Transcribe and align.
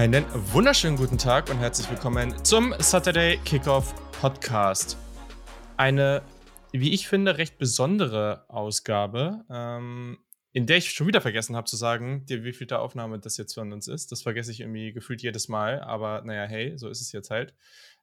Einen 0.00 0.24
wunderschönen 0.54 0.96
guten 0.96 1.18
Tag 1.18 1.50
und 1.50 1.58
herzlich 1.58 1.90
willkommen 1.90 2.42
zum 2.42 2.74
Saturday 2.78 3.36
Kickoff 3.44 3.94
Podcast. 4.12 4.96
Eine, 5.76 6.22
wie 6.72 6.94
ich 6.94 7.06
finde, 7.06 7.36
recht 7.36 7.58
besondere 7.58 8.46
Ausgabe, 8.48 9.44
ähm, 9.50 10.16
in 10.52 10.64
der 10.64 10.78
ich 10.78 10.92
schon 10.92 11.06
wieder 11.06 11.20
vergessen 11.20 11.54
habe 11.54 11.66
zu 11.66 11.76
sagen, 11.76 12.24
wie 12.26 12.54
viel 12.54 12.66
der 12.66 12.80
Aufnahme 12.80 13.18
das 13.18 13.36
jetzt 13.36 13.52
von 13.52 13.74
uns 13.74 13.88
ist. 13.88 14.10
Das 14.10 14.22
vergesse 14.22 14.50
ich 14.52 14.60
irgendwie 14.60 14.94
gefühlt 14.94 15.20
jedes 15.20 15.48
Mal, 15.48 15.82
aber 15.82 16.22
naja, 16.22 16.46
hey, 16.46 16.78
so 16.78 16.88
ist 16.88 17.02
es 17.02 17.12
jetzt 17.12 17.28
halt. 17.28 17.54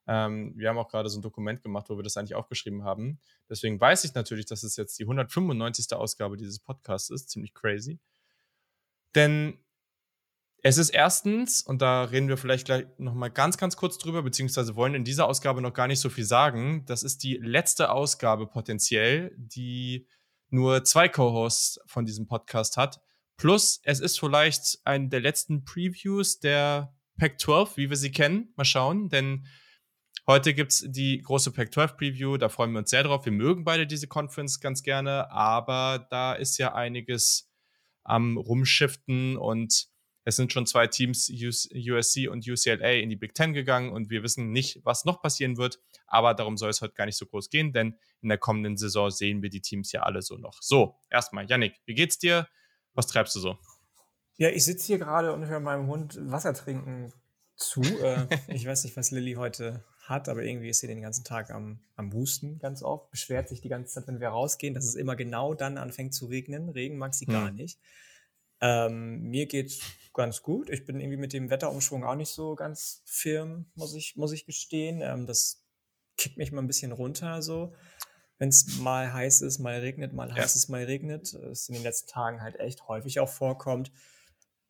Ähm, 0.06 0.52
wir 0.54 0.68
haben 0.68 0.78
auch 0.78 0.90
gerade 0.90 1.08
so 1.08 1.18
ein 1.18 1.22
Dokument 1.22 1.64
gemacht, 1.64 1.90
wo 1.90 1.96
wir 1.96 2.04
das 2.04 2.16
eigentlich 2.16 2.36
aufgeschrieben 2.36 2.84
haben. 2.84 3.18
Deswegen 3.50 3.80
weiß 3.80 4.04
ich 4.04 4.14
natürlich, 4.14 4.46
dass 4.46 4.62
es 4.62 4.76
jetzt 4.76 5.00
die 5.00 5.02
195. 5.02 5.92
Ausgabe 5.94 6.36
dieses 6.36 6.60
Podcasts 6.60 7.10
ist. 7.10 7.28
Ziemlich 7.28 7.54
crazy. 7.54 7.98
Denn 9.16 9.58
es 10.62 10.76
ist 10.76 10.90
erstens, 10.90 11.62
und 11.62 11.82
da 11.82 12.04
reden 12.04 12.28
wir 12.28 12.36
vielleicht 12.36 12.66
gleich 12.66 12.86
nochmal 12.98 13.30
ganz, 13.30 13.58
ganz 13.58 13.76
kurz 13.76 13.96
drüber, 13.98 14.22
beziehungsweise 14.22 14.74
wollen 14.74 14.94
in 14.94 15.04
dieser 15.04 15.28
Ausgabe 15.28 15.62
noch 15.62 15.72
gar 15.72 15.86
nicht 15.86 16.00
so 16.00 16.10
viel 16.10 16.24
sagen. 16.24 16.84
Das 16.86 17.04
ist 17.04 17.22
die 17.22 17.36
letzte 17.36 17.90
Ausgabe 17.90 18.48
potenziell, 18.48 19.34
die 19.36 20.08
nur 20.50 20.82
zwei 20.84 21.08
Co-Hosts 21.08 21.80
von 21.86 22.06
diesem 22.06 22.26
Podcast 22.26 22.76
hat. 22.76 23.00
Plus, 23.36 23.80
es 23.84 24.00
ist 24.00 24.18
vielleicht 24.18 24.80
eine 24.84 25.08
der 25.08 25.20
letzten 25.20 25.64
Previews 25.64 26.40
der 26.40 26.92
Pac-12, 27.18 27.76
wie 27.76 27.90
wir 27.90 27.96
sie 27.96 28.10
kennen. 28.10 28.52
Mal 28.56 28.64
schauen, 28.64 29.08
denn 29.10 29.46
heute 30.26 30.54
gibt's 30.54 30.84
die 30.88 31.22
große 31.22 31.52
Pac-12-Preview. 31.52 32.36
Da 32.36 32.48
freuen 32.48 32.72
wir 32.72 32.80
uns 32.80 32.90
sehr 32.90 33.04
drauf. 33.04 33.24
Wir 33.24 33.32
mögen 33.32 33.62
beide 33.62 33.86
diese 33.86 34.08
Conference 34.08 34.58
ganz 34.58 34.82
gerne, 34.82 35.30
aber 35.30 36.04
da 36.10 36.32
ist 36.32 36.58
ja 36.58 36.74
einiges 36.74 37.48
am 38.02 38.38
Rumschiften 38.38 39.36
und 39.36 39.88
es 40.28 40.36
sind 40.36 40.52
schon 40.52 40.66
zwei 40.66 40.86
Teams, 40.86 41.30
USC 41.30 42.28
und 42.28 42.46
UCLA, 42.46 43.00
in 43.00 43.08
die 43.08 43.16
Big 43.16 43.32
Ten 43.32 43.54
gegangen 43.54 43.90
und 43.90 44.10
wir 44.10 44.22
wissen 44.22 44.52
nicht, 44.52 44.84
was 44.84 45.06
noch 45.06 45.22
passieren 45.22 45.56
wird. 45.56 45.80
Aber 46.06 46.34
darum 46.34 46.58
soll 46.58 46.68
es 46.68 46.82
heute 46.82 46.92
gar 46.92 47.06
nicht 47.06 47.16
so 47.16 47.24
groß 47.24 47.48
gehen, 47.48 47.72
denn 47.72 47.96
in 48.20 48.28
der 48.28 48.36
kommenden 48.36 48.76
Saison 48.76 49.10
sehen 49.10 49.40
wir 49.40 49.48
die 49.48 49.62
Teams 49.62 49.90
ja 49.90 50.02
alle 50.02 50.20
so 50.20 50.36
noch. 50.36 50.58
So, 50.60 50.98
erstmal, 51.08 51.46
Yannick, 51.48 51.80
wie 51.86 51.94
geht's 51.94 52.18
dir? 52.18 52.46
Was 52.92 53.06
treibst 53.06 53.36
du 53.36 53.40
so? 53.40 53.58
Ja, 54.36 54.50
ich 54.50 54.66
sitze 54.66 54.88
hier 54.88 54.98
gerade 54.98 55.32
und 55.32 55.46
höre 55.46 55.60
meinem 55.60 55.86
Hund 55.86 56.18
Wasser 56.20 56.52
trinken 56.52 57.10
zu. 57.56 57.80
Äh, 58.02 58.26
ich 58.48 58.66
weiß 58.66 58.84
nicht, 58.84 58.98
was 58.98 59.10
Lilly 59.10 59.32
heute 59.32 59.82
hat, 60.02 60.28
aber 60.28 60.42
irgendwie 60.42 60.68
ist 60.68 60.80
sie 60.80 60.88
den 60.88 61.00
ganzen 61.00 61.24
Tag 61.24 61.50
am, 61.50 61.80
am 61.96 62.12
Husten 62.12 62.58
ganz 62.58 62.82
oft. 62.82 63.10
Beschwert 63.10 63.48
sich 63.48 63.62
die 63.62 63.70
ganze 63.70 63.94
Zeit, 63.94 64.06
wenn 64.06 64.20
wir 64.20 64.28
rausgehen, 64.28 64.74
dass 64.74 64.84
es 64.84 64.94
immer 64.94 65.16
genau 65.16 65.54
dann 65.54 65.78
anfängt 65.78 66.12
zu 66.12 66.26
regnen. 66.26 66.68
Regen 66.68 66.98
mag 66.98 67.14
sie 67.14 67.26
hm. 67.26 67.32
gar 67.32 67.50
nicht. 67.50 67.78
Ähm, 68.60 69.22
mir 69.22 69.46
geht's 69.46 69.80
ganz 70.12 70.42
gut. 70.42 70.68
Ich 70.70 70.84
bin 70.84 71.00
irgendwie 71.00 71.16
mit 71.16 71.32
dem 71.32 71.50
Wetterumschwung 71.50 72.04
auch 72.04 72.16
nicht 72.16 72.30
so 72.30 72.54
ganz 72.54 73.02
firm, 73.06 73.70
muss 73.74 73.94
ich, 73.94 74.16
muss 74.16 74.32
ich 74.32 74.46
gestehen. 74.46 75.00
Ähm, 75.00 75.26
das 75.26 75.64
kickt 76.16 76.36
mich 76.36 76.52
mal 76.52 76.62
ein 76.62 76.66
bisschen 76.66 76.92
runter, 76.92 77.40
so. 77.42 77.74
Wenn 78.38 78.50
es 78.50 78.78
mal 78.78 79.12
heiß 79.12 79.42
ist, 79.42 79.58
mal 79.58 79.78
regnet, 79.78 80.12
mal 80.12 80.32
heiß 80.32 80.54
ist, 80.56 80.68
mal 80.68 80.84
regnet. 80.84 81.34
Das 81.34 81.68
in 81.68 81.74
den 81.74 81.82
letzten 81.82 82.08
Tagen 82.08 82.40
halt 82.40 82.58
echt 82.60 82.86
häufig 82.88 83.20
auch 83.20 83.28
vorkommt. 83.28 83.90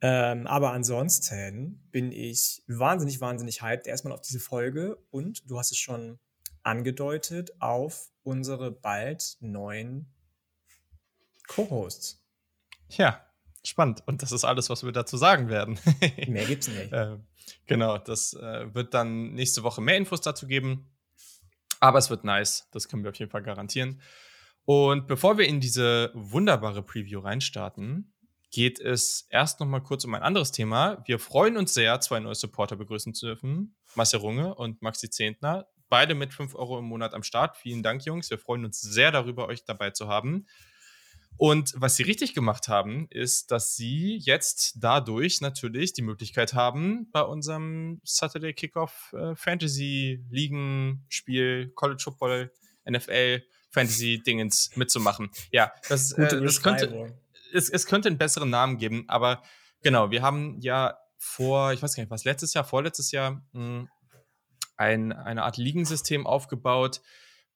Ähm, 0.01 0.47
aber 0.47 0.73
ansonsten 0.73 1.89
bin 1.91 2.13
ich 2.13 2.63
wahnsinnig, 2.69 3.21
wahnsinnig 3.21 3.63
hyped 3.63 3.87
erstmal 3.87 4.13
auf 4.13 4.21
diese 4.21 4.39
Folge 4.39 4.97
und 5.11 5.51
du 5.51 5.59
hast 5.59 5.73
es 5.73 5.79
schon 5.79 6.19
angedeutet, 6.63 7.61
auf 7.61 8.11
unsere 8.23 8.71
bald 8.71 9.37
neuen 9.41 10.13
Co-Hosts. 11.49 12.25
Ja, 12.91 13.28
spannend. 13.69 14.03
Und 14.07 14.23
das 14.23 14.33
ist 14.33 14.45
alles, 14.45 14.71
was 14.71 14.85
wir 14.85 14.93
dazu 14.93 15.17
sagen 15.17 15.49
werden. 15.49 15.79
mehr 16.29 16.45
gibt's 16.47 16.69
nicht. 16.69 16.93
Äh, 16.93 17.19
genau, 17.67 17.99
das 17.99 18.35
äh, 18.35 18.75
wird 18.75 18.95
dann 18.95 19.35
nächste 19.35 19.63
Woche 19.63 19.81
mehr 19.81 19.97
Infos 19.97 20.21
dazu 20.21 20.47
geben. 20.47 20.91
Aber 21.81 21.99
es 21.99 22.11
wird 22.11 22.25
nice. 22.25 22.69
Das 22.73 22.89
können 22.89 23.05
wir 23.05 23.11
auf 23.11 23.19
jeden 23.19 23.31
Fall 23.31 23.43
garantieren. 23.43 24.01
Und 24.65 25.07
bevor 25.07 25.39
wir 25.39 25.47
in 25.47 25.61
diese 25.61 26.11
wunderbare 26.15 26.83
Preview 26.83 27.21
reinstarten, 27.21 28.13
geht 28.51 28.81
es 28.81 29.27
erst 29.31 29.61
noch 29.61 29.67
mal 29.67 29.81
kurz 29.81 30.05
um 30.05 30.15
ein 30.15 30.23
anderes 30.23 30.53
Thema. 30.53 31.03
Wir 31.07 31.19
freuen 31.19 31.57
uns 31.57 31.75
sehr, 31.75 32.01
zwei 32.01 32.21
neue 32.21 32.35
Supporter 32.35 32.77
begrüßen 32.77 33.15
zu 33.15 33.27
dürfen. 33.27 33.77
Marcel 33.95 34.21
Runge 34.21 34.55
und 34.55 34.83
Maxi 34.83 35.11
Zehntner. 35.11 35.69
Beide 35.89 36.15
mit 36.15 36.35
5 36.35 36.55
Euro 36.55 36.79
im 36.79 36.85
Monat 36.85 37.15
am 37.15 37.23
Start. 37.23 37.57
Vielen 37.57 37.83
Dank, 37.83 38.05
Jungs. 38.05 38.29
Wir 38.31 38.39
freuen 38.39 38.65
uns 38.65 38.81
sehr 38.81 39.11
darüber, 39.11 39.47
euch 39.47 39.65
dabei 39.65 39.91
zu 39.91 40.09
haben. 40.09 40.47
Und 41.39 41.73
was 41.77 41.95
sie 41.95 42.03
richtig 42.03 42.35
gemacht 42.35 42.67
haben, 42.67 43.07
ist, 43.11 43.53
dass 43.53 43.77
sie 43.77 44.17
jetzt 44.17 44.75
dadurch 44.81 45.41
natürlich 45.41 45.93
die 45.93 46.03
Möglichkeit 46.03 46.53
haben, 46.53 47.09
bei 47.13 47.23
unserem 47.23 48.01
Saturday 48.03 48.53
Kickoff 48.53 49.15
äh, 49.17 49.37
Fantasy 49.37 50.25
Ligen 50.31 51.07
Spiel, 51.09 51.71
College 51.77 52.03
Football, 52.03 52.53
NFL, 52.91 53.43
Fantasy 53.71 54.21
Dingens 54.21 54.73
mitzumachen. 54.75 55.31
Ja, 55.53 55.71
das, 55.89 56.11
äh, 56.13 56.43
das 56.43 56.61
könnte, 56.61 57.15
es, 57.53 57.71
es 57.71 57.87
könnte 57.87 58.09
einen 58.09 58.19
besseren 58.19 58.51
Namen 58.51 58.77
geben, 58.77 59.05
aber 59.07 59.43
genau, 59.83 60.11
wir 60.11 60.23
haben 60.23 60.59
ja 60.61 60.99
vor, 61.19 61.73
ich 61.73 61.81
weiß 61.81 61.95
gar 61.95 62.03
nicht, 62.03 62.11
was 62.11 62.25
letztes 62.25 62.53
Jahr, 62.53 62.65
vorletztes 62.65 63.13
Jahr, 63.13 63.43
mh, 63.53 63.61
hm, 63.61 63.89
ein, 64.77 65.13
eine 65.13 65.43
Art 65.45 65.57
Ligensystem 65.57 66.27
aufgebaut, 66.27 67.01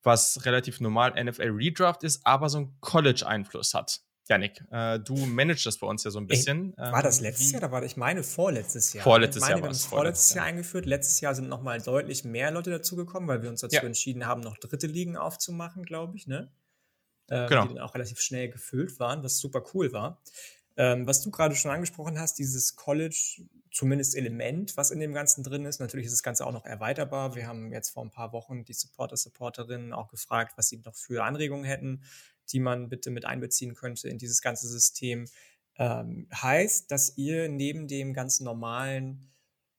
was 0.03 0.45
relativ 0.45 0.81
normal 0.81 1.13
NFL 1.23 1.51
Redraft 1.51 2.03
ist, 2.03 2.27
aber 2.27 2.49
so 2.49 2.59
einen 2.59 2.77
College-Einfluss 2.81 3.75
hat. 3.75 4.01
Janik, 4.29 4.65
äh, 4.71 5.01
du 5.01 5.17
managst 5.17 5.67
das 5.67 5.79
bei 5.79 5.87
uns 5.87 6.05
ja 6.05 6.11
so 6.11 6.21
ein 6.21 6.27
bisschen. 6.27 6.75
Ey, 6.77 6.93
war 6.93 7.03
das 7.03 7.19
ähm, 7.19 7.25
letztes 7.25 7.51
Jahr 7.51 7.63
oder 7.63 7.73
war 7.73 7.83
ich 7.83 7.97
meine 7.97 8.23
vorletztes 8.23 8.93
Jahr? 8.93 9.03
Vorletztes 9.03 9.43
ich 9.43 9.49
meine, 9.49 9.53
Jahr. 9.53 9.59
Wir 9.61 9.65
haben 9.65 9.73
es 9.73 9.85
vorletztes 9.85 10.35
Jahr 10.35 10.45
eingeführt. 10.45 10.87
Letztes 10.87 11.21
Jahr 11.21 11.35
sind 11.35 11.49
nochmal 11.49 11.81
deutlich 11.81 12.25
mehr 12.25 12.51
Leute 12.51 12.71
dazugekommen, 12.71 13.29
weil 13.29 13.43
wir 13.43 13.51
uns 13.51 13.63
dazu 13.63 13.77
ja. 13.77 13.83
entschieden 13.83 14.27
haben, 14.27 14.41
noch 14.41 14.59
dritte 14.59 14.87
Ligen 14.87 15.17
aufzumachen, 15.17 15.85
glaube 15.85 16.17
ich, 16.17 16.27
ne? 16.27 16.53
Ähm, 17.31 17.49
genau. 17.49 17.63
Die 17.63 17.75
dann 17.75 17.79
auch 17.83 17.95
relativ 17.95 18.21
schnell 18.21 18.49
gefüllt 18.49 19.01
waren, 19.01 19.23
was 19.25 19.39
super 19.39 19.65
cool 19.75 19.93
war. 19.93 20.23
Ähm, 20.77 21.07
was 21.07 21.23
du 21.23 21.31
gerade 21.31 21.55
schon 21.57 21.71
angesprochen 21.71 22.19
hast, 22.19 22.39
dieses 22.39 22.77
College 22.77 23.43
zumindest 23.73 24.15
Element, 24.15 24.77
was 24.77 24.91
in 24.91 25.01
dem 25.01 25.15
Ganzen 25.15 25.43
drin 25.43 25.65
ist. 25.65 25.81
Natürlich 25.81 26.07
ist 26.07 26.13
das 26.13 26.23
Ganze 26.23 26.47
auch 26.47 26.53
noch 26.53 26.67
erweiterbar. 26.67 27.35
Wir 27.35 27.47
haben 27.47 27.73
jetzt 27.73 27.91
vor 27.91 28.05
ein 28.05 28.11
paar 28.11 28.33
Wochen 28.33 28.65
die 28.65 28.75
Supporter, 28.75 29.17
Supporterinnen 29.17 29.95
auch 29.95 30.09
gefragt, 30.09 30.53
was 30.57 30.69
sie 30.69 30.77
noch 30.85 30.95
für 30.95 31.25
Anregungen 31.25 31.65
hätten, 31.65 32.03
die 32.51 32.61
man 32.61 32.91
bitte 32.91 33.11
mit 33.11 33.25
einbeziehen 33.25 33.75
könnte 33.75 34.09
in 34.09 34.19
dieses 34.19 34.43
ganze 34.43 34.69
System. 34.69 35.27
Ähm, 35.77 36.29
heißt, 36.35 36.91
dass 36.91 37.17
ihr 37.17 37.49
neben 37.49 37.89
dem 37.89 38.13
ganz 38.13 38.41
normalen 38.41 39.33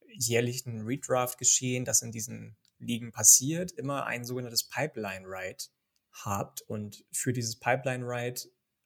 jährlichen 0.07 0.81
Redraft-Geschehen, 0.81 1.85
das 1.85 2.01
in 2.01 2.11
diesen 2.11 2.55
Ligen 2.79 3.11
passiert, 3.11 3.71
immer 3.73 4.07
ein 4.07 4.25
sogenanntes 4.25 4.67
Pipeline-Ride 4.67 5.65
habt. 6.11 6.61
Und 6.61 7.05
für 7.11 7.31
dieses 7.31 7.59
Pipeline-Ride 7.59 8.41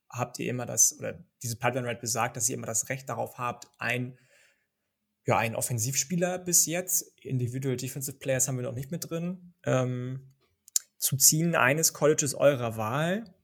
habt 0.09 0.39
ihr 0.39 0.49
immer 0.49 0.65
das, 0.65 0.97
oder 0.99 1.23
diese 1.43 1.55
Pipeline-Ride 1.55 2.01
besagt, 2.01 2.35
dass 2.35 2.49
ihr 2.49 2.55
immer 2.55 2.67
das 2.67 2.89
Recht 2.89 3.07
darauf 3.07 3.37
habt, 3.37 3.67
ein 3.77 4.17
ja, 5.27 5.37
ein 5.37 5.55
Offensivspieler 5.55 6.39
bis 6.39 6.65
jetzt. 6.65 7.13
Individual 7.21 7.75
Defensive 7.75 8.17
Players 8.17 8.47
haben 8.47 8.55
wir 8.55 8.63
noch 8.63 8.73
nicht 8.73 8.91
mit 8.91 9.09
drin. 9.09 9.53
Ähm, 9.63 10.33
zu 10.97 11.17
ziehen 11.17 11.53
eines 11.53 11.91
Colleges 11.91 12.33
eurer 12.33 12.77
Wahl, 12.77 13.35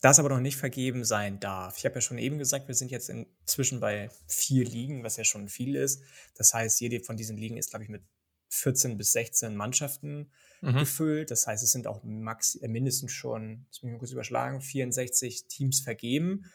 das 0.00 0.18
aber 0.18 0.28
noch 0.28 0.40
nicht 0.40 0.56
vergeben 0.56 1.04
sein 1.04 1.38
darf. 1.38 1.78
Ich 1.78 1.84
habe 1.84 1.94
ja 1.94 2.00
schon 2.00 2.18
eben 2.18 2.38
gesagt, 2.38 2.66
wir 2.66 2.74
sind 2.74 2.90
jetzt 2.90 3.08
inzwischen 3.08 3.78
bei 3.78 4.10
vier 4.26 4.64
Ligen, 4.64 5.04
was 5.04 5.16
ja 5.16 5.24
schon 5.24 5.48
viel 5.48 5.76
ist. 5.76 6.02
Das 6.34 6.52
heißt, 6.52 6.80
jede 6.80 7.00
von 7.00 7.16
diesen 7.16 7.36
Ligen 7.36 7.56
ist, 7.56 7.70
glaube 7.70 7.84
ich, 7.84 7.90
mit 7.90 8.02
14 8.48 8.98
bis 8.98 9.12
16 9.12 9.54
Mannschaften 9.54 10.32
mhm. 10.62 10.78
gefüllt. 10.78 11.30
Das 11.30 11.46
heißt, 11.46 11.62
es 11.62 11.70
sind 11.70 11.86
auch 11.86 12.02
max 12.02 12.56
äh, 12.56 12.66
mindestens 12.66 13.12
schon, 13.12 13.66
das 13.68 13.82
muss 13.82 13.88
ich 13.88 13.92
mal 13.92 13.98
kurz 13.98 14.10
überschlagen, 14.10 14.60
64 14.60 15.46
Teams 15.46 15.78
vergeben. 15.80 16.50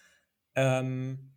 Ähm, 0.53 1.31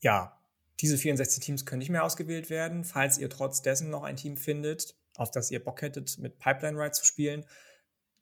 ja, 0.00 0.38
diese 0.82 0.98
64 0.98 1.42
Teams 1.42 1.64
können 1.64 1.78
nicht 1.78 1.90
mehr 1.90 2.04
ausgewählt 2.04 2.50
werden. 2.50 2.84
Falls 2.84 3.16
ihr 3.16 3.30
trotz 3.30 3.62
dessen 3.62 3.88
noch 3.88 4.02
ein 4.02 4.16
Team 4.16 4.36
findet, 4.36 4.96
auf 5.16 5.30
das 5.30 5.50
ihr 5.50 5.62
Bock 5.62 5.80
hättet, 5.80 6.18
mit 6.18 6.38
Pipeline 6.38 6.78
Ride 6.78 6.92
zu 6.92 7.04
spielen, 7.04 7.46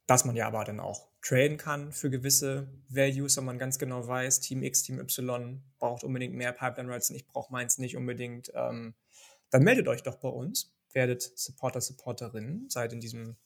dass 0.06 0.24
man 0.24 0.36
ja 0.36 0.46
aber 0.46 0.64
dann 0.64 0.78
auch 0.78 1.08
traden 1.22 1.56
kann 1.56 1.92
für 1.92 2.10
gewisse 2.10 2.68
Values, 2.88 3.36
wenn 3.36 3.44
man 3.44 3.58
ganz 3.58 3.78
genau 3.78 4.06
weiß, 4.06 4.40
Team 4.40 4.62
X, 4.62 4.82
Team 4.82 4.98
Y 4.98 5.62
braucht 5.78 6.04
unbedingt 6.04 6.34
mehr 6.34 6.52
Pipeline 6.52 6.92
Rides 6.92 7.10
und 7.10 7.16
ich 7.16 7.26
brauche 7.26 7.52
meins 7.52 7.78
nicht 7.78 7.96
unbedingt, 7.96 8.50
ähm, 8.54 8.94
dann 9.50 9.62
meldet 9.62 9.88
euch 9.88 10.02
doch 10.02 10.16
bei 10.16 10.28
uns, 10.28 10.76
werdet 10.92 11.22
Supporter, 11.22 11.80
Supporterinnen, 11.80 12.68
seid 12.68 12.92
in 12.92 13.00
diesem 13.00 13.36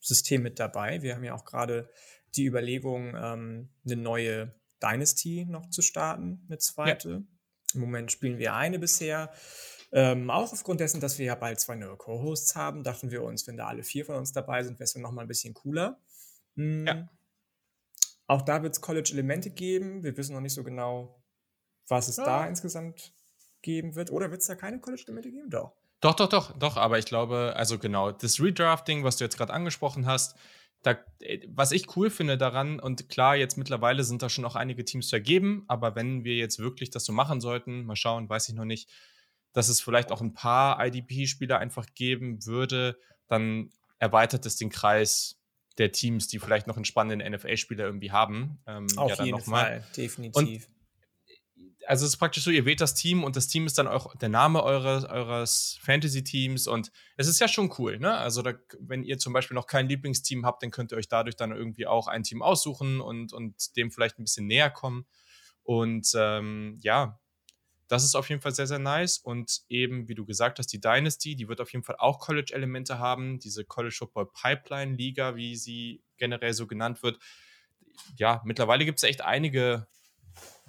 System 0.00 0.42
mit 0.42 0.58
dabei. 0.58 1.02
Wir 1.02 1.14
haben 1.14 1.24
ja 1.24 1.34
auch 1.34 1.44
gerade 1.44 1.90
die 2.34 2.46
Überlegung, 2.46 3.14
ähm, 3.16 3.68
eine 3.84 3.96
neue 3.96 4.54
Dynasty 4.82 5.46
noch 5.48 5.70
zu 5.70 5.82
starten, 5.82 6.44
eine 6.48 6.58
zweite. 6.58 7.08
Ja. 7.10 7.33
Im 7.74 7.80
Moment 7.80 8.12
spielen 8.12 8.38
wir 8.38 8.54
eine 8.54 8.78
bisher. 8.78 9.32
Ähm, 9.92 10.30
auch 10.30 10.52
aufgrund 10.52 10.80
dessen, 10.80 11.00
dass 11.00 11.18
wir 11.18 11.26
ja 11.26 11.34
bald 11.34 11.60
zwei 11.60 11.76
neue 11.76 11.96
Co-Hosts 11.96 12.56
haben, 12.56 12.82
dachten 12.82 13.10
wir 13.10 13.22
uns, 13.22 13.46
wenn 13.46 13.56
da 13.56 13.66
alle 13.68 13.84
vier 13.84 14.04
von 14.04 14.16
uns 14.16 14.32
dabei 14.32 14.62
sind, 14.62 14.74
wäre 14.78 14.84
es 14.84 14.92
dann 14.92 15.02
nochmal 15.02 15.24
ein 15.24 15.28
bisschen 15.28 15.54
cooler. 15.54 16.00
Mhm. 16.56 16.86
Ja. 16.86 17.08
Auch 18.26 18.42
da 18.42 18.62
wird 18.62 18.74
es 18.74 18.80
College-Elemente 18.80 19.50
geben. 19.50 20.02
Wir 20.02 20.16
wissen 20.16 20.34
noch 20.34 20.40
nicht 20.40 20.54
so 20.54 20.64
genau, 20.64 21.22
was 21.88 22.08
es 22.08 22.16
ja. 22.16 22.24
da 22.24 22.46
insgesamt 22.46 23.12
geben 23.62 23.94
wird. 23.94 24.10
Oder 24.10 24.30
wird 24.30 24.40
es 24.40 24.46
da 24.46 24.54
keine 24.54 24.80
College-Elemente 24.80 25.30
geben? 25.30 25.50
Doch. 25.50 25.72
Doch, 26.00 26.14
doch, 26.14 26.28
doch, 26.28 26.58
doch. 26.58 26.76
Aber 26.76 26.98
ich 26.98 27.06
glaube, 27.06 27.54
also 27.56 27.78
genau, 27.78 28.12
das 28.12 28.40
Redrafting, 28.40 29.04
was 29.04 29.16
du 29.16 29.24
jetzt 29.24 29.36
gerade 29.36 29.52
angesprochen 29.52 30.06
hast, 30.06 30.36
da, 30.84 30.98
äh, 31.20 31.40
was 31.48 31.72
ich 31.72 31.96
cool 31.96 32.10
finde 32.10 32.38
daran, 32.38 32.78
und 32.78 33.08
klar, 33.08 33.34
jetzt 33.36 33.58
mittlerweile 33.58 34.04
sind 34.04 34.22
da 34.22 34.28
schon 34.28 34.44
auch 34.44 34.54
einige 34.54 34.84
Teams 34.84 35.10
vergeben, 35.10 35.64
aber 35.66 35.96
wenn 35.96 36.24
wir 36.24 36.36
jetzt 36.36 36.58
wirklich 36.60 36.90
das 36.90 37.04
so 37.04 37.12
machen 37.12 37.40
sollten, 37.40 37.84
mal 37.84 37.96
schauen, 37.96 38.28
weiß 38.28 38.48
ich 38.48 38.54
noch 38.54 38.64
nicht, 38.64 38.88
dass 39.52 39.68
es 39.68 39.80
vielleicht 39.80 40.12
auch 40.12 40.20
ein 40.20 40.34
paar 40.34 40.84
IDP-Spieler 40.84 41.58
einfach 41.58 41.86
geben 41.94 42.44
würde, 42.46 42.98
dann 43.26 43.70
erweitert 43.98 44.46
es 44.46 44.56
den 44.56 44.70
Kreis 44.70 45.40
der 45.78 45.90
Teams, 45.90 46.28
die 46.28 46.38
vielleicht 46.38 46.66
noch 46.66 46.76
einen 46.76 46.84
spannenden 46.84 47.32
NFL-Spieler 47.32 47.84
irgendwie 47.84 48.12
haben. 48.12 48.60
Ähm, 48.66 48.86
Auf 48.96 49.18
ja, 49.18 49.24
jeden 49.24 49.40
Fall, 49.40 49.84
definitiv. 49.96 50.66
Und 50.66 50.73
also 51.86 52.04
es 52.04 52.12
ist 52.12 52.16
praktisch 52.18 52.44
so, 52.44 52.50
ihr 52.50 52.64
wählt 52.64 52.80
das 52.80 52.94
Team 52.94 53.24
und 53.24 53.36
das 53.36 53.48
Team 53.48 53.66
ist 53.66 53.78
dann 53.78 53.86
auch 53.86 54.14
der 54.16 54.28
Name 54.28 54.62
eures, 54.62 55.04
eures 55.04 55.78
Fantasy-Teams 55.82 56.66
und 56.66 56.90
es 57.16 57.26
ist 57.26 57.40
ja 57.40 57.48
schon 57.48 57.72
cool, 57.78 57.98
ne? 57.98 58.16
Also 58.16 58.42
da, 58.42 58.54
wenn 58.80 59.02
ihr 59.02 59.18
zum 59.18 59.32
Beispiel 59.32 59.54
noch 59.54 59.66
kein 59.66 59.88
Lieblingsteam 59.88 60.44
habt, 60.44 60.62
dann 60.62 60.70
könnt 60.70 60.92
ihr 60.92 60.98
euch 60.98 61.08
dadurch 61.08 61.36
dann 61.36 61.52
irgendwie 61.52 61.86
auch 61.86 62.08
ein 62.08 62.22
Team 62.22 62.42
aussuchen 62.42 63.00
und, 63.00 63.32
und 63.32 63.76
dem 63.76 63.90
vielleicht 63.90 64.18
ein 64.18 64.24
bisschen 64.24 64.46
näher 64.46 64.70
kommen. 64.70 65.06
Und 65.62 66.12
ähm, 66.14 66.78
ja, 66.80 67.18
das 67.88 68.04
ist 68.04 68.14
auf 68.14 68.28
jeden 68.28 68.40
Fall 68.40 68.54
sehr, 68.54 68.66
sehr 68.66 68.78
nice. 68.78 69.18
Und 69.18 69.62
eben, 69.68 70.08
wie 70.08 70.14
du 70.14 70.24
gesagt 70.24 70.58
hast, 70.58 70.72
die 70.72 70.80
Dynasty, 70.80 71.36
die 71.36 71.48
wird 71.48 71.60
auf 71.60 71.72
jeden 71.72 71.84
Fall 71.84 71.96
auch 71.98 72.18
College-Elemente 72.18 72.98
haben. 72.98 73.38
Diese 73.38 73.64
College 73.64 73.94
Football 73.98 74.30
Pipeline 74.32 74.96
Liga, 74.96 75.36
wie 75.36 75.56
sie 75.56 76.02
generell 76.16 76.54
so 76.54 76.66
genannt 76.66 77.02
wird. 77.02 77.18
Ja, 78.16 78.42
mittlerweile 78.44 78.84
gibt 78.84 78.98
es 78.98 79.04
echt 79.04 79.20
einige 79.22 79.86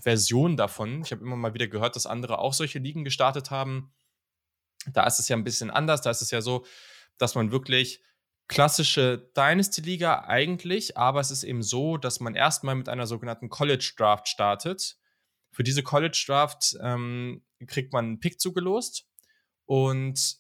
Version 0.06 0.56
davon. 0.56 1.02
Ich 1.02 1.12
habe 1.12 1.24
immer 1.24 1.36
mal 1.36 1.56
wieder 1.56 1.68
gehört, 1.68 1.96
dass 1.96 2.06
andere 2.06 2.38
auch 2.38 2.54
solche 2.54 2.78
Ligen 2.78 3.04
gestartet 3.04 3.50
haben. 3.50 3.92
Da 4.94 5.04
ist 5.08 5.20
es 5.20 5.28
ja 5.28 5.36
ein 5.36 5.44
bisschen 5.44 5.72
anders. 5.72 6.04
Da 6.04 6.12
ist 6.12 6.22
es 6.22 6.30
ja 6.30 6.42
so, 6.42 6.64
dass 7.18 7.34
man 7.34 7.52
wirklich 7.52 8.04
klassische 8.48 9.32
Dynasty-Liga 9.36 10.26
eigentlich, 10.26 10.96
aber 10.96 11.22
es 11.22 11.32
ist 11.32 11.42
eben 11.42 11.64
so, 11.64 11.98
dass 11.98 12.20
man 12.20 12.36
erstmal 12.36 12.76
mit 12.76 12.88
einer 12.88 13.08
sogenannten 13.08 13.50
College 13.50 13.94
Draft 13.98 14.28
startet. 14.28 14.98
Für 15.52 15.64
diese 15.64 15.82
College 15.82 16.24
Draft 16.28 16.78
ähm, 16.84 17.44
kriegt 17.66 17.92
man 17.92 18.06
einen 18.06 18.20
Pick 18.20 18.40
zugelost 18.40 19.08
und 19.66 20.38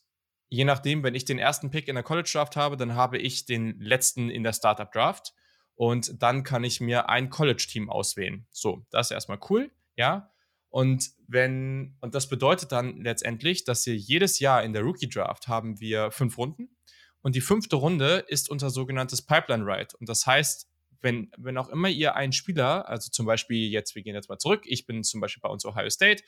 je 0.47 0.63
nachdem, 0.63 1.01
wenn 1.01 1.15
ich 1.15 1.25
den 1.25 1.39
ersten 1.39 1.71
Pick 1.71 1.87
in 1.87 1.95
der 1.95 2.03
College 2.03 2.29
Draft 2.31 2.55
habe, 2.55 2.77
dann 2.77 2.93
habe 2.93 3.17
ich 3.17 3.47
den 3.47 3.79
letzten 3.79 4.29
in 4.29 4.43
der 4.43 4.53
Startup 4.53 4.91
Draft 4.91 5.33
und 5.75 6.21
dann 6.21 6.43
kann 6.43 6.63
ich 6.63 6.81
mir 6.81 7.09
ein 7.09 7.29
College-Team 7.29 7.89
auswählen. 7.89 8.47
So, 8.51 8.85
das 8.89 9.07
ist 9.07 9.11
erstmal 9.11 9.39
cool, 9.49 9.71
ja. 9.95 10.31
Und 10.69 11.11
wenn, 11.27 11.97
und 12.01 12.15
das 12.15 12.27
bedeutet 12.27 12.71
dann 12.71 13.01
letztendlich, 13.01 13.63
dass 13.63 13.85
wir 13.85 13.95
jedes 13.95 14.39
Jahr 14.39 14.63
in 14.63 14.73
der 14.73 14.81
Rookie 14.81 15.07
Draft 15.07 15.47
haben 15.47 15.79
wir 15.79 16.11
fünf 16.11 16.37
Runden. 16.37 16.75
Und 17.21 17.35
die 17.35 17.41
fünfte 17.41 17.77
Runde 17.77 18.25
ist 18.27 18.49
unser 18.49 18.69
sogenanntes 18.69 19.25
Pipeline 19.25 19.65
Ride. 19.65 19.95
Und 19.99 20.09
das 20.09 20.27
heißt, 20.27 20.69
wenn, 21.01 21.31
wenn 21.37 21.57
auch 21.57 21.69
immer 21.69 21.87
ihr 21.87 22.15
einen 22.15 22.33
Spieler, 22.33 22.89
also 22.89 23.09
zum 23.09 23.25
Beispiel 23.25 23.69
jetzt, 23.69 23.95
wir 23.95 24.03
gehen 24.03 24.15
jetzt 24.15 24.27
mal 24.29 24.37
zurück, 24.37 24.63
ich 24.65 24.85
bin 24.85 25.03
zum 25.03 25.21
Beispiel 25.21 25.41
bei 25.41 25.49
uns 25.49 25.65
Ohio 25.65 25.89
State 25.89 26.23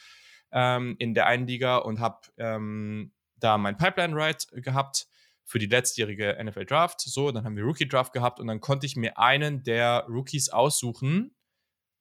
ähm, 0.51 0.95
in 0.99 1.13
der 1.13 1.27
einen 1.27 1.47
Liga 1.47 1.77
und 1.77 1.99
habe 1.99 2.19
ähm, 2.37 3.11
da 3.35 3.57
mein 3.57 3.77
Pipeline 3.77 4.15
Ride 4.15 4.61
gehabt 4.61 5.07
für 5.47 5.59
die 5.59 5.65
letztjährige 5.65 6.37
NFL 6.43 6.65
Draft. 6.65 6.99
So, 6.99 7.31
dann 7.31 7.45
haben 7.45 7.55
wir 7.55 7.63
Rookie 7.63 7.87
Draft 7.87 8.11
gehabt 8.11 8.39
und 8.41 8.47
dann 8.47 8.59
konnte 8.59 8.85
ich 8.85 8.97
mir 8.97 9.17
einen 9.17 9.63
der 9.63 10.05
Rookies 10.09 10.49
aussuchen, 10.49 11.33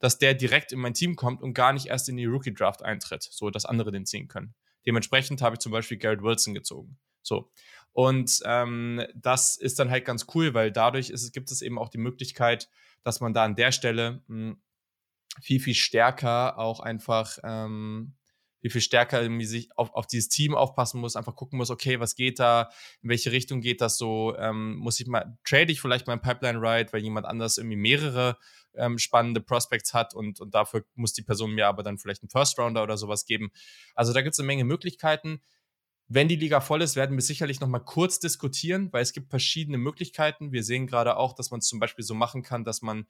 dass 0.01 0.19
der 0.19 0.35
direkt 0.35 0.73
in 0.73 0.81
mein 0.81 0.95
Team 0.95 1.15
kommt 1.15 1.43
und 1.43 1.55
gar 1.55 1.73
nicht 1.73 1.87
erst 1.87 2.09
in 2.09 2.17
die 2.17 2.25
Rookie 2.25 2.53
Draft 2.53 2.83
eintritt, 2.83 3.23
so 3.23 3.49
dass 3.51 3.65
andere 3.65 3.93
den 3.93 4.05
ziehen 4.05 4.27
können. 4.27 4.55
Dementsprechend 4.85 5.43
habe 5.43 5.55
ich 5.55 5.61
zum 5.61 5.71
Beispiel 5.71 5.97
Garrett 5.97 6.23
Wilson 6.23 6.55
gezogen. 6.55 6.99
So. 7.23 7.51
Und 7.93 8.41
ähm, 8.45 9.05
das 9.15 9.57
ist 9.57 9.79
dann 9.79 9.91
halt 9.91 10.05
ganz 10.05 10.27
cool, 10.35 10.53
weil 10.53 10.73
dadurch 10.73 11.11
ist, 11.11 11.33
gibt 11.33 11.51
es 11.53 11.63
eben 11.63 11.79
auch 11.79 11.89
die 11.89 11.99
Möglichkeit, 11.99 12.69
dass 13.05 13.21
man 13.21 13.33
da 13.33 13.45
an 13.45 13.55
der 13.55 13.71
Stelle 13.71 14.23
mh, 14.27 14.51
hm, 14.51 14.63
viel, 15.41 15.61
viel 15.61 15.75
stärker 15.75 16.59
auch 16.59 16.81
einfach 16.81 17.39
ähm, 17.45 18.17
wie 18.67 18.71
viel 18.71 18.81
stärker 18.81 19.23
sich 19.45 19.69
auf, 19.79 19.95
auf 19.95 20.09
dieses 20.09 20.29
Team 20.29 20.57
aufpassen 20.57 21.01
muss, 21.01 21.15
einfach 21.15 21.37
gucken 21.37 21.57
muss, 21.57 21.71
okay, 21.71 22.01
was 22.01 22.17
geht 22.17 22.41
da, 22.41 22.69
in 23.01 23.11
welche 23.11 23.31
Richtung 23.31 23.61
geht 23.61 23.81
das 23.81 23.97
so, 23.97 24.37
ähm, 24.39 24.75
muss 24.75 24.99
ich 24.99 25.07
mal, 25.07 25.39
trade 25.45 25.71
ich 25.71 25.81
vielleicht 25.81 26.09
mein 26.09 26.21
Pipeline 26.21 26.61
Ride, 26.61 26.93
weil 26.93 27.01
jemand 27.01 27.27
anders 27.27 27.59
irgendwie 27.59 27.77
mehrere 27.77 28.37
ähm, 28.75 28.99
spannende 28.99 29.41
Prospects 29.41 29.95
hat 29.95 30.15
und, 30.15 30.41
und 30.41 30.53
dafür 30.53 30.85
muss 30.97 31.13
die 31.13 31.23
Person 31.23 31.53
mir 31.53 31.69
aber 31.69 31.85
dann 31.85 31.97
vielleicht 31.97 32.25
einen 32.25 32.31
First 32.31 32.59
Rounder 32.59 32.83
oder 32.83 32.97
sowas 32.97 33.25
geben. 33.25 33.53
Also 33.95 34.13
da 34.13 34.21
gibt 34.21 34.33
es 34.33 34.41
eine 34.41 34.49
Menge 34.49 34.65
Möglichkeiten. 34.65 35.41
Wenn 36.09 36.27
die 36.27 36.35
Liga 36.35 36.61
voll 36.61 36.83
ist, 36.83 36.97
werden 36.97 37.17
wir 37.17 37.23
sicherlich 37.23 37.61
noch 37.61 37.69
mal 37.69 37.79
kurz 37.79 38.19
diskutieren, 38.19 38.93
weil 38.93 39.03
es 39.03 39.13
gibt 39.13 39.31
verschiedene 39.31 39.79
Möglichkeiten. 39.79 40.51
Wir 40.51 40.65
sehen 40.65 40.89
gerade 40.89 41.17
auch, 41.19 41.35
dass 41.35 41.53
man 41.53 41.59
es 41.59 41.69
zum 41.69 41.79
Beispiel 41.79 42.05
so 42.05 42.15
machen 42.15 42.43
kann, 42.43 42.65
dass 42.65 42.83
man 42.83 43.07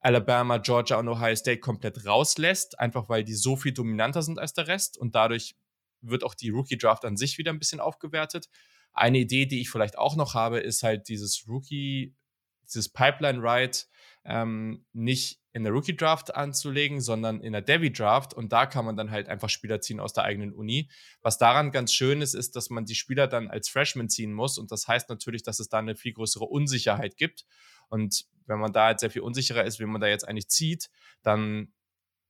Alabama, 0.00 0.58
Georgia 0.58 0.98
und 0.98 1.08
Ohio 1.08 1.34
State 1.34 1.60
komplett 1.60 2.06
rauslässt, 2.06 2.78
einfach 2.78 3.08
weil 3.08 3.24
die 3.24 3.34
so 3.34 3.56
viel 3.56 3.72
dominanter 3.72 4.22
sind 4.22 4.38
als 4.38 4.52
der 4.52 4.68
Rest 4.68 4.98
und 4.98 5.14
dadurch 5.14 5.56
wird 6.00 6.24
auch 6.24 6.34
die 6.34 6.50
Rookie 6.50 6.78
Draft 6.78 7.04
an 7.04 7.16
sich 7.16 7.38
wieder 7.38 7.52
ein 7.52 7.58
bisschen 7.58 7.80
aufgewertet. 7.80 8.48
Eine 8.92 9.18
Idee, 9.18 9.46
die 9.46 9.60
ich 9.60 9.70
vielleicht 9.70 9.98
auch 9.98 10.16
noch 10.16 10.34
habe, 10.34 10.58
ist 10.60 10.82
halt 10.82 11.08
dieses 11.08 11.46
Rookie, 11.48 12.14
dieses 12.62 12.88
Pipeline 12.88 13.40
Ride 13.40 13.78
ähm, 14.24 14.84
nicht 14.92 15.40
in 15.52 15.64
der 15.64 15.72
Rookie 15.72 15.96
Draft 15.96 16.34
anzulegen, 16.34 17.00
sondern 17.00 17.40
in 17.40 17.52
der 17.52 17.62
Devi 17.62 17.92
Draft 17.92 18.34
und 18.34 18.52
da 18.52 18.66
kann 18.66 18.84
man 18.84 18.96
dann 18.96 19.10
halt 19.10 19.28
einfach 19.28 19.48
Spieler 19.48 19.80
ziehen 19.80 20.00
aus 20.00 20.12
der 20.12 20.24
eigenen 20.24 20.52
Uni. 20.52 20.90
Was 21.22 21.38
daran 21.38 21.70
ganz 21.70 21.92
schön 21.92 22.20
ist, 22.20 22.34
ist, 22.34 22.56
dass 22.56 22.68
man 22.68 22.84
die 22.84 22.94
Spieler 22.94 23.26
dann 23.26 23.48
als 23.48 23.68
Freshman 23.68 24.10
ziehen 24.10 24.32
muss 24.32 24.58
und 24.58 24.70
das 24.70 24.86
heißt 24.86 25.08
natürlich, 25.08 25.42
dass 25.42 25.60
es 25.60 25.68
da 25.68 25.78
eine 25.78 25.96
viel 25.96 26.12
größere 26.12 26.44
Unsicherheit 26.44 27.16
gibt 27.16 27.46
und 27.88 28.26
wenn 28.46 28.58
man 28.58 28.72
da 28.72 28.90
jetzt 28.90 29.00
sehr 29.00 29.10
viel 29.10 29.22
unsicherer 29.22 29.64
ist, 29.64 29.80
wie 29.80 29.86
man 29.86 30.00
da 30.00 30.06
jetzt 30.06 30.26
eigentlich 30.26 30.48
zieht, 30.48 30.90
dann 31.22 31.72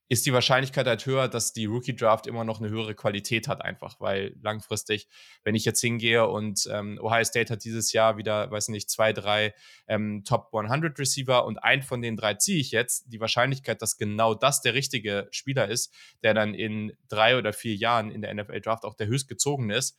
ist 0.09 0.25
die 0.25 0.33
Wahrscheinlichkeit 0.33 0.87
halt 0.87 1.05
höher, 1.05 1.27
dass 1.27 1.51
die 1.51 1.65
Rookie 1.65 1.95
Draft 1.95 2.27
immer 2.27 2.45
noch 2.45 2.59
eine 2.59 2.69
höhere 2.69 2.95
Qualität 2.95 3.47
hat, 3.47 3.61
einfach, 3.61 3.99
weil 3.99 4.35
langfristig, 4.41 5.07
wenn 5.43 5.55
ich 5.55 5.65
jetzt 5.65 5.81
hingehe 5.81 6.27
und 6.27 6.67
ähm, 6.71 6.97
Ohio 7.01 7.25
State 7.25 7.51
hat 7.51 7.63
dieses 7.65 7.91
Jahr 7.91 8.17
wieder, 8.17 8.49
weiß 8.49 8.69
nicht, 8.69 8.89
zwei, 8.89 9.11
drei 9.11 9.53
ähm, 9.87 10.23
Top 10.23 10.53
100 10.53 10.97
Receiver 10.97 11.45
und 11.45 11.57
einen 11.57 11.81
von 11.81 12.01
den 12.01 12.15
drei 12.15 12.35
ziehe 12.35 12.59
ich 12.59 12.71
jetzt, 12.71 13.05
die 13.07 13.19
Wahrscheinlichkeit, 13.19 13.81
dass 13.81 13.97
genau 13.97 14.33
das 14.33 14.61
der 14.61 14.73
richtige 14.73 15.27
Spieler 15.31 15.67
ist, 15.67 15.93
der 16.23 16.33
dann 16.33 16.53
in 16.53 16.93
drei 17.09 17.37
oder 17.37 17.51
vier 17.51 17.75
Jahren 17.75 18.09
in 18.09 18.21
der 18.21 18.33
NFL 18.33 18.61
Draft 18.61 18.85
auch 18.85 18.95
der 18.95 19.07
höchstgezogene 19.07 19.75
ist, 19.75 19.97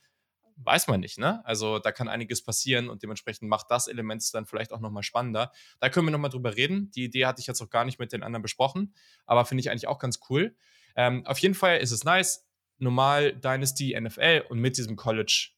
weiß 0.63 0.87
man 0.87 0.99
nicht, 0.99 1.17
ne? 1.17 1.43
Also 1.45 1.79
da 1.79 1.91
kann 1.91 2.07
einiges 2.07 2.43
passieren 2.43 2.89
und 2.89 3.03
dementsprechend 3.03 3.49
macht 3.49 3.71
das 3.71 3.87
Element 3.87 4.23
dann 4.33 4.45
vielleicht 4.45 4.71
auch 4.73 4.79
nochmal 4.79 5.03
spannender. 5.03 5.51
Da 5.79 5.89
können 5.89 6.07
wir 6.07 6.11
nochmal 6.11 6.29
drüber 6.29 6.55
reden. 6.55 6.91
Die 6.91 7.05
Idee 7.05 7.25
hatte 7.25 7.41
ich 7.41 7.47
jetzt 7.47 7.61
auch 7.61 7.69
gar 7.69 7.85
nicht 7.85 7.99
mit 7.99 8.11
den 8.11 8.23
anderen 8.23 8.41
besprochen, 8.41 8.93
aber 9.25 9.45
finde 9.45 9.61
ich 9.61 9.69
eigentlich 9.69 9.87
auch 9.87 9.99
ganz 9.99 10.19
cool. 10.29 10.55
Ähm, 10.95 11.25
auf 11.25 11.39
jeden 11.39 11.55
Fall 11.55 11.77
ist 11.77 11.91
es 11.91 12.03
nice. 12.03 12.45
Normal 12.77 13.35
Dynasty, 13.35 13.99
NFL 13.99 14.45
und 14.49 14.59
mit 14.59 14.77
diesem 14.77 14.95
College, 14.95 15.49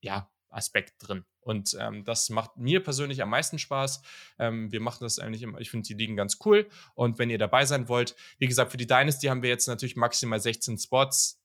ja, 0.00 0.28
Aspekt 0.48 0.94
drin. 0.98 1.24
Und 1.40 1.76
ähm, 1.80 2.04
das 2.04 2.30
macht 2.30 2.56
mir 2.56 2.82
persönlich 2.82 3.22
am 3.22 3.30
meisten 3.30 3.58
Spaß. 3.58 4.02
Ähm, 4.38 4.70
wir 4.70 4.80
machen 4.80 4.98
das 5.00 5.18
eigentlich 5.18 5.42
immer, 5.42 5.60
ich 5.60 5.70
finde 5.70 5.86
die 5.86 5.94
Ligen 5.94 6.16
ganz 6.16 6.38
cool. 6.44 6.68
Und 6.94 7.18
wenn 7.18 7.30
ihr 7.30 7.38
dabei 7.38 7.64
sein 7.64 7.88
wollt, 7.88 8.14
wie 8.38 8.46
gesagt, 8.46 8.70
für 8.70 8.76
die 8.76 8.86
Dynasty 8.86 9.26
haben 9.26 9.42
wir 9.42 9.48
jetzt 9.48 9.66
natürlich 9.66 9.96
maximal 9.96 10.40
16 10.40 10.78
Spots 10.78 11.41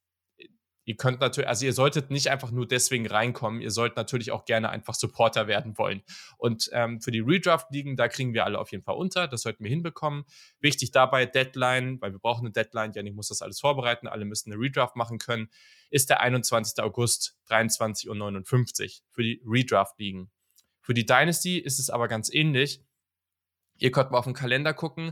ihr 0.87 0.95
könnt 0.95 1.19
natürlich, 1.19 1.49
also 1.49 1.65
ihr 1.65 1.73
solltet 1.73 2.11
nicht 2.11 2.29
einfach 2.29 2.49
nur 2.49 2.65
deswegen 2.65 3.07
reinkommen, 3.07 3.59
ihr 3.59 3.71
sollt 3.71 3.97
natürlich 3.97 4.31
auch 4.31 4.45
gerne 4.45 4.69
einfach 4.69 4.93
Supporter 4.93 5.45
werden 5.45 5.77
wollen. 5.77 6.01
Und 6.37 6.69
ähm, 6.71 7.01
für 7.01 7.11
die 7.11 7.19
Redraft-Ligen, 7.19 7.97
da 7.97 8.07
kriegen 8.07 8.33
wir 8.33 8.45
alle 8.45 8.57
auf 8.57 8.71
jeden 8.71 8.85
Fall 8.85 8.95
unter, 8.95 9.27
das 9.27 9.41
sollten 9.41 9.65
wir 9.65 9.69
hinbekommen. 9.69 10.23
Wichtig 10.61 10.91
dabei, 10.91 11.25
Deadline, 11.25 11.99
weil 11.99 12.13
wir 12.13 12.19
brauchen 12.19 12.45
eine 12.45 12.53
Deadline, 12.53 12.93
Janik 12.93 13.15
muss 13.15 13.27
das 13.27 13.41
alles 13.41 13.59
vorbereiten, 13.59 14.07
alle 14.07 14.23
müssen 14.23 14.49
eine 14.49 14.61
Redraft 14.61 14.95
machen 14.95 15.17
können, 15.17 15.49
ist 15.89 16.09
der 16.09 16.21
21. 16.21 16.81
August, 16.81 17.35
23.59 17.49 18.07
Uhr 18.07 18.89
für 19.11 19.23
die 19.23 19.41
Redraft-Ligen. 19.45 20.31
Für 20.79 20.93
die 20.93 21.05
Dynasty 21.05 21.57
ist 21.57 21.79
es 21.79 21.89
aber 21.89 22.07
ganz 22.07 22.33
ähnlich. 22.33 22.81
Ihr 23.77 23.91
könnt 23.91 24.11
mal 24.11 24.19
auf 24.19 24.25
den 24.25 24.33
Kalender 24.33 24.73
gucken. 24.73 25.11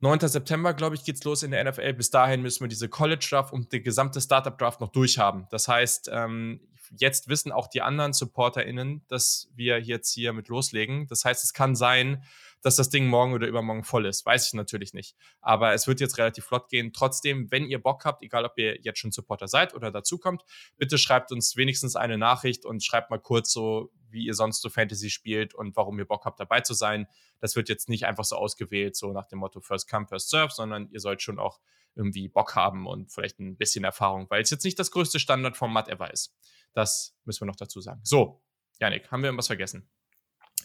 9. 0.00 0.20
September, 0.20 0.74
glaube 0.74 0.94
ich, 0.94 1.04
geht's 1.04 1.24
los 1.24 1.42
in 1.42 1.50
der 1.50 1.64
NFL. 1.64 1.94
Bis 1.94 2.10
dahin 2.10 2.42
müssen 2.42 2.60
wir 2.60 2.68
diese 2.68 2.88
College 2.88 3.26
Draft 3.30 3.52
und 3.52 3.72
die 3.72 3.82
gesamte 3.82 4.20
Startup 4.20 4.56
Draft 4.56 4.80
noch 4.80 4.90
durchhaben. 4.90 5.46
Das 5.50 5.68
heißt, 5.68 6.10
ähm, 6.12 6.60
jetzt 6.96 7.28
wissen 7.28 7.50
auch 7.52 7.66
die 7.66 7.82
anderen 7.82 8.12
SupporterInnen, 8.12 9.02
dass 9.08 9.48
wir 9.54 9.80
jetzt 9.80 10.12
hier 10.12 10.32
mit 10.32 10.48
loslegen. 10.48 11.06
Das 11.08 11.24
heißt, 11.24 11.42
es 11.42 11.52
kann 11.52 11.74
sein, 11.74 12.22
dass 12.66 12.74
das 12.74 12.88
Ding 12.88 13.06
morgen 13.06 13.32
oder 13.32 13.46
übermorgen 13.46 13.84
voll 13.84 14.06
ist. 14.06 14.26
Weiß 14.26 14.48
ich 14.48 14.52
natürlich 14.52 14.92
nicht. 14.92 15.14
Aber 15.40 15.72
es 15.72 15.86
wird 15.86 16.00
jetzt 16.00 16.18
relativ 16.18 16.46
flott 16.46 16.68
gehen. 16.68 16.92
Trotzdem, 16.92 17.48
wenn 17.52 17.64
ihr 17.64 17.80
Bock 17.80 18.04
habt, 18.04 18.24
egal 18.24 18.44
ob 18.44 18.58
ihr 18.58 18.80
jetzt 18.82 18.98
schon 18.98 19.12
Supporter 19.12 19.46
seid 19.46 19.72
oder 19.72 19.92
dazukommt, 19.92 20.42
bitte 20.76 20.98
schreibt 20.98 21.30
uns 21.30 21.54
wenigstens 21.54 21.94
eine 21.94 22.18
Nachricht 22.18 22.66
und 22.66 22.82
schreibt 22.82 23.08
mal 23.10 23.20
kurz 23.20 23.52
so, 23.52 23.92
wie 24.10 24.24
ihr 24.24 24.34
sonst 24.34 24.62
so 24.62 24.68
Fantasy 24.68 25.10
spielt 25.10 25.54
und 25.54 25.76
warum 25.76 25.96
ihr 26.00 26.06
Bock 26.06 26.24
habt, 26.24 26.40
dabei 26.40 26.60
zu 26.60 26.74
sein. 26.74 27.06
Das 27.38 27.54
wird 27.54 27.68
jetzt 27.68 27.88
nicht 27.88 28.04
einfach 28.04 28.24
so 28.24 28.34
ausgewählt, 28.34 28.96
so 28.96 29.12
nach 29.12 29.28
dem 29.28 29.38
Motto 29.38 29.60
First 29.60 29.88
Come, 29.88 30.08
First 30.08 30.30
Serve, 30.30 30.52
sondern 30.52 30.88
ihr 30.90 30.98
sollt 30.98 31.22
schon 31.22 31.38
auch 31.38 31.60
irgendwie 31.94 32.26
Bock 32.26 32.56
haben 32.56 32.88
und 32.88 33.12
vielleicht 33.12 33.38
ein 33.38 33.56
bisschen 33.56 33.84
Erfahrung, 33.84 34.28
weil 34.28 34.42
es 34.42 34.50
jetzt 34.50 34.64
nicht 34.64 34.80
das 34.80 34.90
größte 34.90 35.20
Standardformat 35.20 35.88
ever 35.88 36.12
ist. 36.12 36.34
Das 36.72 37.16
müssen 37.24 37.42
wir 37.42 37.46
noch 37.46 37.54
dazu 37.54 37.80
sagen. 37.80 38.00
So, 38.02 38.42
Janik, 38.80 39.08
haben 39.12 39.22
wir 39.22 39.28
irgendwas 39.28 39.46
vergessen? 39.46 39.88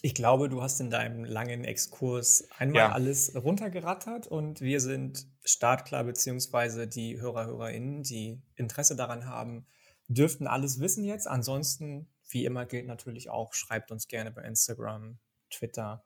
Ich 0.04 0.16
glaube, 0.16 0.50
du 0.50 0.64
hast 0.64 0.80
in 0.80 0.90
deinem 0.90 1.24
langen 1.24 1.64
Exkurs 1.64 2.48
einmal 2.58 2.78
ja. 2.78 2.92
alles 2.92 3.36
runtergerattert 3.36 4.26
und 4.26 4.60
wir 4.60 4.80
sind 4.80 5.28
startklar, 5.44 6.04
beziehungsweise 6.04 6.88
die 6.88 7.22
Hörer, 7.22 7.46
HörerInnen, 7.46 8.02
die 8.02 8.42
Interesse 8.56 8.96
daran 8.96 9.28
haben, 9.28 9.68
dürften 10.08 10.48
alles 10.48 10.80
wissen 10.80 11.04
jetzt. 11.04 11.28
Ansonsten, 11.28 12.10
wie 12.30 12.46
immer, 12.46 12.66
gilt 12.66 12.88
natürlich 12.88 13.30
auch, 13.30 13.54
schreibt 13.54 13.92
uns 13.92 14.08
gerne 14.08 14.32
bei 14.32 14.42
Instagram, 14.42 15.20
Twitter, 15.52 16.04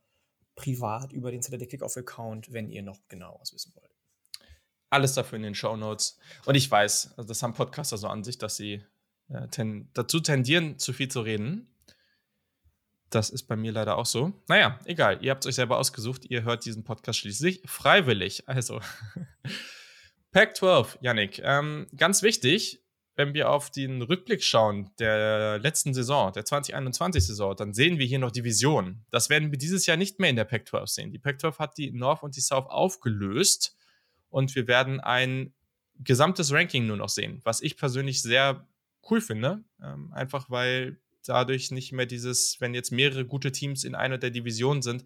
privat 0.56 1.14
über 1.14 1.32
den 1.32 1.42
ZDD 1.42 1.68
Kickoff-Account, 1.68 2.52
wenn 2.52 2.70
ihr 2.70 2.84
noch 2.84 3.00
genaueres 3.08 3.54
wissen 3.54 3.74
wollt. 3.76 3.92
Alles 4.90 5.14
dafür 5.14 5.38
in 5.38 5.44
den 5.44 5.56
Show 5.56 5.76
Notes. 5.76 6.18
Und 6.46 6.56
ich 6.56 6.70
weiß, 6.70 7.14
also 7.18 7.28
das 7.28 7.42
haben 7.42 7.54
Podcaster 7.54 7.98
so 7.98 8.08
an 8.08 8.24
sich, 8.24 8.38
dass 8.38 8.58
sie 8.58 8.84
äh, 9.30 9.48
ten 9.50 9.90
dazu 9.94 10.20
tendieren, 10.20 10.78
zu 10.80 10.94
viel 10.94 11.08
zu 11.08 11.22
reden. 11.22 11.68
Das 13.10 13.30
ist 13.30 13.44
bei 13.44 13.56
mir 13.56 13.72
leider 13.72 13.98
auch 13.98 14.06
so. 14.06 14.34
Naja, 14.48 14.80
egal. 14.86 15.24
Ihr 15.24 15.32
habt 15.32 15.46
es 15.46 15.50
euch 15.50 15.56
selber 15.56 15.78
ausgesucht. 15.78 16.26
Ihr 16.30 16.44
hört 16.44 16.66
diesen 16.66 16.84
Podcast 16.84 17.20
schließlich 17.20 17.62
freiwillig. 17.66 18.48
Also, 18.48 18.82
Pack 20.32 20.56
12, 20.56 20.98
Yannick. 21.02 21.40
Ähm, 21.44 21.88
ganz 21.96 22.22
wichtig, 22.22 22.82
wenn 23.16 23.34
wir 23.34 23.50
auf 23.50 23.72
den 23.72 24.02
Rückblick 24.02 24.44
schauen 24.44 24.92
der 25.00 25.60
letzten 25.60 25.94
Saison, 25.94 26.34
der 26.34 26.44
2021-Saison, 26.44 27.56
dann 27.56 27.74
sehen 27.74 27.98
wir 27.98 28.06
hier 28.06 28.20
noch 28.20 28.32
Divisionen. 28.32 29.06
Das 29.10 29.30
werden 29.30 29.52
wir 29.52 29.58
dieses 29.58 29.86
Jahr 29.86 29.98
nicht 29.98 30.20
mehr 30.20 30.30
in 30.30 30.36
der 30.36 30.44
Pac 30.44 30.68
12 30.68 30.90
sehen. 30.90 31.12
Die 31.12 31.20
Pac 31.20 31.40
12 31.40 31.60
hat 31.60 31.78
die 31.78 31.92
North 31.92 32.24
und 32.24 32.36
die 32.36 32.42
South 32.42 32.68
aufgelöst 32.68 33.78
und 34.30 34.54
wir 34.56 34.68
werden 34.68 35.00
ein 35.00 35.54
gesamtes 35.98 36.52
Ranking 36.52 36.86
nur 36.86 36.98
noch 36.98 37.10
sehen, 37.10 37.40
was 37.46 37.62
ich 37.62 37.78
persönlich 37.78 38.22
sehr 38.22 38.68
cool 39.10 39.22
finde. 39.22 39.64
Ähm, 39.82 40.12
einfach 40.14 40.50
weil 40.50 41.00
dadurch 41.26 41.72
nicht 41.72 41.92
mehr 41.92 42.06
dieses, 42.06 42.60
wenn 42.60 42.74
jetzt 42.74 42.92
mehrere 42.92 43.26
gute 43.26 43.52
Teams 43.52 43.84
in 43.84 43.96
einer 43.96 44.18
der 44.18 44.32
Divisionen 44.32 44.82
sind, 44.82 45.06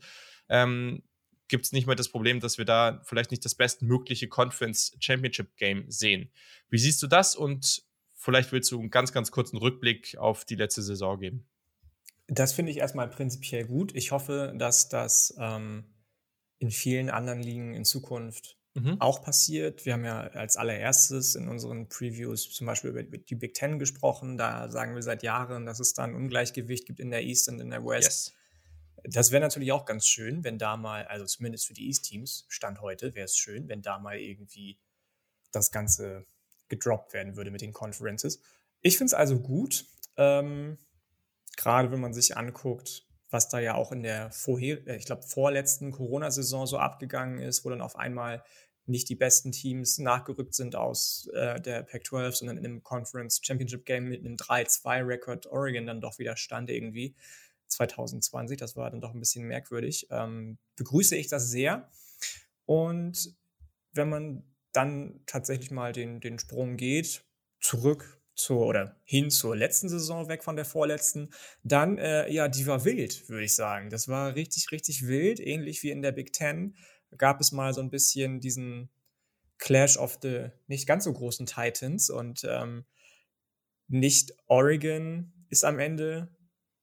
ähm, 0.50 1.04
gibt 1.48 1.66
es 1.66 1.72
nicht 1.72 1.88
mehr 1.88 1.96
das 1.96 2.10
Problem, 2.10 2.40
dass 2.40 2.58
wir 2.58 2.66
da 2.66 3.02
vielleicht 3.04 3.32
nicht 3.32 3.44
das 3.44 3.56
bestmögliche 3.56 4.28
Conference 4.28 4.96
Championship 5.00 5.58
Game 5.58 5.90
sehen. 5.90 6.30
Wie 6.70 6.78
siehst 6.78 7.02
du 7.02 7.08
das 7.08 7.36
und 7.36 7.84
vielleicht 8.16 8.52
willst 8.52 8.72
du 8.72 8.80
einen 8.80 8.92
ganz, 8.92 9.12
ganz 9.12 9.32
kurzen 9.32 9.58
Rückblick 9.58 10.18
auf 10.18 10.46
die 10.46 10.56
letzte 10.56 10.84
Saison 10.84 11.20
geben? 11.20 11.48
Das 12.28 12.54
finde 12.54 12.72
ich 12.72 12.78
erstmal 12.78 13.10
prinzipiell 13.10 13.66
gut. 13.66 13.96
Ich 13.96 14.12
hoffe, 14.12 14.54
dass 14.56 14.88
das 14.88 15.36
ähm, 15.40 15.86
in 16.60 16.70
vielen 16.70 17.10
anderen 17.10 17.42
Ligen 17.42 17.74
in 17.74 17.86
Zukunft 17.86 18.59
mhm. 18.80 19.02
auch 19.02 19.22
passiert. 19.22 19.86
Wir 19.86 19.94
haben 19.94 20.06
ja 20.06 20.22
als 20.22 20.58
allererstes 20.58 21.36
in 21.36 21.48
unseren 21.48 21.88
Previews 21.90 22.50
zum 22.52 22.68
Beispiel 22.68 22.92
über 22.92 23.04
die 23.04 23.36
Big 23.36 23.54
Ten 23.54 23.80
gesprochen. 23.80 24.38
Da 24.38 24.70
sagen 24.70 24.96
wir 24.96 25.02
seit 25.02 25.24
Jahren, 25.24 25.66
dass 25.66 25.80
es 25.80 25.94
da 25.94 26.04
ein 26.04 26.16
Ungleichgewicht 26.16 26.86
gibt 26.86 27.00
in 27.00 27.12
der 27.12 27.24
East 27.24 27.50
und 27.50 27.60
in 27.60 27.70
der 27.70 27.86
West. 27.86 28.06
Yes. 28.06 28.34
Das 29.04 29.32
wäre 29.32 29.42
natürlich 29.42 29.72
auch 29.72 29.86
ganz 29.86 30.06
schön, 30.08 30.44
wenn 30.44 30.58
da 30.58 30.76
mal, 30.76 31.06
also 31.06 31.26
zumindest 31.26 31.68
für 31.68 31.74
die 31.74 31.88
East-Teams, 31.88 32.46
Stand 32.50 32.82
heute, 32.82 33.16
wäre 33.16 33.26
es 33.26 33.38
schön, 33.38 33.70
wenn 33.70 33.82
da 33.82 33.98
mal 33.98 34.18
irgendwie 34.20 34.78
das 35.52 35.72
Ganze 35.72 36.26
gedroppt 36.68 37.14
werden 37.14 37.36
würde 37.36 37.52
mit 37.52 37.62
den 37.62 37.74
Conferences. 37.74 38.42
Ich 38.82 38.98
finde 38.98 39.12
es 39.12 39.14
also 39.14 39.40
gut, 39.40 39.86
ähm, 40.18 40.78
gerade 41.58 41.92
wenn 41.92 42.00
man 42.00 42.14
sich 42.14 42.38
anguckt, 42.38 43.06
was 43.30 43.50
da 43.50 43.60
ja 43.60 43.76
auch 43.76 43.92
in 43.92 44.04
der 44.04 44.32
vorher, 44.32 44.86
äh, 44.88 44.98
ich 44.98 45.06
glaube, 45.06 45.24
vorletzten 45.24 45.92
Corona-Saison 45.92 46.68
so 46.68 46.78
abgegangen 46.78 47.40
ist, 47.40 47.66
wo 47.66 47.70
dann 47.70 47.82
auf 47.82 47.96
einmal 47.96 48.44
nicht 48.90 49.10
die 49.10 49.16
besten 49.16 49.52
Teams 49.52 49.98
nachgerückt 50.00 50.54
sind 50.54 50.76
aus 50.76 51.30
äh, 51.34 51.60
der 51.62 51.84
Pac-12, 51.84 52.32
sondern 52.34 52.58
in 52.58 52.66
einem 52.66 52.84
Conference 52.84 53.40
Championship 53.44 53.86
Game 53.86 54.06
mit 54.06 54.26
einem 54.26 54.36
3-2-Record 54.36 55.48
Oregon 55.48 55.86
dann 55.86 56.02
doch 56.02 56.20
wieder 56.20 56.36
stand 56.36 56.70
irgendwie 56.70 57.16
2020. 57.68 58.58
Das 58.58 58.76
war 58.76 58.90
dann 58.90 59.02
doch 59.02 59.14
ein 59.14 59.20
bisschen 59.20 59.46
merkwürdig. 59.46 60.08
Ähm, 60.10 60.58
begrüße 60.76 61.16
ich 61.16 61.28
das 61.28 61.50
sehr. 61.50 61.90
Und 62.66 63.36
wenn 63.94 64.10
man 64.10 64.44
dann 64.72 65.22
tatsächlich 65.26 65.72
mal 65.72 65.94
den, 65.94 66.20
den 66.20 66.40
Sprung 66.40 66.78
geht, 66.78 67.24
zurück 67.60 68.20
zur 68.36 68.66
oder 68.66 68.96
hin 69.04 69.30
zur 69.30 69.56
letzten 69.56 69.90
Saison 69.90 70.30
weg 70.30 70.44
von 70.44 70.56
der 70.56 70.66
vorletzten, 70.66 71.30
dann 71.64 71.98
äh, 71.98 72.32
ja, 72.32 72.48
die 72.48 72.66
war 72.68 72.86
wild, 72.86 73.28
würde 73.28 73.44
ich 73.44 73.54
sagen. 73.54 73.90
Das 73.90 74.08
war 74.08 74.36
richtig, 74.36 74.72
richtig 74.72 75.08
wild, 75.08 75.40
ähnlich 75.40 75.84
wie 75.84 75.92
in 75.92 76.02
der 76.02 76.14
Big 76.14 76.32
Ten. 76.32 76.76
Gab 77.18 77.42
es 77.42 77.52
mal 77.52 77.74
so 77.74 77.82
ein 77.82 77.90
bisschen 77.90 78.40
diesen 78.40 78.90
Clash 79.58 79.98
of 79.98 80.20
the 80.22 80.50
nicht 80.68 80.88
ganz 80.88 81.04
so 81.04 81.14
großen 81.14 81.46
Titans 81.46 82.10
und 82.10 82.46
ähm, 82.48 82.86
nicht 83.88 84.34
Oregon 84.48 85.34
ist 85.50 85.66
am 85.66 85.80
Ende 85.80 86.30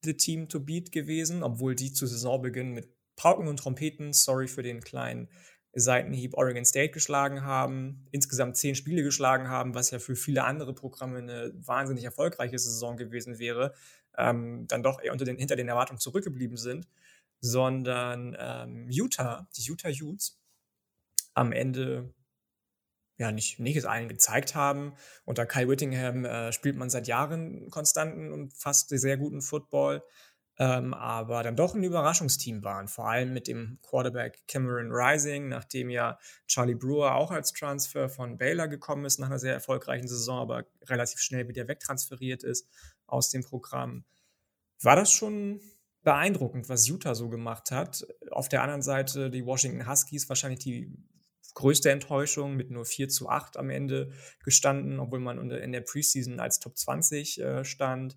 the 0.02 0.14
Team 0.14 0.48
to 0.48 0.60
beat 0.60 0.92
gewesen, 0.92 1.42
obwohl 1.42 1.74
die 1.74 1.92
zu 1.92 2.06
Saisonbeginn 2.06 2.72
mit 2.72 2.88
Pauken 3.16 3.48
und 3.48 3.58
Trompeten, 3.58 4.12
sorry 4.12 4.46
für 4.46 4.62
den 4.62 4.80
kleinen 4.80 5.28
Seitenhieb 5.72 6.34
Oregon 6.34 6.64
State 6.64 6.92
geschlagen 6.92 7.42
haben, 7.42 8.06
insgesamt 8.10 8.56
zehn 8.56 8.74
Spiele 8.74 9.02
geschlagen 9.02 9.48
haben, 9.48 9.74
was 9.74 9.90
ja 9.90 9.98
für 9.98 10.16
viele 10.16 10.44
andere 10.44 10.74
Programme 10.74 11.18
eine 11.18 11.52
wahnsinnig 11.54 12.04
erfolgreiche 12.04 12.58
Saison 12.58 12.96
gewesen 12.96 13.38
wäre, 13.38 13.74
ähm, 14.16 14.66
dann 14.68 14.82
doch 14.82 15.02
eher 15.02 15.12
unter 15.12 15.24
den, 15.24 15.36
hinter 15.36 15.56
den 15.56 15.68
Erwartungen 15.68 16.00
zurückgeblieben 16.00 16.56
sind, 16.56 16.88
sondern 17.40 18.36
ähm, 18.38 18.88
Utah, 18.90 19.48
die 19.56 19.62
Utah 19.62 19.90
Utes, 19.90 20.40
am 21.34 21.52
Ende 21.52 22.14
ja 23.18 23.32
nicht, 23.32 23.58
nicht 23.58 23.76
es 23.76 23.84
allen 23.84 24.08
gezeigt 24.08 24.54
haben. 24.54 24.94
Unter 25.24 25.46
Kyle 25.46 25.68
Whittingham 25.68 26.24
äh, 26.24 26.52
spielt 26.52 26.76
man 26.76 26.90
seit 26.90 27.06
Jahren 27.06 27.70
konstanten 27.70 28.32
und 28.32 28.54
fast 28.54 28.88
sehr 28.90 29.16
guten 29.16 29.40
Football 29.40 30.02
ähm, 30.58 30.94
aber 30.94 31.42
dann 31.42 31.56
doch 31.56 31.74
ein 31.74 31.82
Überraschungsteam 31.82 32.64
waren, 32.64 32.88
vor 32.88 33.08
allem 33.08 33.34
mit 33.34 33.46
dem 33.46 33.78
Quarterback 33.82 34.42
Cameron 34.48 34.90
Rising, 34.90 35.48
nachdem 35.48 35.90
ja 35.90 36.18
Charlie 36.46 36.74
Brewer 36.74 37.14
auch 37.14 37.30
als 37.30 37.52
Transfer 37.52 38.08
von 38.08 38.38
Baylor 38.38 38.66
gekommen 38.66 39.04
ist 39.04 39.18
nach 39.18 39.26
einer 39.26 39.38
sehr 39.38 39.52
erfolgreichen 39.52 40.08
Saison, 40.08 40.40
aber 40.40 40.64
relativ 40.84 41.20
schnell 41.20 41.48
wieder 41.48 41.68
wegtransferiert 41.68 42.42
ist 42.42 42.68
aus 43.06 43.28
dem 43.28 43.44
Programm. 43.44 44.04
War 44.80 44.96
das 44.96 45.12
schon 45.12 45.60
beeindruckend, 46.06 46.68
was 46.68 46.86
Utah 46.86 47.16
so 47.16 47.28
gemacht 47.28 47.72
hat. 47.72 48.06
Auf 48.30 48.48
der 48.48 48.62
anderen 48.62 48.80
Seite 48.80 49.28
die 49.28 49.44
Washington 49.44 49.88
Huskies 49.88 50.28
wahrscheinlich 50.28 50.60
die 50.60 50.96
größte 51.54 51.90
Enttäuschung 51.90 52.54
mit 52.54 52.70
nur 52.70 52.84
4 52.84 53.08
zu 53.08 53.28
8 53.28 53.56
am 53.56 53.70
Ende 53.70 54.12
gestanden, 54.44 55.00
obwohl 55.00 55.18
man 55.18 55.50
in 55.50 55.72
der 55.72 55.80
Preseason 55.80 56.38
als 56.38 56.60
Top 56.60 56.78
20 56.78 57.40
äh, 57.40 57.64
stand. 57.64 58.16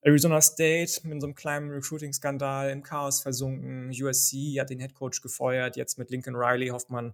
Arizona 0.00 0.40
State 0.40 1.06
mit 1.06 1.20
so 1.20 1.26
einem 1.26 1.34
kleinen 1.34 1.68
Recruiting-Skandal 1.68 2.70
im 2.70 2.82
Chaos 2.82 3.20
versunken. 3.20 3.90
USC 3.90 4.58
hat 4.58 4.70
den 4.70 4.80
Headcoach 4.80 5.20
gefeuert. 5.20 5.76
Jetzt 5.76 5.98
mit 5.98 6.10
Lincoln 6.10 6.34
Riley 6.34 6.68
hofft 6.68 6.88
man 6.88 7.12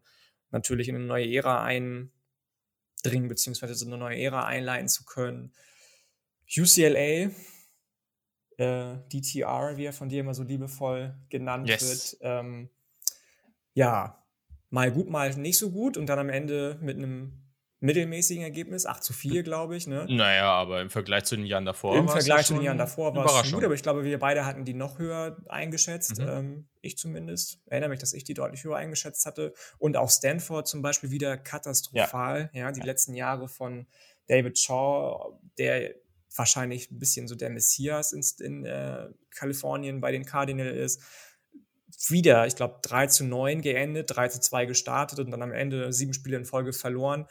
natürlich 0.52 0.88
in 0.88 0.94
eine 0.94 1.06
neue 1.06 1.26
Ära 1.34 1.64
eindringen, 1.64 2.12
beziehungsweise 3.26 3.74
so 3.74 3.86
eine 3.86 3.98
neue 3.98 4.16
Ära 4.20 4.46
einleiten 4.46 4.86
zu 4.86 5.04
können. 5.04 5.52
UCLA, 6.56 7.30
äh, 8.58 8.96
DTR, 9.12 9.76
wie 9.76 9.84
er 9.84 9.92
von 9.92 10.08
dir 10.08 10.20
immer 10.20 10.34
so 10.34 10.42
liebevoll 10.42 11.14
genannt 11.28 11.68
yes. 11.68 12.16
wird. 12.20 12.20
Ähm, 12.22 12.70
ja, 13.72 14.24
mal 14.70 14.90
gut, 14.92 15.08
mal 15.08 15.34
nicht 15.36 15.58
so 15.58 15.70
gut 15.70 15.96
und 15.96 16.06
dann 16.06 16.18
am 16.18 16.28
Ende 16.28 16.78
mit 16.80 16.96
einem 16.96 17.44
mittelmäßigen 17.84 18.42
Ergebnis, 18.42 18.86
8 18.86 19.04
zu 19.04 19.12
4, 19.12 19.42
glaube 19.42 19.76
ich. 19.76 19.86
Ne? 19.86 20.06
Naja, 20.08 20.50
aber 20.50 20.80
im 20.80 20.88
Vergleich 20.88 21.24
zu 21.24 21.36
den 21.36 21.44
Jahren 21.44 21.66
davor 21.66 21.96
Im 21.96 22.08
Vergleich 22.08 22.46
zu 22.46 22.54
den 22.54 22.62
Jahren 22.62 22.78
davor 22.78 23.14
war 23.14 23.26
es 23.26 23.46
schon 23.46 23.58
gut, 23.58 23.64
aber 23.64 23.74
ich 23.74 23.82
glaube, 23.82 24.04
wir 24.04 24.18
beide 24.18 24.46
hatten 24.46 24.64
die 24.64 24.72
noch 24.72 24.98
höher 24.98 25.36
eingeschätzt. 25.48 26.18
Mhm. 26.18 26.28
Ähm, 26.28 26.68
ich 26.80 26.96
zumindest. 26.96 27.60
Erinnere 27.66 27.90
mich, 27.90 27.98
dass 27.98 28.14
ich 28.14 28.24
die 28.24 28.32
deutlich 28.32 28.64
höher 28.64 28.76
eingeschätzt 28.76 29.26
hatte. 29.26 29.52
Und 29.78 29.98
auch 29.98 30.08
Stanford 30.10 30.66
zum 30.66 30.80
Beispiel 30.80 31.10
wieder 31.10 31.36
katastrophal. 31.36 32.50
Ja, 32.54 32.60
ja 32.60 32.72
die 32.72 32.80
ja. 32.80 32.86
letzten 32.86 33.14
Jahre 33.14 33.48
von 33.48 33.86
David 34.28 34.58
Shaw, 34.58 35.38
der 35.58 35.94
wahrscheinlich 36.36 36.90
ein 36.90 36.98
bisschen 36.98 37.28
so 37.28 37.34
der 37.34 37.50
Messias 37.50 38.12
in, 38.12 38.22
in 38.44 38.64
äh, 38.64 39.08
Kalifornien 39.30 40.00
bei 40.00 40.12
den 40.12 40.24
Cardinals 40.24 40.96
ist 40.96 41.02
wieder, 42.08 42.46
ich 42.46 42.56
glaube, 42.56 42.80
3 42.82 43.06
zu 43.06 43.24
9 43.24 43.62
geendet, 43.62 44.14
3 44.14 44.28
zu 44.28 44.40
2 44.40 44.66
gestartet 44.66 45.18
und 45.20 45.30
dann 45.30 45.42
am 45.42 45.52
Ende 45.52 45.92
sieben 45.92 46.12
Spiele 46.12 46.36
in 46.36 46.44
Folge 46.44 46.72
verloren. 46.72 47.26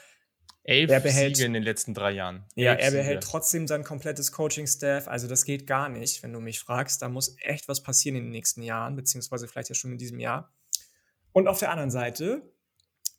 Elf 0.63 0.89
er 0.89 1.01
behält, 1.01 1.35
Siege 1.35 1.45
in 1.45 1.53
den 1.53 1.63
letzten 1.63 1.93
drei 1.93 2.11
Jahren. 2.11 2.45
Ja, 2.55 2.73
er 2.73 2.91
behält 2.91 3.21
Siege. 3.21 3.31
trotzdem 3.31 3.67
sein 3.67 3.83
komplettes 3.83 4.31
Coaching-Staff. 4.31 5.09
Also 5.09 5.27
das 5.27 5.43
geht 5.43 5.67
gar 5.67 5.89
nicht, 5.89 6.23
wenn 6.23 6.31
du 6.31 6.39
mich 6.39 6.61
fragst. 6.61 7.01
Da 7.01 7.09
muss 7.09 7.35
echt 7.41 7.67
was 7.67 7.83
passieren 7.83 8.15
in 8.15 8.23
den 8.23 8.31
nächsten 8.31 8.63
Jahren, 8.63 8.95
beziehungsweise 8.95 9.47
vielleicht 9.49 9.69
ja 9.69 9.75
schon 9.75 9.91
in 9.91 9.97
diesem 9.97 10.19
Jahr. 10.19 10.53
Und 11.33 11.49
auf 11.49 11.59
der 11.59 11.71
anderen 11.71 11.91
Seite 11.91 12.53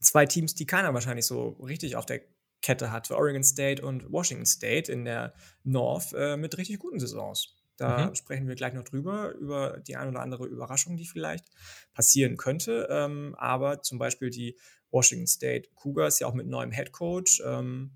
zwei 0.00 0.24
Teams, 0.24 0.54
die 0.54 0.66
keiner 0.66 0.94
wahrscheinlich 0.94 1.26
so 1.26 1.48
richtig 1.62 1.96
auf 1.96 2.06
der 2.06 2.22
Kette 2.64 2.90
hat. 2.90 3.10
Oregon 3.10 3.44
State 3.44 3.84
und 3.84 4.10
Washington 4.10 4.46
State 4.46 4.90
in 4.90 5.04
der 5.04 5.34
North 5.64 6.14
äh, 6.14 6.38
mit 6.38 6.56
richtig 6.56 6.78
guten 6.78 6.98
Saisons. 6.98 7.54
Da 7.76 8.06
mhm. 8.06 8.14
sprechen 8.14 8.48
wir 8.48 8.54
gleich 8.54 8.72
noch 8.72 8.84
drüber, 8.84 9.32
über 9.32 9.80
die 9.80 9.96
ein 9.96 10.08
oder 10.08 10.20
andere 10.20 10.46
Überraschung, 10.46 10.96
die 10.96 11.04
vielleicht 11.04 11.44
passieren 11.92 12.38
könnte. 12.38 12.88
Ähm, 12.90 13.34
aber 13.36 13.82
zum 13.82 13.98
Beispiel 13.98 14.30
die 14.30 14.56
Washington 14.90 15.26
State 15.26 15.68
Cougars, 15.74 16.20
ja 16.20 16.26
auch 16.26 16.32
mit 16.32 16.46
neuem 16.46 16.72
Head 16.72 16.92
Coach. 16.92 17.42
Ähm, 17.44 17.90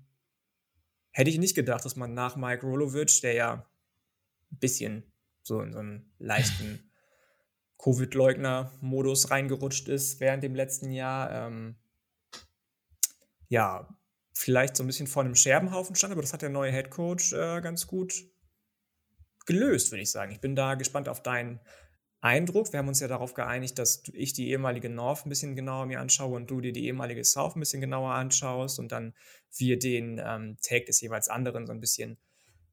hätte 1.09 1.31
ich 1.31 1.39
nicht 1.39 1.55
gedacht, 1.55 1.83
dass 1.83 1.95
man 1.95 2.13
nach 2.13 2.35
Mike 2.35 2.63
Rolovic, 2.63 3.21
der 3.21 3.33
ja 3.33 3.53
ein 4.51 4.59
bisschen 4.59 5.11
so 5.41 5.61
in 5.61 5.73
so 5.73 5.79
einen 5.79 6.13
leichten 6.19 6.91
Covid-Leugner-Modus 7.79 9.31
reingerutscht 9.31 9.87
ist 9.87 10.19
während 10.19 10.43
dem 10.43 10.53
letzten 10.53 10.91
Jahr, 10.91 11.47
ähm, 11.47 11.75
ja, 13.47 13.87
vielleicht 14.33 14.75
so 14.75 14.83
ein 14.83 14.87
bisschen 14.87 15.07
vor 15.07 15.23
einem 15.23 15.35
Scherbenhaufen 15.35 15.95
stand, 15.95 16.11
aber 16.11 16.21
das 16.21 16.33
hat 16.33 16.41
der 16.41 16.49
neue 16.49 16.71
Head 16.71 16.89
Coach 16.89 17.33
äh, 17.33 17.61
ganz 17.61 17.87
gut 17.87 18.13
gelöst, 19.45 19.91
würde 19.91 20.03
ich 20.03 20.11
sagen. 20.11 20.31
Ich 20.31 20.41
bin 20.41 20.55
da 20.55 20.75
gespannt 20.75 21.09
auf 21.09 21.23
deinen 21.23 21.59
Eindruck. 22.21 22.71
Wir 22.71 22.79
haben 22.79 22.87
uns 22.87 22.99
ja 22.99 23.07
darauf 23.07 23.33
geeinigt, 23.33 23.79
dass 23.79 24.03
ich 24.13 24.33
die 24.33 24.49
ehemalige 24.49 24.89
North 24.89 25.25
ein 25.25 25.29
bisschen 25.29 25.55
genauer 25.55 25.85
mir 25.85 25.99
anschaue 25.99 26.35
und 26.35 26.51
du 26.51 26.61
dir 26.61 26.73
die 26.73 26.85
ehemalige 26.85 27.23
South 27.23 27.55
ein 27.55 27.59
bisschen 27.59 27.81
genauer 27.81 28.13
anschaust 28.13 28.79
und 28.79 28.91
dann 28.91 29.13
wir 29.55 29.79
den 29.79 30.21
ähm, 30.23 30.57
Tag 30.61 30.85
des 30.85 31.01
jeweils 31.01 31.29
anderen 31.29 31.65
so 31.65 31.73
ein 31.73 31.79
bisschen 31.79 32.17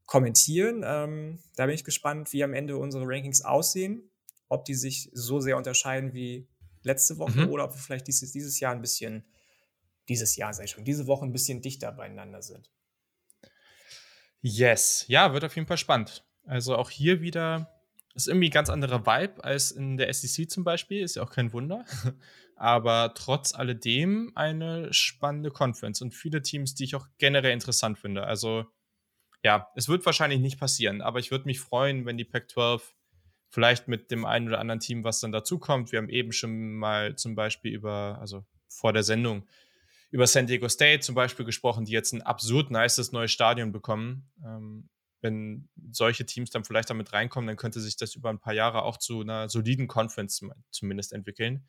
kommentieren. 0.05 0.83
Ähm, 0.85 1.39
da 1.55 1.65
bin 1.65 1.75
ich 1.75 1.83
gespannt, 1.83 2.33
wie 2.33 2.43
am 2.43 2.53
Ende 2.53 2.77
unsere 2.77 3.05
Rankings 3.07 3.41
aussehen, 3.41 4.11
ob 4.49 4.65
die 4.65 4.75
sich 4.75 5.09
so 5.13 5.39
sehr 5.39 5.57
unterscheiden 5.57 6.13
wie 6.13 6.47
letzte 6.83 7.17
Woche 7.17 7.45
mhm. 7.45 7.49
oder 7.49 7.65
ob 7.65 7.73
wir 7.73 7.79
vielleicht 7.79 8.07
dieses, 8.07 8.31
dieses 8.31 8.59
Jahr 8.59 8.73
ein 8.73 8.81
bisschen, 8.81 9.25
dieses 10.09 10.35
Jahr 10.35 10.53
sei 10.53 10.67
schon, 10.67 10.83
diese 10.83 11.07
Woche 11.07 11.25
ein 11.25 11.33
bisschen 11.33 11.61
dichter 11.61 11.91
beieinander 11.91 12.41
sind. 12.41 12.69
Yes, 14.41 15.05
ja, 15.07 15.33
wird 15.33 15.43
auf 15.43 15.55
jeden 15.55 15.67
Fall 15.67 15.77
spannend. 15.77 16.25
Also 16.45 16.75
auch 16.75 16.89
hier 16.89 17.21
wieder 17.21 17.73
ist 18.13 18.27
irgendwie 18.27 18.47
ein 18.47 18.51
ganz 18.51 18.69
anderer 18.69 19.05
Vibe 19.05 19.43
als 19.43 19.71
in 19.71 19.97
der 19.97 20.11
SEC 20.13 20.49
zum 20.49 20.63
Beispiel, 20.63 21.03
ist 21.03 21.15
ja 21.15 21.23
auch 21.23 21.29
kein 21.29 21.53
Wunder. 21.53 21.85
Aber 22.55 23.13
trotz 23.13 23.53
alledem 23.53 24.31
eine 24.35 24.91
spannende 24.91 25.51
Conference 25.51 26.01
und 26.01 26.15
viele 26.15 26.41
Teams, 26.41 26.73
die 26.73 26.85
ich 26.85 26.95
auch 26.95 27.07
generell 27.19 27.51
interessant 27.51 27.99
finde. 27.99 28.23
Also 28.23 28.65
ja, 29.43 29.67
es 29.75 29.87
wird 29.87 30.05
wahrscheinlich 30.05 30.39
nicht 30.39 30.59
passieren, 30.59 31.01
aber 31.01 31.19
ich 31.19 31.29
würde 31.29 31.45
mich 31.45 31.59
freuen, 31.59 32.07
wenn 32.07 32.17
die 32.17 32.25
Pac-12 32.25 32.81
vielleicht 33.49 33.87
mit 33.87 34.09
dem 34.09 34.25
einen 34.25 34.47
oder 34.47 34.59
anderen 34.59 34.79
Team, 34.79 35.03
was 35.03 35.19
dann 35.19 35.31
dazukommt. 35.31 35.91
Wir 35.91 35.99
haben 35.99 36.09
eben 36.09 36.31
schon 36.31 36.73
mal 36.73 37.15
zum 37.15 37.35
Beispiel 37.35 37.71
über, 37.71 38.17
also 38.19 38.43
vor 38.67 38.93
der 38.93 39.03
Sendung, 39.03 39.47
über 40.09 40.27
San 40.27 40.47
Diego 40.47 40.69
State 40.69 41.01
zum 41.01 41.15
Beispiel 41.15 41.45
gesprochen, 41.45 41.85
die 41.85 41.91
jetzt 41.91 42.13
ein 42.13 42.21
absurd 42.21 42.71
nices 42.71 43.11
neues 43.11 43.31
Stadion 43.31 43.71
bekommen. 43.71 44.29
Ähm, 44.43 44.89
wenn 45.21 45.67
solche 45.91 46.25
Teams 46.25 46.51
dann 46.51 46.63
vielleicht 46.63 46.89
damit 46.89 47.11
reinkommen, 47.11 47.47
dann 47.47 47.57
könnte 47.57 47.79
sich 47.79 47.97
das 47.97 48.15
über 48.15 48.29
ein 48.29 48.39
paar 48.39 48.53
Jahre 48.53 48.83
auch 48.83 48.97
zu 48.97 49.21
einer 49.21 49.49
soliden 49.49 49.87
Conference 49.87 50.41
zumindest 50.69 51.11
entwickeln. 51.11 51.67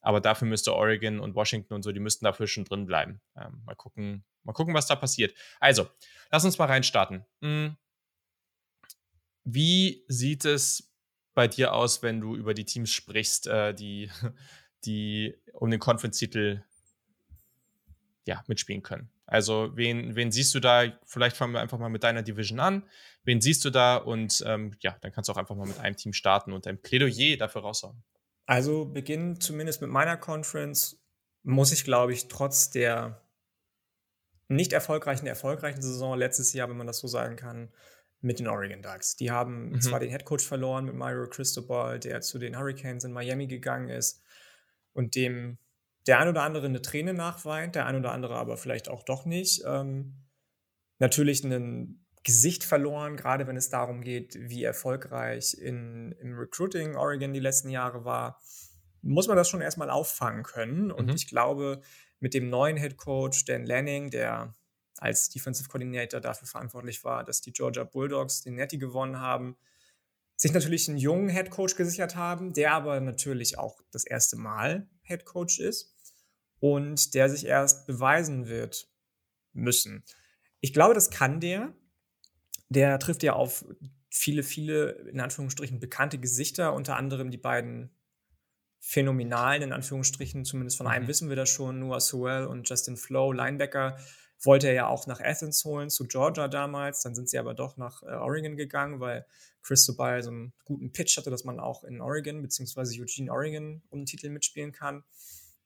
Aber 0.00 0.20
dafür 0.20 0.48
müsste 0.48 0.74
Oregon 0.74 1.20
und 1.20 1.34
Washington 1.34 1.74
und 1.74 1.82
so, 1.82 1.92
die 1.92 2.00
müssten 2.00 2.24
dafür 2.24 2.46
schon 2.46 2.64
drin 2.64 2.86
bleiben. 2.86 3.20
Ähm, 3.36 3.62
mal 3.64 3.74
gucken, 3.74 4.24
mal 4.44 4.52
gucken, 4.52 4.74
was 4.74 4.86
da 4.86 4.96
passiert. 4.96 5.34
Also, 5.60 5.88
lass 6.30 6.44
uns 6.44 6.58
mal 6.58 6.66
reinstarten. 6.66 7.24
Hm. 7.42 7.76
Wie 9.44 10.04
sieht 10.08 10.44
es 10.44 10.92
bei 11.34 11.48
dir 11.48 11.74
aus, 11.74 12.02
wenn 12.02 12.20
du 12.20 12.34
über 12.34 12.54
die 12.54 12.64
Teams 12.64 12.90
sprichst, 12.90 13.46
äh, 13.46 13.74
die, 13.74 14.10
die 14.84 15.34
um 15.52 15.70
den 15.70 15.80
Conference-Titel 15.80 16.62
ja, 18.26 18.44
mitspielen 18.46 18.82
können? 18.82 19.08
Also, 19.26 19.70
wen, 19.74 20.14
wen 20.14 20.30
siehst 20.30 20.54
du 20.54 20.60
da? 20.60 20.84
Vielleicht 21.04 21.36
fangen 21.36 21.52
wir 21.52 21.60
einfach 21.60 21.78
mal 21.78 21.88
mit 21.88 22.04
deiner 22.04 22.22
Division 22.22 22.60
an. 22.60 22.82
Wen 23.24 23.40
siehst 23.40 23.64
du 23.64 23.70
da? 23.70 23.96
Und 23.96 24.44
ähm, 24.46 24.74
ja, 24.80 24.96
dann 25.00 25.12
kannst 25.12 25.28
du 25.28 25.32
auch 25.32 25.36
einfach 25.36 25.56
mal 25.56 25.66
mit 25.66 25.80
einem 25.80 25.96
Team 25.96 26.12
starten 26.12 26.52
und 26.52 26.66
ein 26.66 26.80
Plädoyer 26.80 27.36
dafür 27.36 27.62
raushauen. 27.62 28.02
Also, 28.46 28.84
beginnen 28.84 29.40
zumindest 29.40 29.80
mit 29.80 29.90
meiner 29.90 30.16
Conference, 30.16 31.02
muss 31.42 31.72
ich, 31.72 31.84
glaube 31.84 32.12
ich, 32.12 32.28
trotz 32.28 32.70
der 32.70 33.22
nicht 34.48 34.72
erfolgreichen, 34.72 35.26
erfolgreichen 35.26 35.82
Saison 35.82 36.16
letztes 36.16 36.52
Jahr, 36.52 36.68
wenn 36.68 36.76
man 36.76 36.86
das 36.86 36.98
so 36.98 37.08
sagen 37.08 37.36
kann, 37.36 37.72
mit 38.20 38.38
den 38.38 38.48
Oregon 38.48 38.82
Ducks. 38.82 39.16
Die 39.16 39.30
haben 39.30 39.70
mhm. 39.70 39.80
zwar 39.80 40.00
den 40.00 40.10
Headcoach 40.10 40.42
verloren 40.42 40.84
mit 40.84 40.94
Mario 40.94 41.28
Cristobal, 41.28 41.98
der 41.98 42.20
zu 42.20 42.38
den 42.38 42.56
Hurricanes 42.56 43.04
in 43.04 43.12
Miami 43.12 43.46
gegangen 43.46 43.88
ist 43.88 44.22
und 44.92 45.14
dem 45.14 45.58
der 46.06 46.20
ein 46.20 46.28
oder 46.28 46.42
andere 46.42 46.66
eine 46.66 46.82
Träne 46.82 47.14
nachweint, 47.14 47.74
der 47.74 47.86
ein 47.86 47.96
oder 47.96 48.12
andere 48.12 48.36
aber 48.36 48.56
vielleicht 48.56 48.88
auch 48.88 49.02
doch 49.02 49.24
nicht. 49.24 49.62
Ähm, 49.66 50.14
natürlich 50.98 51.44
ein 51.44 52.06
Gesicht 52.22 52.64
verloren, 52.64 53.16
gerade 53.16 53.46
wenn 53.46 53.56
es 53.56 53.70
darum 53.70 54.02
geht, 54.02 54.36
wie 54.38 54.64
erfolgreich 54.64 55.54
in, 55.54 56.12
im 56.18 56.36
Recruiting 56.36 56.96
Oregon 56.96 57.32
die 57.32 57.40
letzten 57.40 57.70
Jahre 57.70 58.04
war, 58.04 58.40
muss 59.02 59.28
man 59.28 59.36
das 59.36 59.48
schon 59.48 59.60
erstmal 59.60 59.90
auffangen 59.90 60.42
können. 60.42 60.90
Und 60.90 61.06
mhm. 61.06 61.14
ich 61.14 61.28
glaube, 61.28 61.82
mit 62.18 62.34
dem 62.34 62.48
neuen 62.50 62.76
Head 62.76 62.96
Coach 62.96 63.44
Dan 63.44 63.64
Lanning, 63.64 64.10
der 64.10 64.54
als 64.98 65.28
Defensive 65.28 65.68
Coordinator 65.68 66.20
dafür 66.20 66.48
verantwortlich 66.48 67.04
war, 67.04 67.22
dass 67.22 67.42
die 67.42 67.52
Georgia 67.52 67.84
Bulldogs 67.84 68.42
den 68.42 68.54
Netty 68.54 68.78
gewonnen 68.78 69.20
haben, 69.20 69.56
sich 70.36 70.52
natürlich 70.52 70.88
einen 70.88 70.98
jungen 70.98 71.28
Head 71.28 71.50
Coach 71.50 71.76
gesichert 71.76 72.16
haben, 72.16 72.52
der 72.52 72.72
aber 72.72 73.00
natürlich 73.00 73.58
auch 73.58 73.80
das 73.90 74.04
erste 74.04 74.36
Mal 74.36 74.88
Head 75.02 75.24
Coach 75.24 75.60
ist 75.60 75.95
und 76.60 77.14
der 77.14 77.28
sich 77.28 77.46
erst 77.46 77.86
beweisen 77.86 78.48
wird 78.48 78.88
müssen. 79.52 80.04
Ich 80.60 80.72
glaube, 80.72 80.94
das 80.94 81.10
kann 81.10 81.40
der. 81.40 81.72
Der 82.68 82.98
trifft 82.98 83.22
ja 83.22 83.34
auf 83.34 83.64
viele, 84.10 84.42
viele, 84.42 84.90
in 85.10 85.20
Anführungsstrichen, 85.20 85.78
bekannte 85.78 86.18
Gesichter, 86.18 86.74
unter 86.74 86.96
anderem 86.96 87.30
die 87.30 87.38
beiden 87.38 87.90
phänomenalen, 88.80 89.62
in 89.62 89.72
Anführungsstrichen, 89.72 90.44
zumindest 90.44 90.76
von 90.76 90.86
einem 90.86 91.04
mhm. 91.04 91.08
wissen 91.08 91.28
wir 91.28 91.36
das 91.36 91.48
schon, 91.48 91.80
Noah 91.80 92.00
Sewell 92.00 92.46
und 92.46 92.68
Justin 92.68 92.96
Flo, 92.96 93.32
Linebacker, 93.32 93.98
wollte 94.42 94.68
er 94.68 94.74
ja 94.74 94.86
auch 94.86 95.06
nach 95.06 95.20
Athens 95.20 95.64
holen, 95.64 95.90
zu 95.90 96.06
Georgia 96.06 96.46
damals. 96.48 97.02
Dann 97.02 97.14
sind 97.14 97.28
sie 97.28 97.38
aber 97.38 97.54
doch 97.54 97.76
nach 97.76 98.02
äh, 98.02 98.06
Oregon 98.06 98.56
gegangen, 98.56 99.00
weil 99.00 99.26
Cristobal 99.62 100.22
so 100.22 100.30
einen 100.30 100.52
guten 100.64 100.92
Pitch 100.92 101.16
hatte, 101.16 101.30
dass 101.30 101.44
man 101.44 101.58
auch 101.58 101.84
in 101.84 102.00
Oregon 102.00 102.42
bzw. 102.42 103.00
Eugene, 103.00 103.32
Oregon 103.32 103.82
um 103.88 104.00
den 104.00 104.06
Titel 104.06 104.28
mitspielen 104.28 104.72
kann. 104.72 105.04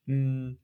Hm 0.07 0.59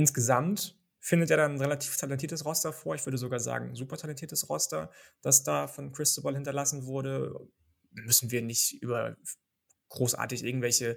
Insgesamt 0.00 0.78
findet 0.98 1.30
er 1.30 1.36
dann 1.36 1.52
ein 1.52 1.60
relativ 1.60 1.94
talentiertes 1.94 2.46
Roster 2.46 2.72
vor. 2.72 2.94
Ich 2.94 3.04
würde 3.04 3.18
sogar 3.18 3.38
sagen, 3.38 3.74
super 3.74 3.98
talentiertes 3.98 4.48
Roster, 4.48 4.90
das 5.20 5.42
da 5.42 5.68
von 5.68 5.92
Cristobal 5.92 6.34
hinterlassen 6.34 6.86
wurde. 6.86 7.38
Müssen 7.90 8.30
wir 8.30 8.40
nicht 8.40 8.82
über 8.82 9.18
großartig 9.90 10.42
irgendwelche 10.42 10.96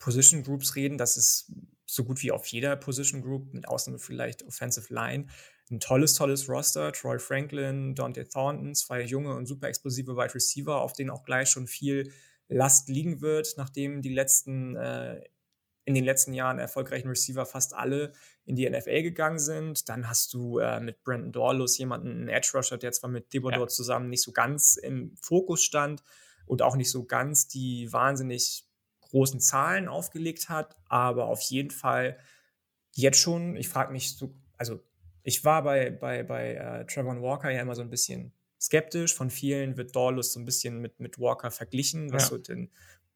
Position 0.00 0.42
Groups 0.42 0.74
reden. 0.74 0.98
Das 0.98 1.16
ist 1.16 1.52
so 1.86 2.02
gut 2.02 2.24
wie 2.24 2.32
auf 2.32 2.44
jeder 2.48 2.74
Position 2.74 3.22
Group, 3.22 3.54
mit 3.54 3.68
Ausnahme 3.68 4.00
vielleicht 4.00 4.42
Offensive 4.42 4.92
Line. 4.92 5.28
Ein 5.70 5.78
tolles, 5.78 6.14
tolles 6.14 6.48
Roster. 6.48 6.90
Troy 6.90 7.20
Franklin, 7.20 7.94
Dante 7.94 8.26
Thornton, 8.26 8.74
zwei 8.74 9.04
junge 9.04 9.32
und 9.36 9.46
super 9.46 9.68
explosive 9.68 10.16
Wide 10.16 10.34
Receiver, 10.34 10.80
auf 10.80 10.92
denen 10.92 11.10
auch 11.10 11.22
gleich 11.22 11.50
schon 11.50 11.68
viel 11.68 12.12
Last 12.48 12.88
liegen 12.88 13.20
wird, 13.20 13.54
nachdem 13.58 14.02
die 14.02 14.12
letzten 14.12 14.74
äh, 14.74 15.20
in 15.90 15.94
den 15.94 16.04
letzten 16.04 16.32
Jahren 16.32 16.60
erfolgreichen 16.60 17.08
Receiver 17.08 17.44
fast 17.44 17.74
alle 17.74 18.12
in 18.44 18.54
die 18.54 18.68
NFL 18.68 19.02
gegangen 19.02 19.40
sind. 19.40 19.88
Dann 19.88 20.08
hast 20.08 20.32
du 20.32 20.58
äh, 20.58 20.80
mit 20.80 21.02
Brandon 21.02 21.32
Dorlus 21.32 21.76
jemanden, 21.78 22.10
einen 22.10 22.28
Edge 22.28 22.52
Rusher, 22.54 22.78
der 22.78 22.92
zwar 22.92 23.10
mit 23.10 23.32
Debordor 23.34 23.62
ja. 23.62 23.66
zusammen 23.66 24.08
nicht 24.08 24.22
so 24.22 24.30
ganz 24.30 24.76
im 24.76 25.16
Fokus 25.20 25.64
stand 25.64 26.04
und 26.46 26.62
auch 26.62 26.76
nicht 26.76 26.90
so 26.90 27.04
ganz 27.04 27.48
die 27.48 27.92
wahnsinnig 27.92 28.64
großen 29.00 29.40
Zahlen 29.40 29.88
aufgelegt 29.88 30.48
hat, 30.48 30.76
aber 30.86 31.26
auf 31.26 31.40
jeden 31.42 31.72
Fall 31.72 32.16
jetzt 32.92 33.18
schon, 33.18 33.56
ich 33.56 33.68
frage 33.68 33.92
mich 33.92 34.16
so, 34.16 34.32
also 34.56 34.80
ich 35.24 35.44
war 35.44 35.64
bei, 35.64 35.90
bei, 35.90 36.22
bei 36.22 36.54
äh, 36.54 36.86
Trevor 36.86 37.20
Walker 37.20 37.50
ja 37.50 37.60
immer 37.60 37.74
so 37.74 37.82
ein 37.82 37.90
bisschen 37.90 38.32
skeptisch. 38.60 39.14
Von 39.14 39.30
vielen 39.30 39.76
wird 39.76 39.94
Dorlus 39.96 40.32
so 40.32 40.40
ein 40.40 40.44
bisschen 40.44 40.78
mit, 40.78 41.00
mit 41.00 41.18
Walker 41.18 41.50
verglichen, 41.50 42.12
was 42.12 42.24
ja. 42.24 42.28
so 42.28 42.38
den 42.38 42.70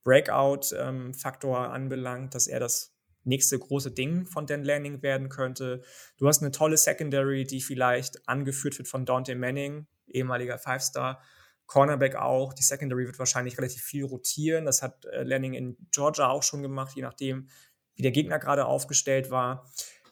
Breakout-Faktor 0.05 1.67
ähm, 1.67 1.73
anbelangt, 1.73 2.35
dass 2.35 2.47
er 2.47 2.61
das 2.61 2.95
nächste 3.25 3.59
große 3.59 3.91
Ding 3.91 4.27
von 4.27 4.47
Dan 4.47 4.65
Lanning 4.65 5.03
werden 5.03 5.29
könnte. 5.29 5.83
Du 6.19 6.29
hast 6.29 6.43
eine 6.43 6.53
tolle 6.53 6.77
Secondary, 6.77 7.45
die 7.45 7.61
vielleicht 7.61 8.29
angeführt 8.29 8.79
wird 8.79 8.89
von 8.89 9.07
Dante 9.07 9.35
Manning, 9.35 9.87
ehemaliger 10.07 10.59
Five-Star. 10.59 11.23
Cornerback 11.67 12.17
auch. 12.17 12.53
Die 12.53 12.63
Secondary 12.63 13.07
wird 13.07 13.19
wahrscheinlich 13.19 13.57
relativ 13.57 13.83
viel 13.83 14.05
rotieren. 14.05 14.67
Das 14.67 14.83
hat 14.83 15.07
äh, 15.07 15.23
Lanning 15.23 15.55
in 15.55 15.77
Georgia 15.91 16.29
auch 16.29 16.43
schon 16.43 16.63
gemacht, 16.63 16.95
je 16.95 17.03
nachdem, 17.03 17.49
wie 17.95 18.03
der 18.03 18.13
Gegner 18.13 18.39
gerade 18.39 18.67
aufgestellt 18.67 19.31
war. 19.31 19.71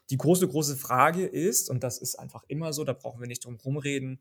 Die 0.09 0.17
große, 0.17 0.49
große 0.49 0.77
Frage 0.77 1.27
ist, 1.27 1.71
und 1.71 1.83
das 1.85 1.99
ist 1.99 2.19
einfach 2.19 2.45
immer 2.49 2.73
so, 2.73 2.85
da 2.85 2.93
brauchen 2.95 3.21
wir 3.21 3.29
nicht 3.29 3.45
drum 3.45 3.57
rumreden, 3.57 4.21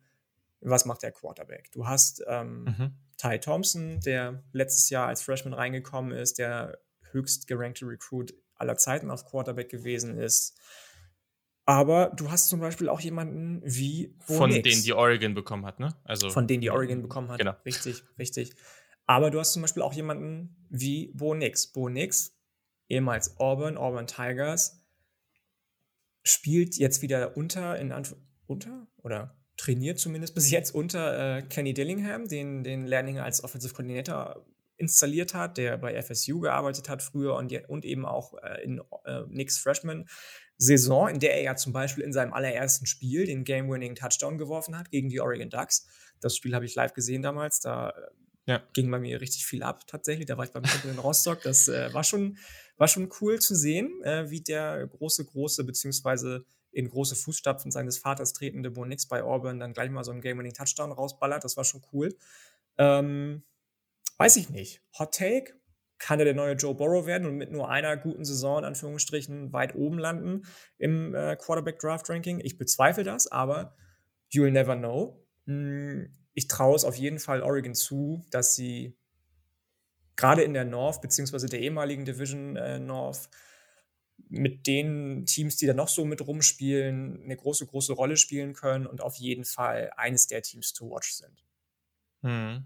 was 0.61 0.85
macht 0.85 1.03
der 1.03 1.11
Quarterback? 1.11 1.71
Du 1.71 1.87
hast 1.87 2.23
ähm, 2.27 2.63
mhm. 2.63 2.93
Ty 3.17 3.39
Thompson, 3.39 3.99
der 4.01 4.43
letztes 4.51 4.89
Jahr 4.89 5.07
als 5.07 5.21
Freshman 5.21 5.53
reingekommen 5.53 6.11
ist, 6.11 6.37
der 6.39 6.79
höchst 7.11 7.47
gerankte 7.47 7.85
Recruit 7.85 8.33
aller 8.55 8.77
Zeiten 8.77 9.11
auf 9.11 9.25
Quarterback 9.25 9.69
gewesen 9.69 10.17
ist. 10.17 10.57
Aber 11.65 12.11
du 12.15 12.31
hast 12.31 12.49
zum 12.49 12.59
Beispiel 12.59 12.89
auch 12.89 12.99
jemanden 12.99 13.61
wie 13.63 14.15
Bo 14.27 14.33
Von 14.33 14.49
Nix. 14.49 14.67
denen 14.67 14.83
die 14.83 14.93
Oregon 14.93 15.33
bekommen 15.33 15.65
hat, 15.65 15.79
ne? 15.79 15.95
Also 16.03 16.29
Von 16.29 16.47
denen 16.47 16.61
die 16.61 16.71
Oregon 16.71 17.01
bekommen 17.01 17.29
hat. 17.29 17.39
Genau. 17.39 17.55
Richtig, 17.65 18.03
richtig. 18.17 18.55
Aber 19.05 19.29
du 19.29 19.39
hast 19.39 19.53
zum 19.53 19.61
Beispiel 19.61 19.83
auch 19.83 19.93
jemanden 19.93 20.55
wie 20.69 21.11
Bo 21.13 21.33
Nix. 21.33 21.67
Bo 21.67 21.89
Nix, 21.89 22.35
ehemals 22.87 23.37
Auburn, 23.37 23.77
Auburn 23.77 24.07
Tigers, 24.07 24.83
spielt 26.23 26.77
jetzt 26.77 27.01
wieder 27.01 27.37
unter, 27.37 27.77
in 27.77 27.91
Anf 27.91 28.15
unter 28.47 28.87
oder 28.97 29.35
trainiert 29.61 29.99
zumindest 29.99 30.33
bis 30.33 30.49
jetzt 30.49 30.73
unter 30.73 31.37
äh, 31.37 31.41
Kenny 31.43 31.75
Dillingham, 31.75 32.27
den, 32.27 32.63
den 32.63 32.87
Lerninger 32.87 33.23
als 33.23 33.43
Offensive 33.43 33.75
Coordinator 33.75 34.43
installiert 34.77 35.35
hat, 35.35 35.57
der 35.57 35.77
bei 35.77 36.01
FSU 36.01 36.39
gearbeitet 36.39 36.89
hat 36.89 37.03
früher 37.03 37.35
und, 37.35 37.53
und 37.69 37.85
eben 37.85 38.03
auch 38.03 38.33
äh, 38.41 38.63
in 38.63 38.81
äh, 39.05 39.21
Knicks 39.25 39.59
Freshman 39.59 40.07
Saison, 40.57 41.09
in 41.09 41.19
der 41.19 41.35
er 41.35 41.43
ja 41.43 41.55
zum 41.55 41.73
Beispiel 41.73 42.03
in 42.03 42.11
seinem 42.11 42.33
allerersten 42.33 42.87
Spiel 42.87 43.27
den 43.27 43.43
Game-Winning 43.43 43.93
Touchdown 43.93 44.39
geworfen 44.39 44.77
hat 44.77 44.89
gegen 44.89 45.09
die 45.09 45.21
Oregon 45.21 45.51
Ducks. 45.51 45.87
Das 46.21 46.35
Spiel 46.35 46.55
habe 46.55 46.65
ich 46.65 46.73
live 46.73 46.93
gesehen 46.93 47.21
damals. 47.21 47.59
Da 47.59 47.89
äh, 47.89 47.93
ja. 48.47 48.63
ging 48.73 48.89
bei 48.89 48.99
mir 48.99 49.21
richtig 49.21 49.45
viel 49.45 49.61
ab 49.61 49.85
tatsächlich. 49.85 50.25
Da 50.25 50.39
war 50.39 50.45
ich 50.45 50.51
beim 50.51 50.63
Kumpel 50.63 50.89
in 50.89 50.97
Rostock. 50.97 51.43
Das 51.43 51.67
äh, 51.67 51.93
war, 51.93 52.03
schon, 52.03 52.39
war 52.77 52.87
schon 52.87 53.11
cool 53.21 53.37
zu 53.37 53.53
sehen, 53.53 54.01
äh, 54.03 54.31
wie 54.31 54.41
der 54.41 54.87
große, 54.87 55.23
große, 55.25 55.63
beziehungsweise 55.63 56.45
in 56.71 56.89
große 56.89 57.15
Fußstapfen 57.15 57.71
seines 57.71 57.97
Vaters 57.97 58.33
tretende 58.33 58.71
Bo 58.71 58.85
Nix 58.85 59.07
bei 59.07 59.23
Auburn 59.23 59.59
dann 59.59 59.73
gleich 59.73 59.89
mal 59.89 60.03
so 60.03 60.11
einen 60.11 60.21
Game-Winning-Touchdown 60.21 60.91
rausballert. 60.91 61.43
Das 61.43 61.57
war 61.57 61.63
schon 61.63 61.81
cool. 61.91 62.15
Ähm, 62.77 63.43
weiß 64.17 64.37
ich 64.37 64.49
nicht. 64.49 64.81
Hot 64.97 65.13
Take? 65.13 65.53
Kann 65.97 66.19
er 66.19 66.25
der 66.25 66.33
neue 66.33 66.53
Joe 66.53 66.73
Burrow 66.73 67.05
werden 67.05 67.27
und 67.27 67.37
mit 67.37 67.51
nur 67.51 67.69
einer 67.69 67.95
guten 67.95 68.25
Saison 68.25 68.59
in 68.59 68.65
Anführungsstrichen 68.65 69.53
weit 69.53 69.75
oben 69.75 69.99
landen 69.99 70.43
im 70.77 71.13
äh, 71.13 71.35
Quarterback-Draft-Ranking? 71.35 72.39
Ich 72.39 72.57
bezweifle 72.57 73.03
das, 73.03 73.27
aber 73.27 73.75
you'll 74.33 74.51
never 74.51 74.75
know. 74.75 75.23
Hm, 75.45 76.15
ich 76.33 76.47
traue 76.47 76.75
es 76.75 76.85
auf 76.85 76.95
jeden 76.95 77.19
Fall 77.19 77.43
Oregon 77.43 77.75
zu, 77.75 78.25
dass 78.31 78.55
sie 78.55 78.97
gerade 80.15 80.43
in 80.43 80.53
der 80.53 80.65
North, 80.65 81.01
beziehungsweise 81.01 81.47
der 81.47 81.59
ehemaligen 81.59 82.05
Division 82.05 82.55
äh, 82.55 82.79
North, 82.79 83.29
mit 84.29 84.67
den 84.67 85.25
Teams, 85.25 85.57
die 85.57 85.65
da 85.65 85.73
noch 85.73 85.87
so 85.87 86.05
mit 86.05 86.25
rumspielen, 86.25 87.23
eine 87.23 87.35
große, 87.35 87.65
große 87.65 87.93
Rolle 87.93 88.17
spielen 88.17 88.53
können 88.53 88.87
und 88.87 89.01
auf 89.01 89.15
jeden 89.15 89.45
Fall 89.45 89.91
eines 89.95 90.27
der 90.27 90.41
Teams 90.41 90.73
to 90.73 90.89
watch 90.89 91.13
sind. 91.13 91.43
Hm. 92.21 92.65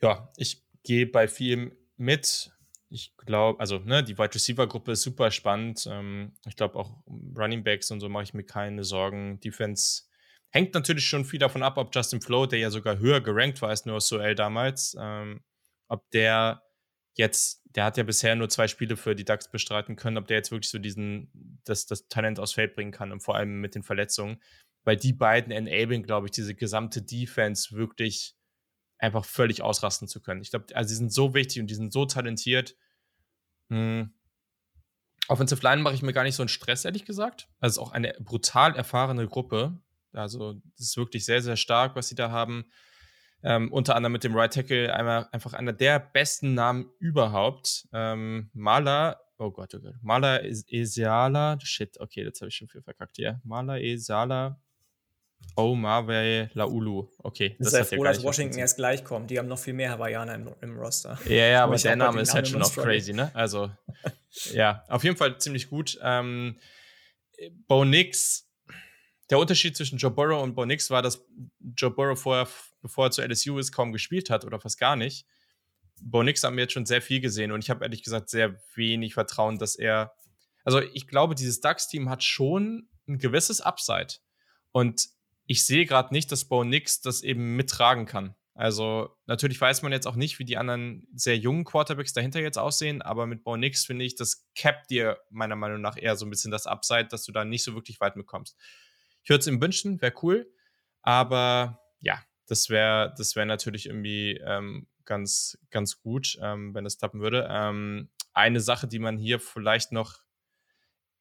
Ja, 0.00 0.32
ich 0.36 0.64
gehe 0.82 1.06
bei 1.06 1.28
vielem 1.28 1.72
mit. 1.96 2.52
Ich 2.88 3.16
glaube, 3.16 3.60
also 3.60 3.78
ne, 3.78 4.02
die 4.02 4.16
Wide 4.16 4.34
Receiver 4.34 4.66
Gruppe 4.66 4.92
ist 4.92 5.02
super 5.02 5.30
spannend. 5.30 5.86
Ähm, 5.90 6.32
ich 6.46 6.56
glaube 6.56 6.78
auch 6.78 7.02
Running 7.36 7.64
Backs 7.64 7.90
und 7.90 8.00
so 8.00 8.08
mache 8.08 8.24
ich 8.24 8.34
mir 8.34 8.44
keine 8.44 8.84
Sorgen. 8.84 9.40
Defense 9.40 10.04
hängt 10.50 10.74
natürlich 10.74 11.06
schon 11.06 11.24
viel 11.24 11.38
davon 11.38 11.62
ab, 11.62 11.76
ob 11.76 11.94
Justin 11.94 12.20
Flo, 12.20 12.46
der 12.46 12.58
ja 12.58 12.70
sogar 12.70 12.98
höher 12.98 13.20
gerankt 13.20 13.60
war 13.60 13.68
als 13.68 13.84
nur 13.84 14.00
Soel 14.00 14.34
damals, 14.34 14.96
ähm, 14.98 15.42
ob 15.88 16.08
der 16.10 16.62
jetzt, 17.14 17.57
der 17.74 17.84
hat 17.84 17.96
ja 17.96 18.02
bisher 18.02 18.34
nur 18.34 18.48
zwei 18.48 18.68
Spiele 18.68 18.96
für 18.96 19.14
die 19.14 19.24
Ducks 19.24 19.50
bestreiten 19.50 19.96
können, 19.96 20.16
ob 20.16 20.26
der 20.26 20.38
jetzt 20.38 20.50
wirklich 20.50 20.70
so 20.70 20.78
diesen, 20.78 21.60
das, 21.64 21.86
das 21.86 22.08
Talent 22.08 22.40
aufs 22.40 22.52
Feld 22.52 22.74
bringen 22.74 22.92
kann 22.92 23.12
und 23.12 23.20
vor 23.20 23.36
allem 23.36 23.60
mit 23.60 23.74
den 23.74 23.82
Verletzungen, 23.82 24.40
weil 24.84 24.96
die 24.96 25.12
beiden 25.12 25.52
enablen, 25.52 26.02
glaube 26.02 26.26
ich, 26.26 26.30
diese 26.30 26.54
gesamte 26.54 27.02
Defense 27.02 27.76
wirklich 27.76 28.34
einfach 28.98 29.24
völlig 29.24 29.62
ausrasten 29.62 30.08
zu 30.08 30.20
können. 30.20 30.40
Ich 30.40 30.50
glaube, 30.50 30.74
also 30.74 30.88
die 30.88 30.96
sind 30.96 31.12
so 31.12 31.34
wichtig 31.34 31.60
und 31.60 31.68
die 31.68 31.74
sind 31.74 31.92
so 31.92 32.06
talentiert. 32.06 32.74
Hm. 33.70 34.12
Offensive 35.28 35.62
Line 35.62 35.82
mache 35.82 35.94
ich 35.94 36.02
mir 36.02 36.12
gar 36.12 36.24
nicht 36.24 36.36
so 36.36 36.42
einen 36.42 36.48
Stress, 36.48 36.84
ehrlich 36.84 37.04
gesagt. 37.04 37.48
Also 37.60 37.82
auch 37.82 37.92
eine 37.92 38.14
brutal 38.18 38.74
erfahrene 38.74 39.26
Gruppe. 39.28 39.78
Also, 40.12 40.54
das 40.54 40.88
ist 40.88 40.96
wirklich 40.96 41.26
sehr, 41.26 41.42
sehr 41.42 41.56
stark, 41.56 41.94
was 41.94 42.08
sie 42.08 42.14
da 42.14 42.30
haben. 42.30 42.64
Ähm, 43.44 43.72
unter 43.72 43.94
anderem 43.94 44.12
mit 44.12 44.24
dem 44.24 44.34
Right 44.34 44.52
Tackle 44.52 44.92
einmal, 44.92 45.28
einfach 45.30 45.52
einer 45.52 45.72
der 45.72 46.00
besten 46.00 46.54
Namen 46.54 46.90
überhaupt. 46.98 47.86
Ähm, 47.92 48.50
Mala, 48.52 49.20
oh 49.38 49.50
Gott, 49.50 49.74
oh 49.74 49.78
Gott, 49.78 49.94
Mala 50.02 50.42
Esiala, 50.42 51.58
shit, 51.62 52.00
okay, 52.00 52.24
jetzt 52.24 52.40
habe 52.40 52.48
ich 52.48 52.56
schon 52.56 52.68
viel 52.68 52.82
verkackt 52.82 53.16
hier. 53.16 53.40
Mala 53.44 53.78
Esiala, 53.78 54.60
oh 55.54 55.76
Marve 55.76 56.50
Laulu, 56.54 57.08
okay. 57.18 57.54
Das, 57.60 57.70
das 57.70 57.82
ist 57.82 57.92
ja 57.92 57.96
froh, 57.96 58.04
dass 58.04 58.24
Washington 58.24 58.58
erst 58.58 58.76
gleich 58.76 59.04
kommt. 59.04 59.30
Die 59.30 59.38
haben 59.38 59.48
noch 59.48 59.58
viel 59.58 59.74
mehr 59.74 59.92
Hawaiianer 59.92 60.34
im, 60.34 60.50
im 60.60 60.76
Roster. 60.76 61.16
Ja, 61.26 61.46
ja, 61.46 61.64
aber 61.64 61.76
der 61.76 61.96
Name 61.96 62.20
ist 62.20 62.34
halt 62.34 62.48
schon 62.48 62.60
auch 62.60 62.74
crazy, 62.74 63.12
ne? 63.12 63.30
Also, 63.34 63.70
ja, 64.52 64.82
auf 64.88 65.04
jeden 65.04 65.16
Fall 65.16 65.38
ziemlich 65.38 65.70
gut. 65.70 65.96
Ähm, 66.02 66.56
Bo 67.68 67.84
Nix 67.84 68.48
der 69.30 69.38
Unterschied 69.38 69.76
zwischen 69.76 69.98
Joe 69.98 70.10
Burrow 70.10 70.42
und 70.42 70.54
Bo 70.54 70.64
Nix 70.64 70.90
war, 70.90 71.02
dass 71.02 71.24
Joe 71.76 71.90
Burrow 71.90 72.18
vorher, 72.18 72.48
bevor 72.88 73.06
er 73.06 73.10
zu 73.10 73.22
LSU 73.22 73.58
ist, 73.58 73.72
kaum 73.72 73.92
gespielt 73.92 74.30
hat 74.30 74.44
oder 74.44 74.58
fast 74.58 74.78
gar 74.78 74.96
nicht. 74.96 75.26
Bo 76.00 76.22
Nix 76.22 76.42
haben 76.42 76.56
wir 76.56 76.64
jetzt 76.64 76.72
schon 76.72 76.86
sehr 76.86 77.02
viel 77.02 77.20
gesehen 77.20 77.52
und 77.52 77.62
ich 77.62 77.70
habe 77.70 77.84
ehrlich 77.84 78.02
gesagt 78.02 78.30
sehr 78.30 78.60
wenig 78.74 79.14
Vertrauen, 79.14 79.58
dass 79.58 79.76
er. 79.76 80.14
Also 80.64 80.80
ich 80.80 81.06
glaube, 81.06 81.34
dieses 81.34 81.60
Ducks-Team 81.60 82.08
hat 82.08 82.22
schon 82.22 82.88
ein 83.06 83.18
gewisses 83.18 83.60
Upside. 83.60 84.14
Und 84.72 85.08
ich 85.46 85.64
sehe 85.64 85.86
gerade 85.86 86.12
nicht, 86.12 86.30
dass 86.30 86.46
Bo 86.46 86.64
Nix 86.64 87.00
das 87.00 87.22
eben 87.22 87.56
mittragen 87.56 88.06
kann. 88.06 88.34
Also 88.54 89.16
natürlich 89.26 89.60
weiß 89.60 89.82
man 89.82 89.92
jetzt 89.92 90.06
auch 90.06 90.16
nicht, 90.16 90.38
wie 90.38 90.44
die 90.44 90.56
anderen 90.56 91.06
sehr 91.14 91.38
jungen 91.38 91.64
Quarterbacks 91.64 92.12
dahinter 92.12 92.40
jetzt 92.40 92.58
aussehen, 92.58 93.02
aber 93.02 93.26
mit 93.26 93.44
Bo 93.44 93.56
Nix 93.56 93.84
finde 93.84 94.04
ich, 94.04 94.16
das 94.16 94.48
capt 94.56 94.90
dir 94.90 95.18
meiner 95.30 95.56
Meinung 95.56 95.80
nach 95.80 95.96
eher 95.96 96.16
so 96.16 96.26
ein 96.26 96.30
bisschen 96.30 96.50
das 96.50 96.66
Upside, 96.66 97.06
dass 97.06 97.24
du 97.24 97.32
da 97.32 97.44
nicht 97.44 97.62
so 97.62 97.74
wirklich 97.74 98.00
weit 98.00 98.16
mitkommst. 98.16 98.56
Ich 99.22 99.30
würde 99.30 99.40
es 99.40 99.46
ihm 99.46 99.60
wünschen, 99.60 100.00
wäre 100.02 100.14
cool. 100.22 100.50
Aber 101.02 101.80
ja, 102.00 102.22
das 102.48 102.68
wäre 102.70 103.14
das 103.16 103.36
wär 103.36 103.46
natürlich 103.46 103.86
irgendwie 103.86 104.40
ähm, 104.44 104.86
ganz, 105.04 105.58
ganz 105.70 106.00
gut, 106.00 106.38
ähm, 106.42 106.74
wenn 106.74 106.84
das 106.84 106.98
klappen 106.98 107.20
würde. 107.20 107.48
Ähm, 107.50 108.10
eine 108.34 108.60
Sache, 108.60 108.86
die 108.86 108.98
man 108.98 109.16
hier 109.16 109.40
vielleicht 109.40 109.90
noch 109.90 110.20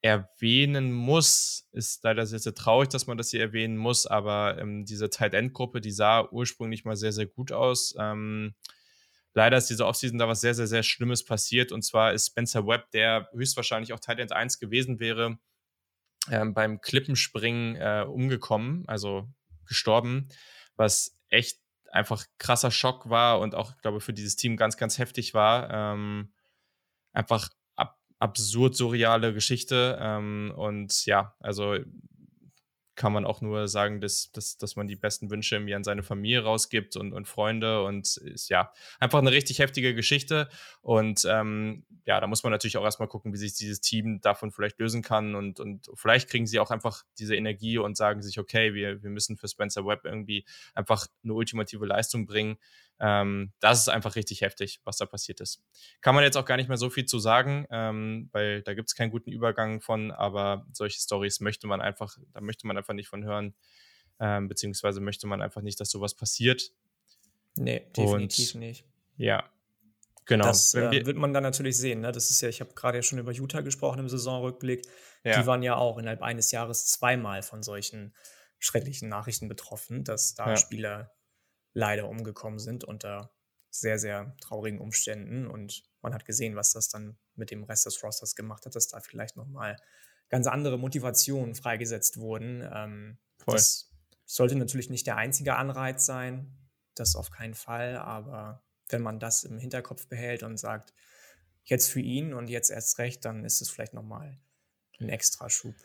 erwähnen 0.01 0.91
muss, 0.91 1.67
ist 1.71 2.03
leider 2.03 2.25
sehr, 2.25 2.39
sehr 2.39 2.53
traurig, 2.53 2.89
dass 2.89 3.07
man 3.07 3.17
das 3.17 3.31
hier 3.31 3.41
erwähnen 3.41 3.77
muss, 3.77 4.05
aber 4.05 4.57
ähm, 4.59 4.85
diese 4.85 5.09
Tight 5.09 5.33
End 5.33 5.53
Gruppe, 5.53 5.81
die 5.81 5.91
sah 5.91 6.29
ursprünglich 6.29 6.85
mal 6.85 6.95
sehr, 6.95 7.11
sehr 7.11 7.25
gut 7.25 7.51
aus. 7.51 7.95
Ähm, 7.97 8.53
leider 9.33 9.57
ist 9.57 9.69
diese 9.69 9.87
Offseason 9.87 10.19
da 10.19 10.27
was 10.27 10.41
sehr, 10.41 10.53
sehr, 10.53 10.67
sehr 10.67 10.83
Schlimmes 10.83 11.25
passiert 11.25 11.71
und 11.71 11.81
zwar 11.81 12.13
ist 12.13 12.27
Spencer 12.27 12.67
Webb, 12.67 12.91
der 12.91 13.29
höchstwahrscheinlich 13.33 13.93
auch 13.93 13.99
Tight 13.99 14.19
End 14.19 14.31
1 14.33 14.59
gewesen 14.59 14.99
wäre, 14.99 15.39
ähm, 16.29 16.53
beim 16.53 16.79
Klippenspringen 16.81 17.75
äh, 17.77 18.05
umgekommen, 18.07 18.83
also 18.87 19.27
gestorben, 19.65 20.27
was 20.75 21.16
echt 21.29 21.59
einfach 21.91 22.25
krasser 22.37 22.71
Schock 22.71 23.09
war 23.09 23.39
und 23.39 23.55
auch, 23.55 23.77
glaube 23.81 23.97
ich, 23.97 24.03
für 24.03 24.13
dieses 24.13 24.35
Team 24.35 24.57
ganz, 24.57 24.77
ganz 24.77 24.97
heftig 24.97 25.33
war. 25.33 25.69
Ähm, 25.71 26.33
einfach 27.13 27.49
ab, 27.75 27.99
absurd 28.19 28.75
surreale 28.75 29.33
Geschichte. 29.33 29.97
Ähm, 30.01 30.53
und 30.55 31.05
ja, 31.05 31.35
also 31.39 31.77
kann 32.97 33.13
man 33.13 33.25
auch 33.25 33.41
nur 33.41 33.67
sagen, 33.67 34.01
dass, 34.01 34.31
dass, 34.31 34.57
dass 34.57 34.75
man 34.75 34.87
die 34.87 34.95
besten 34.95 35.29
Wünsche 35.29 35.55
irgendwie 35.55 35.75
an 35.75 35.83
seine 35.83 36.03
Familie 36.03 36.43
rausgibt 36.43 36.97
und, 36.97 37.13
und 37.13 37.27
Freunde 37.27 37.83
und 37.83 38.17
ist 38.17 38.49
ja 38.49 38.73
einfach 38.99 39.19
eine 39.19 39.31
richtig 39.31 39.59
heftige 39.59 39.93
Geschichte. 39.93 40.49
Und 40.81 41.25
ähm, 41.29 41.85
ja, 42.05 42.19
da 42.19 42.27
muss 42.27 42.43
man 42.43 42.51
natürlich 42.51 42.75
auch 42.77 42.83
erstmal 42.83 43.07
gucken, 43.07 43.31
wie 43.33 43.37
sich 43.37 43.53
dieses 43.53 43.79
Team 43.81 44.19
davon 44.21 44.51
vielleicht 44.51 44.79
lösen 44.79 45.03
kann 45.03 45.35
und, 45.35 45.59
und 45.59 45.89
vielleicht 45.93 46.29
kriegen 46.29 46.47
sie 46.47 46.59
auch 46.59 46.71
einfach 46.71 47.03
diese 47.19 47.35
Energie 47.35 47.77
und 47.77 47.95
sagen 47.95 48.21
sich, 48.21 48.39
okay, 48.39 48.73
wir, 48.73 49.03
wir 49.03 49.11
müssen 49.11 49.37
für 49.37 49.47
Spencer 49.47 49.85
Webb 49.85 50.03
irgendwie 50.03 50.43
einfach 50.73 51.05
eine 51.23 51.33
ultimative 51.33 51.85
Leistung 51.85 52.25
bringen. 52.25 52.57
Ähm, 52.99 53.53
das 53.59 53.79
ist 53.79 53.89
einfach 53.89 54.15
richtig 54.15 54.41
heftig, 54.41 54.79
was 54.83 54.97
da 54.97 55.05
passiert 55.05 55.39
ist. 55.39 55.63
Kann 56.01 56.15
man 56.15 56.23
jetzt 56.23 56.35
auch 56.35 56.45
gar 56.45 56.57
nicht 56.57 56.67
mehr 56.67 56.77
so 56.77 56.89
viel 56.89 57.05
zu 57.05 57.19
sagen, 57.19 57.65
ähm, 57.69 58.29
weil 58.31 58.63
da 58.63 58.73
gibt 58.73 58.89
es 58.89 58.95
keinen 58.95 59.11
guten 59.11 59.31
Übergang 59.31 59.81
von, 59.81 60.11
aber 60.11 60.65
solche 60.73 60.99
Stories 60.99 61.39
möchte 61.39 61.67
man 61.67 61.81
einfach, 61.81 62.17
da 62.33 62.41
möchte 62.41 62.65
man 62.65 62.77
einfach 62.77 62.93
nicht 62.93 63.07
von 63.07 63.23
hören, 63.23 63.55
ähm, 64.19 64.47
beziehungsweise 64.47 64.99
möchte 64.99 65.27
man 65.27 65.41
einfach 65.41 65.61
nicht, 65.61 65.79
dass 65.79 65.89
sowas 65.89 66.15
passiert. 66.15 66.71
Nee, 67.55 67.85
definitiv 67.95 68.55
Und, 68.55 68.59
nicht. 68.61 68.85
Ja, 69.17 69.49
Genau. 70.27 70.45
Das 70.45 70.73
äh, 70.75 71.05
wird 71.05 71.17
man 71.17 71.33
dann 71.33 71.43
natürlich 71.43 71.77
sehen. 71.77 72.01
Ne? 72.01 72.11
Das 72.11 72.29
ist 72.29 72.41
ja, 72.41 72.49
ich 72.49 72.59
habe 72.59 72.73
gerade 72.73 72.97
ja 72.97 73.01
schon 73.01 73.17
über 73.17 73.31
Utah 73.31 73.61
gesprochen 73.61 73.99
im 73.99 74.09
Saisonrückblick. 74.09 74.85
Ja. 75.23 75.39
Die 75.39 75.47
waren 75.47 75.63
ja 75.63 75.77
auch 75.77 75.97
innerhalb 75.97 76.21
eines 76.21 76.51
Jahres 76.51 76.85
zweimal 76.87 77.41
von 77.41 77.63
solchen 77.63 78.13
schrecklichen 78.59 79.07
Nachrichten 79.07 79.47
betroffen, 79.47 80.03
dass 80.03 80.35
da 80.35 80.49
ja. 80.49 80.57
Spieler 80.57 81.11
leider 81.73 82.09
umgekommen 82.09 82.59
sind 82.59 82.83
unter 82.83 83.31
sehr, 83.69 83.99
sehr 83.99 84.35
traurigen 84.41 84.79
Umständen. 84.79 85.47
Und 85.47 85.83
man 86.01 86.13
hat 86.13 86.25
gesehen, 86.25 86.55
was 86.55 86.71
das 86.71 86.89
dann 86.89 87.17
mit 87.35 87.51
dem 87.51 87.63
Rest 87.63 87.85
des 87.85 88.03
Rosters 88.03 88.35
gemacht 88.35 88.65
hat, 88.65 88.75
dass 88.75 88.87
da 88.87 88.99
vielleicht 88.99 89.35
nochmal 89.35 89.77
ganz 90.29 90.47
andere 90.47 90.77
Motivationen 90.77 91.55
freigesetzt 91.55 92.17
wurden. 92.17 92.67
Ähm, 92.73 93.17
das 93.45 93.91
sollte 94.25 94.55
natürlich 94.55 94.89
nicht 94.89 95.07
der 95.07 95.17
einzige 95.17 95.55
Anreiz 95.55 96.05
sein, 96.05 96.57
das 96.95 97.15
auf 97.15 97.31
keinen 97.31 97.53
Fall, 97.53 97.95
aber 97.97 98.63
wenn 98.89 99.01
man 99.01 99.19
das 99.19 99.43
im 99.43 99.57
Hinterkopf 99.57 100.07
behält 100.07 100.43
und 100.43 100.57
sagt, 100.57 100.93
jetzt 101.63 101.89
für 101.89 101.99
ihn 101.99 102.33
und 102.33 102.49
jetzt 102.49 102.69
erst 102.69 102.97
recht, 102.97 103.23
dann 103.25 103.45
ist 103.45 103.61
es 103.61 103.69
vielleicht 103.69 103.93
nochmal 103.93 104.39
ein 104.99 105.09
extra 105.09 105.49
Schub. 105.49 105.75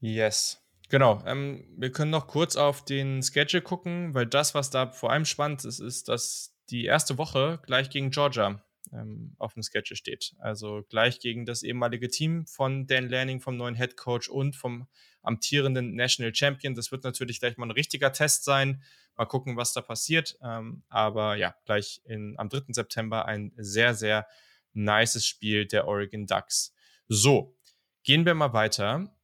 Yes. 0.00 0.58
Genau, 0.90 1.22
ähm, 1.24 1.64
wir 1.76 1.92
können 1.92 2.10
noch 2.10 2.26
kurz 2.26 2.56
auf 2.56 2.84
den 2.84 3.22
Schedule 3.22 3.62
gucken, 3.62 4.12
weil 4.12 4.26
das, 4.26 4.56
was 4.56 4.70
da 4.70 4.88
vor 4.88 5.12
allem 5.12 5.24
spannend 5.24 5.64
ist, 5.64 5.78
ist, 5.78 6.08
dass 6.08 6.52
die 6.68 6.84
erste 6.84 7.16
Woche 7.16 7.60
gleich 7.64 7.90
gegen 7.90 8.10
Georgia 8.10 8.60
ähm, 8.92 9.36
auf 9.38 9.54
dem 9.54 9.62
Schedule 9.62 9.96
steht. 9.96 10.34
Also 10.40 10.82
gleich 10.88 11.20
gegen 11.20 11.46
das 11.46 11.62
ehemalige 11.62 12.08
Team 12.08 12.44
von 12.48 12.88
Dan 12.88 13.08
Lanning, 13.08 13.40
vom 13.40 13.56
neuen 13.56 13.76
Head 13.76 13.96
Coach 13.96 14.28
und 14.28 14.56
vom 14.56 14.88
amtierenden 15.22 15.94
National 15.94 16.34
Champion. 16.34 16.74
Das 16.74 16.90
wird 16.90 17.04
natürlich 17.04 17.38
gleich 17.38 17.56
mal 17.56 17.66
ein 17.66 17.70
richtiger 17.70 18.12
Test 18.12 18.42
sein. 18.42 18.82
Mal 19.16 19.26
gucken, 19.26 19.56
was 19.56 19.72
da 19.72 19.82
passiert. 19.82 20.38
Ähm, 20.42 20.82
aber 20.88 21.36
ja, 21.36 21.54
gleich 21.66 22.00
in, 22.04 22.36
am 22.36 22.48
3. 22.48 22.72
September 22.72 23.26
ein 23.26 23.52
sehr, 23.56 23.94
sehr 23.94 24.26
nices 24.72 25.24
Spiel 25.24 25.66
der 25.66 25.86
Oregon 25.86 26.26
Ducks. 26.26 26.74
So, 27.06 27.56
gehen 28.02 28.26
wir 28.26 28.34
mal 28.34 28.52
weiter. 28.52 29.14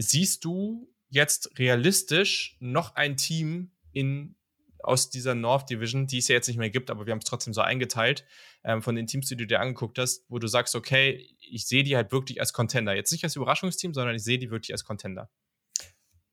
Siehst 0.00 0.44
du 0.44 0.92
jetzt 1.08 1.58
realistisch 1.58 2.56
noch 2.60 2.94
ein 2.94 3.16
Team 3.16 3.72
in 3.92 4.36
aus 4.80 5.10
dieser 5.10 5.34
North 5.34 5.68
Division, 5.68 6.06
die 6.06 6.18
es 6.18 6.28
ja 6.28 6.36
jetzt 6.36 6.48
nicht 6.48 6.56
mehr 6.56 6.70
gibt, 6.70 6.90
aber 6.90 7.04
wir 7.04 7.12
haben 7.12 7.18
es 7.18 7.24
trotzdem 7.24 7.52
so 7.52 7.60
eingeteilt, 7.60 8.24
ähm, 8.64 8.80
von 8.80 8.94
den 8.94 9.06
Teams, 9.06 9.28
die 9.28 9.36
du 9.36 9.46
dir 9.46 9.60
angeguckt 9.60 9.98
hast, 9.98 10.24
wo 10.28 10.38
du 10.38 10.46
sagst, 10.46 10.74
okay, 10.74 11.28
ich 11.40 11.66
sehe 11.66 11.82
die 11.82 11.96
halt 11.96 12.12
wirklich 12.12 12.40
als 12.40 12.52
Contender. 12.52 12.94
Jetzt 12.94 13.10
nicht 13.10 13.24
als 13.24 13.36
Überraschungsteam, 13.36 13.92
sondern 13.92 14.14
ich 14.14 14.22
sehe 14.22 14.38
die 14.38 14.50
wirklich 14.50 14.72
als 14.72 14.84
Contender. 14.84 15.30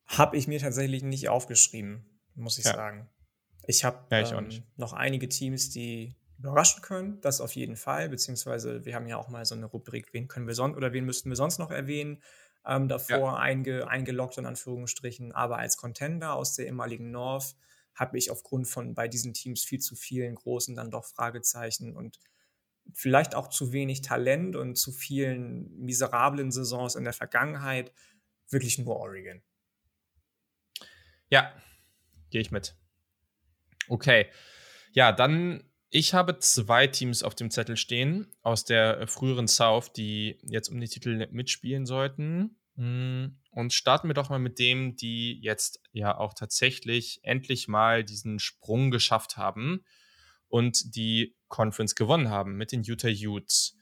Habe 0.05 0.37
ich 0.37 0.47
mir 0.47 0.59
tatsächlich 0.59 1.03
nicht 1.03 1.27
aufgeschrieben, 1.27 2.21
muss 2.35 2.59
ich 2.59 2.65
ja. 2.65 2.73
sagen. 2.73 3.09
Ich 3.67 3.83
habe 3.83 4.05
ja, 4.11 4.37
ähm, 4.37 4.63
noch 4.77 4.93
einige 4.93 5.27
Teams, 5.27 5.71
die 5.71 6.15
überraschen 6.37 6.81
können, 6.81 7.19
das 7.21 7.41
auf 7.41 7.55
jeden 7.55 7.75
Fall, 7.75 8.09
beziehungsweise 8.09 8.85
wir 8.85 8.93
haben 8.93 9.07
ja 9.07 9.17
auch 9.17 9.29
mal 9.29 9.45
so 9.45 9.55
eine 9.55 9.65
Rubrik, 9.65 10.13
wen 10.13 10.27
können 10.27 10.47
wir 10.47 10.53
sonst 10.53 10.75
oder 10.77 10.93
wen 10.93 11.05
müssten 11.05 11.29
wir 11.29 11.35
sonst 11.35 11.57
noch 11.57 11.71
erwähnen, 11.71 12.21
ähm, 12.67 12.87
davor 12.87 13.33
ja. 13.33 13.37
einge, 13.37 13.87
eingeloggt 13.87 14.37
in 14.37 14.45
Anführungsstrichen, 14.45 15.31
aber 15.31 15.57
als 15.57 15.77
Contender 15.77 16.33
aus 16.33 16.55
der 16.55 16.65
ehemaligen 16.65 17.11
North 17.11 17.55
habe 17.93 18.17
ich 18.17 18.29
aufgrund 18.29 18.67
von 18.67 18.93
bei 18.93 19.07
diesen 19.07 19.33
Teams 19.33 19.63
viel 19.63 19.79
zu 19.79 19.95
vielen 19.95 20.35
großen 20.35 20.75
dann 20.75 20.91
doch 20.91 21.05
Fragezeichen 21.05 21.95
und 21.95 22.19
vielleicht 22.93 23.35
auch 23.35 23.49
zu 23.49 23.71
wenig 23.71 24.01
Talent 24.01 24.55
und 24.55 24.75
zu 24.75 24.91
vielen 24.91 25.75
miserablen 25.79 26.51
Saisons 26.51 26.95
in 26.95 27.03
der 27.03 27.13
Vergangenheit 27.13 27.91
wirklich 28.49 28.77
nur 28.77 28.97
Oregon. 28.97 29.41
Ja, 31.29 31.51
gehe 32.29 32.41
ich 32.41 32.51
mit. 32.51 32.75
Okay. 33.87 34.29
Ja, 34.91 35.11
dann, 35.11 35.63
ich 35.89 36.13
habe 36.13 36.39
zwei 36.39 36.87
Teams 36.87 37.23
auf 37.23 37.35
dem 37.35 37.51
Zettel 37.51 37.77
stehen 37.77 38.27
aus 38.41 38.65
der 38.65 39.07
früheren 39.07 39.47
South, 39.47 39.93
die 39.93 40.37
jetzt 40.43 40.69
um 40.69 40.79
die 40.79 40.87
Titel 40.87 41.27
mitspielen 41.31 41.85
sollten. 41.85 42.57
Hm, 42.75 43.37
und 43.51 43.73
starten 43.73 44.09
wir 44.09 44.13
doch 44.13 44.29
mal 44.29 44.39
mit 44.39 44.59
dem, 44.59 44.97
die 44.97 45.39
jetzt 45.41 45.81
ja 45.93 46.17
auch 46.17 46.33
tatsächlich 46.33 47.21
endlich 47.23 47.67
mal 47.67 48.03
diesen 48.03 48.39
Sprung 48.39 48.91
geschafft 48.91 49.37
haben 49.37 49.85
und 50.49 50.95
die 50.95 51.35
Conference 51.47 51.95
gewonnen 51.95 52.29
haben 52.29 52.57
mit 52.57 52.71
den 52.71 52.83
Utah 52.83 53.07
Utes. 53.09 53.77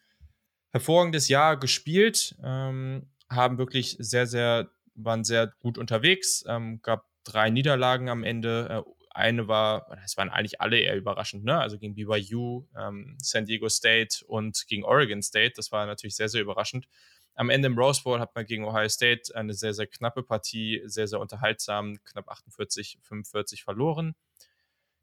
Hervorragendes 0.71 1.27
Jahr 1.27 1.57
gespielt, 1.57 2.35
ähm, 2.43 3.09
haben 3.29 3.57
wirklich 3.57 3.95
sehr, 3.99 4.27
sehr, 4.27 4.69
waren 4.95 5.23
sehr 5.23 5.53
gut 5.59 5.77
unterwegs, 5.77 6.43
ähm, 6.47 6.81
gab 6.81 7.07
drei 7.23 7.49
Niederlagen 7.49 8.09
am 8.09 8.23
Ende. 8.23 8.85
Eine 9.13 9.47
war, 9.47 9.87
es 10.03 10.17
waren 10.17 10.29
eigentlich 10.29 10.59
alle 10.59 10.79
eher 10.79 10.95
überraschend, 10.95 11.43
ne? 11.43 11.59
Also 11.59 11.77
gegen 11.77 11.93
BYU, 11.93 12.65
ähm, 12.75 13.15
San 13.21 13.45
Diego 13.45 13.69
State 13.69 14.25
und 14.25 14.65
gegen 14.67 14.83
Oregon 14.83 15.21
State. 15.21 15.53
Das 15.55 15.71
war 15.71 15.85
natürlich 15.85 16.15
sehr, 16.15 16.29
sehr 16.29 16.41
überraschend. 16.41 16.87
Am 17.35 17.49
Ende 17.49 17.67
im 17.67 17.77
Rose 17.77 18.01
Bowl 18.03 18.19
hat 18.19 18.35
man 18.35 18.45
gegen 18.45 18.65
Ohio 18.65 18.89
State 18.89 19.35
eine 19.35 19.53
sehr, 19.53 19.73
sehr 19.73 19.87
knappe 19.87 20.23
Partie, 20.23 20.81
sehr, 20.85 21.07
sehr 21.07 21.19
unterhaltsam, 21.19 22.03
knapp 22.03 22.27
48, 22.27 22.99
45 23.01 23.63
verloren. 23.63 24.15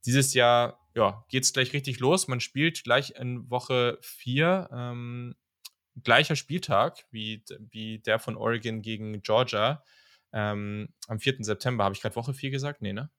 Dieses 0.06 0.34
Jahr 0.34 0.80
ja, 0.94 1.24
geht 1.28 1.44
es 1.44 1.52
gleich 1.52 1.72
richtig 1.72 2.00
los. 2.00 2.28
Man 2.28 2.40
spielt 2.40 2.82
gleich 2.84 3.10
in 3.16 3.48
Woche 3.50 3.98
4, 4.02 4.70
ähm, 4.72 5.36
gleicher 6.02 6.36
Spieltag 6.36 7.04
wie, 7.10 7.44
wie 7.58 7.98
der 7.98 8.18
von 8.18 8.36
Oregon 8.36 8.82
gegen 8.82 9.22
Georgia. 9.22 9.84
Ähm, 10.32 10.88
am 11.08 11.18
4. 11.18 11.44
September. 11.44 11.84
Habe 11.84 11.94
ich 11.94 12.00
gerade 12.00 12.16
Woche 12.16 12.34
4 12.34 12.50
gesagt? 12.50 12.82
Nee, 12.82 12.92
ne? 12.92 13.10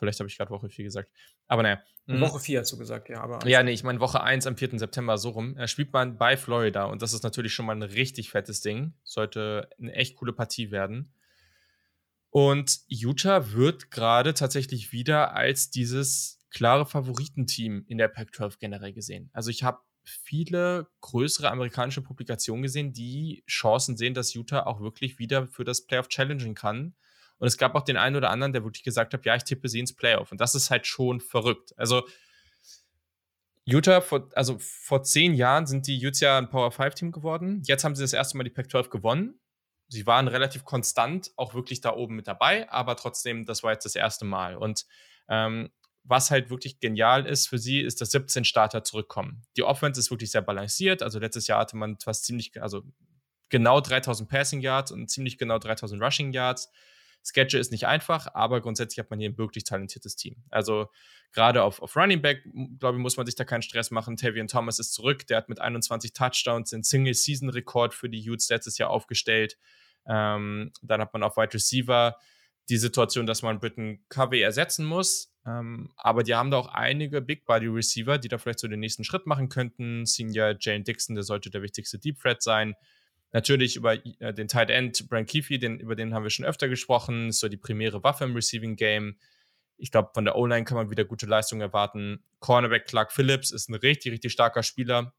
Vielleicht 0.00 0.18
habe 0.18 0.28
ich 0.28 0.36
gerade 0.36 0.50
Woche 0.50 0.68
4 0.68 0.84
gesagt. 0.84 1.12
Aber 1.46 1.62
naja. 1.62 1.80
Mhm. 2.06 2.20
Woche 2.20 2.40
4 2.40 2.60
hast 2.60 2.72
du 2.72 2.78
gesagt, 2.78 3.08
ja. 3.08 3.20
Aber 3.20 3.46
ja, 3.46 3.62
nee, 3.62 3.70
ich 3.70 3.84
meine 3.84 4.00
Woche 4.00 4.22
1 4.22 4.46
am 4.46 4.56
4. 4.56 4.78
September 4.78 5.18
so 5.18 5.28
rum. 5.28 5.56
Er 5.56 5.68
spielt 5.68 5.92
man 5.92 6.16
bei 6.16 6.36
Florida 6.36 6.84
und 6.86 7.02
das 7.02 7.12
ist 7.12 7.22
natürlich 7.22 7.54
schon 7.54 7.66
mal 7.66 7.76
ein 7.76 7.82
richtig 7.82 8.30
fettes 8.30 8.62
Ding. 8.62 8.94
Sollte 9.04 9.68
eine 9.78 9.92
echt 9.92 10.16
coole 10.16 10.32
Partie 10.32 10.72
werden. 10.72 11.12
Und 12.30 12.80
Utah 12.88 13.52
wird 13.52 13.90
gerade 13.90 14.34
tatsächlich 14.34 14.90
wieder 14.90 15.34
als 15.34 15.70
dieses 15.70 16.40
klare 16.50 16.86
Favoritenteam 16.86 17.84
in 17.86 17.98
der 17.98 18.08
Pac-12 18.08 18.58
generell 18.58 18.92
gesehen. 18.92 19.30
Also 19.32 19.50
ich 19.50 19.62
habe 19.62 19.80
viele 20.04 20.88
größere 21.00 21.50
amerikanische 21.50 22.02
Publikationen 22.02 22.62
gesehen, 22.62 22.92
die 22.92 23.44
Chancen 23.48 23.96
sehen, 23.96 24.14
dass 24.14 24.34
Utah 24.34 24.64
auch 24.64 24.80
wirklich 24.80 25.18
wieder 25.18 25.46
für 25.48 25.64
das 25.64 25.86
Playoff 25.86 26.08
challengen 26.08 26.54
kann. 26.54 26.94
Und 27.40 27.48
es 27.48 27.58
gab 27.58 27.74
auch 27.74 27.82
den 27.82 27.96
einen 27.96 28.16
oder 28.16 28.30
anderen, 28.30 28.52
der 28.52 28.62
wirklich 28.62 28.84
gesagt 28.84 29.12
hat, 29.14 29.24
ja, 29.24 29.34
ich 29.34 29.44
tippe 29.44 29.68
sie 29.68 29.80
ins 29.80 29.94
Playoff. 29.94 30.30
Und 30.30 30.40
das 30.40 30.54
ist 30.54 30.70
halt 30.70 30.86
schon 30.86 31.20
verrückt. 31.20 31.72
Also 31.76 32.06
Utah, 33.64 34.00
vor, 34.00 34.28
also 34.34 34.56
vor 34.58 35.02
zehn 35.02 35.34
Jahren 35.34 35.66
sind 35.66 35.86
die 35.86 35.98
ja 35.98 36.38
ein 36.38 36.50
Power 36.50 36.70
5 36.70 36.94
Team 36.94 37.12
geworden. 37.12 37.62
Jetzt 37.64 37.82
haben 37.84 37.96
sie 37.96 38.02
das 38.02 38.12
erste 38.12 38.36
Mal 38.36 38.44
die 38.44 38.50
Pac-12 38.50 38.90
gewonnen. 38.90 39.40
Sie 39.88 40.06
waren 40.06 40.28
relativ 40.28 40.64
konstant, 40.64 41.32
auch 41.36 41.54
wirklich 41.54 41.80
da 41.80 41.94
oben 41.94 42.14
mit 42.14 42.28
dabei, 42.28 42.70
aber 42.70 42.94
trotzdem, 42.96 43.44
das 43.44 43.62
war 43.62 43.72
jetzt 43.72 43.84
das 43.84 43.96
erste 43.96 44.24
Mal. 44.24 44.56
Und 44.56 44.86
ähm, 45.28 45.70
was 46.04 46.30
halt 46.30 46.50
wirklich 46.50 46.78
genial 46.78 47.26
ist 47.26 47.48
für 47.48 47.58
sie, 47.58 47.80
ist, 47.80 48.00
dass 48.00 48.10
17 48.10 48.44
Starter 48.44 48.84
zurückkommen. 48.84 49.42
Die 49.56 49.62
Offense 49.62 49.98
ist 50.00 50.10
wirklich 50.10 50.30
sehr 50.30 50.42
balanciert. 50.42 51.02
Also 51.02 51.18
letztes 51.18 51.46
Jahr 51.46 51.60
hatte 51.60 51.76
man 51.76 51.98
fast 51.98 52.24
ziemlich, 52.24 52.60
also 52.62 52.82
genau 53.48 53.80
3000 53.80 54.28
Passing 54.28 54.60
Yards 54.60 54.92
und 54.92 55.08
ziemlich 55.10 55.38
genau 55.38 55.58
3000 55.58 56.02
Rushing 56.02 56.32
Yards. 56.32 56.70
Schedule 57.22 57.60
ist 57.60 57.70
nicht 57.70 57.86
einfach, 57.86 58.28
aber 58.34 58.60
grundsätzlich 58.60 58.98
hat 58.98 59.10
man 59.10 59.18
hier 59.20 59.30
ein 59.30 59.38
wirklich 59.38 59.64
talentiertes 59.64 60.16
Team. 60.16 60.36
Also 60.50 60.88
gerade 61.32 61.62
auf, 61.62 61.82
auf 61.82 61.96
Running 61.96 62.22
Back, 62.22 62.42
glaube 62.78 62.96
ich, 62.96 63.02
muss 63.02 63.16
man 63.16 63.26
sich 63.26 63.34
da 63.34 63.44
keinen 63.44 63.62
Stress 63.62 63.90
machen. 63.90 64.16
Tavian 64.16 64.48
Thomas 64.48 64.78
ist 64.78 64.92
zurück, 64.92 65.26
der 65.26 65.36
hat 65.36 65.48
mit 65.48 65.60
21 65.60 66.12
Touchdowns 66.12 66.70
den 66.70 66.82
Single-Season-Rekord 66.82 67.94
für 67.94 68.08
die 68.08 68.28
Utes 68.28 68.48
letztes 68.48 68.78
Jahr 68.78 68.90
aufgestellt. 68.90 69.58
Ähm, 70.06 70.72
dann 70.82 71.00
hat 71.00 71.12
man 71.12 71.22
auf 71.22 71.36
Wide 71.36 71.54
Receiver 71.54 72.16
die 72.68 72.78
Situation, 72.78 73.26
dass 73.26 73.42
man 73.42 73.58
Britton 73.58 74.04
Covey 74.08 74.40
ersetzen 74.40 74.84
muss. 74.84 75.34
Ähm, 75.46 75.90
aber 75.96 76.22
die 76.22 76.34
haben 76.34 76.50
da 76.50 76.58
auch 76.58 76.68
einige 76.68 77.20
Big 77.20 77.44
Body 77.44 77.66
Receiver, 77.66 78.18
die 78.18 78.28
da 78.28 78.38
vielleicht 78.38 78.60
so 78.60 78.68
den 78.68 78.80
nächsten 78.80 79.04
Schritt 79.04 79.26
machen 79.26 79.48
könnten. 79.48 80.06
Senior 80.06 80.54
Jane 80.58 80.84
Dixon, 80.84 81.14
der 81.14 81.24
sollte 81.24 81.50
der 81.50 81.62
wichtigste 81.62 81.98
Deep 81.98 82.20
Threat 82.20 82.42
sein. 82.42 82.74
Natürlich 83.32 83.76
über 83.76 83.94
äh, 83.94 84.34
den 84.34 84.48
Tight 84.48 84.70
End 84.70 85.08
Brian 85.08 85.26
Keefe, 85.26 85.58
den, 85.58 85.78
über 85.78 85.94
den 85.94 86.14
haben 86.14 86.24
wir 86.24 86.30
schon 86.30 86.44
öfter 86.44 86.68
gesprochen, 86.68 87.28
ist 87.28 87.40
so 87.40 87.48
die 87.48 87.56
primäre 87.56 88.02
Waffe 88.02 88.24
im 88.24 88.34
Receiving 88.34 88.76
Game. 88.76 89.18
Ich 89.76 89.90
glaube, 89.90 90.10
von 90.12 90.24
der 90.24 90.36
O-Line 90.36 90.64
kann 90.64 90.76
man 90.76 90.90
wieder 90.90 91.04
gute 91.04 91.26
Leistung 91.26 91.60
erwarten. 91.60 92.24
Cornerback 92.40 92.86
Clark 92.86 93.12
Phillips 93.12 93.50
ist 93.50 93.68
ein 93.68 93.74
richtig, 93.74 94.12
richtig 94.12 94.32
starker 94.32 94.62
Spieler. 94.62 95.14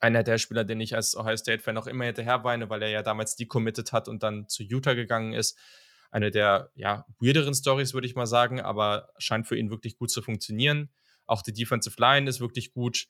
Einer 0.00 0.22
der 0.22 0.38
Spieler, 0.38 0.64
den 0.64 0.80
ich 0.80 0.96
als 0.96 1.16
Ohio 1.16 1.36
State-Fan 1.36 1.76
auch 1.76 1.86
immer 1.86 2.06
hinterher 2.06 2.44
weine, 2.44 2.70
weil 2.70 2.82
er 2.82 2.88
ja 2.88 3.02
damals 3.02 3.36
decommitted 3.36 3.92
hat 3.92 4.08
und 4.08 4.22
dann 4.22 4.48
zu 4.48 4.62
Utah 4.62 4.94
gegangen 4.94 5.34
ist. 5.34 5.58
Eine 6.10 6.30
der 6.30 6.70
ja, 6.74 7.06
weirderen 7.20 7.54
Stories, 7.54 7.94
würde 7.94 8.06
ich 8.06 8.14
mal 8.14 8.26
sagen, 8.26 8.60
aber 8.60 9.10
scheint 9.18 9.46
für 9.46 9.56
ihn 9.56 9.70
wirklich 9.70 9.96
gut 9.96 10.10
zu 10.10 10.22
funktionieren. 10.22 10.90
Auch 11.26 11.42
die 11.42 11.52
Defensive 11.52 11.94
Line 12.00 12.28
ist 12.28 12.40
wirklich 12.40 12.72
gut 12.72 13.06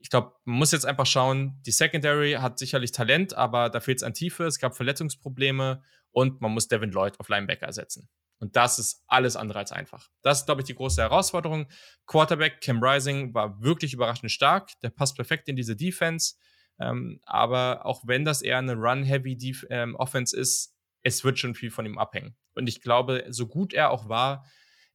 ich 0.00 0.10
glaube, 0.10 0.32
man 0.44 0.58
muss 0.58 0.72
jetzt 0.72 0.86
einfach 0.86 1.06
schauen, 1.06 1.60
die 1.66 1.72
Secondary 1.72 2.32
hat 2.32 2.58
sicherlich 2.58 2.90
Talent, 2.90 3.34
aber 3.34 3.68
da 3.68 3.80
fehlt 3.80 3.98
es 3.98 4.02
an 4.02 4.14
Tiefe, 4.14 4.44
es 4.44 4.58
gab 4.58 4.74
Verletzungsprobleme 4.74 5.82
und 6.10 6.40
man 6.40 6.52
muss 6.52 6.68
Devin 6.68 6.90
Lloyd 6.90 7.20
auf 7.20 7.28
Linebacker 7.28 7.66
ersetzen. 7.66 8.08
Und 8.38 8.56
das 8.56 8.78
ist 8.78 9.04
alles 9.06 9.36
andere 9.36 9.58
als 9.58 9.70
einfach. 9.70 10.08
Das 10.22 10.40
ist, 10.40 10.46
glaube 10.46 10.62
ich, 10.62 10.66
die 10.66 10.74
große 10.74 11.02
Herausforderung. 11.02 11.66
Quarterback 12.06 12.62
Cam 12.62 12.82
Rising 12.82 13.34
war 13.34 13.60
wirklich 13.60 13.92
überraschend 13.92 14.32
stark. 14.32 14.70
Der 14.82 14.88
passt 14.88 15.14
perfekt 15.14 15.46
in 15.48 15.56
diese 15.56 15.76
Defense. 15.76 16.36
Ähm, 16.80 17.20
aber 17.24 17.84
auch 17.84 18.02
wenn 18.06 18.24
das 18.24 18.40
eher 18.40 18.56
eine 18.56 18.76
Run-Heavy 18.76 19.36
ähm, 19.68 19.94
Offense 19.96 20.34
ist, 20.34 20.74
es 21.02 21.22
wird 21.22 21.38
schon 21.38 21.54
viel 21.54 21.70
von 21.70 21.84
ihm 21.84 21.98
abhängen. 21.98 22.34
Und 22.54 22.66
ich 22.66 22.80
glaube, 22.80 23.26
so 23.28 23.46
gut 23.46 23.74
er 23.74 23.90
auch 23.90 24.08
war, 24.08 24.46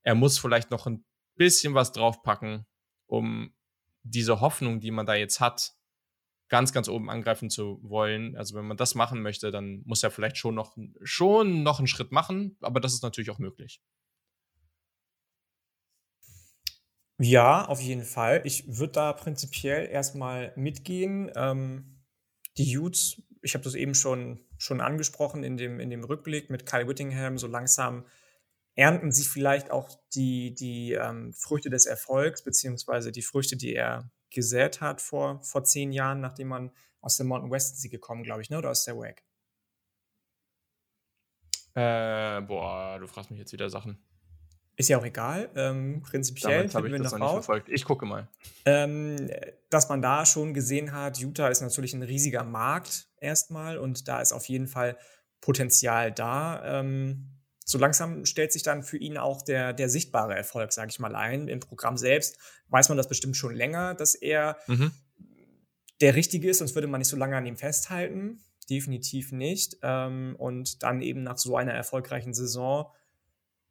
er 0.02 0.16
muss 0.16 0.40
vielleicht 0.40 0.72
noch 0.72 0.88
ein 0.88 1.06
bisschen 1.36 1.76
was 1.76 1.92
draufpacken, 1.92 2.66
um 3.06 3.55
diese 4.06 4.40
Hoffnung, 4.40 4.80
die 4.80 4.92
man 4.92 5.06
da 5.06 5.16
jetzt 5.16 5.40
hat, 5.40 5.74
ganz, 6.48 6.72
ganz 6.72 6.88
oben 6.88 7.10
angreifen 7.10 7.50
zu 7.50 7.80
wollen. 7.82 8.38
Also 8.38 8.56
wenn 8.56 8.66
man 8.66 8.78
das 8.78 8.96
machen 8.96 9.22
möchte, 9.22 9.52
dann 9.52 9.82
muss 9.86 10.04
er 10.04 10.12
vielleicht 10.12 10.38
schon 10.38 10.56
noch, 10.56 10.78
schon 11.02 11.64
noch 11.64 11.80
einen 11.80 11.88
Schritt 11.88 12.12
machen, 12.12 12.58
aber 12.62 12.80
das 12.80 12.94
ist 12.94 13.04
natürlich 13.04 13.32
auch 13.32 13.40
möglich. 13.40 13.82
Ja, 17.18 17.66
auf 17.66 17.80
jeden 17.82 18.04
Fall. 18.04 18.42
Ich 18.44 18.78
würde 18.78 18.94
da 18.94 19.14
prinzipiell 19.14 19.88
erstmal 19.88 20.52
mitgehen. 20.58 21.32
Ähm, 21.36 22.04
die 22.58 22.78
Utes, 22.78 23.24
ich 23.42 23.54
habe 23.54 23.64
das 23.64 23.74
eben 23.74 23.96
schon, 23.96 24.42
schon 24.58 24.82
angesprochen 24.82 25.44
in 25.44 25.56
dem, 25.56 25.80
in 25.80 25.90
dem 25.90 26.04
Rückblick 26.04 26.50
mit 26.50 26.66
Kyle 26.66 26.88
Whittingham, 26.88 27.38
so 27.38 27.48
langsam 27.48 28.06
ernten 28.76 29.12
sie 29.12 29.24
vielleicht 29.24 29.72
auch 29.72 29.90
die, 30.14 30.54
die 30.54 30.94
ähm, 30.94 31.34
Früchte 31.34 31.70
des 31.70 31.86
Erfolgs, 31.86 32.44
beziehungsweise 32.44 33.12
die 33.12 33.22
Früchte, 33.22 33.56
die 33.56 33.74
er 33.74 34.12
gesät 34.30 34.82
hat 34.82 35.02
vor, 35.02 35.42
vor 35.44 35.64
zehn 35.64 35.92
Jahren, 35.92 36.20
nachdem 36.20 36.50
man 36.50 36.72
aus 37.02 37.18
der 37.18 37.26
Mountain 37.26 37.52
West 37.52 37.80
sie 37.82 37.90
gekommen, 37.90 38.24
glaube 38.24 38.42
ich, 38.42 38.50
ne? 38.50 38.58
oder 38.58 38.72
aus 38.72 38.84
der 38.84 38.98
WAC? 38.98 39.24
Äh, 41.74 42.42
boah, 42.42 42.98
du 43.00 43.08
fragst 43.08 43.32
mich 43.32 43.40
jetzt 43.40 43.54
wieder 43.54 43.70
Sachen. 43.70 43.98
Ist 44.78 44.90
ja 44.90 44.98
auch 44.98 45.06
egal. 45.06 45.50
Ähm, 45.56 46.02
prinzipiell 46.02 46.70
habe 46.74 46.90
ich 46.90 47.02
das 47.02 47.14
noch 47.14 47.20
nicht 47.20 47.30
verfolgt. 47.30 47.70
Ich 47.70 47.86
gucke 47.86 48.06
mal. 48.06 48.28
Ähm, 48.66 49.30
dass 49.70 49.88
man 49.88 50.02
da 50.02 50.26
schon 50.26 50.54
gesehen 50.54 50.92
hat, 50.92 51.18
Utah 51.18 51.48
ist 51.48 51.62
natürlich 51.62 51.94
ein 51.94 52.04
riesiger 52.04 52.44
Markt 52.44 53.08
erstmal 53.20 53.78
und 53.78 54.08
da 54.10 54.20
ist 54.20 54.34
auf 54.34 54.46
jeden 54.50 54.68
Fall 54.68 54.98
Potenzial 55.40 56.12
da. 56.12 56.80
Ähm, 56.80 57.35
so 57.68 57.80
langsam 57.80 58.26
stellt 58.26 58.54
sich 58.54 58.62
dann 58.62 58.84
für 58.84 58.98
ihn 58.98 59.18
auch 59.18 59.42
der, 59.42 59.74
der 59.74 59.90
sichtbare 59.90 60.36
Erfolg, 60.36 60.72
sage 60.72 60.92
ich 60.92 61.00
mal, 61.00 61.16
ein. 61.16 61.48
Im 61.48 61.60
Programm 61.60 61.98
selbst 61.98 62.38
weiß 62.70 62.90
man 62.90 62.98
das 62.98 63.10
bestimmt 63.10 63.36
schon 63.36 63.56
länger, 63.56 63.96
dass 63.96 64.14
er 64.14 64.58
mhm. 64.68 64.92
der 66.00 66.16
Richtige 66.16 66.48
ist, 66.48 66.60
sonst 66.60 66.76
würde 66.76 66.88
man 66.88 67.00
nicht 67.00 67.10
so 67.10 67.18
lange 67.18 67.36
an 67.36 67.46
ihm 67.48 67.58
festhalten. 67.58 68.40
Definitiv 68.70 69.32
nicht. 69.32 69.78
Ähm, 69.82 70.36
und 70.38 70.84
dann 70.84 71.02
eben 71.02 71.24
nach 71.24 71.40
so 71.40 71.58
einer 71.58 71.74
erfolgreichen 71.74 72.36
Saison 72.36 72.92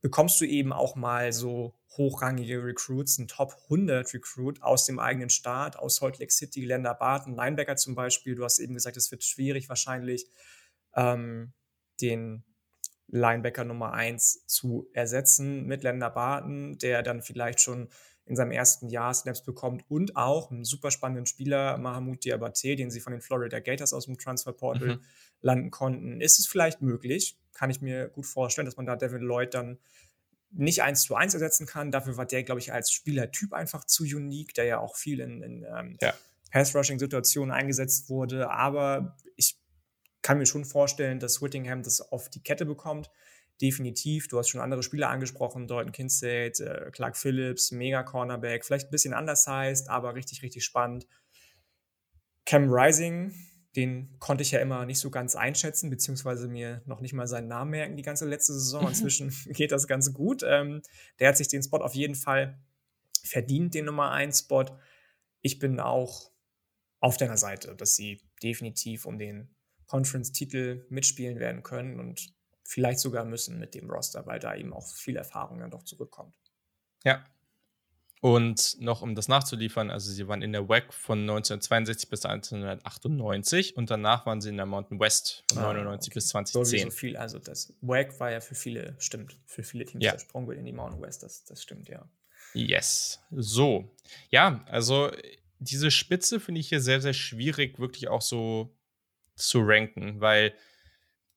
bekommst 0.00 0.40
du 0.40 0.44
eben 0.44 0.72
auch 0.72 0.96
mal 0.96 1.32
so 1.32 1.72
hochrangige 1.96 2.64
Recruits, 2.64 3.18
ein 3.18 3.28
Top 3.28 3.56
100 3.64 4.12
Recruit 4.12 4.60
aus 4.60 4.86
dem 4.86 4.98
eigenen 4.98 5.30
Staat, 5.30 5.76
aus 5.76 5.96
Salt 5.96 6.18
Lake 6.18 6.32
City, 6.32 6.64
Länder 6.64 6.94
Barton, 6.94 7.36
Linebacker 7.36 7.76
zum 7.76 7.94
Beispiel. 7.94 8.34
Du 8.34 8.42
hast 8.42 8.58
eben 8.58 8.74
gesagt, 8.74 8.96
es 8.96 9.12
wird 9.12 9.22
schwierig 9.22 9.68
wahrscheinlich, 9.68 10.26
ähm, 10.96 11.52
den 12.00 12.44
Linebacker 13.08 13.64
Nummer 13.64 13.92
1 13.92 14.46
zu 14.46 14.88
ersetzen 14.92 15.66
mit 15.66 15.82
Länder 15.82 16.10
Barton, 16.10 16.78
der 16.78 17.02
dann 17.02 17.22
vielleicht 17.22 17.60
schon 17.60 17.88
in 18.26 18.36
seinem 18.36 18.52
ersten 18.52 18.88
Jahr 18.88 19.12
Snaps 19.12 19.42
bekommt 19.42 19.84
und 19.90 20.16
auch 20.16 20.50
einen 20.50 20.64
super 20.64 20.90
spannenden 20.90 21.26
Spieler, 21.26 21.76
Mahamud 21.76 22.24
Diabate, 22.24 22.74
den 22.74 22.90
sie 22.90 23.00
von 23.00 23.12
den 23.12 23.20
Florida 23.20 23.60
Gators 23.60 23.92
aus 23.92 24.06
dem 24.06 24.16
Transferportal 24.16 24.96
mhm. 24.96 25.00
landen 25.42 25.70
konnten. 25.70 26.20
Ist 26.20 26.38
es 26.38 26.46
vielleicht 26.46 26.80
möglich, 26.80 27.38
kann 27.52 27.70
ich 27.70 27.82
mir 27.82 28.08
gut 28.08 28.26
vorstellen, 28.26 28.64
dass 28.64 28.76
man 28.76 28.86
da 28.86 28.96
Devin 28.96 29.22
Lloyd 29.22 29.52
dann 29.52 29.78
nicht 30.50 30.82
eins 30.82 31.02
zu 31.02 31.16
eins 31.16 31.34
ersetzen 31.34 31.66
kann. 31.66 31.90
Dafür 31.90 32.16
war 32.16 32.26
der, 32.26 32.44
glaube 32.44 32.60
ich, 32.60 32.72
als 32.72 32.90
Spielertyp 32.92 33.52
einfach 33.52 33.84
zu 33.84 34.04
unique, 34.04 34.54
der 34.54 34.64
ja 34.64 34.78
auch 34.78 34.96
viel 34.96 35.20
in, 35.20 35.42
in 35.42 35.66
ähm, 35.76 35.96
ja. 36.00 36.14
Pass-Rushing-Situationen 36.52 37.52
eingesetzt 37.52 38.08
wurde. 38.08 38.50
Aber 38.50 39.16
kann 40.24 40.38
mir 40.38 40.46
schon 40.46 40.64
vorstellen, 40.64 41.20
dass 41.20 41.42
Whittingham 41.42 41.82
das 41.82 42.00
auf 42.00 42.30
die 42.30 42.42
Kette 42.42 42.64
bekommt. 42.64 43.10
Definitiv. 43.60 44.26
Du 44.26 44.38
hast 44.38 44.48
schon 44.48 44.60
andere 44.62 44.82
Spieler 44.82 45.10
angesprochen, 45.10 45.68
Dalton 45.68 45.92
Kincaid, 45.92 46.58
äh, 46.60 46.90
Clark 46.92 47.16
Phillips, 47.16 47.70
mega 47.70 48.02
Cornerback, 48.02 48.64
vielleicht 48.64 48.88
ein 48.88 48.90
bisschen 48.90 49.12
anders 49.12 49.46
heißt, 49.46 49.90
aber 49.90 50.14
richtig, 50.14 50.42
richtig 50.42 50.64
spannend. 50.64 51.06
Cam 52.46 52.72
Rising, 52.72 53.34
den 53.76 54.18
konnte 54.18 54.42
ich 54.42 54.50
ja 54.50 54.60
immer 54.60 54.86
nicht 54.86 54.98
so 54.98 55.10
ganz 55.10 55.36
einschätzen, 55.36 55.90
beziehungsweise 55.90 56.48
mir 56.48 56.80
noch 56.86 57.00
nicht 57.00 57.12
mal 57.12 57.26
seinen 57.26 57.48
Namen 57.48 57.72
merken 57.72 57.96
die 57.96 58.02
ganze 58.02 58.26
letzte 58.26 58.54
Saison. 58.54 58.88
Inzwischen 58.88 59.28
geht 59.50 59.72
das 59.72 59.86
Ganze 59.86 60.14
gut. 60.14 60.42
Ähm, 60.42 60.80
der 61.20 61.28
hat 61.28 61.36
sich 61.36 61.48
den 61.48 61.62
Spot 61.62 61.82
auf 61.82 61.94
jeden 61.94 62.14
Fall 62.14 62.58
verdient, 63.22 63.74
den 63.74 63.84
Nummer 63.84 64.10
1 64.10 64.40
Spot. 64.40 64.64
Ich 65.42 65.58
bin 65.58 65.80
auch 65.80 66.30
auf 67.00 67.18
deiner 67.18 67.36
Seite, 67.36 67.76
dass 67.76 67.94
sie 67.94 68.22
definitiv 68.42 69.04
um 69.04 69.18
den 69.18 69.54
Conference-Titel 69.86 70.84
mitspielen 70.88 71.38
werden 71.38 71.62
können 71.62 72.00
und 72.00 72.32
vielleicht 72.64 73.00
sogar 73.00 73.24
müssen 73.24 73.58
mit 73.58 73.74
dem 73.74 73.90
Roster, 73.90 74.26
weil 74.26 74.38
da 74.38 74.54
eben 74.54 74.72
auch 74.72 74.86
viel 74.86 75.16
Erfahrung 75.16 75.60
dann 75.60 75.70
doch 75.70 75.84
zurückkommt. 75.84 76.34
Ja. 77.04 77.24
Und 78.20 78.80
noch 78.80 79.02
um 79.02 79.14
das 79.14 79.28
nachzuliefern, 79.28 79.90
also 79.90 80.10
sie 80.10 80.26
waren 80.28 80.40
in 80.40 80.52
der 80.52 80.66
WAC 80.66 80.94
von 80.94 81.20
1962 81.20 82.08
bis 82.08 82.24
1998 82.24 83.76
und 83.76 83.90
danach 83.90 84.24
waren 84.24 84.40
sie 84.40 84.48
in 84.48 84.56
der 84.56 84.64
Mountain 84.64 84.98
West 84.98 85.44
von 85.52 85.62
ah, 85.62 85.74
99 85.74 86.10
okay. 86.10 86.14
bis 86.14 86.28
2010. 86.28 86.84
So 86.84 86.90
viel, 86.90 87.16
also 87.18 87.38
das 87.38 87.74
WAC 87.82 88.18
war 88.20 88.30
ja 88.30 88.40
für 88.40 88.54
viele, 88.54 88.96
stimmt, 88.98 89.36
für 89.44 89.62
viele 89.62 89.84
Teams 89.84 90.02
ja. 90.02 90.12
der 90.12 90.20
Sprung 90.20 90.50
in 90.52 90.64
die 90.64 90.72
Mountain 90.72 91.02
West, 91.02 91.22
das, 91.22 91.44
das 91.44 91.62
stimmt, 91.62 91.90
ja. 91.90 92.08
Yes. 92.54 93.20
So. 93.30 93.90
Ja, 94.30 94.64
also 94.68 95.10
diese 95.58 95.90
Spitze 95.90 96.40
finde 96.40 96.62
ich 96.62 96.70
hier 96.70 96.80
sehr, 96.80 97.02
sehr 97.02 97.12
schwierig, 97.12 97.78
wirklich 97.78 98.08
auch 98.08 98.22
so 98.22 98.74
zu 99.36 99.60
ranken, 99.62 100.20
weil 100.20 100.54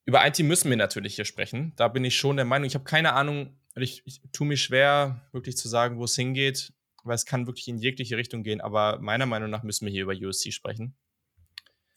über 0.05 0.21
ein 0.21 0.33
Team 0.33 0.47
müssen 0.47 0.69
wir 0.69 0.77
natürlich 0.77 1.15
hier 1.15 1.25
sprechen. 1.25 1.73
Da 1.75 1.87
bin 1.87 2.05
ich 2.05 2.15
schon 2.15 2.37
der 2.37 2.45
Meinung, 2.45 2.65
ich 2.65 2.75
habe 2.75 2.85
keine 2.85 3.13
Ahnung, 3.13 3.57
ich, 3.75 4.01
ich 4.05 4.21
tue 4.31 4.47
mir 4.47 4.57
schwer, 4.57 5.27
wirklich 5.31 5.57
zu 5.57 5.67
sagen, 5.67 5.97
wo 5.97 6.05
es 6.05 6.15
hingeht, 6.15 6.73
weil 7.03 7.15
es 7.15 7.25
kann 7.25 7.45
wirklich 7.45 7.67
in 7.67 7.77
jegliche 7.77 8.17
Richtung 8.17 8.43
gehen, 8.43 8.61
aber 8.61 8.99
meiner 8.99 9.25
Meinung 9.25 9.49
nach 9.49 9.63
müssen 9.63 9.85
wir 9.85 9.91
hier 9.91 10.03
über 10.03 10.13
USC 10.13 10.51
sprechen. 10.51 10.95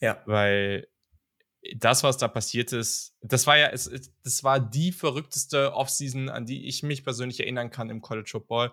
Ja. 0.01 0.23
Weil 0.27 0.89
das, 1.77 2.03
was 2.03 2.17
da 2.17 2.29
passiert 2.29 2.73
ist, 2.73 3.17
das 3.21 3.47
war 3.47 3.59
ja, 3.59 3.69
es, 3.69 3.91
das 4.23 4.45
war 4.45 4.61
die 4.61 4.93
verrückteste 4.93 5.75
Offseason, 5.75 6.29
an 6.29 6.47
die 6.47 6.67
ich 6.67 6.83
mich 6.83 7.05
persönlich 7.05 7.41
erinnern 7.41 7.71
kann 7.71 7.91
im 7.91 8.01
College 8.01 8.31
Football. 8.31 8.73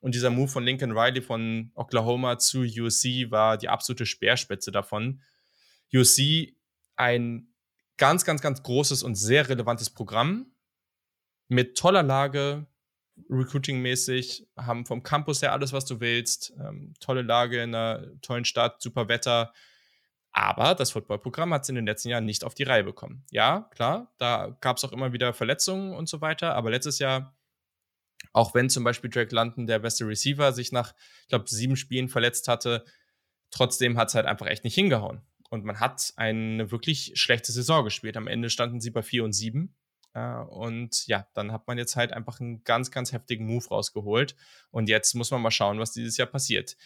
Und 0.00 0.14
dieser 0.14 0.30
Move 0.30 0.48
von 0.48 0.64
Lincoln 0.64 0.92
Riley 0.92 1.22
von 1.22 1.70
Oklahoma 1.74 2.38
zu 2.38 2.60
USC 2.60 3.30
war 3.30 3.56
die 3.56 3.68
absolute 3.68 4.06
Speerspitze 4.06 4.70
davon. 4.70 5.22
USC 5.94 6.55
ein 6.96 7.54
ganz, 7.96 8.24
ganz, 8.24 8.42
ganz 8.42 8.62
großes 8.62 9.02
und 9.02 9.14
sehr 9.14 9.48
relevantes 9.48 9.90
Programm 9.90 10.52
mit 11.48 11.76
toller 11.76 12.02
Lage, 12.02 12.66
recruiting-mäßig, 13.30 14.48
haben 14.56 14.84
vom 14.84 15.02
Campus 15.02 15.40
her 15.42 15.52
alles, 15.52 15.72
was 15.72 15.86
du 15.86 16.00
willst, 16.00 16.52
ähm, 16.60 16.94
tolle 17.00 17.22
Lage 17.22 17.62
in 17.62 17.74
einer 17.74 18.20
tollen 18.20 18.44
Stadt, 18.44 18.82
super 18.82 19.08
Wetter. 19.08 19.52
Aber 20.32 20.74
das 20.74 20.90
Footballprogramm 20.90 21.54
hat 21.54 21.62
es 21.62 21.70
in 21.70 21.76
den 21.76 21.86
letzten 21.86 22.10
Jahren 22.10 22.26
nicht 22.26 22.44
auf 22.44 22.54
die 22.54 22.64
Reihe 22.64 22.84
bekommen. 22.84 23.24
Ja, 23.30 23.70
klar, 23.74 24.12
da 24.18 24.56
gab 24.60 24.76
es 24.76 24.84
auch 24.84 24.92
immer 24.92 25.12
wieder 25.14 25.32
Verletzungen 25.32 25.94
und 25.94 26.08
so 26.08 26.20
weiter, 26.20 26.54
aber 26.54 26.70
letztes 26.70 26.98
Jahr, 26.98 27.34
auch 28.32 28.54
wenn 28.54 28.68
zum 28.68 28.84
Beispiel 28.84 29.08
Drake 29.08 29.34
London, 29.34 29.66
der 29.66 29.78
beste 29.78 30.06
Receiver, 30.06 30.52
sich 30.52 30.72
nach, 30.72 30.92
ich 31.22 31.28
glaube, 31.28 31.48
sieben 31.48 31.76
Spielen 31.76 32.10
verletzt 32.10 32.48
hatte, 32.48 32.84
trotzdem 33.50 33.96
hat 33.96 34.08
es 34.08 34.14
halt 34.14 34.26
einfach 34.26 34.46
echt 34.46 34.64
nicht 34.64 34.74
hingehauen. 34.74 35.22
Und 35.50 35.64
man 35.64 35.80
hat 35.80 36.12
eine 36.16 36.70
wirklich 36.70 37.12
schlechte 37.14 37.52
Saison 37.52 37.84
gespielt. 37.84 38.16
Am 38.16 38.26
Ende 38.26 38.50
standen 38.50 38.80
sie 38.80 38.90
bei 38.90 39.02
4 39.02 39.24
und 39.24 39.32
7. 39.32 39.74
Äh, 40.14 40.38
und 40.48 41.06
ja, 41.06 41.26
dann 41.34 41.52
hat 41.52 41.66
man 41.66 41.78
jetzt 41.78 41.94
halt 41.94 42.12
einfach 42.12 42.40
einen 42.40 42.64
ganz, 42.64 42.90
ganz 42.90 43.12
heftigen 43.12 43.46
Move 43.46 43.68
rausgeholt. 43.68 44.34
Und 44.70 44.88
jetzt 44.88 45.14
muss 45.14 45.30
man 45.30 45.42
mal 45.42 45.50
schauen, 45.50 45.78
was 45.78 45.92
dieses 45.92 46.16
Jahr 46.16 46.28
passiert. 46.28 46.76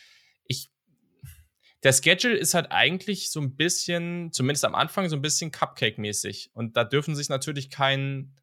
Ich, 0.45 0.71
der 1.83 1.93
Schedule 1.93 2.37
ist 2.37 2.55
halt 2.55 2.71
eigentlich 2.71 3.31
so 3.31 3.41
ein 3.41 3.57
bisschen, 3.57 4.33
zumindest 4.33 4.65
am 4.65 4.75
Anfang, 4.75 5.09
so 5.09 5.17
ein 5.17 5.23
bisschen 5.23 5.53
Cupcake-mäßig. 5.53 6.51
Und 6.53 6.77
da 6.77 6.85
dürfen 6.85 7.15
sich 7.15 7.29
natürlich 7.29 7.71
kein, 7.71 8.35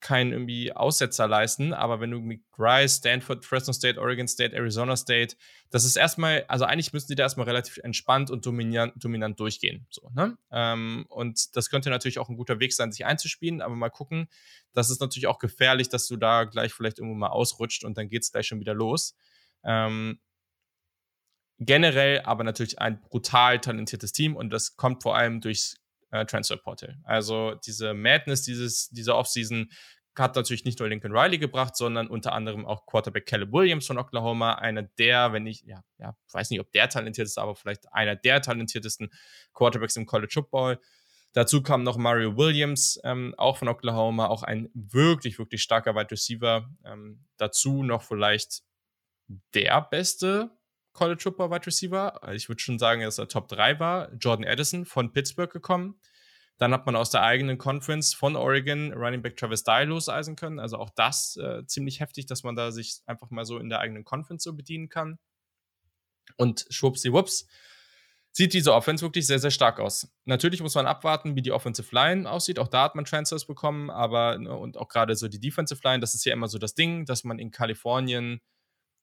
keinen 0.00 0.32
irgendwie 0.32 0.72
Aussetzer 0.72 1.26
leisten, 1.26 1.72
aber 1.72 2.00
wenn 2.00 2.10
du 2.10 2.20
mit 2.20 2.42
Rice, 2.56 2.96
Stanford, 2.96 3.44
Fresno 3.44 3.72
State, 3.72 4.00
Oregon 4.00 4.28
State, 4.28 4.54
Arizona 4.54 4.96
State, 4.96 5.36
das 5.70 5.84
ist 5.84 5.96
erstmal, 5.96 6.44
also 6.48 6.64
eigentlich 6.64 6.92
müssen 6.92 7.08
die 7.08 7.14
da 7.16 7.24
erstmal 7.24 7.46
relativ 7.46 7.78
entspannt 7.78 8.30
und 8.30 8.46
dominant, 8.46 8.92
dominant 8.96 9.38
durchgehen. 9.40 9.86
So, 9.90 10.10
ne? 10.14 10.38
Ähm, 10.52 11.06
und 11.08 11.56
das 11.56 11.68
könnte 11.70 11.90
natürlich 11.90 12.18
auch 12.18 12.28
ein 12.28 12.36
guter 12.36 12.60
Weg 12.60 12.72
sein, 12.72 12.92
sich 12.92 13.04
einzuspielen, 13.04 13.60
aber 13.60 13.74
mal 13.74 13.90
gucken, 13.90 14.28
das 14.72 14.90
ist 14.90 15.00
natürlich 15.00 15.26
auch 15.26 15.38
gefährlich, 15.38 15.88
dass 15.88 16.06
du 16.06 16.16
da 16.16 16.44
gleich 16.44 16.72
vielleicht 16.72 16.98
irgendwo 16.98 17.16
mal 17.16 17.28
ausrutscht 17.28 17.84
und 17.84 17.98
dann 17.98 18.08
geht 18.08 18.22
es 18.22 18.32
gleich 18.32 18.46
schon 18.46 18.60
wieder 18.60 18.74
los. 18.74 19.16
Ähm, 19.64 20.20
generell 21.58 22.20
aber 22.20 22.44
natürlich 22.44 22.78
ein 22.78 23.00
brutal 23.00 23.58
talentiertes 23.58 24.12
Team 24.12 24.36
und 24.36 24.50
das 24.50 24.76
kommt 24.76 25.02
vor 25.02 25.16
allem 25.16 25.40
durchs 25.40 25.76
äh, 26.10 26.24
Transferportal. 26.24 26.98
Also 27.04 27.54
diese 27.54 27.94
Madness 27.94 28.42
dieses, 28.42 28.88
dieser 28.90 29.16
Offseason 29.16 29.70
hat 30.18 30.34
natürlich 30.36 30.64
nicht 30.64 30.78
nur 30.80 30.88
Lincoln 30.88 31.16
Riley 31.16 31.38
gebracht, 31.38 31.76
sondern 31.76 32.08
unter 32.08 32.32
anderem 32.32 32.66
auch 32.66 32.86
Quarterback 32.86 33.26
Caleb 33.26 33.52
Williams 33.52 33.86
von 33.86 33.98
Oklahoma, 33.98 34.54
einer 34.54 34.82
der, 34.82 35.32
wenn 35.32 35.46
ich, 35.46 35.62
ja, 35.62 35.84
ja, 35.98 36.16
weiß 36.32 36.50
nicht, 36.50 36.60
ob 36.60 36.72
der 36.72 36.88
talentiert 36.88 37.26
ist, 37.26 37.38
aber 37.38 37.54
vielleicht 37.54 37.92
einer 37.92 38.16
der 38.16 38.42
talentiertesten 38.42 39.10
Quarterbacks 39.54 39.96
im 39.96 40.06
College 40.06 40.32
Football. 40.34 40.80
Dazu 41.34 41.62
kam 41.62 41.82
noch 41.82 41.98
Mario 41.98 42.36
Williams, 42.36 42.98
ähm, 43.04 43.34
auch 43.36 43.58
von 43.58 43.68
Oklahoma, 43.68 44.26
auch 44.26 44.42
ein 44.42 44.68
wirklich, 44.74 45.38
wirklich 45.38 45.62
starker 45.62 45.94
Wide 45.94 46.10
Receiver. 46.10 46.68
Ähm, 46.84 47.24
dazu 47.36 47.82
noch 47.82 48.02
vielleicht 48.02 48.62
der 49.54 49.82
beste 49.82 50.50
College 50.98 51.22
Football 51.22 51.52
Wide 51.52 51.66
Receiver. 51.66 52.20
Ich 52.32 52.48
würde 52.48 52.60
schon 52.60 52.80
sagen, 52.80 53.02
dass 53.02 53.18
er 53.18 53.28
Top 53.28 53.46
3 53.46 53.78
war. 53.78 54.12
Jordan 54.14 54.44
Addison 54.44 54.84
von 54.84 55.12
Pittsburgh 55.12 55.52
gekommen. 55.52 56.00
Dann 56.56 56.72
hat 56.72 56.86
man 56.86 56.96
aus 56.96 57.10
der 57.10 57.22
eigenen 57.22 57.56
Conference 57.56 58.14
von 58.14 58.34
Oregon 58.34 58.92
Running 58.92 59.22
Back 59.22 59.36
Travis 59.36 59.62
Dye 59.62 59.84
loseisen 59.84 60.34
können. 60.34 60.58
Also 60.58 60.76
auch 60.76 60.90
das 60.90 61.36
äh, 61.36 61.64
ziemlich 61.66 62.00
heftig, 62.00 62.26
dass 62.26 62.42
man 62.42 62.56
da 62.56 62.72
sich 62.72 62.98
einfach 63.06 63.30
mal 63.30 63.44
so 63.44 63.58
in 63.58 63.68
der 63.68 63.78
eigenen 63.78 64.02
Conference 64.02 64.42
so 64.42 64.54
bedienen 64.54 64.88
kann. 64.88 65.20
Und 66.36 66.66
schwuppsiwupps 66.68 67.46
sieht 68.32 68.52
diese 68.52 68.74
Offense 68.74 69.04
wirklich 69.04 69.28
sehr, 69.28 69.38
sehr 69.38 69.52
stark 69.52 69.78
aus. 69.78 70.12
Natürlich 70.24 70.60
muss 70.62 70.74
man 70.74 70.86
abwarten, 70.86 71.36
wie 71.36 71.42
die 71.42 71.52
Offensive 71.52 71.94
Line 71.94 72.28
aussieht. 72.28 72.58
Auch 72.58 72.68
da 72.68 72.82
hat 72.82 72.96
man 72.96 73.04
Transfers 73.04 73.46
bekommen, 73.46 73.88
aber 73.88 74.36
ne, 74.36 74.52
und 74.52 74.76
auch 74.76 74.88
gerade 74.88 75.14
so 75.14 75.28
die 75.28 75.38
Defensive 75.38 75.80
Line, 75.84 76.00
das 76.00 76.16
ist 76.16 76.24
ja 76.24 76.32
immer 76.32 76.48
so 76.48 76.58
das 76.58 76.74
Ding, 76.74 77.06
dass 77.06 77.22
man 77.22 77.38
in 77.38 77.52
Kalifornien 77.52 78.40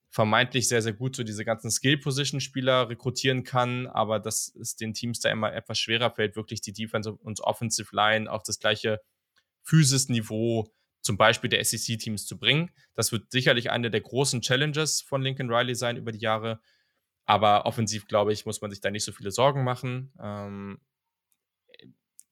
vermeintlich 0.10 0.68
sehr, 0.68 0.82
sehr 0.82 0.94
gut 0.94 1.16
so 1.16 1.24
diese 1.24 1.44
ganzen 1.44 1.70
Skill-Position-Spieler 1.70 2.90
rekrutieren 2.90 3.44
kann, 3.44 3.88
aber 3.88 4.20
dass 4.20 4.54
es 4.56 4.76
den 4.76 4.94
Teams 4.94 5.20
da 5.20 5.30
immer 5.30 5.54
etwas 5.54 5.80
schwerer 5.80 6.12
fällt, 6.12 6.36
wirklich 6.36 6.62
die 6.62 6.74
Defensive 6.74 7.18
und 7.18 7.42
Offensive 7.42 7.94
Line 7.94 8.32
auf 8.32 8.44
das 8.44 8.60
gleiche 8.60 9.02
Physis-Niveau 9.64 10.72
zum 11.02 11.18
Beispiel 11.18 11.50
der 11.50 11.64
SEC-Teams 11.64 12.26
zu 12.26 12.40
bringen. 12.40 12.72
Das 12.96 13.12
wird 13.12 13.32
sicherlich 13.32 13.70
eine 13.70 13.92
der 13.92 14.02
großen 14.02 14.42
Challenges 14.42 15.02
von 15.02 15.22
Lincoln 15.22 15.52
Riley 15.52 15.76
sein 15.76 15.98
über 15.98 16.12
die 16.12 16.20
Jahre. 16.20 16.60
Aber 17.26 17.66
offensiv, 17.66 18.08
glaube 18.08 18.34
ich, 18.34 18.46
muss 18.46 18.62
man 18.62 18.72
sich 18.72 18.82
da 18.82 18.92
nicht 18.92 19.04
so 19.04 19.12
viele 19.12 19.32
Sorgen 19.32 19.64
machen. 19.64 20.12
Ähm, 20.20 20.80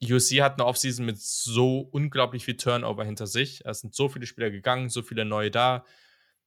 USC 0.02 0.42
hat 0.42 0.54
eine 0.54 0.66
Offseason 0.66 1.06
mit 1.06 1.20
so 1.20 1.80
unglaublich 1.80 2.46
viel 2.46 2.58
Turnover 2.58 3.06
hinter 3.06 3.28
sich. 3.28 3.64
Es 3.66 3.82
sind 3.82 3.96
so 3.96 4.10
viele 4.10 4.26
Spieler 4.26 4.50
gegangen, 4.50 4.90
so 4.90 5.02
viele 5.02 5.26
neue 5.26 5.52
da. 5.52 5.86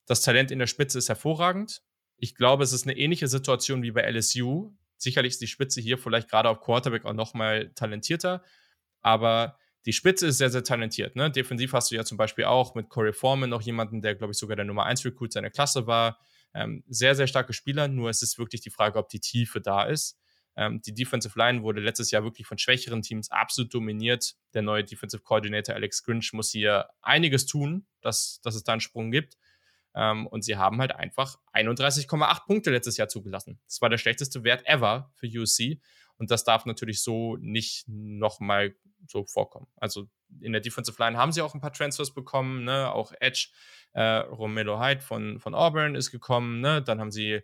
Das 0.07 0.23
Talent 0.23 0.51
in 0.51 0.59
der 0.59 0.67
Spitze 0.67 0.99
ist 0.99 1.09
hervorragend. 1.09 1.83
Ich 2.17 2.35
glaube, 2.35 2.65
es 2.65 2.73
ist 2.73 2.85
eine 2.85 2.97
ähnliche 2.97 3.29
Situation 3.29 3.83
wie 3.83 3.91
bei 3.91 4.03
LSU. 4.11 4.73
Sicherlich 4.97 5.35
ist 5.35 5.43
die 5.43 5.47
Spitze 5.47 5.81
hier 5.81 5.99
vielleicht 5.99 6.31
gerade 6.31 6.49
auf 6.49 6.61
Quarterback 6.61 7.05
auch 7.05 7.13
noch 7.13 7.35
mal 7.35 7.71
talentierter, 7.75 8.43
aber 9.03 9.59
die 9.85 9.93
Spitze 9.93 10.27
ist 10.27 10.39
sehr, 10.39 10.51
sehr 10.51 10.65
talentiert. 10.65 11.15
Ne? 11.15 11.31
Defensiv 11.31 11.73
hast 11.73 11.91
du 11.91 11.95
ja 11.95 12.05
zum 12.05 12.19
Beispiel 12.19 12.45
auch 12.45 12.75
mit 12.75 12.89
Corey 12.89 13.13
Foreman 13.13 13.51
noch 13.51 13.63
jemanden, 13.63 14.03
der, 14.03 14.17
glaube 14.17 14.33
ich, 14.33 14.39
sogar 14.39 14.57
der 14.57 14.65
Nummer 14.65 14.85
1 14.85 15.05
Recruit 15.05 15.33
seiner 15.33 15.51
Klasse 15.51 15.87
war. 15.87 16.19
Ähm, 16.55 16.83
sehr, 16.89 17.15
sehr 17.15 17.27
starke 17.27 17.53
Spieler, 17.53 17.87
nur 17.87 18.11
es 18.11 18.23
ist 18.23 18.39
wirklich 18.39 18.63
die 18.63 18.71
Frage, 18.71 18.99
ob 18.99 19.09
die 19.09 19.21
Tiefe 19.21 19.61
da 19.61 19.85
ist. 19.85 20.19
Ähm, 20.57 20.81
die 20.81 20.95
Defensive 20.95 21.39
Line 21.39 21.63
wurde 21.63 21.81
letztes 21.81 22.11
Jahr 22.11 22.25
wirklich 22.25 22.47
von 22.47 22.59
schwächeren 22.59 23.03
Teams 23.03 23.31
absolut 23.31 23.73
dominiert. 23.73 24.35
Der 24.55 24.63
neue 24.63 24.83
Defensive 24.83 25.23
Coordinator 25.23 25.75
Alex 25.75 26.03
Grinch 26.03 26.33
muss 26.33 26.51
hier 26.51 26.89
einiges 27.03 27.47
tun, 27.47 27.87
dass, 28.01 28.41
dass 28.43 28.55
es 28.55 28.65
da 28.65 28.73
einen 28.73 28.81
Sprung 28.81 29.11
gibt. 29.11 29.37
Ähm, 29.97 30.27
und 30.27 30.43
sie 30.43 30.57
haben 30.57 30.79
halt 30.81 30.95
einfach 30.95 31.39
31,8 31.55 32.47
Punkte 32.47 32.71
letztes 32.71 32.99
Jahr 32.99 33.09
zugelassen. 33.09 33.59
Das 33.67 33.81
war 33.81 33.89
der 33.89 33.99
schlechteste 33.99 34.45
Wert 34.45 34.63
ever 34.67 35.11
für 35.15 35.27
USC. 35.27 35.81
Und 36.19 36.31
das 36.31 36.45
darf 36.45 36.67
natürlich 36.67 37.03
so 37.03 37.37
nicht 37.41 37.85
nochmal 37.89 38.75
so 39.09 39.25
vorkommen. 39.25 39.67
Also 39.77 40.09
in 40.41 40.53
der 40.53 40.61
Defensive 40.61 40.97
Line 41.03 41.17
haben 41.17 41.33
sie 41.33 41.43
auch 41.43 41.55
ein 41.55 41.61
paar 41.61 41.73
Transfers 41.73 42.13
bekommen, 42.13 42.65
ne? 42.65 42.93
auch 42.93 43.13
Edge, 43.21 43.49
äh, 43.93 44.03
Romelo 44.03 44.81
Hyde 44.81 45.01
von, 45.01 45.41
von 45.41 45.55
Auburn 45.55 45.95
ist 45.95 46.11
gekommen, 46.11 46.61
ne? 46.61 46.83
dann 46.83 47.01
haben 47.01 47.13
sie 47.13 47.41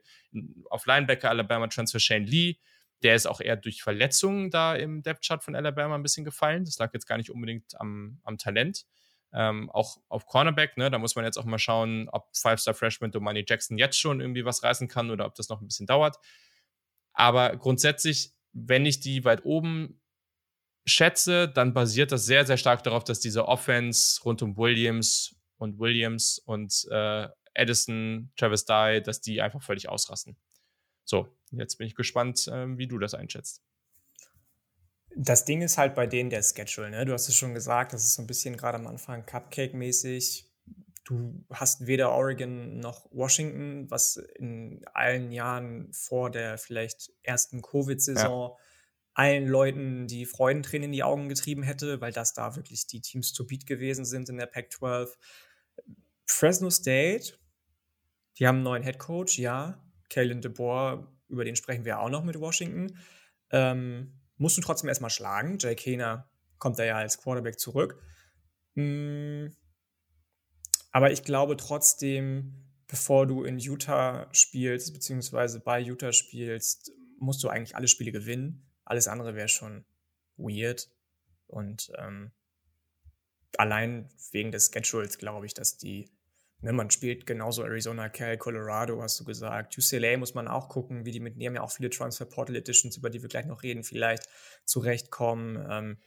auf 0.70 0.86
Linebacker 0.86 1.30
Alabama 1.30 1.68
Transfer 1.68 2.00
Shane 2.00 2.24
Lee, 2.24 2.56
der 3.02 3.14
ist 3.14 3.26
auch 3.26 3.40
eher 3.40 3.56
durch 3.56 3.82
Verletzungen 3.82 4.50
da 4.50 4.74
im 4.74 5.02
Depth-Chart 5.02 5.42
von 5.42 5.54
Alabama 5.54 5.94
ein 5.94 6.02
bisschen 6.02 6.24
gefallen. 6.24 6.64
Das 6.64 6.78
lag 6.78 6.92
jetzt 6.94 7.06
gar 7.06 7.18
nicht 7.18 7.30
unbedingt 7.30 7.78
am, 7.80 8.20
am 8.22 8.38
Talent. 8.38 8.86
Ähm, 9.34 9.70
auch 9.70 9.98
auf 10.08 10.26
Cornerback, 10.26 10.76
ne, 10.76 10.90
da 10.90 10.98
muss 10.98 11.16
man 11.16 11.24
jetzt 11.24 11.38
auch 11.38 11.44
mal 11.44 11.58
schauen, 11.58 12.08
ob 12.10 12.28
Five-Star-Freshman 12.36 13.12
Domani 13.12 13.44
Jackson 13.46 13.78
jetzt 13.78 13.98
schon 13.98 14.20
irgendwie 14.20 14.44
was 14.44 14.62
reißen 14.62 14.88
kann 14.88 15.10
oder 15.10 15.26
ob 15.26 15.34
das 15.34 15.48
noch 15.48 15.60
ein 15.60 15.66
bisschen 15.66 15.86
dauert. 15.86 16.18
Aber 17.14 17.56
grundsätzlich, 17.56 18.32
wenn 18.52 18.84
ich 18.84 19.00
die 19.00 19.24
weit 19.24 19.44
oben 19.44 20.00
schätze, 20.86 21.48
dann 21.48 21.72
basiert 21.74 22.12
das 22.12 22.24
sehr, 22.24 22.44
sehr 22.44 22.56
stark 22.56 22.82
darauf, 22.82 23.04
dass 23.04 23.20
diese 23.20 23.46
Offense 23.48 24.22
rund 24.22 24.42
um 24.42 24.56
Williams 24.56 25.36
und 25.56 25.78
Williams 25.78 26.38
und 26.38 26.86
äh, 26.90 27.28
Edison, 27.54 28.32
Travis 28.36 28.64
Dye, 28.64 29.00
dass 29.00 29.20
die 29.20 29.40
einfach 29.40 29.62
völlig 29.62 29.88
ausrasten. 29.88 30.36
So, 31.04 31.28
jetzt 31.50 31.76
bin 31.76 31.86
ich 31.86 31.94
gespannt, 31.94 32.48
äh, 32.48 32.76
wie 32.78 32.86
du 32.86 32.98
das 32.98 33.14
einschätzt. 33.14 33.62
Das 35.16 35.44
Ding 35.44 35.62
ist 35.62 35.78
halt 35.78 35.94
bei 35.94 36.06
denen 36.06 36.30
der 36.30 36.42
Schedule, 36.42 36.90
ne? 36.90 37.04
Du 37.04 37.12
hast 37.12 37.28
es 37.28 37.36
schon 37.36 37.54
gesagt, 37.54 37.92
das 37.92 38.04
ist 38.04 38.14
so 38.14 38.22
ein 38.22 38.26
bisschen 38.26 38.56
gerade 38.56 38.78
am 38.78 38.86
Anfang 38.86 39.24
Cupcake-mäßig. 39.26 40.48
Du 41.04 41.44
hast 41.50 41.86
weder 41.86 42.12
Oregon 42.12 42.78
noch 42.78 43.08
Washington, 43.12 43.90
was 43.90 44.16
in 44.16 44.84
allen 44.94 45.32
Jahren 45.32 45.92
vor 45.92 46.30
der 46.30 46.58
vielleicht 46.58 47.10
ersten 47.22 47.60
Covid-Saison 47.60 48.50
ja 48.50 48.56
allen 49.14 49.46
Leuten 49.46 50.06
die 50.06 50.26
Freudentränen 50.26 50.86
in 50.86 50.92
die 50.92 51.02
Augen 51.02 51.28
getrieben 51.28 51.62
hätte, 51.62 52.00
weil 52.00 52.12
das 52.12 52.34
da 52.34 52.56
wirklich 52.56 52.86
die 52.86 53.00
Teams 53.00 53.32
to 53.32 53.44
beat 53.44 53.66
gewesen 53.66 54.04
sind 54.04 54.28
in 54.28 54.38
der 54.38 54.46
Pac-12. 54.46 55.10
Fresno 56.26 56.70
State, 56.70 57.34
die 58.38 58.46
haben 58.46 58.56
einen 58.56 58.64
neuen 58.64 58.82
Head 58.82 58.98
Coach, 58.98 59.38
ja. 59.38 59.82
Kalen 60.08 60.40
DeBoer, 60.40 61.10
über 61.28 61.44
den 61.44 61.56
sprechen 61.56 61.84
wir 61.84 62.00
auch 62.00 62.08
noch 62.08 62.24
mit 62.24 62.38
Washington. 62.40 62.98
Ähm, 63.50 64.20
musst 64.42 64.58
du 64.58 64.60
trotzdem 64.60 64.88
erstmal 64.88 65.10
schlagen. 65.10 65.56
Jay 65.58 65.76
Kehner 65.76 66.28
kommt 66.58 66.78
da 66.78 66.84
ja 66.84 66.96
als 66.96 67.18
Quarterback 67.18 67.58
zurück. 67.58 68.02
Hm. 68.74 69.56
Aber 70.90 71.12
ich 71.12 71.22
glaube 71.22 71.56
trotzdem, 71.56 72.66
bevor 72.88 73.26
du 73.26 73.44
in 73.44 73.58
Utah 73.58 74.28
spielst, 74.32 74.92
beziehungsweise 74.92 75.60
bei 75.60 75.80
Utah 75.80 76.12
spielst, 76.12 76.92
musst 77.18 77.42
du 77.42 77.48
eigentlich 77.48 77.76
alle 77.76 77.88
Spiele 77.88 78.12
gewinnen. 78.12 78.68
Alles 78.84 79.08
andere 79.08 79.34
wäre 79.36 79.48
schon 79.48 79.84
weird. 80.36 80.90
Und 81.46 81.92
ähm, 81.96 82.32
allein 83.56 84.10
wegen 84.32 84.50
des 84.50 84.72
Schedules 84.74 85.18
glaube 85.18 85.46
ich, 85.46 85.54
dass 85.54 85.78
die, 85.78 86.10
ne, 86.62 86.72
man 86.72 86.90
spielt 86.90 87.26
genauso 87.26 87.62
Arizona, 87.64 88.08
Cal, 88.08 88.38
Colorado, 88.38 89.02
hast 89.02 89.20
du 89.20 89.24
gesagt. 89.24 89.76
UCLA 89.76 90.16
muss 90.16 90.34
man 90.34 90.48
auch 90.48 90.68
gucken, 90.68 91.04
wie 91.04 91.10
die 91.10 91.20
mit, 91.20 91.40
die 91.40 91.46
haben 91.46 91.54
ja 91.54 91.62
auch 91.62 91.72
viele 91.72 91.90
Transfer 91.90 92.24
Portal 92.24 92.56
Editions, 92.56 92.96
über 92.96 93.10
die 93.10 93.20
wir 93.20 93.28
gleich 93.28 93.46
noch 93.46 93.62
reden, 93.62 93.84
vielleicht 93.84 94.28
zurechtkommen. 94.64 95.64
Ähm, 95.68 95.98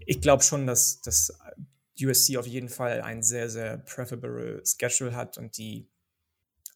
ich 0.00 0.20
glaube 0.20 0.42
schon, 0.42 0.66
dass, 0.66 1.00
dass 1.02 1.38
USC 2.00 2.36
auf 2.36 2.46
jeden 2.46 2.68
Fall 2.68 3.00
ein 3.02 3.22
sehr, 3.22 3.48
sehr 3.48 3.78
preferable 3.78 4.62
Schedule 4.64 5.14
hat 5.14 5.38
und 5.38 5.56
die 5.56 5.88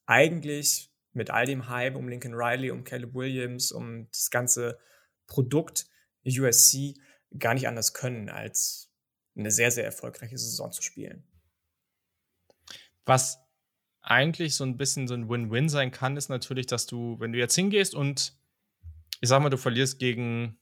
eigentlich 0.07 0.91
mit 1.13 1.31
all 1.31 1.47
dem 1.47 1.69
Hype 1.69 1.97
um 1.97 2.09
Lincoln 2.09 2.35
Riley, 2.35 2.71
um 2.71 2.85
Caleb 2.85 3.15
Williams, 3.15 3.73
um 3.73 4.09
das 4.11 4.31
ganze 4.31 4.79
Produkt 5.27 5.87
USC 6.27 6.95
gar 7.39 7.55
nicht 7.55 7.69
anders 7.69 7.95
können, 7.95 8.29
als 8.29 8.91
eine 9.37 9.51
sehr, 9.51 9.71
sehr 9.71 9.85
erfolgreiche 9.85 10.39
Saison 10.39 10.73
zu 10.73 10.83
spielen. 10.83 11.25
Was 13.05 13.39
eigentlich 14.03 14.55
so 14.55 14.65
ein 14.65 14.77
bisschen 14.77 15.09
so 15.09 15.15
ein 15.15 15.29
Win-Win 15.29 15.69
sein 15.69 15.91
kann, 15.91 16.17
ist 16.17 16.29
natürlich, 16.29 16.67
dass 16.67 16.87
du, 16.87 17.19
wenn 17.21 17.33
du 17.33 17.39
jetzt 17.39 17.55
hingehst 17.55 17.95
und 17.95 18.35
ich 19.21 19.29
sag 19.29 19.43
mal, 19.43 19.51
du 19.51 19.59
verlierst 19.59 19.99
gegen. 19.99 20.57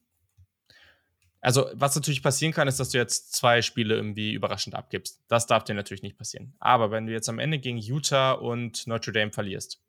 Also, 1.41 1.71
was 1.73 1.95
natürlich 1.95 2.23
passieren 2.23 2.53
kann, 2.53 2.67
ist, 2.67 2.81
dass 2.81 2.91
du 2.91 2.99
jetzt 2.99 3.33
zwei 3.33 3.63
Spiele 3.63 3.95
irgendwie 3.95 4.33
überraschend 4.33 4.75
abgibst. 4.75 5.23
Das 5.29 5.47
darf 5.47 5.63
dir 5.63 5.75
natürlich 5.75 6.03
nicht 6.03 6.19
passieren. 6.19 6.55
Aber 6.59 6.91
wenn 6.91 7.07
du 7.07 7.13
jetzt 7.13 7.29
am 7.29 7.39
Ende 7.39 7.61
gegen 7.61 7.79
Utah 7.79 8.33
und 8.33 8.89
Notre 8.89 9.13
Dame 9.13 9.31
verlierst, 9.31 9.81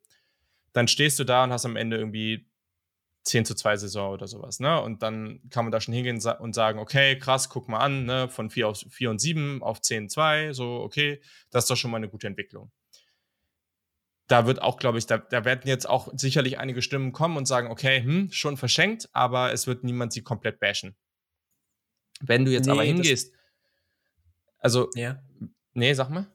dann 0.73 0.87
stehst 0.87 1.17
du 1.17 1.23
da 1.23 1.43
und 1.43 1.51
hast 1.51 1.65
am 1.65 1.75
Ende 1.75 1.97
irgendwie 1.97 2.48
10 3.29 3.45
zu 3.45 3.53
2 3.53 3.77
Saison 3.77 4.11
oder 4.11 4.27
sowas, 4.27 4.59
ne? 4.59 4.81
Und 4.81 5.03
dann 5.03 5.39
kann 5.51 5.65
man 5.65 5.71
da 5.71 5.79
schon 5.79 5.93
hingehen 5.93 6.19
und 6.39 6.53
sagen, 6.53 6.79
okay, 6.79 7.17
krass, 7.17 7.47
guck 7.49 7.69
mal 7.69 7.77
an, 7.77 8.05
ne? 8.05 8.27
Von 8.27 8.49
4 8.49 8.67
auf 8.67 8.83
4 8.89 9.11
und 9.11 9.19
7 9.19 9.61
auf 9.61 9.81
10 9.81 10.09
2, 10.09 10.53
so, 10.53 10.81
okay, 10.81 11.21
das 11.51 11.65
ist 11.65 11.69
doch 11.69 11.77
schon 11.77 11.91
mal 11.91 11.97
eine 11.97 12.09
gute 12.09 12.25
Entwicklung. 12.25 12.71
Da 14.27 14.47
wird 14.47 14.61
auch, 14.61 14.77
glaube 14.77 14.97
ich, 14.97 15.05
da, 15.05 15.19
da 15.19 15.45
werden 15.45 15.67
jetzt 15.67 15.87
auch 15.87 16.09
sicherlich 16.15 16.57
einige 16.57 16.81
Stimmen 16.81 17.11
kommen 17.11 17.37
und 17.37 17.45
sagen, 17.45 17.69
okay, 17.69 18.01
hm, 18.01 18.31
schon 18.31 18.57
verschenkt, 18.57 19.09
aber 19.13 19.53
es 19.53 19.67
wird 19.67 19.83
niemand 19.83 20.11
sie 20.11 20.23
komplett 20.23 20.59
bashen. 20.59 20.95
Wenn 22.21 22.45
du 22.45 22.51
jetzt 22.51 22.65
nee, 22.65 22.71
aber 22.71 22.83
hingehst, 22.83 23.33
also, 24.57 24.89
ja. 24.95 25.21
nee, 25.73 25.93
sag 25.93 26.09
mal. 26.09 26.27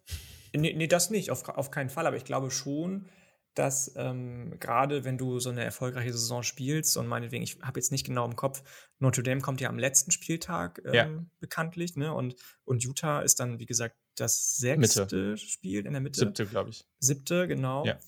Nee, 0.54 0.72
nee, 0.74 0.86
das 0.86 1.10
nicht, 1.10 1.32
auf, 1.32 1.48
auf 1.48 1.72
keinen 1.72 1.90
Fall, 1.90 2.06
aber 2.06 2.16
ich 2.16 2.24
glaube 2.24 2.52
schon, 2.52 3.08
dass 3.54 3.92
ähm, 3.96 4.58
gerade 4.58 5.04
wenn 5.04 5.16
du 5.16 5.38
so 5.38 5.50
eine 5.50 5.64
erfolgreiche 5.64 6.12
Saison 6.12 6.42
spielst 6.42 6.96
und 6.96 7.06
meinetwegen, 7.06 7.44
ich 7.44 7.58
habe 7.62 7.78
jetzt 7.78 7.92
nicht 7.92 8.04
genau 8.04 8.24
im 8.26 8.36
Kopf, 8.36 8.62
Notre 8.98 9.22
Dame 9.22 9.40
kommt 9.40 9.60
ja 9.60 9.68
am 9.68 9.78
letzten 9.78 10.10
Spieltag 10.10 10.82
ähm, 10.84 10.94
ja. 10.94 11.08
bekanntlich, 11.40 11.96
ne? 11.96 12.12
Und, 12.12 12.34
und 12.64 12.82
Utah 12.82 13.20
ist 13.20 13.38
dann, 13.40 13.60
wie 13.60 13.66
gesagt, 13.66 13.96
das 14.16 14.56
sechste 14.56 15.02
Mitte. 15.02 15.36
Spiel 15.36 15.86
in 15.86 15.92
der 15.92 16.00
Mitte. 16.00 16.20
Siebte, 16.20 16.46
glaube 16.46 16.70
ich. 16.70 16.84
Siebte, 16.98 17.46
genau. 17.46 17.84
Ja. 17.84 17.98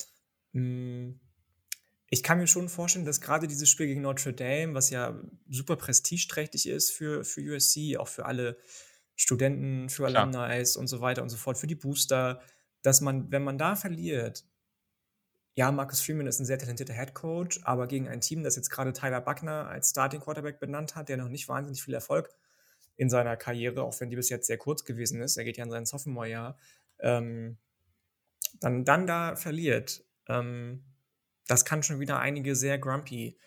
Hm, 0.52 1.20
ich 2.08 2.22
kann 2.22 2.38
mir 2.38 2.46
schon 2.46 2.68
vorstellen, 2.68 3.04
dass 3.04 3.20
gerade 3.20 3.48
dieses 3.48 3.68
Spiel 3.68 3.86
gegen 3.86 4.02
Notre 4.02 4.32
Dame, 4.32 4.74
was 4.74 4.90
ja 4.90 5.20
super 5.48 5.76
prestigeträchtig 5.76 6.68
ist 6.68 6.90
für, 6.90 7.24
für 7.24 7.40
USC, 7.40 7.96
auch 7.98 8.08
für 8.08 8.26
alle 8.26 8.56
Studenten, 9.16 9.88
für 9.88 10.06
Alumni 10.06 10.64
und 10.76 10.86
so 10.86 11.00
weiter 11.00 11.22
und 11.22 11.30
so 11.30 11.36
fort, 11.36 11.58
für 11.58 11.66
die 11.66 11.74
Booster, 11.74 12.40
dass 12.82 13.00
man, 13.00 13.30
wenn 13.32 13.42
man 13.42 13.58
da 13.58 13.74
verliert, 13.74 14.44
ja, 15.56 15.72
Marcus 15.72 16.02
Freeman 16.02 16.26
ist 16.26 16.38
ein 16.38 16.44
sehr 16.44 16.58
talentierter 16.58 16.92
Head 16.92 17.14
Coach, 17.14 17.60
aber 17.64 17.86
gegen 17.86 18.08
ein 18.08 18.20
Team, 18.20 18.44
das 18.44 18.56
jetzt 18.56 18.68
gerade 18.68 18.92
Tyler 18.92 19.22
Buckner 19.22 19.66
als 19.68 19.88
Starting 19.88 20.20
Quarterback 20.20 20.60
benannt 20.60 20.94
hat, 20.94 21.08
der 21.08 21.16
noch 21.16 21.30
nicht 21.30 21.48
wahnsinnig 21.48 21.82
viel 21.82 21.94
Erfolg 21.94 22.28
in 22.96 23.08
seiner 23.08 23.38
Karriere, 23.38 23.82
auch 23.82 23.98
wenn 23.98 24.10
die 24.10 24.16
bis 24.16 24.28
jetzt 24.28 24.46
sehr 24.46 24.58
kurz 24.58 24.84
gewesen 24.84 25.22
ist, 25.22 25.38
er 25.38 25.44
geht 25.44 25.56
ja 25.56 25.64
in 25.64 25.70
sein 25.70 25.86
Sophomore-Jahr, 25.86 26.58
ähm, 26.98 27.56
dann, 28.60 28.84
dann 28.84 29.06
da 29.06 29.34
verliert, 29.34 30.04
ähm, 30.28 30.84
das 31.46 31.64
kann 31.64 31.82
schon 31.82 32.00
wieder 32.00 32.20
einige 32.20 32.54
sehr 32.54 32.78
grumpy 32.78 33.38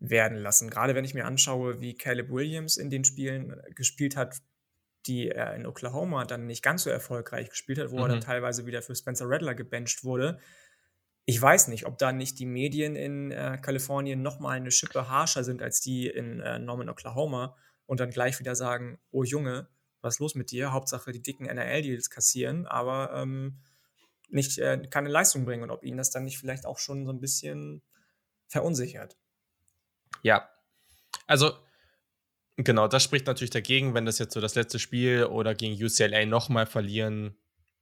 werden 0.00 0.38
lassen. 0.38 0.68
Gerade 0.68 0.96
wenn 0.96 1.04
ich 1.04 1.14
mir 1.14 1.26
anschaue, 1.26 1.80
wie 1.80 1.94
Caleb 1.94 2.30
Williams 2.30 2.76
in 2.76 2.90
den 2.90 3.04
Spielen 3.04 3.62
gespielt 3.76 4.16
hat, 4.16 4.38
die 5.06 5.28
er 5.28 5.54
in 5.54 5.66
Oklahoma 5.66 6.24
dann 6.24 6.46
nicht 6.46 6.62
ganz 6.62 6.82
so 6.82 6.90
erfolgreich 6.90 7.50
gespielt 7.50 7.78
hat, 7.78 7.90
wo 7.92 7.96
mhm. 7.96 8.02
er 8.02 8.08
dann 8.08 8.18
mhm. 8.18 8.22
teilweise 8.22 8.66
wieder 8.66 8.82
für 8.82 8.96
Spencer 8.96 9.26
Rattler 9.28 9.54
gebencht 9.54 10.02
wurde 10.02 10.40
ich 11.32 11.40
weiß 11.40 11.68
nicht, 11.68 11.86
ob 11.86 11.96
da 11.96 12.12
nicht 12.12 12.38
die 12.40 12.44
Medien 12.44 12.94
in 12.94 13.30
äh, 13.30 13.56
Kalifornien 13.56 14.20
noch 14.20 14.38
mal 14.38 14.50
eine 14.50 14.70
Schippe 14.70 15.08
harscher 15.08 15.44
sind 15.44 15.62
als 15.62 15.80
die 15.80 16.06
in 16.06 16.40
äh, 16.40 16.58
Norman, 16.58 16.90
Oklahoma 16.90 17.56
und 17.86 18.00
dann 18.00 18.10
gleich 18.10 18.38
wieder 18.38 18.54
sagen, 18.54 18.98
oh 19.12 19.24
Junge, 19.24 19.66
was 20.02 20.16
ist 20.16 20.20
los 20.20 20.34
mit 20.34 20.50
dir? 20.50 20.72
Hauptsache 20.72 21.10
die 21.10 21.22
dicken 21.22 21.46
NRL-Deals 21.46 22.10
kassieren, 22.10 22.66
aber 22.66 23.14
ähm, 23.14 23.62
nicht 24.28 24.58
äh, 24.58 24.86
keine 24.90 25.08
Leistung 25.08 25.46
bringen 25.46 25.62
und 25.62 25.70
ob 25.70 25.84
ihnen 25.84 25.96
das 25.96 26.10
dann 26.10 26.24
nicht 26.24 26.38
vielleicht 26.38 26.66
auch 26.66 26.78
schon 26.78 27.06
so 27.06 27.12
ein 27.12 27.20
bisschen 27.20 27.80
verunsichert. 28.48 29.16
Ja, 30.20 30.50
also 31.26 31.52
genau, 32.56 32.88
das 32.88 33.02
spricht 33.02 33.26
natürlich 33.26 33.48
dagegen, 33.48 33.94
wenn 33.94 34.04
das 34.04 34.18
jetzt 34.18 34.34
so 34.34 34.42
das 34.42 34.54
letzte 34.54 34.78
Spiel 34.78 35.24
oder 35.24 35.54
gegen 35.54 35.82
UCLA 35.82 36.26
nochmal 36.26 36.66
verlieren, 36.66 37.38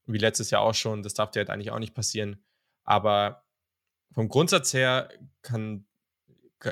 wie 0.07 0.19
letztes 0.19 0.53
Jahr 0.53 0.63
auch 0.63 0.75
schon, 0.75 1.03
das 1.03 1.15
darf 1.15 1.33
dir 1.33 1.41
halt 1.41 1.51
eigentlich 1.51 1.73
auch 1.73 1.81
nicht 1.81 1.95
passieren. 1.95 2.45
Aber 2.91 3.45
vom 4.13 4.29
Grundsatz 4.29 4.75
her 4.75 5.11
kann, 5.43 5.87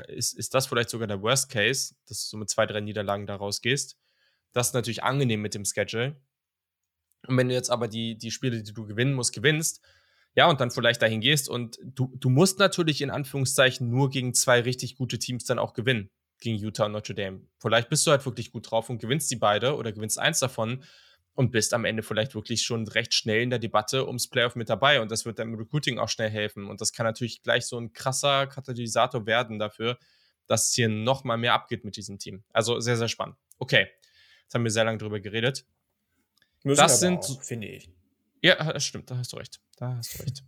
ist, 0.09 0.37
ist 0.37 0.53
das 0.53 0.67
vielleicht 0.67 0.89
sogar 0.89 1.07
der 1.07 1.21
Worst 1.21 1.49
Case, 1.49 1.95
dass 2.09 2.29
du 2.29 2.35
mit 2.35 2.49
zwei, 2.49 2.65
drei 2.65 2.81
Niederlagen 2.81 3.25
da 3.25 3.37
rausgehst. 3.37 3.97
Das 4.51 4.67
ist 4.67 4.73
natürlich 4.73 5.01
angenehm 5.01 5.41
mit 5.41 5.53
dem 5.53 5.63
Schedule. 5.63 6.21
Und 7.25 7.37
wenn 7.37 7.47
du 7.47 7.53
jetzt 7.53 7.69
aber 7.69 7.87
die, 7.87 8.17
die 8.17 8.31
Spiele, 8.31 8.61
die 8.61 8.73
du 8.73 8.85
gewinnen 8.85 9.13
musst, 9.13 9.31
gewinnst, 9.31 9.81
ja, 10.35 10.49
und 10.49 10.59
dann 10.59 10.71
vielleicht 10.71 11.01
dahin 11.01 11.21
gehst 11.21 11.47
und 11.47 11.79
du, 11.81 12.13
du 12.17 12.29
musst 12.29 12.59
natürlich 12.59 13.01
in 13.01 13.11
Anführungszeichen 13.11 13.89
nur 13.89 14.09
gegen 14.09 14.33
zwei 14.33 14.59
richtig 14.59 14.97
gute 14.97 15.19
Teams 15.19 15.45
dann 15.45 15.57
auch 15.57 15.73
gewinnen. 15.73 16.11
Gegen 16.41 16.57
Utah 16.57 16.87
und 16.87 16.91
Notre 16.91 17.15
Dame. 17.15 17.47
Vielleicht 17.59 17.87
bist 17.87 18.05
du 18.05 18.11
halt 18.11 18.25
wirklich 18.25 18.51
gut 18.51 18.69
drauf 18.69 18.89
und 18.89 18.99
gewinnst 18.99 19.31
die 19.31 19.37
beide 19.37 19.77
oder 19.77 19.93
gewinnst 19.93 20.19
eins 20.19 20.39
davon 20.39 20.83
und 21.33 21.51
bist 21.51 21.73
am 21.73 21.85
Ende 21.85 22.03
vielleicht 22.03 22.35
wirklich 22.35 22.63
schon 22.63 22.87
recht 22.87 23.13
schnell 23.13 23.41
in 23.41 23.49
der 23.49 23.59
Debatte 23.59 24.05
ums 24.05 24.27
Playoff 24.27 24.55
mit 24.55 24.69
dabei. 24.69 25.01
Und 25.01 25.09
das 25.09 25.25
wird 25.25 25.39
deinem 25.39 25.55
Recruiting 25.55 25.97
auch 25.97 26.09
schnell 26.09 26.29
helfen. 26.29 26.67
Und 26.67 26.81
das 26.81 26.91
kann 26.91 27.05
natürlich 27.05 27.41
gleich 27.43 27.65
so 27.65 27.79
ein 27.79 27.93
krasser 27.93 28.47
Katalysator 28.47 29.25
werden 29.25 29.57
dafür, 29.59 29.97
dass 30.47 30.69
es 30.69 30.73
hier 30.73 30.89
noch 30.89 31.23
mal 31.23 31.37
mehr 31.37 31.53
abgeht 31.53 31.85
mit 31.85 31.95
diesem 31.95 32.17
Team. 32.19 32.43
Also 32.51 32.79
sehr, 32.79 32.97
sehr 32.97 33.07
spannend. 33.07 33.37
Okay, 33.57 33.87
jetzt 34.43 34.53
haben 34.53 34.63
wir 34.63 34.71
sehr 34.71 34.83
lange 34.83 34.97
drüber 34.97 35.19
geredet. 35.19 35.65
Müssen 36.63 36.81
das 36.81 36.99
sind, 36.99 37.23
finde 37.41 37.67
ich. 37.67 37.89
Ja, 38.41 38.73
das 38.73 38.83
stimmt, 38.83 39.09
da 39.11 39.17
hast 39.17 39.31
du 39.31 39.37
recht. 39.37 39.61
Da 39.77 39.95
hast 39.95 40.17
du 40.17 40.23
recht. 40.23 40.43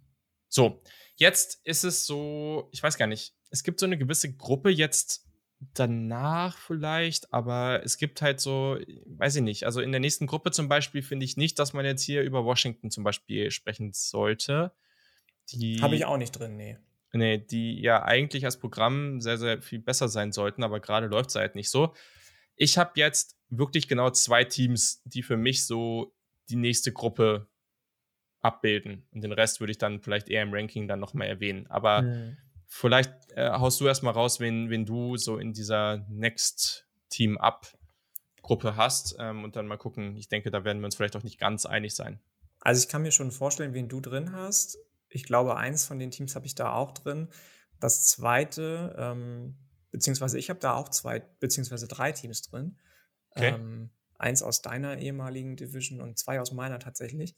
So, 0.49 0.82
jetzt 1.15 1.61
ist 1.63 1.84
es 1.84 2.05
so, 2.05 2.67
ich 2.71 2.84
weiß 2.84 2.97
gar 2.97 3.07
nicht, 3.07 3.34
es 3.49 3.63
gibt 3.63 3.79
so 3.79 3.86
eine 3.86 3.97
gewisse 3.97 4.34
Gruppe 4.36 4.69
jetzt 4.69 5.25
danach 5.74 6.57
vielleicht, 6.57 7.34
aber 7.34 7.82
es 7.84 7.97
gibt 7.97 8.22
halt 8.22 8.39
so, 8.39 8.78
weiß 9.05 9.38
ich 9.38 9.41
nicht, 9.43 9.66
also 9.66 9.82
in 9.82 9.91
der 9.91 9.99
nächsten 10.01 10.28
Gruppe 10.28 10.51
zum 10.51 10.68
Beispiel 10.68 11.01
finde 11.01 11.26
ich 11.26 11.38
nicht, 11.38 11.59
dass 11.59 11.74
man 11.74 11.86
jetzt 11.86 12.03
hier 12.03 12.24
über 12.24 12.45
Washington 12.45 12.89
zum 12.89 13.03
Beispiel 13.03 13.51
sprechen 13.51 13.91
sollte. 13.93 14.72
Habe 15.82 15.95
ich 15.95 16.05
auch 16.05 16.18
nicht 16.18 16.32
drin, 16.32 16.57
nee. 16.57 16.78
Nee, 17.14 17.38
die 17.38 17.80
ja 17.82 18.03
eigentlich 18.03 18.45
als 18.45 18.57
Programm 18.57 19.20
sehr, 19.22 19.38
sehr 19.38 19.62
viel 19.62 19.80
besser 19.80 20.07
sein 20.07 20.32
sollten, 20.32 20.64
aber 20.64 20.80
gerade 20.80 21.07
läuft 21.07 21.30
es 21.30 21.36
halt 21.36 21.55
nicht 21.55 21.70
so. 21.70 21.93
Ich 22.55 22.78
habe 22.78 22.91
jetzt 22.95 23.38
wirklich 23.49 23.88
genau 23.88 24.09
zwei 24.12 24.45
Teams, 24.45 25.01
die 25.05 25.22
für 25.22 25.38
mich 25.38 25.66
so 25.66 26.16
die 26.49 26.55
nächste 26.55 26.91
Gruppe 26.93 27.47
abbilden. 28.39 29.07
Und 29.12 29.24
den 29.24 29.34
Rest 29.34 29.59
würde 29.59 29.72
ich 29.72 29.78
dann 29.78 29.99
vielleicht 29.99 30.30
eher 30.30 30.43
im 30.43 30.53
Ranking 30.53 30.88
dann 30.88 30.99
nochmal 30.99 31.28
erwähnen. 31.28 31.68
Aber 31.68 32.03
mhm. 32.03 32.38
Vielleicht 32.72 33.13
äh, 33.36 33.51
haust 33.51 33.82
du 33.82 33.86
erstmal 33.86 34.13
raus, 34.13 34.39
wen, 34.39 34.69
wen 34.69 34.86
du 34.86 35.17
so 35.17 35.38
in 35.38 35.51
dieser 35.51 36.05
Next 36.09 36.88
Team 37.09 37.38
Up 37.38 37.67
Gruppe 38.41 38.76
hast 38.76 39.15
ähm, 39.19 39.43
und 39.43 39.55
dann 39.55 39.67
mal 39.67 39.78
gucken. 39.78 40.15
Ich 40.15 40.30
denke, 40.30 40.49
da 40.49 40.63
werden 40.63 40.80
wir 40.82 40.86
uns 40.86 40.95
vielleicht 40.95 41.15
auch 41.15 41.24
nicht 41.24 41.38
ganz 41.38 41.65
einig 41.65 41.93
sein. 41.93 42.19
Also 42.61 42.82
ich 42.82 42.88
kann 42.88 43.01
mir 43.01 43.11
schon 43.11 43.32
vorstellen, 43.32 43.74
wen 43.74 43.89
du 43.89 43.99
drin 43.99 44.32
hast. 44.32 44.78
Ich 45.09 45.24
glaube, 45.24 45.57
eins 45.57 45.86
von 45.86 45.99
den 45.99 46.11
Teams 46.11 46.34
habe 46.36 46.45
ich 46.45 46.55
da 46.55 46.74
auch 46.74 46.93
drin. 46.93 47.28
Das 47.80 48.05
zweite, 48.05 48.95
ähm, 48.97 49.57
beziehungsweise 49.91 50.39
ich 50.39 50.49
habe 50.49 50.59
da 50.59 50.74
auch 50.74 50.89
zwei, 50.89 51.19
beziehungsweise 51.19 51.88
drei 51.88 52.13
Teams 52.13 52.41
drin. 52.41 52.80
Okay. 53.32 53.49
Ähm, 53.49 53.91
eins 54.17 54.41
aus 54.41 54.61
deiner 54.61 54.97
ehemaligen 54.97 55.57
Division 55.57 55.99
und 55.99 56.17
zwei 56.17 56.39
aus 56.39 56.51
meiner 56.51 56.80
tatsächlich. 56.80 57.36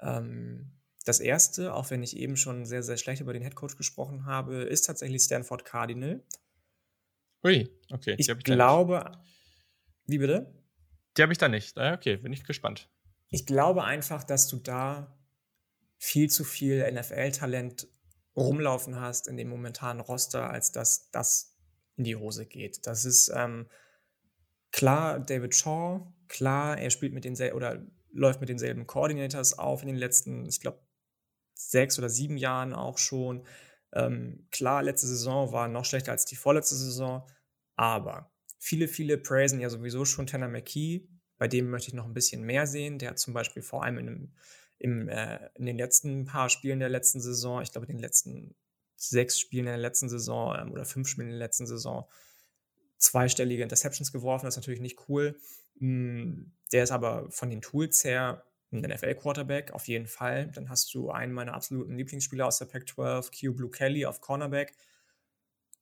Ähm, 0.00 0.78
das 1.08 1.20
erste, 1.20 1.74
auch 1.74 1.90
wenn 1.90 2.02
ich 2.02 2.16
eben 2.16 2.36
schon 2.36 2.66
sehr, 2.66 2.82
sehr 2.82 2.96
schlecht 2.96 3.22
über 3.22 3.32
den 3.32 3.42
Headcoach 3.42 3.76
gesprochen 3.76 4.26
habe, 4.26 4.62
ist 4.62 4.82
tatsächlich 4.82 5.22
Stanford 5.22 5.64
Cardinal. 5.64 6.22
Ui, 7.44 7.68
okay. 7.90 8.14
Ich, 8.18 8.28
ich 8.28 8.44
glaube. 8.44 9.12
Wie 10.06 10.18
bitte? 10.18 10.54
Die 11.16 11.22
habe 11.22 11.32
ich 11.32 11.38
da 11.38 11.48
nicht. 11.48 11.76
Ah, 11.78 11.94
okay, 11.94 12.16
bin 12.16 12.32
ich 12.32 12.44
gespannt. 12.44 12.90
Ich 13.28 13.46
glaube 13.46 13.84
einfach, 13.84 14.24
dass 14.24 14.48
du 14.48 14.58
da 14.58 15.18
viel 15.96 16.30
zu 16.30 16.44
viel 16.44 16.90
NFL-Talent 16.90 17.88
rumlaufen 18.36 19.00
hast 19.00 19.28
in 19.28 19.36
dem 19.36 19.48
momentanen 19.48 20.00
Roster, 20.00 20.50
als 20.50 20.72
dass 20.72 21.10
das 21.10 21.56
in 21.96 22.04
die 22.04 22.16
Hose 22.16 22.46
geht. 22.46 22.86
Das 22.86 23.04
ist 23.04 23.32
ähm, 23.34 23.68
klar, 24.70 25.18
David 25.18 25.54
Shaw, 25.54 26.12
klar, 26.28 26.78
er 26.78 26.90
spielt 26.90 27.12
mit 27.12 27.24
denselben 27.24 27.56
oder 27.56 27.84
läuft 28.12 28.40
mit 28.40 28.48
denselben 28.48 28.86
Coordinators 28.86 29.58
auf 29.58 29.82
in 29.82 29.88
den 29.88 29.96
letzten, 29.96 30.46
ich 30.46 30.60
glaube, 30.60 30.80
sechs 31.58 31.98
oder 31.98 32.08
sieben 32.08 32.36
Jahren 32.36 32.72
auch 32.72 32.98
schon. 32.98 33.44
Ähm, 33.92 34.46
klar, 34.50 34.82
letzte 34.82 35.06
Saison 35.06 35.52
war 35.52 35.68
noch 35.68 35.84
schlechter 35.84 36.12
als 36.12 36.24
die 36.24 36.36
vorletzte 36.36 36.76
Saison, 36.76 37.26
aber 37.76 38.30
viele, 38.58 38.88
viele 38.88 39.18
praisen 39.18 39.60
ja 39.60 39.70
sowieso 39.70 40.04
schon 40.04 40.26
Tanner 40.26 40.48
McKee. 40.48 41.08
Bei 41.38 41.48
dem 41.48 41.70
möchte 41.70 41.88
ich 41.88 41.94
noch 41.94 42.04
ein 42.04 42.14
bisschen 42.14 42.42
mehr 42.42 42.66
sehen. 42.66 42.98
Der 42.98 43.10
hat 43.10 43.18
zum 43.18 43.34
Beispiel 43.34 43.62
vor 43.62 43.84
allem 43.84 43.98
in, 43.98 44.08
einem, 44.08 44.32
im, 44.78 45.08
äh, 45.08 45.50
in 45.54 45.66
den 45.66 45.78
letzten 45.78 46.26
paar 46.26 46.48
Spielen 46.48 46.80
der 46.80 46.88
letzten 46.88 47.20
Saison, 47.20 47.62
ich 47.62 47.72
glaube, 47.72 47.86
in 47.86 47.96
den 47.96 48.02
letzten 48.02 48.54
sechs 48.96 49.38
Spielen 49.38 49.66
der 49.66 49.78
letzten 49.78 50.08
Saison 50.08 50.56
ähm, 50.58 50.72
oder 50.72 50.84
fünf 50.84 51.08
Spielen 51.08 51.28
der 51.28 51.38
letzten 51.38 51.66
Saison 51.66 52.08
zweistellige 52.98 53.62
Interceptions 53.62 54.12
geworfen. 54.12 54.46
Das 54.46 54.54
ist 54.54 54.60
natürlich 54.60 54.80
nicht 54.80 55.08
cool. 55.08 55.38
Hm, 55.78 56.52
der 56.72 56.82
ist 56.82 56.90
aber 56.90 57.30
von 57.30 57.50
den 57.50 57.62
Tools 57.62 58.02
her 58.04 58.44
ein 58.70 58.80
NFL-Quarterback, 58.80 59.72
auf 59.72 59.88
jeden 59.88 60.06
Fall. 60.06 60.50
Dann 60.52 60.68
hast 60.68 60.92
du 60.94 61.10
einen 61.10 61.32
meiner 61.32 61.54
absoluten 61.54 61.96
Lieblingsspieler 61.96 62.46
aus 62.46 62.58
der 62.58 62.66
Pac-12, 62.66 63.30
Q 63.40 63.54
Blue 63.54 63.70
Kelly 63.70 64.06
auf 64.06 64.20
Cornerback. 64.20 64.74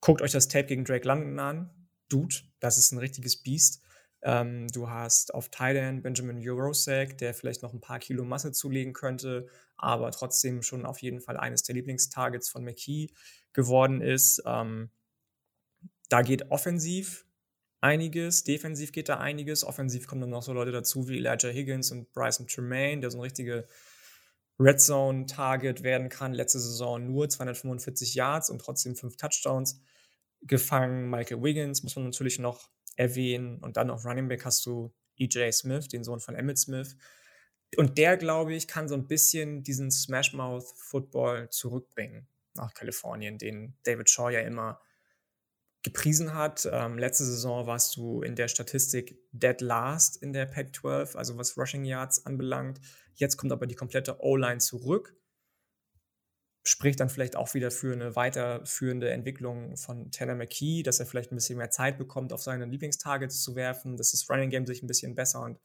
Guckt 0.00 0.22
euch 0.22 0.32
das 0.32 0.48
Tape 0.48 0.66
gegen 0.66 0.84
Drake 0.84 1.06
London 1.06 1.38
an. 1.38 1.88
Dude, 2.08 2.36
das 2.60 2.78
ist 2.78 2.92
ein 2.92 2.98
richtiges 2.98 3.42
Biest. 3.42 3.82
Ähm, 4.22 4.68
du 4.68 4.88
hast 4.88 5.34
auf 5.34 5.48
Thailand 5.50 6.02
Benjamin 6.02 6.40
Jurosek, 6.40 7.18
der 7.18 7.34
vielleicht 7.34 7.62
noch 7.62 7.72
ein 7.72 7.80
paar 7.80 7.98
Kilo 7.98 8.24
Masse 8.24 8.52
zulegen 8.52 8.92
könnte, 8.92 9.48
aber 9.76 10.10
trotzdem 10.10 10.62
schon 10.62 10.86
auf 10.86 11.02
jeden 11.02 11.20
Fall 11.20 11.36
eines 11.36 11.62
der 11.64 11.74
Lieblingstargets 11.74 12.48
von 12.48 12.64
McKee 12.64 13.08
geworden 13.52 14.00
ist. 14.00 14.42
Ähm, 14.46 14.90
da 16.08 16.22
geht 16.22 16.50
offensiv 16.50 17.25
einiges, 17.80 18.44
defensiv 18.44 18.92
geht 18.92 19.08
da 19.08 19.18
einiges, 19.18 19.64
offensiv 19.64 20.06
kommen 20.06 20.20
dann 20.20 20.30
noch 20.30 20.42
so 20.42 20.52
Leute 20.52 20.72
dazu 20.72 21.08
wie 21.08 21.18
Elijah 21.18 21.48
Higgins 21.48 21.90
und 21.90 22.12
Bryson 22.12 22.46
Tremaine, 22.46 23.00
der 23.00 23.10
so 23.10 23.18
ein 23.18 23.22
richtige 23.22 23.66
Red 24.58 24.80
Zone 24.80 25.26
Target 25.26 25.82
werden 25.82 26.08
kann. 26.08 26.32
Letzte 26.32 26.58
Saison 26.58 27.06
nur 27.06 27.28
245 27.28 28.14
Yards 28.14 28.50
und 28.50 28.60
trotzdem 28.60 28.96
fünf 28.96 29.16
Touchdowns 29.16 29.80
gefangen. 30.42 31.10
Michael 31.10 31.42
Wiggins 31.42 31.82
muss 31.82 31.96
man 31.96 32.06
natürlich 32.06 32.38
noch 32.38 32.70
erwähnen 32.96 33.58
und 33.58 33.76
dann 33.76 33.90
auf 33.90 34.04
Running 34.04 34.28
Back 34.28 34.44
hast 34.44 34.64
du 34.64 34.94
EJ 35.18 35.52
Smith, 35.52 35.88
den 35.88 36.04
Sohn 36.04 36.20
von 36.20 36.34
Emmett 36.34 36.58
Smith. 36.58 36.96
Und 37.76 37.98
der, 37.98 38.16
glaube 38.16 38.54
ich, 38.54 38.68
kann 38.68 38.88
so 38.88 38.94
ein 38.94 39.06
bisschen 39.06 39.62
diesen 39.62 39.90
Smashmouth 39.90 40.72
Football 40.76 41.50
zurückbringen 41.50 42.28
nach 42.54 42.72
Kalifornien, 42.72 43.38
den 43.38 43.76
David 43.82 44.08
Shaw 44.08 44.30
ja 44.30 44.40
immer 44.40 44.80
gepriesen 45.86 46.34
hat. 46.34 46.68
Ähm, 46.72 46.98
letzte 46.98 47.24
Saison 47.24 47.68
warst 47.68 47.94
du 47.96 48.20
in 48.20 48.34
der 48.34 48.48
Statistik 48.48 49.20
dead 49.30 49.60
last 49.60 50.20
in 50.20 50.32
der 50.32 50.44
Pac-12, 50.46 51.16
also 51.16 51.38
was 51.38 51.56
Rushing 51.56 51.84
Yards 51.84 52.26
anbelangt. 52.26 52.80
Jetzt 53.14 53.36
kommt 53.36 53.52
aber 53.52 53.68
die 53.68 53.76
komplette 53.76 54.20
O-Line 54.20 54.58
zurück. 54.58 55.14
Spricht 56.64 56.98
dann 56.98 57.08
vielleicht 57.08 57.36
auch 57.36 57.54
wieder 57.54 57.70
für 57.70 57.92
eine 57.92 58.16
weiterführende 58.16 59.10
Entwicklung 59.10 59.76
von 59.76 60.10
Tanner 60.10 60.34
McKee, 60.34 60.82
dass 60.82 60.98
er 60.98 61.06
vielleicht 61.06 61.30
ein 61.30 61.36
bisschen 61.36 61.56
mehr 61.56 61.70
Zeit 61.70 61.98
bekommt, 61.98 62.32
auf 62.32 62.42
seine 62.42 62.64
Lieblingstargets 62.64 63.40
zu 63.40 63.54
werfen, 63.54 63.96
dass 63.96 64.10
das 64.10 64.28
Running 64.28 64.50
Game 64.50 64.66
sich 64.66 64.82
ein 64.82 64.88
bisschen 64.88 65.14
besser 65.14 65.42
und 65.42 65.60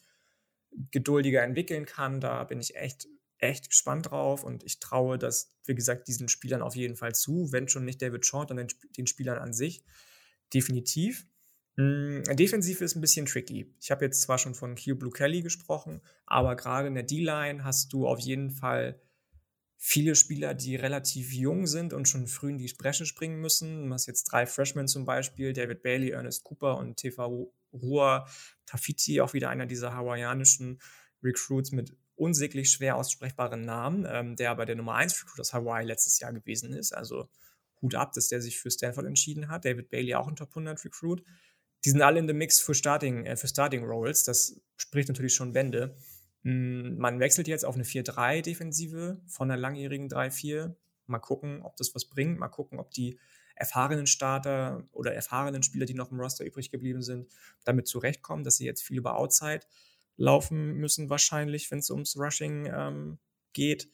geduldiger 0.91 1.41
entwickeln 1.41 1.87
kann. 1.87 2.21
Da 2.21 2.43
bin 2.43 2.59
ich 2.59 2.75
echt, 2.75 3.07
echt 3.39 3.69
gespannt 3.69 4.11
drauf 4.11 4.43
und 4.43 4.63
ich 4.63 4.79
traue 4.79 5.17
das, 5.17 5.51
wie 5.65 5.73
gesagt, 5.73 6.07
diesen 6.07 6.27
Spielern 6.27 6.61
auf 6.61 6.75
jeden 6.75 6.95
Fall 6.95 7.15
zu, 7.15 7.51
wenn 7.51 7.67
schon 7.67 7.85
nicht 7.85 8.03
David 8.03 8.23
Short, 8.23 8.51
dann 8.51 8.57
den, 8.57 8.67
den 8.95 9.07
Spielern 9.07 9.39
an 9.39 9.51
sich 9.51 9.83
definitiv. 10.53 11.27
Hm, 11.77 12.23
defensiv 12.31 12.81
ist 12.81 12.95
ein 12.95 13.01
bisschen 13.01 13.25
tricky. 13.25 13.73
Ich 13.79 13.91
habe 13.91 14.05
jetzt 14.05 14.21
zwar 14.21 14.37
schon 14.37 14.55
von 14.55 14.75
Q 14.75 14.95
Blue 14.95 15.11
Kelly 15.11 15.41
gesprochen, 15.41 16.01
aber 16.25 16.55
gerade 16.55 16.87
in 16.87 16.95
der 16.95 17.03
D-Line 17.03 17.63
hast 17.63 17.93
du 17.93 18.07
auf 18.07 18.19
jeden 18.19 18.51
Fall 18.51 19.01
viele 19.77 20.13
Spieler, 20.15 20.53
die 20.53 20.75
relativ 20.75 21.33
jung 21.33 21.65
sind 21.65 21.93
und 21.93 22.07
schon 22.07 22.27
früh 22.27 22.51
in 22.51 22.59
die 22.59 22.71
Bresche 22.77 23.07
springen 23.07 23.39
müssen. 23.41 23.87
Du 23.87 23.93
hast 23.93 24.05
jetzt 24.05 24.25
drei 24.25 24.45
Freshmen 24.45 24.87
zum 24.87 25.05
Beispiel, 25.05 25.53
David 25.53 25.81
Bailey, 25.81 26.11
Ernest 26.11 26.43
Cooper 26.43 26.77
und 26.77 26.97
TV 26.97 27.51
Rua 27.73 28.27
Tafiti, 28.67 29.21
auch 29.21 29.33
wieder 29.33 29.49
einer 29.49 29.65
dieser 29.65 29.95
hawaiianischen 29.95 30.79
Recruits 31.23 31.71
mit 31.71 31.97
unsäglich 32.15 32.69
schwer 32.69 32.97
aussprechbaren 32.97 33.61
Namen, 33.61 34.05
ähm, 34.07 34.35
der 34.35 34.51
aber 34.51 34.65
der 34.65 34.75
Nummer 34.75 34.95
1 34.95 35.19
Recruit 35.19 35.39
aus 35.39 35.53
Hawaii 35.53 35.85
letztes 35.85 36.19
Jahr 36.19 36.31
gewesen 36.31 36.73
ist. 36.73 36.93
Also 36.93 37.27
Hut 37.81 37.95
ab, 37.95 38.13
dass 38.13 38.27
der 38.27 38.41
sich 38.41 38.59
für 38.59 38.71
Stanford 38.71 39.05
entschieden 39.05 39.49
hat. 39.49 39.65
David 39.65 39.89
Bailey 39.89 40.15
auch 40.15 40.27
ein 40.27 40.35
Top 40.35 40.49
100 40.49 40.83
Recruit. 40.85 41.23
Die 41.83 41.89
sind 41.89 42.01
alle 42.01 42.19
in 42.19 42.27
the 42.27 42.33
Mix 42.33 42.59
für 42.59 42.75
Starting, 42.75 43.25
äh, 43.25 43.35
für 43.35 43.47
Starting 43.47 43.83
Roles. 43.83 44.23
Das 44.23 44.61
spricht 44.77 45.09
natürlich 45.09 45.33
schon 45.33 45.53
Bände. 45.53 45.95
Hm, 46.43 46.97
man 46.97 47.19
wechselt 47.19 47.47
jetzt 47.47 47.65
auf 47.65 47.75
eine 47.75 47.83
4-3-Defensive 47.83 49.21
von 49.25 49.49
einer 49.49 49.59
langjährigen 49.59 50.07
3-4. 50.07 50.75
Mal 51.07 51.19
gucken, 51.19 51.61
ob 51.63 51.75
das 51.77 51.93
was 51.95 52.05
bringt. 52.05 52.39
Mal 52.39 52.49
gucken, 52.49 52.79
ob 52.79 52.91
die 52.91 53.19
erfahrenen 53.55 54.07
Starter 54.07 54.87
oder 54.91 55.13
erfahrenen 55.13 55.61
Spieler, 55.63 55.85
die 55.85 55.93
noch 55.93 56.11
im 56.11 56.19
Roster 56.19 56.45
übrig 56.45 56.71
geblieben 56.71 57.01
sind, 57.01 57.27
damit 57.63 57.87
zurechtkommen, 57.87 58.43
dass 58.43 58.57
sie 58.57 58.65
jetzt 58.65 58.81
viel 58.81 58.97
über 58.97 59.17
Outside 59.17 59.61
laufen 60.17 60.73
müssen, 60.73 61.09
wahrscheinlich, 61.09 61.69
wenn 61.71 61.79
es 61.79 61.89
ums 61.89 62.17
Rushing 62.17 62.65
ähm, 62.73 63.19
geht. 63.53 63.89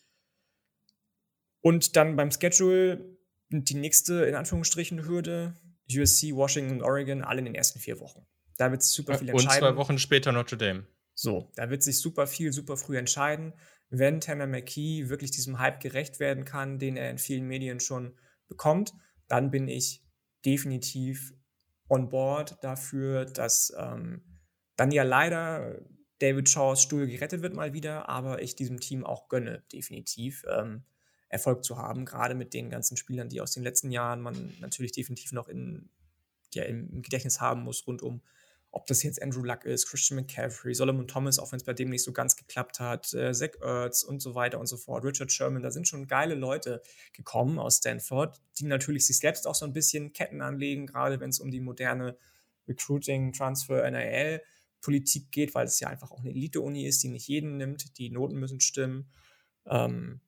Und 1.62 1.96
dann 1.96 2.16
beim 2.16 2.32
Schedule 2.32 3.17
die 3.50 3.76
nächste, 3.76 4.26
in 4.26 4.36
Anführungsstrichen, 4.36 5.06
Hürde, 5.06 5.54
USC, 5.92 6.34
Washington 6.34 6.76
und 6.76 6.84
Oregon, 6.84 7.24
alle 7.24 7.40
in 7.40 7.46
den 7.46 7.56
ersten 7.56 7.80
vier 7.80 8.00
Wochen. 8.00 8.26
Da 8.58 8.72
wird 8.72 8.84
sich 8.84 8.94
super 8.94 9.18
viel 9.18 9.30
entscheiden. 9.30 9.50
Und 9.50 9.58
zwei 9.58 9.76
Wochen 9.76 10.00
später 10.00 10.32
Notre 10.32 10.58
Dame. 10.58 10.88
So, 11.14 11.52
da 11.56 11.70
wird 11.70 11.84
sich 11.84 12.00
super 12.00 12.28
viel, 12.28 12.52
super 12.52 12.78
früh 12.78 12.98
entscheiden, 12.98 13.54
wenn 13.90 14.20
Tanner 14.20 14.48
McKee 14.48 15.10
wirklich 15.10 15.32
diesem 15.32 15.60
Hype 15.60 15.80
gerecht 15.80 16.20
werden 16.20 16.46
kann, 16.46 16.78
den 16.78 16.98
er 16.98 17.10
in 17.10 17.18
vielen 17.18 17.48
Medien 17.48 17.80
schon 17.80 18.18
bekommt, 18.48 18.94
dann 19.28 19.50
bin 19.50 19.68
ich 19.68 20.04
definitiv 20.46 21.34
on 21.90 22.10
board 22.10 22.58
dafür, 22.62 23.26
dass 23.26 23.74
ähm, 23.78 24.22
dann 24.76 24.92
ja 24.92 25.04
leider 25.04 25.80
David 26.20 26.50
Shaws 26.50 26.82
Stuhl 26.82 27.08
gerettet 27.08 27.42
wird 27.42 27.54
mal 27.54 27.74
wieder, 27.74 28.10
aber 28.10 28.42
ich 28.42 28.56
diesem 28.56 28.80
Team 28.80 29.06
auch 29.06 29.30
gönne, 29.30 29.64
definitiv 29.72 30.44
ähm, 30.50 30.84
Erfolg 31.30 31.64
zu 31.64 31.78
haben, 31.78 32.06
gerade 32.06 32.36
mit 32.36 32.54
den 32.54 32.70
ganzen 32.70 32.98
Spielern, 32.98 33.30
die 33.30 33.42
aus 33.42 33.52
den 33.52 33.64
letzten 33.64 33.92
Jahren 33.92 34.22
man 34.22 34.54
natürlich 34.60 34.94
definitiv 34.94 35.34
noch 35.34 35.48
in, 35.48 35.90
ja, 36.54 36.64
im 36.64 37.02
Gedächtnis 37.02 37.42
haben 37.42 37.64
muss, 37.64 37.86
rund 37.86 38.02
um 38.02 38.22
ob 38.72 38.86
das 38.86 39.02
jetzt 39.02 39.22
Andrew 39.22 39.44
Luck 39.44 39.66
ist, 39.66 39.88
Christian 39.88 40.20
McCaffrey, 40.20 40.74
Solomon 40.74 41.08
Thomas, 41.08 41.40
auch 41.40 41.52
wenn 41.52 41.58
es 41.58 41.64
bei 41.64 41.74
dem 41.74 41.90
nicht 41.90 42.04
so 42.04 42.12
ganz 42.12 42.36
geklappt 42.36 42.80
hat, 42.80 43.14
äh, 43.14 43.34
Zach 43.34 43.52
Ertz 43.62 44.04
und 44.04 44.22
so 44.22 44.36
weiter 44.36 44.60
und 44.60 44.68
so 44.68 44.78
fort, 44.78 45.04
Richard 45.04 45.32
Sherman, 45.32 45.64
da 45.64 45.72
sind 45.72 45.88
schon 45.88 46.08
geile 46.08 46.36
Leute 46.36 46.82
gekommen 47.14 47.60
aus 47.60 47.78
Stanford, 47.78 48.40
die 48.60 48.66
natürlich 48.66 49.08
sich 49.08 49.18
selbst 49.18 49.48
auch 49.48 49.56
so 49.56 49.66
ein 49.66 49.74
bisschen 49.74 50.14
Ketten 50.14 50.42
anlegen, 50.42 50.86
gerade 50.86 51.20
wenn 51.20 51.30
es 51.30 51.40
um 51.40 51.50
die 51.50 51.60
moderne 51.60 52.18
Recruiting, 52.68 53.34
Transfer, 53.34 53.90
NIL 53.90 54.42
Politik 54.82 55.32
geht, 55.32 55.56
weil 55.56 55.66
es 55.66 55.80
ja 55.80 55.88
einfach 55.88 56.12
auch 56.12 56.20
eine 56.20 56.30
Elite-Uni 56.30 56.86
ist, 56.86 57.02
die 57.02 57.10
nicht 57.10 57.28
jeden 57.28 57.58
nimmt, 57.58 57.98
die 57.98 58.12
Noten 58.12 58.38
müssen 58.38 58.60
stimmen. 58.60 59.10
Ähm, 59.66 60.22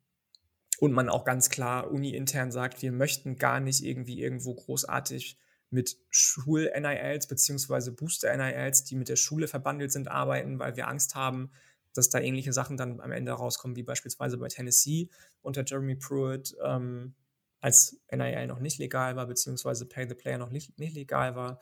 und 0.80 0.94
man 0.94 1.10
auch 1.10 1.26
ganz 1.26 1.50
klar 1.50 1.92
uni-intern 1.92 2.52
sagt, 2.52 2.82
wir 2.82 2.92
möchten 2.92 3.38
gar 3.38 3.60
nicht 3.60 3.84
irgendwie 3.84 4.22
irgendwo 4.22 4.54
großartig 4.56 5.38
mit 5.70 5.98
Schul-NILs 6.10 7.28
beziehungsweise 7.28 7.92
Booster-NILs, 7.92 8.86
die 8.86 8.96
mit 8.96 9.10
der 9.10 9.18
Schule 9.18 9.48
verbandelt 9.48 9.92
sind, 9.92 10.08
arbeiten, 10.08 10.58
weil 10.58 10.76
wir 10.78 10.88
Angst 10.88 11.16
haben, 11.16 11.52
dass 11.94 12.10
da 12.10 12.20
ähnliche 12.20 12.54
Sachen 12.54 12.78
dann 12.78 13.02
am 13.02 13.12
Ende 13.12 13.34
rauskommen, 13.34 13.76
wie 13.76 13.84
beispielsweise 13.84 14.38
bei 14.38 14.48
Tennessee 14.48 15.10
unter 15.42 15.64
Jeremy 15.66 15.96
Pruitt, 15.96 16.56
ähm, 16.64 17.14
als 17.60 18.00
NIL 18.10 18.48
noch 18.48 18.60
nicht 18.60 18.80
legal 18.80 19.18
war, 19.18 19.28
beziehungsweise 19.28 19.86
Pay 19.86 20.08
the 20.08 20.16
Player 20.16 20.38
noch 20.38 20.50
nicht, 20.50 20.80
nicht 20.80 20.96
legal 20.96 21.36
war. 21.36 21.60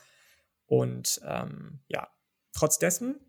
Und 0.68 1.20
ähm, 1.26 1.80
ja, 1.88 2.08
trotz 2.54 2.78
dessen 2.78 3.20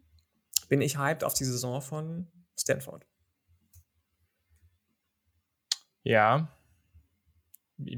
bin 0.69 0.83
ich 0.83 0.99
hyped 0.99 1.25
auf 1.25 1.33
die 1.33 1.45
Saison 1.45 1.81
von 1.81 2.27
Stanford. 2.59 3.08
Ja, 6.09 6.49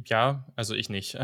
ja, 0.07 0.47
also 0.57 0.75
ich 0.75 0.89
nicht. 0.89 1.17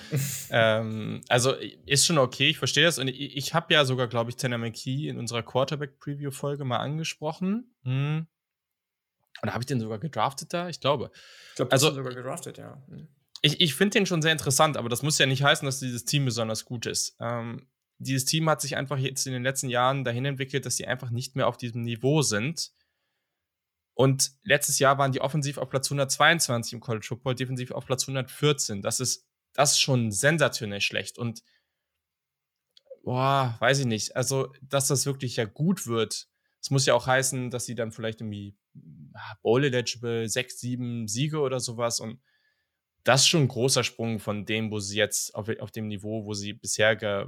ähm, 0.50 1.22
also 1.28 1.52
ist 1.86 2.04
schon 2.04 2.18
okay, 2.18 2.50
ich 2.50 2.58
verstehe 2.58 2.84
das. 2.84 2.98
Und 2.98 3.08
ich, 3.08 3.36
ich 3.36 3.54
habe 3.54 3.72
ja 3.72 3.84
sogar, 3.84 4.08
glaube 4.08 4.30
ich, 4.30 4.36
Tanner 4.36 4.58
McKee 4.58 5.08
in 5.08 5.18
unserer 5.18 5.42
Quarterback-Preview-Folge 5.42 6.64
mal 6.64 6.78
angesprochen. 6.78 7.74
Hm. 7.84 8.26
Oder 9.42 9.52
habe 9.52 9.62
ich 9.62 9.66
den 9.66 9.80
sogar 9.80 9.98
gedraftet 9.98 10.52
da? 10.52 10.68
Ich 10.68 10.80
glaube. 10.80 11.10
Ich 11.50 11.56
glaube, 11.56 11.72
also, 11.72 11.92
sogar 11.92 12.12
gedraftet, 12.12 12.58
ja. 12.58 12.82
Hm. 12.88 13.08
Ich, 13.40 13.60
ich 13.60 13.74
finde 13.74 13.98
den 13.98 14.06
schon 14.06 14.20
sehr 14.20 14.32
interessant, 14.32 14.76
aber 14.76 14.88
das 14.88 15.02
muss 15.02 15.18
ja 15.18 15.26
nicht 15.26 15.42
heißen, 15.42 15.64
dass 15.64 15.78
dieses 15.78 16.04
Team 16.04 16.24
besonders 16.24 16.64
gut 16.64 16.86
ist. 16.86 17.16
Ähm, 17.18 17.66
dieses 17.98 18.24
Team 18.24 18.50
hat 18.50 18.60
sich 18.60 18.76
einfach 18.76 18.98
jetzt 18.98 19.26
in 19.26 19.32
den 19.32 19.42
letzten 19.42 19.68
Jahren 19.68 20.04
dahin 20.04 20.24
entwickelt, 20.24 20.66
dass 20.66 20.76
sie 20.76 20.86
einfach 20.86 21.10
nicht 21.10 21.34
mehr 21.34 21.46
auf 21.46 21.56
diesem 21.56 21.82
Niveau 21.82 22.22
sind 22.22 22.72
und 23.94 24.32
letztes 24.42 24.78
Jahr 24.78 24.98
waren 24.98 25.12
die 25.12 25.20
offensiv 25.20 25.58
auf 25.58 25.68
Platz 25.68 25.86
122 25.86 26.74
im 26.74 26.80
College 26.80 27.06
Football, 27.06 27.34
defensiv 27.34 27.72
auf 27.72 27.86
Platz 27.86 28.04
114. 28.04 28.80
Das 28.82 29.00
ist, 29.00 29.26
das 29.52 29.72
ist 29.72 29.80
schon 29.80 30.10
sensationell 30.10 30.80
schlecht. 30.80 31.18
Und 31.18 31.42
boah, 33.02 33.56
weiß 33.60 33.80
ich 33.80 33.86
nicht. 33.86 34.16
Also, 34.16 34.52
dass 34.62 34.88
das 34.88 35.04
wirklich 35.04 35.36
ja 35.36 35.44
gut 35.44 35.86
wird, 35.86 36.28
das 36.60 36.70
muss 36.70 36.86
ja 36.86 36.94
auch 36.94 37.06
heißen, 37.06 37.50
dass 37.50 37.66
sie 37.66 37.74
dann 37.74 37.92
vielleicht 37.92 38.20
irgendwie 38.20 38.56
ah, 39.14 39.34
Bowl 39.42 39.64
eligible, 39.64 40.28
sechs, 40.28 40.58
sieben 40.58 41.08
Siege 41.08 41.40
oder 41.40 41.60
sowas. 41.60 42.00
Und 42.00 42.22
das 43.04 43.22
ist 43.22 43.28
schon 43.28 43.42
ein 43.42 43.48
großer 43.48 43.84
Sprung 43.84 44.20
von 44.20 44.46
dem, 44.46 44.70
wo 44.70 44.78
sie 44.78 44.96
jetzt 44.96 45.34
auf, 45.34 45.48
auf 45.60 45.70
dem 45.70 45.88
Niveau, 45.88 46.24
wo 46.24 46.34
sie 46.34 46.52
bisher 46.54 46.96
ge, 46.96 47.26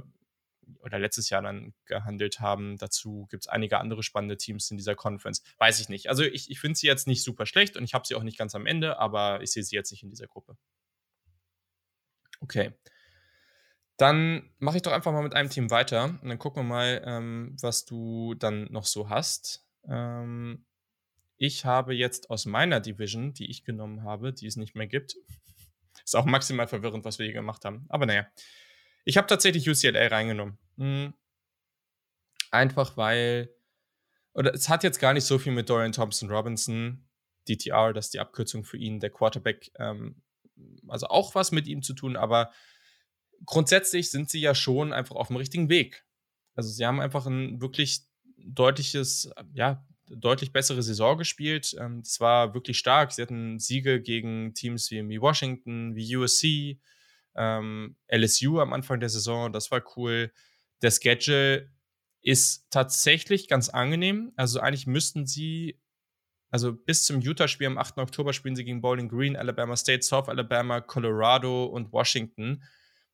oder 0.79 0.99
letztes 0.99 1.29
Jahr 1.29 1.41
dann 1.41 1.73
gehandelt 1.85 2.39
haben. 2.39 2.77
Dazu 2.77 3.27
gibt 3.29 3.43
es 3.43 3.47
einige 3.47 3.79
andere 3.79 4.03
spannende 4.03 4.37
Teams 4.37 4.69
in 4.71 4.77
dieser 4.77 4.95
Conference. 4.95 5.43
Weiß 5.57 5.79
ich 5.79 5.89
nicht. 5.89 6.09
Also 6.09 6.23
ich, 6.23 6.49
ich 6.49 6.59
finde 6.59 6.77
sie 6.77 6.87
jetzt 6.87 7.07
nicht 7.07 7.23
super 7.23 7.45
schlecht 7.45 7.77
und 7.77 7.83
ich 7.83 7.93
habe 7.93 8.05
sie 8.05 8.15
auch 8.15 8.23
nicht 8.23 8.37
ganz 8.37 8.55
am 8.55 8.65
Ende, 8.65 8.99
aber 8.99 9.41
ich 9.41 9.51
sehe 9.51 9.63
sie 9.63 9.75
jetzt 9.75 9.91
nicht 9.91 10.03
in 10.03 10.09
dieser 10.09 10.27
Gruppe. 10.27 10.57
Okay. 12.41 12.73
Dann 13.97 14.51
mache 14.59 14.77
ich 14.77 14.83
doch 14.83 14.91
einfach 14.91 15.13
mal 15.13 15.23
mit 15.23 15.33
einem 15.33 15.49
Team 15.49 15.71
weiter 15.71 16.19
und 16.21 16.27
dann 16.27 16.39
gucken 16.39 16.63
wir 16.63 16.69
mal, 16.69 17.01
ähm, 17.05 17.55
was 17.61 17.85
du 17.85 18.33
dann 18.35 18.71
noch 18.71 18.85
so 18.85 19.09
hast. 19.09 19.65
Ähm, 19.87 20.65
ich 21.37 21.65
habe 21.65 21.93
jetzt 21.93 22.29
aus 22.29 22.45
meiner 22.45 22.79
Division, 22.79 23.33
die 23.33 23.49
ich 23.49 23.63
genommen 23.63 24.03
habe, 24.03 24.33
die 24.33 24.47
es 24.47 24.57
nicht 24.57 24.75
mehr 24.75 24.87
gibt, 24.87 25.15
ist 26.03 26.15
auch 26.15 26.25
maximal 26.25 26.67
verwirrend, 26.67 27.05
was 27.05 27.19
wir 27.19 27.25
hier 27.25 27.33
gemacht 27.33 27.63
haben. 27.63 27.85
Aber 27.87 28.05
naja, 28.05 28.27
ich 29.05 29.17
habe 29.17 29.27
tatsächlich 29.27 29.69
UCLA 29.69 30.07
reingenommen. 30.07 30.57
Mhm. 30.75 31.13
Einfach 32.51 32.97
weil, 32.97 33.49
oder 34.33 34.53
es 34.53 34.67
hat 34.67 34.83
jetzt 34.83 34.99
gar 34.99 35.13
nicht 35.13 35.25
so 35.25 35.39
viel 35.39 35.53
mit 35.53 35.69
Dorian 35.69 35.91
Thompson 35.91 36.29
Robinson, 36.29 37.07
DTR, 37.47 37.93
das 37.93 38.07
ist 38.07 38.13
die 38.13 38.19
Abkürzung 38.19 38.63
für 38.63 38.77
ihn, 38.77 38.99
der 38.99 39.11
Quarterback, 39.11 39.71
ähm, 39.77 40.21
also 40.87 41.07
auch 41.07 41.35
was 41.35 41.51
mit 41.51 41.67
ihm 41.67 41.81
zu 41.81 41.93
tun, 41.93 42.15
aber 42.17 42.51
grundsätzlich 43.45 44.09
sind 44.09 44.29
sie 44.29 44.39
ja 44.39 44.55
schon 44.55 44.93
einfach 44.93 45.15
auf 45.15 45.27
dem 45.27 45.37
richtigen 45.37 45.69
Weg. 45.69 46.05
Also 46.55 46.69
sie 46.69 46.85
haben 46.85 47.01
einfach 47.01 47.25
ein 47.25 47.61
wirklich 47.61 48.01
deutliches, 48.37 49.29
ja, 49.53 49.85
deutlich 50.07 50.53
bessere 50.53 50.83
Saison 50.83 51.17
gespielt. 51.17 51.75
Ähm, 51.79 52.03
war 52.19 52.53
wirklich 52.53 52.77
stark. 52.77 53.11
Sie 53.11 53.21
hatten 53.21 53.59
Siege 53.59 54.01
gegen 54.01 54.53
Teams 54.53 54.91
wie 54.91 55.21
Washington, 55.21 55.95
wie 55.95 56.15
USC, 56.15 56.79
ähm, 57.35 57.97
LSU 58.07 58.59
am 58.59 58.73
Anfang 58.73 58.99
der 58.99 59.09
Saison, 59.09 59.51
das 59.51 59.71
war 59.71 59.83
cool. 59.95 60.31
Der 60.81 60.91
Schedule 60.91 61.69
ist 62.21 62.67
tatsächlich 62.71 63.47
ganz 63.47 63.69
angenehm. 63.69 64.33
Also 64.35 64.59
eigentlich 64.59 64.87
müssten 64.87 65.27
sie, 65.27 65.79
also 66.49 66.73
bis 66.73 67.05
zum 67.05 67.21
Utah-Spiel 67.21 67.67
am 67.67 67.77
8. 67.77 67.99
Oktober 67.99 68.33
spielen 68.33 68.55
sie 68.55 68.65
gegen 68.65 68.81
Bowling 68.81 69.09
Green, 69.09 69.35
Alabama 69.35 69.75
State, 69.75 70.01
South 70.01 70.27
Alabama, 70.27 70.81
Colorado 70.81 71.65
und 71.65 71.91
Washington. 71.91 72.63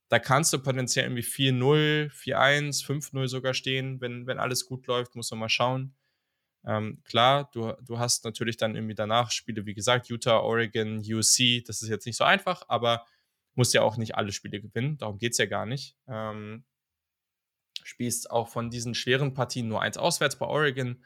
Da 0.07 0.19
kannst 0.19 0.53
du 0.53 0.59
potenziell 0.59 1.05
irgendwie 1.05 1.23
4-0, 1.23 2.11
4-1, 2.11 2.85
5-0 2.85 3.27
sogar 3.27 3.53
stehen, 3.53 4.01
wenn, 4.01 4.27
wenn 4.27 4.39
alles 4.39 4.65
gut 4.65 4.87
läuft, 4.87 5.15
muss 5.15 5.31
man 5.31 5.41
mal 5.41 5.49
schauen. 5.49 5.95
Ähm, 6.65 7.01
klar, 7.03 7.49
du, 7.53 7.73
du 7.81 7.97
hast 7.97 8.23
natürlich 8.23 8.57
dann 8.57 8.75
irgendwie 8.75 8.93
danach 8.93 9.31
Spiele, 9.31 9.65
wie 9.65 9.73
gesagt, 9.73 10.07
Utah, 10.09 10.39
Oregon, 10.39 10.99
USC, 10.99 11.63
das 11.65 11.81
ist 11.81 11.89
jetzt 11.89 12.05
nicht 12.05 12.17
so 12.17 12.23
einfach, 12.23 12.63
aber 12.67 13.05
muss 13.55 13.73
ja 13.73 13.81
auch 13.81 13.97
nicht 13.97 14.15
alle 14.15 14.31
Spiele 14.31 14.61
gewinnen, 14.61 14.97
darum 14.97 15.17
geht 15.17 15.33
es 15.33 15.37
ja 15.37 15.45
gar 15.45 15.65
nicht. 15.65 15.95
Ähm, 16.07 16.65
spielst 17.83 18.31
auch 18.31 18.47
von 18.47 18.69
diesen 18.69 18.93
schweren 18.93 19.33
Partien 19.33 19.67
nur 19.67 19.81
eins 19.81 19.97
auswärts 19.97 20.37
bei 20.37 20.45
Oregon. 20.45 21.03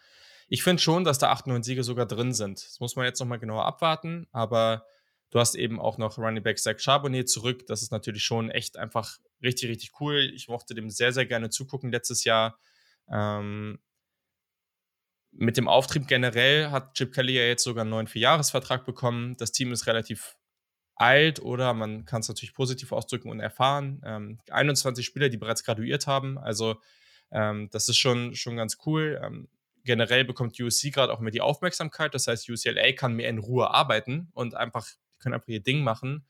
Ich 0.47 0.63
finde 0.63 0.81
schon, 0.81 1.03
dass 1.03 1.17
da 1.17 1.31
8, 1.31 1.47
9 1.47 1.63
Siege 1.63 1.83
sogar 1.83 2.05
drin 2.05 2.33
sind. 2.33 2.63
Das 2.63 2.79
muss 2.79 2.95
man 2.95 3.05
jetzt 3.05 3.19
nochmal 3.19 3.39
genauer 3.39 3.65
abwarten, 3.65 4.27
aber 4.31 4.85
du 5.31 5.39
hast 5.39 5.55
eben 5.55 5.79
auch 5.79 5.97
noch 5.97 6.17
Running 6.17 6.43
Back 6.43 6.59
Zach 6.59 6.79
Charbonnet 6.79 7.29
zurück. 7.29 7.65
Das 7.67 7.81
ist 7.81 7.91
natürlich 7.91 8.23
schon 8.23 8.51
echt 8.51 8.77
einfach 8.77 9.17
richtig, 9.41 9.69
richtig 9.69 9.99
cool. 9.99 10.31
Ich 10.35 10.47
mochte 10.47 10.75
dem 10.75 10.89
sehr, 10.89 11.13
sehr 11.13 11.25
gerne 11.25 11.49
zugucken 11.49 11.91
letztes 11.91 12.23
Jahr. 12.23 12.59
Ähm, 13.09 13.79
mit 15.31 15.57
dem 15.57 15.67
Auftrieb 15.67 16.07
generell 16.07 16.71
hat 16.71 16.93
Chip 16.93 17.13
Kelly 17.13 17.33
ja 17.33 17.43
jetzt 17.43 17.63
sogar 17.63 17.81
einen 17.81 17.89
neuen 17.89 18.07
Vierjahresvertrag 18.07 18.85
bekommen. 18.85 19.35
Das 19.37 19.51
Team 19.51 19.71
ist 19.71 19.87
relativ 19.87 20.37
alt 20.95 21.41
oder 21.41 21.73
man 21.73 22.05
kann 22.05 22.21
es 22.21 22.27
natürlich 22.27 22.53
positiv 22.53 22.91
ausdrücken 22.91 23.29
und 23.29 23.39
erfahren. 23.39 24.01
Ähm, 24.05 24.39
21 24.49 25.05
Spieler, 25.05 25.29
die 25.29 25.37
bereits 25.37 25.63
graduiert 25.63 26.07
haben. 26.07 26.37
Also 26.37 26.77
ähm, 27.31 27.69
das 27.71 27.89
ist 27.89 27.97
schon, 27.97 28.35
schon 28.35 28.55
ganz 28.55 28.77
cool. 28.85 29.19
Ähm, 29.23 29.49
generell 29.83 30.25
bekommt 30.25 30.59
USC 30.59 30.91
gerade 30.91 31.13
auch 31.13 31.19
mehr 31.19 31.31
die 31.31 31.41
Aufmerksamkeit. 31.41 32.13
Das 32.13 32.27
heißt, 32.27 32.49
UCLA 32.49 32.93
kann 32.93 33.13
mehr 33.13 33.29
in 33.29 33.39
Ruhe 33.39 33.71
arbeiten 33.71 34.29
und 34.33 34.55
einfach, 34.55 34.87
können 35.19 35.35
einfach 35.35 35.49
ihr 35.49 35.61
Ding 35.61 35.83
machen. 35.83 36.25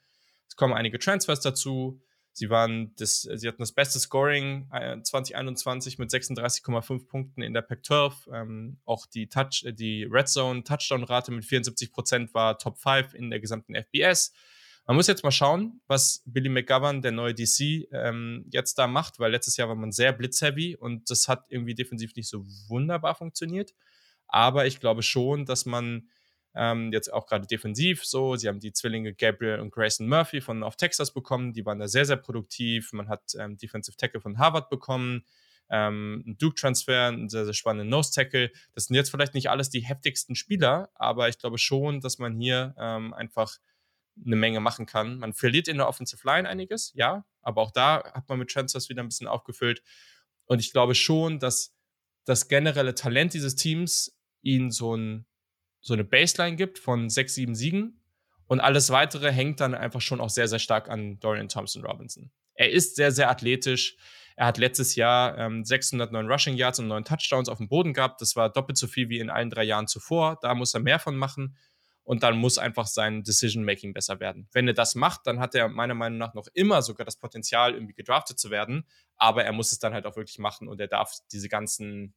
Es 0.47 0.55
kommen 0.55 0.74
einige 0.74 0.99
Transfers 0.99 1.41
dazu. 1.41 2.01
Sie 2.38 2.49
waren 2.49 2.93
das, 2.97 3.22
sie 3.22 3.47
hatten 3.47 3.61
das 3.61 3.72
beste 3.72 3.97
Scoring 3.97 4.68
äh, 4.74 5.01
2021 5.01 5.99
mit 5.99 6.11
36,5 6.11 7.07
Punkten 7.07 7.41
in 7.41 7.53
der 7.53 7.61
Pac-12. 7.61 8.13
Ähm, 8.34 8.78
auch 8.84 9.05
die 9.05 9.30
Touch, 9.30 9.63
äh, 9.63 9.72
die 9.72 10.03
Red 10.03 10.28
Zone 10.28 10.63
Touchdown-Rate 10.63 11.32
mit 11.32 11.45
74 11.45 11.93
Prozent 11.93 12.34
war 12.34 12.57
Top 12.57 12.78
5 12.78 13.13
in 13.13 13.30
der 13.30 13.39
gesamten 13.39 13.74
FBS. 13.74 14.34
Man 14.88 14.97
muss 14.97 15.07
jetzt 15.07 15.23
mal 15.23 15.31
schauen, 15.31 15.81
was 15.88 16.21
Billy 16.25 16.47
McGovern, 16.49 17.01
der 17.01 17.11
neue 17.11 17.33
DC, 17.33 17.88
ähm, 17.91 18.45
jetzt 18.51 18.77
da 18.77 18.86
macht, 18.86 19.19
weil 19.19 19.31
letztes 19.31 19.57
Jahr 19.57 19.67
war 19.67 19.75
man 19.75 19.91
sehr 19.91 20.13
blitzheavy 20.13 20.75
und 20.75 21.09
das 21.09 21.27
hat 21.27 21.45
irgendwie 21.49 21.73
defensiv 21.73 22.15
nicht 22.15 22.29
so 22.29 22.45
wunderbar 22.67 23.15
funktioniert. 23.15 23.73
Aber 24.27 24.67
ich 24.67 24.79
glaube 24.79 25.01
schon, 25.01 25.45
dass 25.45 25.65
man 25.65 26.07
ähm, 26.55 26.91
jetzt 26.93 27.11
auch 27.11 27.25
gerade 27.25 27.47
defensiv 27.47 28.05
so, 28.05 28.36
sie 28.36 28.47
haben 28.47 28.59
die 28.59 28.73
Zwillinge 28.73 29.13
Gabriel 29.13 29.59
und 29.59 29.71
Grayson 29.71 30.07
Murphy 30.07 30.39
von 30.39 30.61
auf 30.61 30.75
Texas 30.75 31.11
bekommen, 31.13 31.53
die 31.53 31.65
waren 31.65 31.79
da 31.79 31.88
sehr, 31.88 32.05
sehr 32.05 32.17
produktiv. 32.17 32.93
Man 32.93 33.09
hat 33.09 33.33
ähm, 33.39 33.57
Defensive 33.57 33.97
Tackle 33.97 34.21
von 34.21 34.38
Harvard 34.38 34.69
bekommen, 34.69 35.25
ähm, 35.69 36.23
einen 36.25 36.38
Duke-Transfer, 36.38 37.07
einen 37.07 37.29
sehr, 37.29 37.45
sehr 37.45 37.55
spannenden 37.55 37.89
Nose-Tackle. 37.89 38.51
Das 38.73 38.86
sind 38.86 38.95
jetzt 38.95 39.09
vielleicht 39.09 39.33
nicht 39.33 39.49
alles 39.49 39.71
die 39.71 39.81
heftigsten 39.81 40.36
Spieler, 40.36 40.89
aber 40.93 41.27
ich 41.27 41.39
glaube 41.39 41.57
schon, 41.57 42.01
dass 42.01 42.19
man 42.19 42.36
hier 42.38 42.75
ähm, 42.77 43.13
einfach 43.13 43.57
eine 44.24 44.36
Menge 44.36 44.59
machen 44.59 44.86
kann. 44.86 45.20
Man 45.20 45.34
verliert 45.34 45.68
in 45.68 45.78
der 45.78 45.88
Offensive 45.88 46.26
Line 46.26 46.47
einiges, 46.47 46.91
ja, 46.95 47.26
aber 47.41 47.61
auch 47.61 47.72
da 47.72 48.03
hat 48.13 48.28
man 48.30 48.39
mit 48.39 48.49
Transfers 48.49 48.89
wieder 48.89 49.03
ein 49.03 49.09
bisschen 49.09 49.28
aufgefüllt. 49.28 49.82
Und 50.45 50.59
ich 50.59 50.72
glaube 50.72 50.95
schon, 50.95 51.39
dass 51.39 51.76
das 52.26 52.47
generelle 52.47 52.95
Talent 52.95 53.34
dieses 53.34 53.55
Teams 53.55 54.18
ihnen 54.41 54.72
so, 54.72 54.95
ein, 54.95 55.26
so 55.82 55.93
eine 55.93 56.03
Baseline 56.03 56.55
gibt 56.55 56.80
von 56.80 57.09
sechs, 57.09 57.36
sieben 57.36 57.55
Siegen. 57.55 58.01
Und 58.47 58.59
alles 58.59 58.89
weitere 58.91 59.32
hängt 59.32 59.59
dann 59.59 59.74
einfach 59.74 60.01
schon 60.01 60.22
auch 60.22 60.30
sehr, 60.30 60.47
sehr 60.47 60.59
stark 60.59 60.89
an 60.89 61.20
Dorian 61.20 61.49
Thompson 61.49 61.84
Robinson. 61.84 62.32
Er 62.53 62.72
ist 62.72 62.95
sehr, 62.95 63.11
sehr 63.11 63.30
athletisch. 63.30 63.97
Er 64.36 64.47
hat 64.47 64.57
letztes 64.57 64.95
Jahr 64.95 65.38
ähm, 65.38 65.63
609 65.63 66.28
Rushing 66.28 66.55
Yards 66.55 66.80
und 66.80 66.88
9 66.88 67.05
Touchdowns 67.05 67.49
auf 67.49 67.57
dem 67.57 67.70
Boden 67.70 67.93
gehabt. 67.93 68.22
Das 68.22 68.36
war 68.36 68.51
doppelt 68.51 68.78
so 68.78 68.88
viel 68.88 69.09
wie 69.09 69.20
in 69.20 69.30
allen 69.30 69.49
drei 69.49 69.63
Jahren 69.63 69.88
zuvor. 69.88 70.38
Da 70.41 70.53
muss 70.53 70.74
er 70.74 70.82
mehr 70.82 70.99
von 70.99 71.16
machen 71.16 71.55
und 72.06 72.22
dann 72.24 72.38
muss 72.38 72.58
einfach 72.58 72.86
sein 72.86 73.24
Decision-Making 73.24 73.93
besser 73.93 74.20
werden. 74.20 74.47
Wenn 74.53 74.68
er 74.68 74.76
das 74.76 74.95
macht, 74.95 75.26
dann 75.26 75.39
hat 75.39 75.56
er 75.56 75.68
meiner 75.68 75.95
Meinung 75.95 76.20
nach 76.20 76.36
noch 76.36 76.47
immer 76.53 76.82
sogar 76.82 77.03
das 77.03 77.18
Potenzial, 77.18 77.74
irgendwie 77.74 77.95
gedraftet 77.95 78.39
zu 78.39 78.51
werden, 78.51 78.88
aber 79.18 79.43
er 79.43 79.51
muss 79.51 79.72
es 79.72 79.80
dann 79.80 79.93
halt 79.93 80.06
auch 80.06 80.16
wirklich 80.16 80.39
machen 80.39 80.68
und 80.68 80.80
er 80.80 80.88
darf 80.88 81.12
diese 81.32 81.49
ganzen 81.49 82.14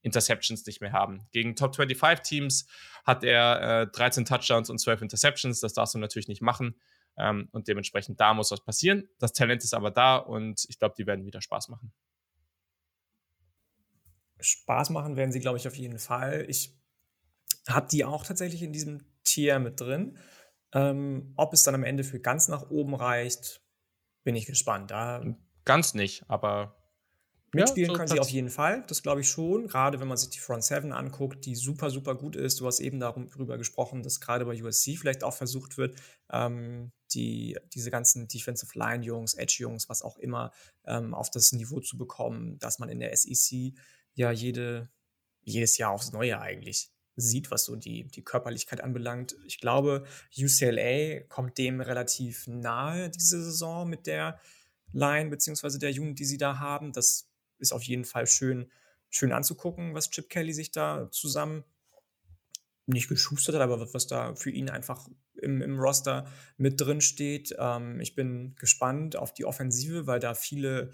Interceptions 0.00 0.64
nicht 0.64 0.80
mehr 0.80 0.92
haben. 0.92 1.28
Gegen 1.30 1.56
Top 1.56 1.76
25 1.76 2.26
Teams 2.26 2.66
hat 3.04 3.22
er 3.22 3.82
äh, 3.82 3.86
13 3.88 4.24
Touchdowns 4.24 4.70
und 4.70 4.78
12 4.78 5.02
Interceptions, 5.02 5.60
das 5.60 5.74
darfst 5.74 5.94
du 5.94 5.98
natürlich 5.98 6.28
nicht 6.28 6.40
machen 6.40 6.80
ähm, 7.18 7.48
und 7.52 7.68
dementsprechend 7.68 8.18
da 8.18 8.32
muss 8.32 8.50
was 8.50 8.64
passieren. 8.64 9.08
Das 9.18 9.34
Talent 9.34 9.62
ist 9.62 9.74
aber 9.74 9.90
da 9.90 10.16
und 10.16 10.64
ich 10.68 10.78
glaube, 10.78 10.94
die 10.96 11.06
werden 11.06 11.26
wieder 11.26 11.42
Spaß 11.42 11.68
machen. 11.68 11.92
Spaß 14.40 14.90
machen 14.90 15.16
werden 15.16 15.32
sie, 15.32 15.40
glaube 15.40 15.58
ich, 15.58 15.66
auf 15.66 15.76
jeden 15.76 15.98
Fall. 15.98 16.46
Ich 16.48 16.77
habe 17.68 17.88
die 17.88 18.04
auch 18.04 18.24
tatsächlich 18.24 18.62
in 18.62 18.72
diesem 18.72 19.04
Tier 19.24 19.58
mit 19.58 19.80
drin. 19.80 20.18
Ähm, 20.72 21.32
ob 21.36 21.52
es 21.52 21.62
dann 21.62 21.74
am 21.74 21.84
Ende 21.84 22.04
für 22.04 22.20
ganz 22.20 22.48
nach 22.48 22.70
oben 22.70 22.94
reicht, 22.94 23.62
bin 24.24 24.34
ich 24.34 24.46
gespannt. 24.46 24.90
Da 24.90 25.24
ganz 25.64 25.94
nicht, 25.94 26.24
aber 26.28 26.76
mitspielen 27.52 27.90
ja, 27.90 27.94
so 27.94 27.96
können 27.96 28.08
sie 28.08 28.20
auf 28.20 28.28
jeden 28.28 28.50
Fall. 28.50 28.84
Das 28.86 29.02
glaube 29.02 29.22
ich 29.22 29.28
schon. 29.28 29.68
Gerade 29.68 30.00
wenn 30.00 30.08
man 30.08 30.18
sich 30.18 30.30
die 30.30 30.38
Front 30.38 30.64
7 30.64 30.92
anguckt, 30.92 31.46
die 31.46 31.54
super, 31.54 31.90
super 31.90 32.14
gut 32.14 32.36
ist. 32.36 32.60
Du 32.60 32.66
hast 32.66 32.80
eben 32.80 33.00
darüber 33.00 33.56
gesprochen, 33.56 34.02
dass 34.02 34.20
gerade 34.20 34.44
bei 34.44 34.62
USC 34.62 34.96
vielleicht 34.96 35.24
auch 35.24 35.34
versucht 35.34 35.78
wird, 35.78 35.98
ähm, 36.30 36.92
die, 37.14 37.56
diese 37.72 37.90
ganzen 37.90 38.28
Defensive 38.28 38.78
Line 38.78 39.04
Jungs, 39.04 39.34
Edge 39.34 39.56
Jungs, 39.60 39.88
was 39.88 40.02
auch 40.02 40.18
immer, 40.18 40.52
ähm, 40.84 41.14
auf 41.14 41.30
das 41.30 41.52
Niveau 41.52 41.80
zu 41.80 41.96
bekommen, 41.96 42.58
dass 42.58 42.78
man 42.78 42.90
in 42.90 43.00
der 43.00 43.16
SEC 43.16 43.72
ja 44.14 44.30
jede, 44.30 44.90
jedes 45.40 45.78
Jahr 45.78 45.92
aufs 45.92 46.12
Neue 46.12 46.38
eigentlich 46.38 46.92
sieht, 47.20 47.50
was 47.50 47.64
so 47.64 47.76
die, 47.76 48.04
die 48.04 48.22
Körperlichkeit 48.22 48.80
anbelangt. 48.80 49.36
Ich 49.46 49.60
glaube, 49.60 50.04
UCLA 50.36 51.20
kommt 51.28 51.58
dem 51.58 51.80
relativ 51.80 52.46
nahe 52.46 53.10
diese 53.10 53.42
Saison 53.42 53.88
mit 53.88 54.06
der 54.06 54.40
Line 54.92 55.28
beziehungsweise 55.28 55.78
der 55.78 55.90
Unit, 55.90 56.18
die 56.18 56.24
sie 56.24 56.38
da 56.38 56.58
haben. 56.58 56.92
Das 56.92 57.28
ist 57.58 57.72
auf 57.72 57.82
jeden 57.82 58.04
Fall 58.04 58.26
schön, 58.26 58.70
schön 59.10 59.32
anzugucken, 59.32 59.94
was 59.94 60.10
Chip 60.10 60.30
Kelly 60.30 60.52
sich 60.52 60.70
da 60.70 61.10
zusammen 61.10 61.64
nicht 62.86 63.08
geschustert 63.08 63.56
hat, 63.56 63.62
aber 63.62 63.92
was 63.92 64.06
da 64.06 64.34
für 64.34 64.50
ihn 64.50 64.70
einfach 64.70 65.08
im, 65.34 65.60
im 65.60 65.78
Roster 65.78 66.26
mit 66.56 66.80
drin 66.80 67.00
steht. 67.00 67.54
Ähm, 67.58 68.00
ich 68.00 68.14
bin 68.14 68.54
gespannt 68.56 69.16
auf 69.16 69.34
die 69.34 69.44
Offensive, 69.44 70.06
weil 70.06 70.20
da 70.20 70.34
viele 70.34 70.92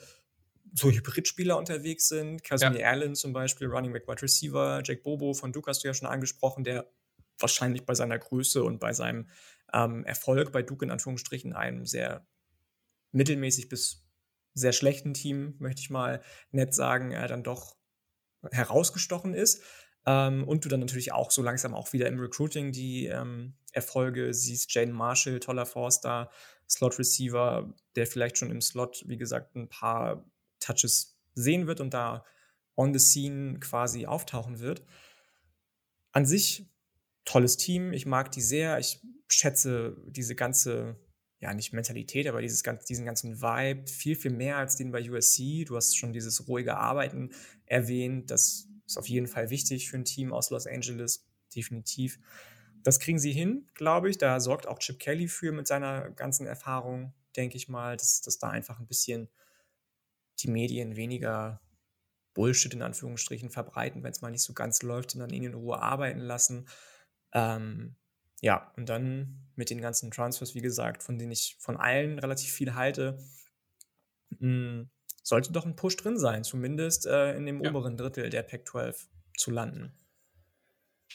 so 0.75 0.91
Hybridspieler 0.91 1.57
unterwegs 1.57 2.09
sind. 2.09 2.43
Casimir 2.43 2.81
ja. 2.81 2.91
Allen 2.91 3.15
zum 3.15 3.33
Beispiel, 3.33 3.69
Running 3.69 3.93
Back 3.93 4.09
Wide 4.09 4.23
Receiver, 4.23 4.83
Jack 4.85 5.05
Bobo 5.05 5.33
von 5.33 5.53
Duke 5.53 5.71
hast 5.71 5.85
du 5.85 5.89
ja 5.89 5.95
schon 5.95 6.09
angesprochen, 6.09 6.65
der 6.65 6.91
wahrscheinlich 7.39 7.87
bei 7.87 7.95
seiner 7.95 8.19
Größe 8.19 8.63
und 8.63 8.81
bei 8.81 8.93
seinem 8.93 9.29
ähm, 9.73 10.05
Erfolg 10.05 10.53
bei 10.53 10.63
Duke 10.63 10.85
in 10.85 10.91
Anführungsstrichen 10.91 11.53
einem 11.53 11.87
sehr 11.87 12.27
mittelmäßig 13.13 13.69
bis 13.69 14.05
sehr 14.55 14.73
schlechten 14.73 15.15
Team, 15.15 15.55
möchte 15.59 15.81
ich 15.81 15.91
mal 15.91 16.23
nett 16.51 16.75
sagen, 16.75 17.13
er 17.13 17.29
dann 17.29 17.43
doch 17.43 17.77
herausgestochen 18.51 19.35
ist. 19.35 19.63
Ähm, 20.07 20.47
und 20.47 20.65
du 20.65 20.69
dann 20.69 20.81
natürlich 20.81 21.13
auch 21.13 21.31
so 21.31 21.43
langsam 21.43 21.75
auch 21.75 21.93
wieder 21.93 22.09
im 22.09 22.19
Recruiting 22.19 22.73
die 22.73 23.07
ähm, 23.07 23.55
Erfolge 23.73 24.35
siehst. 24.35 24.75
Jaden 24.75 24.93
Marshall, 24.93 25.41
toller 25.41 25.67
Forster, 25.67 26.31
Slot 26.69 26.99
Receiver, 26.99 27.73
der 27.97 28.07
vielleicht 28.07 28.39
schon 28.39 28.51
im 28.51 28.61
Slot, 28.61 29.03
wie 29.07 29.17
gesagt, 29.17 29.57
ein 29.57 29.69
paar 29.69 30.25
Touches 30.65 31.19
sehen 31.35 31.67
wird 31.67 31.81
und 31.81 31.95
da 31.95 32.25
on 32.77 32.93
the 32.93 32.99
scene 32.99 33.59
quasi 33.61 34.07
auftauchen 34.07 34.61
wird. 34.61 34.85
An 36.13 36.27
sich 36.27 36.71
tolles 37.25 37.57
Team, 37.57 37.93
ich 37.93 38.07
mag 38.07 38.31
die 38.33 38.41
sehr, 38.41 38.79
ich 38.79 39.01
schätze 39.29 39.97
diese 40.07 40.35
ganze, 40.35 40.97
ja 41.41 41.55
nicht 41.55 41.73
Mentalität, 41.73 42.27
aber 42.27 42.41
dieses, 42.41 42.63
diesen 42.89 43.05
ganzen 43.05 43.41
Vibe 43.41 43.87
viel, 43.91 44.17
viel 44.17 44.33
mehr 44.33 44.57
als 44.57 44.77
den 44.77 44.93
bei 44.93 45.09
USC. 45.11 45.65
Du 45.65 45.77
hast 45.77 45.97
schon 45.97 46.13
dieses 46.13 46.49
ruhige 46.49 46.77
Arbeiten 46.77 47.31
erwähnt, 47.67 48.31
das 48.31 48.69
ist 48.87 48.99
auf 48.99 49.09
jeden 49.09 49.27
Fall 49.27 49.51
wichtig 49.51 49.89
für 49.89 49.97
ein 49.97 50.05
Team 50.05 50.33
aus 50.33 50.51
Los 50.51 50.67
Angeles, 50.67 51.27
definitiv. 51.55 52.19
Das 52.83 53.01
kriegen 53.01 53.19
sie 53.19 53.33
hin, 53.33 53.69
glaube 53.75 54.11
ich. 54.11 54.19
Da 54.19 54.41
sorgt 54.41 54.69
auch 54.69 54.79
Chip 54.79 54.99
Kelly 54.99 55.27
für 55.27 55.53
mit 55.53 55.67
seiner 55.67 56.11
ganzen 56.11 56.47
Erfahrung, 56.47 57.15
denke 57.35 57.57
ich 57.57 57.69
mal, 57.69 57.97
dass, 57.97 58.21
dass 58.21 58.39
da 58.39 58.51
einfach 58.51 58.79
ein 58.79 58.87
bisschen 58.87 59.29
die 60.41 60.51
Medien 60.51 60.97
weniger 60.97 61.61
Bullshit 62.35 62.75
in 62.75 62.83
Anführungsstrichen 62.83 63.51
verbreiten, 63.51 64.03
wenn 64.03 64.11
es 64.11 64.21
mal 64.21 64.31
nicht 64.31 64.43
so 64.43 64.53
ganz 64.53 64.83
läuft 64.83 65.15
und 65.15 65.21
dann 65.21 65.31
ihn 65.31 65.45
in 65.45 65.55
Ruhe 65.55 65.81
arbeiten 65.81 66.21
lassen. 66.21 66.69
Ähm, 67.33 67.97
ja, 68.41 68.73
und 68.77 68.89
dann 68.89 69.49
mit 69.55 69.71
den 69.71 69.81
ganzen 69.81 70.11
Transfers, 70.11 70.55
wie 70.55 70.61
gesagt, 70.61 71.03
von 71.03 71.19
denen 71.19 71.33
ich 71.33 71.57
von 71.61 71.77
allen 71.77 72.19
relativ 72.19 72.53
viel 72.53 72.75
halte, 72.75 73.19
mh, 74.31 74.39
hm, 74.41 74.91
sollte 75.23 75.53
doch 75.53 75.65
ein 75.65 75.77
Push 75.77 75.97
drin 75.97 76.19
sein, 76.19 76.45
zumindest 76.45 77.07
äh, 77.07 77.35
in 77.37 77.47
dem 77.47 77.63
ja. 77.63 77.71
oberen 77.71 77.97
Drittel 77.97 78.29
der 78.29 78.43
Pac-12 78.43 79.07
zu 79.39 79.51
landen. 79.51 79.97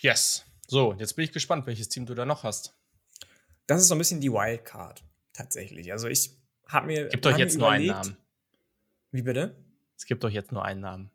Yes. 0.01 0.45
So, 0.67 0.95
jetzt 0.97 1.15
bin 1.15 1.25
ich 1.25 1.31
gespannt, 1.31 1.67
welches 1.67 1.89
Team 1.89 2.05
du 2.05 2.15
da 2.15 2.25
noch 2.25 2.43
hast. 2.43 2.75
Das 3.67 3.81
ist 3.81 3.87
so 3.87 3.95
ein 3.95 3.97
bisschen 3.99 4.21
die 4.21 4.31
Wildcard, 4.31 5.03
tatsächlich. 5.33 5.91
Also 5.91 6.07
ich 6.07 6.31
habe 6.67 6.87
mir. 6.87 7.07
Gibt 7.09 7.25
doch 7.25 7.37
jetzt 7.37 7.57
nur 7.57 7.69
einen 7.69 7.87
Namen. 7.87 8.17
Wie 9.11 9.21
bitte? 9.21 9.55
Es 9.97 10.05
gibt 10.05 10.23
doch 10.23 10.29
jetzt 10.29 10.51
nur 10.51 10.63
einen 10.63 10.81
Namen. 10.81 11.11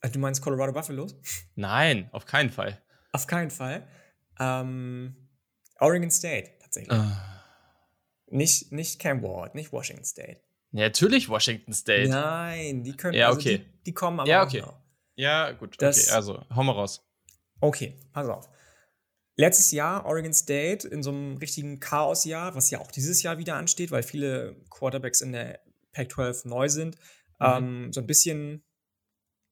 Also 0.00 0.14
du 0.14 0.20
meinst 0.20 0.42
Colorado 0.42 0.72
Buffaloes? 0.72 1.16
Nein, 1.54 2.08
auf 2.12 2.26
keinen 2.26 2.50
Fall. 2.50 2.80
Auf 3.12 3.26
keinen 3.26 3.50
Fall. 3.50 3.86
Ähm, 4.38 5.14
Oregon 5.78 6.10
State, 6.10 6.50
tatsächlich. 6.60 6.98
Uh. 6.98 7.10
Nicht, 8.26 8.72
nicht 8.72 9.00
Cam 9.00 9.22
Ward, 9.22 9.54
nicht 9.54 9.72
Washington 9.72 10.04
State. 10.04 10.40
Ja, 10.72 10.84
natürlich 10.84 11.28
Washington 11.28 11.72
State. 11.72 12.08
Nein, 12.08 12.84
die 12.84 12.96
können. 12.96 13.14
Ja, 13.14 13.26
also 13.26 13.40
okay. 13.40 13.54
Also 13.54 13.64
die, 13.64 13.82
die, 13.86 13.94
kommen 13.94 14.20
aber 14.20 14.28
ja, 14.28 14.44
okay. 14.44 14.60
Noch. 14.60 14.78
Ja, 15.16 15.50
gut. 15.52 15.74
Das, 15.78 16.06
okay, 16.06 16.14
also 16.14 16.44
hau 16.54 16.62
mal 16.62 16.72
raus. 16.72 17.04
Okay, 17.60 17.98
pass 18.12 18.28
auf. 18.28 18.48
Letztes 19.36 19.72
Jahr 19.72 20.06
Oregon 20.06 20.32
State 20.32 20.86
in 20.86 21.02
so 21.02 21.10
einem 21.10 21.36
richtigen 21.38 21.80
Chaosjahr, 21.80 22.54
was 22.54 22.70
ja 22.70 22.78
auch 22.80 22.90
dieses 22.90 23.22
Jahr 23.22 23.38
wieder 23.38 23.56
ansteht, 23.56 23.90
weil 23.90 24.02
viele 24.02 24.56
Quarterbacks 24.70 25.20
in 25.22 25.32
der 25.32 25.60
Pac-12 25.92 26.48
neu 26.48 26.68
sind. 26.68 26.96
Mhm. 27.38 27.46
Ähm, 27.46 27.92
so 27.92 28.00
ein 28.00 28.06
bisschen 28.06 28.64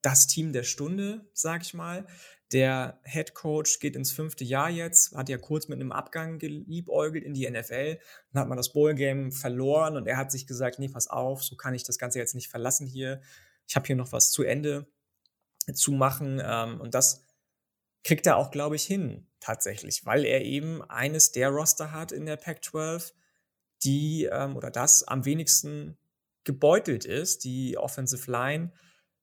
das 0.02 0.26
Team 0.26 0.52
der 0.52 0.62
Stunde, 0.62 1.28
sag 1.32 1.62
ich 1.62 1.74
mal. 1.74 2.06
Der 2.52 3.00
Head 3.04 3.34
Coach 3.34 3.78
geht 3.78 3.94
ins 3.94 4.10
fünfte 4.10 4.42
Jahr 4.42 4.70
jetzt, 4.70 5.14
hat 5.14 5.28
ja 5.28 5.36
kurz 5.36 5.68
mit 5.68 5.80
einem 5.80 5.92
Abgang 5.92 6.38
geliebäugelt 6.38 7.24
in 7.24 7.34
die 7.34 7.48
NFL. 7.48 7.98
Dann 8.32 8.40
hat 8.40 8.48
man 8.48 8.56
das 8.56 8.72
Bowl-Game 8.72 9.32
verloren 9.32 9.96
und 9.96 10.06
er 10.06 10.16
hat 10.16 10.32
sich 10.32 10.46
gesagt, 10.46 10.78
nee, 10.78 10.88
pass 10.88 11.08
auf, 11.08 11.44
so 11.44 11.56
kann 11.56 11.74
ich 11.74 11.82
das 11.82 11.98
Ganze 11.98 12.18
jetzt 12.18 12.34
nicht 12.34 12.48
verlassen 12.48 12.86
hier. 12.86 13.20
Ich 13.66 13.76
habe 13.76 13.86
hier 13.86 13.96
noch 13.96 14.12
was 14.12 14.30
zu 14.30 14.44
Ende. 14.44 14.86
zu 15.74 15.92
machen. 15.92 16.40
Ähm, 16.42 16.80
und 16.80 16.94
das 16.94 17.26
kriegt 18.02 18.26
er 18.26 18.38
auch, 18.38 18.50
glaube 18.50 18.76
ich, 18.76 18.84
hin, 18.84 19.26
tatsächlich, 19.40 20.06
weil 20.06 20.24
er 20.24 20.42
eben 20.42 20.82
eines 20.82 21.32
der 21.32 21.50
Roster 21.50 21.92
hat 21.92 22.10
in 22.10 22.24
der 22.24 22.36
Pac-12, 22.36 23.12
die 23.84 24.24
ähm, 24.24 24.56
oder 24.56 24.70
das 24.70 25.02
am 25.02 25.26
wenigsten 25.26 25.98
gebeutelt 26.44 27.04
ist. 27.04 27.44
Die 27.44 27.76
Offensive 27.76 28.30
Line 28.30 28.72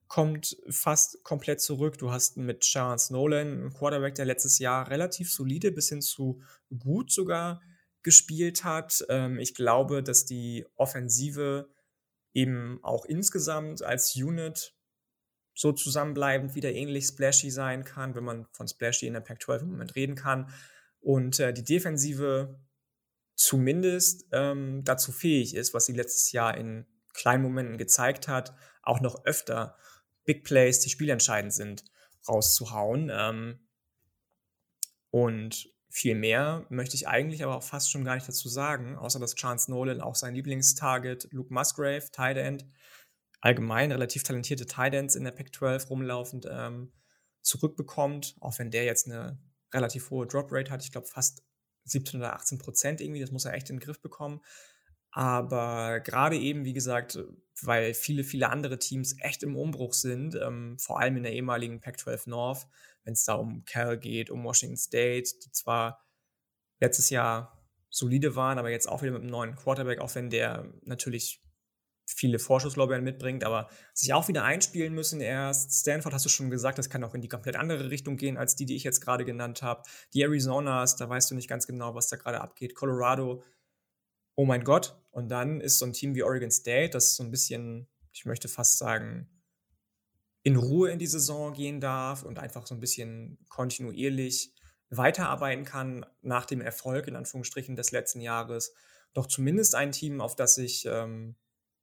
kommt 0.07 0.57
fast 0.69 1.23
komplett 1.23 1.61
zurück. 1.61 1.97
Du 1.97 2.11
hast 2.11 2.37
mit 2.37 2.61
Charles 2.61 3.09
Nolan 3.09 3.47
einen 3.47 3.73
Quarterback, 3.73 4.15
der 4.15 4.25
letztes 4.25 4.59
Jahr 4.59 4.89
relativ 4.89 5.31
solide 5.31 5.71
bis 5.71 5.89
hin 5.89 6.01
zu 6.01 6.41
gut 6.77 7.11
sogar 7.11 7.61
gespielt 8.03 8.63
hat. 8.63 9.03
Ähm, 9.09 9.39
ich 9.39 9.55
glaube, 9.55 10.03
dass 10.03 10.25
die 10.25 10.65
Offensive 10.75 11.69
eben 12.33 12.79
auch 12.83 13.05
insgesamt 13.05 13.81
als 13.81 14.15
Unit 14.15 14.75
so 15.55 15.71
zusammenbleibend 15.71 16.53
wieder 16.53 16.71
ähnlich 16.73 17.07
splashy 17.07 17.49
sein 17.49 17.83
kann, 17.85 18.13
wenn 18.13 18.25
man 18.25 18.45
von 18.51 18.67
splashy 18.67 19.07
in 19.07 19.13
der 19.13 19.21
Pac-12 19.21 19.61
im 19.61 19.69
Moment 19.71 19.95
reden 19.95 20.15
kann. 20.15 20.51
Und 20.99 21.39
äh, 21.39 21.53
die 21.53 21.63
Defensive 21.63 22.59
zumindest 23.35 24.27
ähm, 24.31 24.83
dazu 24.83 25.11
fähig 25.11 25.55
ist, 25.55 25.73
was 25.73 25.85
sie 25.85 25.93
letztes 25.93 26.31
Jahr 26.31 26.57
in 26.57 26.85
kleinen 27.15 27.43
Momenten 27.43 27.77
gezeigt 27.77 28.27
hat, 28.27 28.55
auch 28.83 29.01
noch 29.01 29.25
öfter 29.25 29.77
Big 30.25 30.43
Plays, 30.43 30.79
die 30.79 30.89
spielentscheidend 30.89 31.53
sind, 31.53 31.85
rauszuhauen. 32.27 33.11
Ähm, 33.11 33.67
und 35.09 35.69
viel 35.89 36.15
mehr 36.15 36.65
möchte 36.69 36.95
ich 36.95 37.07
eigentlich 37.07 37.43
aber 37.43 37.55
auch 37.55 37.63
fast 37.63 37.89
schon 37.89 38.03
gar 38.03 38.15
nicht 38.15 38.27
dazu 38.27 38.49
sagen, 38.49 38.97
außer 38.97 39.19
dass 39.19 39.35
Chance 39.35 39.71
Nolan 39.71 40.01
auch 40.01 40.15
sein 40.15 40.35
Lieblingstarget 40.35 41.29
Luke 41.31 41.53
Musgrave, 41.53 42.11
Tight 42.11 42.37
End, 42.37 42.65
allgemein 43.39 43.91
relativ 43.91 44.23
talentierte 44.23 44.65
Tight 44.65 44.93
Ends 44.93 45.15
in 45.15 45.23
der 45.23 45.31
Pac-12 45.31 45.87
rumlaufend 45.87 46.47
ähm, 46.51 46.91
zurückbekommt, 47.41 48.35
auch 48.41 48.59
wenn 48.59 48.71
der 48.71 48.83
jetzt 48.83 49.07
eine 49.07 49.39
relativ 49.73 50.09
hohe 50.09 50.27
Drop 50.27 50.51
Rate 50.51 50.71
hat, 50.71 50.83
ich 50.83 50.91
glaube 50.91 51.07
fast 51.07 51.43
17 51.85 52.19
oder 52.19 52.33
18 52.33 52.57
Prozent 52.57 53.01
irgendwie, 53.01 53.21
das 53.21 53.31
muss 53.31 53.45
er 53.45 53.53
echt 53.53 53.69
in 53.69 53.77
den 53.77 53.83
Griff 53.83 54.01
bekommen. 54.01 54.41
Aber 55.15 56.01
gerade 56.01 56.37
eben, 56.37 56.65
wie 56.65 56.73
gesagt, 56.73 57.17
weil 57.61 57.93
viele, 57.93 58.25
viele 58.25 58.49
andere 58.49 58.79
Teams 58.79 59.15
echt 59.21 59.43
im 59.43 59.55
Umbruch 59.55 59.93
sind, 59.93 60.35
ähm, 60.35 60.77
vor 60.77 60.99
allem 60.99 61.15
in 61.15 61.23
der 61.23 61.31
ehemaligen 61.31 61.79
Pac-12 61.79 62.29
North, 62.29 62.67
wenn 63.05 63.13
es 63.13 63.23
da 63.23 63.35
um 63.35 63.63
Cal 63.63 63.97
geht, 63.97 64.29
um 64.29 64.43
Washington 64.43 64.75
State, 64.75 65.31
die 65.45 65.51
zwar 65.53 66.05
letztes 66.81 67.09
Jahr 67.09 67.65
solide 67.89 68.35
waren, 68.35 68.59
aber 68.59 68.71
jetzt 68.71 68.89
auch 68.89 69.03
wieder 69.03 69.13
mit 69.13 69.21
einem 69.21 69.31
neuen 69.31 69.55
Quarterback, 69.55 69.99
auch 69.99 70.13
wenn 70.15 70.29
der 70.29 70.69
natürlich 70.83 71.41
viele 72.05 72.37
Vorschusslorbeeren 72.37 73.05
mitbringt, 73.05 73.45
aber 73.45 73.69
sich 73.93 74.13
auch 74.13 74.27
wieder 74.27 74.43
einspielen 74.43 74.93
müssen 74.93 75.21
erst. 75.21 75.71
Stanford 75.79 76.13
hast 76.13 76.25
du 76.25 76.29
schon 76.29 76.49
gesagt, 76.49 76.77
das 76.77 76.89
kann 76.89 77.05
auch 77.05 77.15
in 77.15 77.21
die 77.21 77.29
komplett 77.29 77.55
andere 77.55 77.89
Richtung 77.89 78.17
gehen 78.17 78.35
als 78.35 78.57
die, 78.57 78.65
die 78.65 78.75
ich 78.75 78.83
jetzt 78.83 78.99
gerade 78.99 79.23
genannt 79.23 79.61
habe. 79.61 79.83
Die 80.13 80.25
Arizonas, 80.25 80.97
da 80.97 81.07
weißt 81.07 81.31
du 81.31 81.35
nicht 81.35 81.47
ganz 81.47 81.67
genau, 81.67 81.95
was 81.95 82.09
da 82.09 82.17
gerade 82.17 82.41
abgeht. 82.41 82.75
Colorado 82.75 83.41
oh 84.35 84.45
mein 84.45 84.63
Gott. 84.63 84.95
Und 85.15 85.29
dann 85.29 85.61
ist 85.61 85.79
so 85.79 85.85
ein 85.85 85.93
Team 85.93 86.13
wie 86.13 86.23
Oregon 86.23 86.51
State, 86.51 86.89
das 86.89 87.15
so 87.15 87.23
ein 87.23 87.31
bisschen, 87.31 87.87
ich 88.11 88.25
möchte 88.25 88.49
fast 88.49 88.77
sagen, 88.77 89.29
in 90.43 90.57
Ruhe 90.57 90.91
in 90.91 90.99
die 90.99 91.07
Saison 91.07 91.53
gehen 91.53 91.79
darf 91.79 92.23
und 92.23 92.37
einfach 92.37 92.67
so 92.67 92.75
ein 92.75 92.81
bisschen 92.81 93.37
kontinuierlich 93.47 94.53
weiterarbeiten 94.89 95.63
kann 95.63 96.05
nach 96.21 96.45
dem 96.45 96.59
Erfolg 96.59 97.07
in 97.07 97.15
Anführungsstrichen 97.15 97.77
des 97.77 97.93
letzten 97.93 98.19
Jahres. 98.19 98.73
Doch 99.13 99.27
zumindest 99.27 99.73
ein 99.73 99.93
Team, 99.93 100.19
auf 100.19 100.35
das 100.35 100.57
ich 100.57 100.85
ähm, 100.85 101.37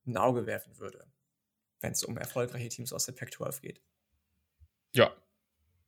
ein 0.06 0.18
Auge 0.18 0.44
werfen 0.44 0.78
würde, 0.78 1.06
wenn 1.80 1.92
es 1.92 2.04
um 2.04 2.18
erfolgreiche 2.18 2.68
Teams 2.68 2.92
aus 2.92 3.06
der 3.06 3.12
Pac-12 3.12 3.62
geht. 3.62 3.80
Ja, 4.92 5.10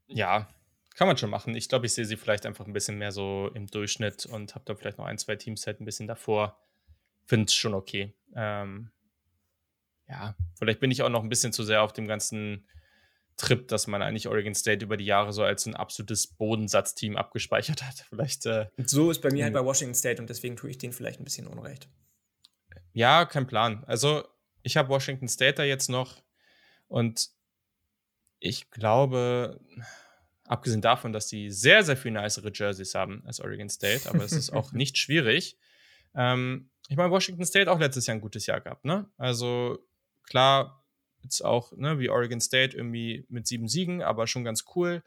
ja, 0.06 0.48
kann 0.94 1.08
man 1.08 1.18
schon 1.18 1.28
machen. 1.28 1.54
Ich 1.54 1.68
glaube, 1.68 1.84
ich 1.84 1.92
sehe 1.92 2.06
sie 2.06 2.16
vielleicht 2.16 2.46
einfach 2.46 2.66
ein 2.66 2.72
bisschen 2.72 2.96
mehr 2.96 3.12
so 3.12 3.50
im 3.52 3.66
Durchschnitt 3.66 4.24
und 4.24 4.54
habe 4.54 4.64
da 4.64 4.74
vielleicht 4.74 4.96
noch 4.96 5.04
ein, 5.04 5.18
zwei 5.18 5.36
Teams 5.36 5.66
halt 5.66 5.82
ein 5.82 5.84
bisschen 5.84 6.08
davor. 6.08 6.58
Finde 7.26 7.46
es 7.46 7.54
schon 7.54 7.74
okay. 7.74 8.14
Ähm, 8.34 8.90
ja, 10.08 10.36
vielleicht 10.58 10.80
bin 10.80 10.90
ich 10.90 11.02
auch 11.02 11.08
noch 11.08 11.22
ein 11.22 11.28
bisschen 11.28 11.52
zu 11.52 11.64
sehr 11.64 11.82
auf 11.82 11.92
dem 11.92 12.06
ganzen 12.06 12.66
Trip, 13.36 13.66
dass 13.68 13.86
man 13.86 14.02
eigentlich 14.02 14.28
Oregon 14.28 14.54
State 14.54 14.84
über 14.84 14.96
die 14.96 15.06
Jahre 15.06 15.32
so 15.32 15.42
als 15.42 15.66
ein 15.66 15.74
absolutes 15.74 16.26
Bodensatzteam 16.26 17.16
abgespeichert 17.16 17.82
hat. 17.82 17.94
Vielleicht. 18.08 18.46
Äh, 18.46 18.68
so 18.84 19.10
ist 19.10 19.22
bei 19.22 19.30
mir 19.30 19.44
halt 19.44 19.54
bei 19.54 19.64
Washington 19.64 19.94
State 19.94 20.20
und 20.20 20.28
deswegen 20.28 20.56
tue 20.56 20.70
ich 20.70 20.78
denen 20.78 20.92
vielleicht 20.92 21.20
ein 21.20 21.24
bisschen 21.24 21.46
Unrecht. 21.46 21.88
Ja, 22.92 23.24
kein 23.24 23.46
Plan. 23.46 23.82
Also, 23.86 24.24
ich 24.62 24.76
habe 24.76 24.88
Washington 24.88 25.28
State 25.28 25.54
da 25.54 25.64
jetzt 25.64 25.88
noch 25.88 26.22
und 26.86 27.30
ich 28.38 28.70
glaube, 28.70 29.60
Abgesehen 30.46 30.82
davon, 30.82 31.14
dass 31.14 31.28
sie 31.28 31.50
sehr, 31.50 31.82
sehr 31.84 31.96
viel 31.96 32.10
nicere 32.10 32.52
Jerseys 32.52 32.94
haben 32.94 33.22
als 33.24 33.40
Oregon 33.40 33.70
State, 33.70 34.08
aber 34.08 34.24
es 34.24 34.32
ist 34.32 34.52
auch 34.52 34.72
nicht 34.72 34.98
schwierig. 34.98 35.56
Ähm, 36.14 36.70
ich 36.88 36.96
meine, 36.96 37.10
Washington 37.10 37.44
State 37.44 37.70
auch 37.70 37.78
letztes 37.78 38.06
Jahr 38.06 38.16
ein 38.16 38.20
gutes 38.20 38.46
Jahr 38.46 38.60
gehabt, 38.60 38.84
ne? 38.84 39.10
Also 39.16 39.78
klar, 40.24 40.84
jetzt 41.22 41.42
auch, 41.44 41.72
ne, 41.76 41.98
wie 41.98 42.10
Oregon 42.10 42.40
State 42.40 42.76
irgendwie 42.76 43.24
mit 43.28 43.46
sieben 43.46 43.68
Siegen, 43.68 44.02
aber 44.02 44.26
schon 44.26 44.44
ganz 44.44 44.64
cool. 44.74 45.02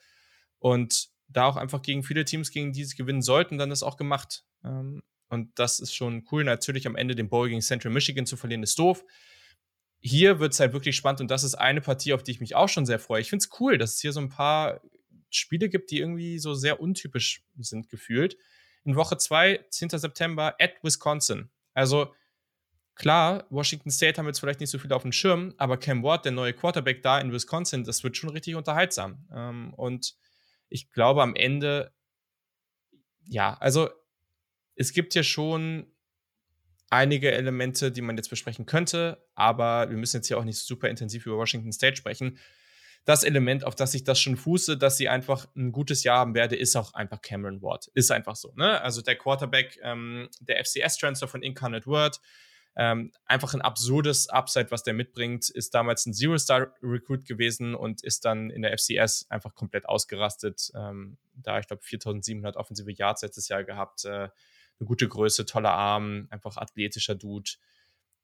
Und 0.59 1.09
da 1.27 1.45
auch 1.45 1.57
einfach 1.57 1.81
gegen 1.81 2.03
viele 2.03 2.25
Teams, 2.25 2.51
gegen 2.51 2.73
die 2.73 2.83
sie 2.83 2.95
gewinnen 2.95 3.21
sollten, 3.21 3.57
dann 3.57 3.71
ist 3.71 3.83
auch 3.83 3.97
gemacht. 3.97 4.43
Ähm, 4.63 5.03
und 5.29 5.59
das 5.59 5.79
ist 5.79 5.93
schon 5.93 6.25
cool. 6.31 6.43
Natürlich 6.43 6.87
am 6.87 6.95
Ende 6.95 7.13
den 7.13 7.29
Bowl 7.29 7.49
gegen 7.49 7.61
Central 7.61 7.93
Michigan 7.93 8.25
zu 8.25 8.37
verlieren, 8.37 8.63
ist 8.63 8.79
doof 8.79 9.03
hier 9.99 10.39
wird 10.39 10.53
es 10.53 10.59
halt 10.59 10.73
wirklich 10.73 10.95
spannend 10.95 11.21
und 11.21 11.31
das 11.31 11.43
ist 11.43 11.55
eine 11.55 11.81
Partie, 11.81 12.13
auf 12.13 12.23
die 12.23 12.31
ich 12.31 12.39
mich 12.39 12.55
auch 12.55 12.69
schon 12.69 12.85
sehr 12.85 12.99
freue. 12.99 13.21
Ich 13.21 13.29
finde 13.29 13.43
es 13.43 13.59
cool, 13.59 13.77
dass 13.77 13.95
es 13.95 14.01
hier 14.01 14.11
so 14.11 14.19
ein 14.19 14.29
paar 14.29 14.81
Spiele 15.29 15.69
gibt, 15.69 15.91
die 15.91 15.99
irgendwie 15.99 16.39
so 16.39 16.53
sehr 16.53 16.79
untypisch 16.79 17.43
sind 17.57 17.89
gefühlt. 17.89 18.37
In 18.87 18.95
Woche 18.95 19.17
2, 19.17 19.65
10. 19.69 19.89
September, 19.89 20.55
at 20.59 20.81
Wisconsin. 20.81 21.49
Also 21.73 22.13
klar, 22.95 23.45
Washington 23.49 23.91
State 23.91 24.17
haben 24.17 24.27
jetzt 24.27 24.39
vielleicht 24.39 24.61
nicht 24.61 24.69
so 24.69 24.79
viel 24.79 24.93
auf 24.93 25.01
dem 25.01 25.11
Schirm, 25.11 25.53
aber 25.57 25.75
Cam 25.75 26.03
Ward, 26.03 26.23
der 26.23 26.31
neue 26.31 26.53
Quarterback 26.53 27.03
da 27.03 27.19
in 27.19 27.33
Wisconsin, 27.33 27.83
das 27.83 28.05
wird 28.05 28.15
schon 28.15 28.29
richtig 28.29 28.55
unterhaltsam. 28.55 29.27
Ähm, 29.29 29.73
und 29.73 30.15
ich 30.69 30.89
glaube 30.89 31.21
am 31.21 31.35
Ende, 31.35 31.91
ja, 33.25 33.57
also 33.59 33.89
es 34.75 34.93
gibt 34.93 35.15
ja 35.15 35.23
schon 35.23 35.91
einige 36.89 37.33
Elemente, 37.33 37.91
die 37.91 38.01
man 38.01 38.15
jetzt 38.15 38.29
besprechen 38.29 38.65
könnte, 38.65 39.21
aber 39.35 39.89
wir 39.89 39.97
müssen 39.97 40.15
jetzt 40.15 40.27
hier 40.27 40.37
auch 40.37 40.45
nicht 40.45 40.59
super 40.59 40.87
intensiv 40.87 41.25
über 41.25 41.35
Washington 41.35 41.73
State 41.73 41.97
sprechen 41.97 42.39
das 43.07 43.23
Element, 43.23 43.63
auf 43.63 43.73
das 43.73 43.93
ich 43.93 44.03
das 44.03 44.19
schon 44.19 44.35
fuße, 44.35 44.77
dass 44.77 44.97
sie 44.97 45.07
einfach 45.07 45.47
ein 45.55 45.71
gutes 45.71 46.03
Jahr 46.03 46.19
haben 46.19 46.35
werde, 46.35 46.57
ist 46.57 46.75
auch 46.75 46.93
einfach 46.93 47.21
Cameron 47.21 47.61
Ward. 47.61 47.89
Ist 47.93 48.11
einfach 48.11 48.35
so. 48.35 48.51
Ne? 48.57 48.81
Also 48.81 49.01
der 49.01 49.15
Quarterback, 49.15 49.79
ähm, 49.81 50.27
der 50.41 50.61
FCS-Transfer 50.61 51.29
von 51.29 51.41
Incarnate 51.41 51.87
Word, 51.87 52.19
ähm, 52.75 53.13
einfach 53.23 53.53
ein 53.53 53.61
absurdes 53.61 54.27
Upside, 54.27 54.71
was 54.71 54.83
der 54.83 54.93
mitbringt, 54.93 55.49
ist 55.49 55.73
damals 55.73 56.05
ein 56.05 56.13
Zero-Star-Recruit 56.13 57.25
gewesen 57.25 57.75
und 57.75 58.03
ist 58.03 58.25
dann 58.25 58.49
in 58.49 58.61
der 58.61 58.77
FCS 58.77 59.27
einfach 59.29 59.55
komplett 59.55 59.87
ausgerastet. 59.87 60.73
Ähm, 60.75 61.17
da, 61.33 61.59
ich 61.59 61.67
glaube, 61.67 61.83
4700 61.83 62.57
offensive 62.57 62.91
Yards 62.91 63.21
letztes 63.21 63.47
Jahr 63.47 63.63
gehabt, 63.63 64.03
äh, 64.03 64.09
eine 64.09 64.85
gute 64.85 65.07
Größe, 65.07 65.45
toller 65.45 65.71
Arm, 65.71 66.27
einfach 66.29 66.57
athletischer 66.57 67.15
Dude. 67.15 67.51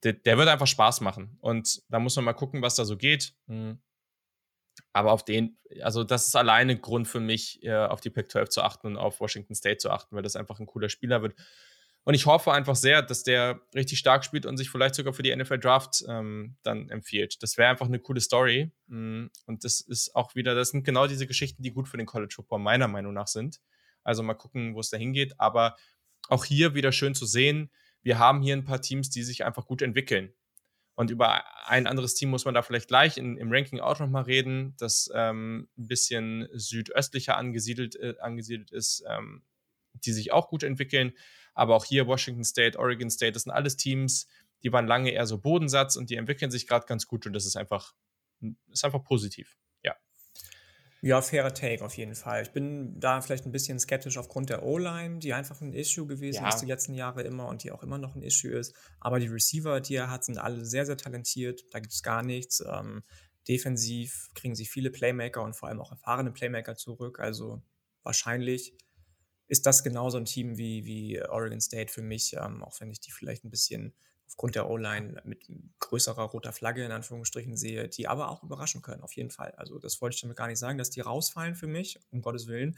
Der, 0.04 0.12
der, 0.12 0.38
wird 0.38 0.50
einfach 0.50 0.68
Spaß 0.68 1.00
machen. 1.00 1.38
Und 1.40 1.84
da 1.88 2.00
muss 2.00 2.18
man 2.18 2.26
mal 2.26 2.34
gucken, 2.34 2.62
was 2.62 2.76
da 2.76 2.84
so 2.84 2.98
geht. 2.98 3.34
Hm 3.48 3.80
aber 4.94 5.12
auf 5.12 5.26
den, 5.26 5.58
also 5.82 6.04
das 6.04 6.28
ist 6.28 6.36
alleine 6.36 6.80
Grund 6.80 7.08
für 7.08 7.20
mich, 7.20 7.64
äh, 7.64 7.74
auf 7.74 8.00
die 8.00 8.12
Pac-12 8.12 8.50
zu 8.50 8.62
achten 8.62 8.88
und 8.88 8.98
auf 8.98 9.20
Washington 9.20 9.56
State 9.56 9.78
zu 9.78 9.90
achten, 9.90 10.16
weil 10.16 10.24
das 10.24 10.36
einfach 10.36 10.60
ein 10.60 10.68
cooler 10.68 10.90
Spieler 10.90 11.22
wird. 11.22 11.36
Und 12.06 12.14
ich 12.14 12.26
hoffe 12.26 12.52
einfach 12.52 12.76
sehr, 12.76 13.02
dass 13.02 13.24
der 13.24 13.62
richtig 13.74 13.98
stark 13.98 14.26
spielt 14.26 14.46
und 14.46 14.58
sich 14.58 14.70
vielleicht 14.70 14.94
sogar 14.94 15.14
für 15.14 15.24
die 15.24 15.36
NFL 15.36 15.58
Draft 15.58 16.04
ähm, 16.08 16.58
dann 16.62 16.90
empfiehlt. 16.90 17.42
Das 17.42 17.58
wäre 17.58 17.70
einfach 17.70 17.88
eine 17.88 18.00
coole 18.00 18.20
Story. 18.20 18.72
Mm, 18.88 19.28
und 19.46 19.64
das 19.64 19.80
ist 19.80 20.14
auch 20.14 20.36
wieder, 20.36 20.54
das 20.54 20.70
sind 20.70 20.84
genau 20.84 21.08
diese 21.08 21.28
Geschichten, 21.28 21.64
die 21.64 21.72
gut 21.72 21.88
für 21.88 21.98
den 21.98 22.06
College 22.06 22.34
Football 22.36 22.60
meiner 22.60 22.90
Meinung 22.90 23.14
nach 23.14 23.28
sind. 23.28 23.62
Also 24.04 24.22
mal 24.22 24.34
gucken, 24.34 24.76
wo 24.76 24.82
es 24.82 24.90
da 24.90 24.98
hingeht. 24.98 25.40
Aber 25.40 25.78
auch 26.28 26.44
hier 26.44 26.76
wieder 26.76 26.92
schön 26.92 27.16
zu 27.16 27.26
sehen, 27.26 27.72
wir 28.02 28.20
haben 28.20 28.42
hier 28.42 28.56
ein 28.56 28.66
paar 28.66 28.82
Teams, 28.82 29.10
die 29.10 29.24
sich 29.24 29.46
einfach 29.46 29.66
gut 29.66 29.82
entwickeln. 29.82 30.34
Und 30.96 31.10
über 31.10 31.44
ein 31.68 31.88
anderes 31.88 32.14
Team 32.14 32.30
muss 32.30 32.46
man 32.46 32.54
da 32.54 32.62
vielleicht 32.62 32.88
gleich 32.88 33.18
in, 33.18 33.38
im 33.38 33.52
Ranking 33.52 33.80
auch 33.80 34.00
nochmal 34.00 34.24
reden, 34.24 34.76
das 34.78 35.10
ähm, 35.14 35.68
ein 35.78 35.88
bisschen 35.88 36.48
südöstlicher 36.54 37.36
angesiedelt, 37.36 37.96
äh, 37.96 38.16
angesiedelt 38.20 38.72
ist, 38.72 39.04
ähm, 39.10 39.44
die 39.94 40.12
sich 40.12 40.32
auch 40.32 40.50
gut 40.50 40.64
entwickeln. 40.64 41.14
Aber 41.56 41.76
auch 41.76 41.86
hier 41.86 42.06
Washington 42.06 42.44
State, 42.44 42.78
Oregon 42.78 43.10
State, 43.10 43.32
das 43.32 43.44
sind 43.44 43.52
alles 43.52 43.76
Teams, 43.76 44.28
die 44.64 44.72
waren 44.72 44.88
lange 44.88 45.12
eher 45.12 45.26
so 45.26 45.40
Bodensatz 45.40 45.96
und 45.96 46.10
die 46.10 46.16
entwickeln 46.16 46.52
sich 46.52 46.68
gerade 46.68 46.86
ganz 46.86 47.08
gut 47.08 47.26
und 47.26 47.34
das 47.34 47.46
ist 47.46 47.56
einfach, 47.56 47.94
ist 48.72 48.86
einfach 48.86 49.04
positiv. 49.04 49.58
Ja, 51.06 51.22
fairer 51.22 51.54
Take 51.54 51.84
auf 51.84 51.98
jeden 51.98 52.16
Fall. 52.16 52.44
Ich 52.44 52.52
bin 52.52 52.98
da 52.98 53.20
vielleicht 53.20 53.46
ein 53.46 53.52
bisschen 53.52 53.78
skeptisch 53.78 54.18
aufgrund 54.18 54.50
der 54.50 54.64
O-Line, 54.64 55.20
die 55.20 55.34
einfach 55.34 55.60
ein 55.60 55.74
Issue 55.74 56.08
gewesen 56.08 56.44
ja. 56.44 56.48
ist 56.48 56.62
die 56.62 56.66
letzten 56.66 56.94
Jahre 56.94 57.24
immer 57.24 57.50
und 57.50 57.62
die 57.66 57.74
auch 57.74 57.84
immer 57.84 57.98
noch 57.98 58.16
ein 58.16 58.22
Issue 58.22 58.52
ist. 58.52 58.74
Aber 59.02 59.20
die 59.20 59.28
Receiver, 59.28 59.82
die 59.82 59.96
er 59.96 60.10
hat, 60.10 60.24
sind 60.24 60.38
alle 60.38 60.64
sehr, 60.64 60.86
sehr 60.86 60.96
talentiert. 60.96 61.66
Da 61.72 61.82
gibt 61.82 61.92
es 61.92 62.04
gar 62.04 62.24
nichts. 62.24 62.64
Ähm, 62.66 63.04
Defensiv 63.50 64.30
kriegen 64.34 64.56
sie 64.56 64.66
viele 64.66 64.92
Playmaker 64.92 65.44
und 65.44 65.58
vor 65.58 65.68
allem 65.68 65.82
auch 65.82 65.92
erfahrene 65.92 66.32
Playmaker 66.32 66.78
zurück. 66.78 67.20
Also 67.20 67.62
wahrscheinlich 68.04 68.74
ist 69.50 69.66
das 69.66 69.84
genauso 69.84 70.18
ein 70.18 70.24
Team 70.24 70.58
wie, 70.58 70.86
wie 70.86 71.22
Oregon 71.22 71.60
State 71.60 71.92
für 71.92 72.02
mich, 72.02 72.34
ähm, 72.40 72.64
auch 72.64 72.80
wenn 72.80 72.90
ich 72.90 73.02
die 73.02 73.12
vielleicht 73.12 73.44
ein 73.44 73.52
bisschen 73.52 73.94
aufgrund 74.34 74.56
der 74.56 74.68
O-Line 74.68 75.22
mit 75.26 75.46
größerer 75.80 76.24
roter 76.24 76.54
Flagge 76.54 76.84
in 76.84 76.92
Anführungsstrichen 76.92 77.56
sehe, 77.56 77.88
die 77.88 78.08
aber 78.08 78.30
auch 78.30 78.42
überraschen 78.42 78.82
können, 78.82 79.04
auf 79.04 79.14
jeden 79.14 79.30
Fall. 79.30 79.52
Also 79.58 79.78
das 79.78 80.02
wollte 80.02 80.16
ich 80.16 80.22
damit 80.22 80.38
gar 80.38 80.48
nicht 80.48 80.58
sagen, 80.58 80.80
dass 80.80 80.90
die 80.90 81.02
rausfallen 81.02 81.54
für 81.54 81.68
mich, 81.68 82.00
um 82.12 82.24
Gottes 82.24 82.48
Willen. 82.48 82.76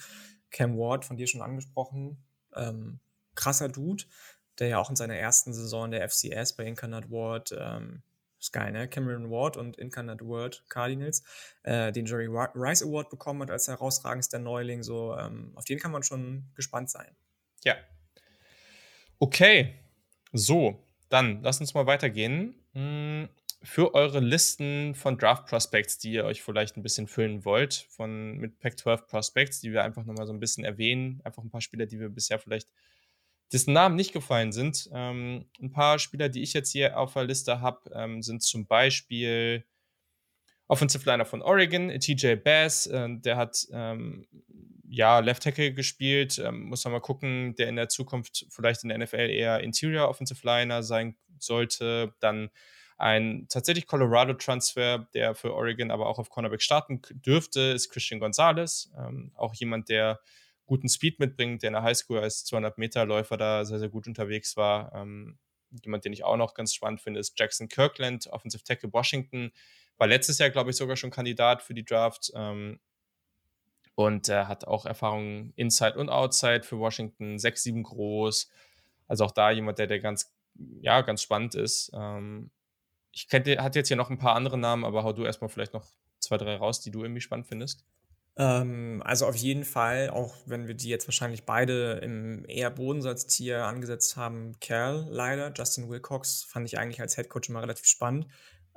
Cam 0.52 0.78
Ward, 0.78 1.06
von 1.06 1.16
dir 1.16 1.28
schon 1.28 1.42
angesprochen, 1.42 2.18
ähm, 2.56 3.00
krasser 3.36 3.70
Dude, 3.70 4.04
der 4.60 4.68
ja 4.68 4.80
auch 4.80 4.90
in 4.90 4.98
seiner 4.98 5.16
ersten 5.16 5.54
Saison 5.54 5.92
der 5.92 6.10
FCS 6.10 6.58
bei 6.58 6.66
Incarnate 6.66 7.10
Ward 7.10 7.56
ähm, 7.58 8.04
Sky, 8.42 8.70
ne? 8.70 8.90
Cameron 8.90 9.32
Ward 9.32 9.56
und 9.56 9.78
Incarnate 9.78 10.26
Word 10.26 10.66
Cardinals, 10.68 11.24
äh, 11.64 11.94
den 11.94 12.06
Jerry 12.06 12.28
Rice 12.28 12.84
Award 12.84 13.10
bekommen 13.10 13.42
hat 13.42 13.50
als 13.50 13.70
herausragendster 13.70 14.40
Neuling. 14.40 14.84
So, 14.84 15.18
ähm, 15.18 15.54
auf 15.56 15.64
den 15.64 15.80
kann 15.80 15.92
man 15.92 16.04
schon 16.04 16.52
gespannt 16.54 16.90
sein. 16.90 17.16
Ja. 17.64 17.76
Okay. 19.20 19.80
So, 20.34 20.85
dann 21.10 21.42
lass 21.42 21.60
uns 21.60 21.74
mal 21.74 21.86
weitergehen. 21.86 22.56
Hm, 22.74 23.30
für 23.62 23.96
eure 23.96 24.20
Listen 24.20 24.94
von 24.94 25.18
Draft 25.18 25.48
Prospects, 25.48 25.98
die 25.98 26.12
ihr 26.12 26.26
euch 26.26 26.44
vielleicht 26.44 26.78
ein 26.78 26.84
bisschen 26.84 27.08
füllen 27.08 27.46
wollt, 27.46 27.88
von 27.90 28.38
mit 28.38 28.60
Pac 28.60 28.78
12 28.78 29.08
Prospects, 29.08 29.60
die 29.60 29.72
wir 29.72 29.84
einfach 29.84 30.06
nochmal 30.06 30.28
so 30.28 30.34
ein 30.34 30.40
bisschen 30.40 30.64
erwähnen, 30.64 31.20
einfach 31.24 31.44
ein 31.44 31.50
paar 31.50 31.62
Spieler, 31.62 31.88
die 31.88 32.00
wir 32.00 32.10
bisher 32.10 32.38
vielleicht 32.38 32.70
dessen 33.52 33.74
Namen 33.74 33.96
nicht 33.96 34.14
gefallen 34.14 34.52
sind. 34.52 34.90
Ähm, 34.94 35.46
ein 35.60 35.72
paar 35.72 36.00
Spieler, 36.00 36.30
die 36.30 36.44
ich 36.44 36.54
jetzt 36.54 36.72
hier 36.72 36.98
auf 37.00 37.14
der 37.14 37.26
Liste 37.26 37.62
habe, 37.62 37.90
ähm, 37.94 38.22
sind 38.22 38.44
zum 38.44 38.66
Beispiel 38.68 39.66
Offensive 40.68 41.08
Liner 41.10 41.26
von 41.26 41.42
Oregon, 41.42 41.90
TJ 42.00 42.36
Bass, 42.36 42.88
äh, 42.88 43.08
der 43.10 43.38
hat 43.38 43.68
ähm, 43.72 44.28
ja 44.88 45.20
Left 45.20 45.44
Tackle 45.44 45.74
gespielt, 45.74 46.40
ähm, 46.40 46.64
muss 46.64 46.84
man 46.84 46.94
mal 46.94 47.00
gucken, 47.00 47.56
der 47.56 47.70
in 47.70 47.76
der 47.76 47.90
Zukunft 47.90 48.46
vielleicht 48.50 48.84
in 48.84 48.90
der 48.90 48.98
NFL 48.98 49.30
eher 49.30 49.62
Interior 49.62 50.10
Offensive 50.10 50.46
Liner 50.46 50.84
sein 50.84 51.16
sollte. 51.40 52.14
Dann 52.20 52.50
ein 52.98 53.48
tatsächlich 53.50 53.88
Colorado-Transfer, 53.88 55.08
der 55.14 55.36
für 55.36 55.54
Oregon 55.54 55.92
aber 55.92 56.08
auch 56.08 56.18
auf 56.18 56.30
Cornerback 56.30 56.62
starten 56.62 57.02
dürfte, 57.12 57.60
ist 57.60 57.90
Christian 57.90 58.20
Gonzalez, 58.20 58.92
ähm, 58.98 59.32
auch 59.36 59.54
jemand, 59.56 59.90
der 59.90 60.20
guten 60.66 60.90
Speed 60.90 61.20
mitbringt, 61.20 61.62
der 61.62 61.68
in 61.70 61.74
der 61.74 61.84
Highschool 61.84 62.20
als 62.20 62.46
200-Meter-Läufer 62.46 63.38
da 63.38 63.66
sehr, 63.66 63.80
sehr 63.80 63.90
gut 63.90 64.08
unterwegs 64.08 64.58
war. 64.58 64.94
Ähm, 64.96 65.38
jemand, 65.84 66.06
den 66.06 66.14
ich 66.14 66.24
auch 66.24 66.38
noch 66.38 66.54
ganz 66.54 66.74
spannend 66.74 67.02
finde, 67.02 67.20
ist 67.20 67.38
Jackson 67.38 67.68
Kirkland, 67.68 68.28
Offensive 68.28 68.64
Tackle 68.64 68.92
Washington. 68.92 69.52
War 69.98 70.08
letztes 70.08 70.40
Jahr, 70.40 70.50
glaube 70.50 70.72
ich, 70.72 70.76
sogar 70.78 70.96
schon 70.96 71.12
Kandidat 71.12 71.62
für 71.62 71.74
die 71.74 71.86
Draft. 71.86 72.32
Ähm, 72.36 72.80
und 73.96 74.28
er 74.28 74.48
hat 74.48 74.68
auch 74.68 74.86
Erfahrungen 74.86 75.54
Inside 75.56 75.98
und 75.98 76.10
Outside 76.10 76.64
für 76.64 76.78
Washington, 76.78 77.38
6-7 77.38 77.84
groß. 77.84 78.50
Also 79.08 79.26
auch 79.26 79.32
da 79.32 79.52
jemand, 79.52 79.80
der, 79.80 79.88
der 79.88 80.00
ganz, 80.00 80.34
ja, 80.82 81.02
ganz 81.02 81.22
spannend 81.22 81.56
ist. 81.56 81.92
Ähm, 81.94 82.52
ich 83.12 83.28
hätte, 83.30 83.64
hatte 83.64 83.80
jetzt 83.80 83.88
hier 83.88 83.98
noch 83.98 84.10
ein 84.10 84.18
paar 84.18 84.36
andere 84.36 84.58
Namen, 84.58 84.84
aber 84.84 85.04
hau 85.04 85.14
du 85.14 85.24
erstmal 85.24 85.50
vielleicht 85.50 85.74
noch 85.74 85.86
zwei, 86.20 86.38
drei 86.38 86.58
raus, 86.58 86.82
die 86.82 86.92
du 86.92 87.04
irgendwie 87.04 87.22
spannend 87.22 87.48
findest. 87.48 87.86
Ähm, 88.38 89.02
also 89.06 89.28
auf 89.28 89.36
jeden 89.36 89.64
Fall, 89.64 90.10
auch 90.10 90.36
wenn 90.46 90.68
wir 90.68 90.76
die 90.76 90.90
jetzt 90.90 91.08
wahrscheinlich 91.08 91.46
beide 91.46 91.94
im 92.04 92.44
eher 92.50 92.70
Bodensatztier 92.70 93.64
angesetzt 93.64 94.18
haben, 94.18 94.60
Kerl 94.60 95.08
leider. 95.10 95.54
Justin 95.56 95.90
Wilcox 95.90 96.44
fand 96.44 96.68
ich 96.68 96.78
eigentlich 96.78 97.00
als 97.00 97.16
Headcoach 97.16 97.48
immer 97.48 97.62
relativ 97.62 97.86
spannend. 97.86 98.28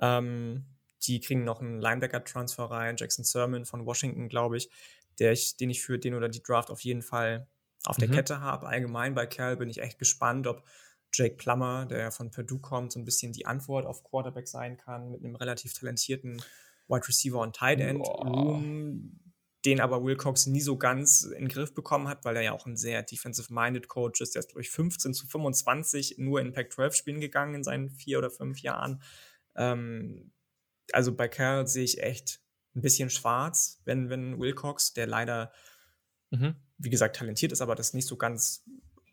Ähm, 0.00 0.64
die 1.06 1.20
kriegen 1.20 1.44
noch 1.44 1.60
einen 1.60 1.80
Linebacker-Transfer 1.80 2.64
rein, 2.64 2.96
Jackson 2.96 3.24
Sermon 3.24 3.64
von 3.64 3.86
Washington, 3.86 4.28
glaube 4.28 4.56
ich, 4.56 4.70
der 5.18 5.32
ich, 5.32 5.56
den 5.56 5.70
ich 5.70 5.82
für 5.82 5.98
den 5.98 6.14
oder 6.14 6.28
die 6.28 6.42
Draft 6.42 6.70
auf 6.70 6.80
jeden 6.80 7.02
Fall 7.02 7.48
auf 7.84 7.96
der 7.96 8.08
mhm. 8.08 8.12
Kette 8.12 8.40
habe. 8.40 8.66
Allgemein 8.66 9.14
bei 9.14 9.26
Kerl 9.26 9.56
bin 9.56 9.68
ich 9.68 9.80
echt 9.80 9.98
gespannt, 9.98 10.46
ob 10.46 10.64
Jake 11.12 11.36
Plummer, 11.36 11.86
der 11.86 12.12
von 12.12 12.30
Purdue 12.30 12.60
kommt, 12.60 12.92
so 12.92 12.98
ein 12.98 13.04
bisschen 13.04 13.32
die 13.32 13.46
Antwort 13.46 13.86
auf 13.86 14.04
Quarterback 14.04 14.46
sein 14.48 14.76
kann, 14.76 15.10
mit 15.10 15.24
einem 15.24 15.36
relativ 15.36 15.72
talentierten 15.72 16.42
Wide 16.88 17.08
Receiver 17.08 17.40
und 17.40 17.56
Tight 17.56 17.80
End 17.80 18.00
Room 18.00 19.18
den 19.64 19.80
aber 19.80 20.04
Wilcox 20.04 20.46
nie 20.46 20.60
so 20.60 20.76
ganz 20.76 21.22
in 21.22 21.44
den 21.44 21.48
Griff 21.48 21.74
bekommen 21.74 22.08
hat, 22.08 22.24
weil 22.24 22.36
er 22.36 22.42
ja 22.42 22.52
auch 22.52 22.66
ein 22.66 22.76
sehr 22.76 23.02
defensive-minded 23.02 23.88
Coach 23.88 24.20
ist. 24.20 24.34
Der 24.34 24.40
ist, 24.40 24.50
glaube 24.50 24.62
ich, 24.62 24.70
15 24.70 25.14
zu 25.14 25.26
25 25.26 26.16
nur 26.18 26.40
in 26.40 26.52
Pac-12-Spielen 26.52 27.20
gegangen 27.20 27.54
in 27.54 27.64
seinen 27.64 27.90
vier 27.90 28.18
oder 28.18 28.30
fünf 28.30 28.60
Jahren. 28.60 29.02
Ähm, 29.56 30.32
also 30.92 31.14
bei 31.14 31.28
Carroll 31.28 31.66
sehe 31.66 31.84
ich 31.84 32.02
echt 32.02 32.40
ein 32.78 32.82
bisschen 32.82 33.10
schwarz, 33.10 33.80
wenn, 33.84 34.08
wenn 34.10 34.38
Wilcox, 34.38 34.94
der 34.94 35.06
leider, 35.06 35.52
mhm. 36.30 36.56
wie 36.78 36.90
gesagt, 36.90 37.16
talentiert 37.16 37.52
ist, 37.52 37.60
aber 37.60 37.74
das 37.74 37.94
nicht 37.94 38.06
so 38.06 38.16
ganz 38.16 38.64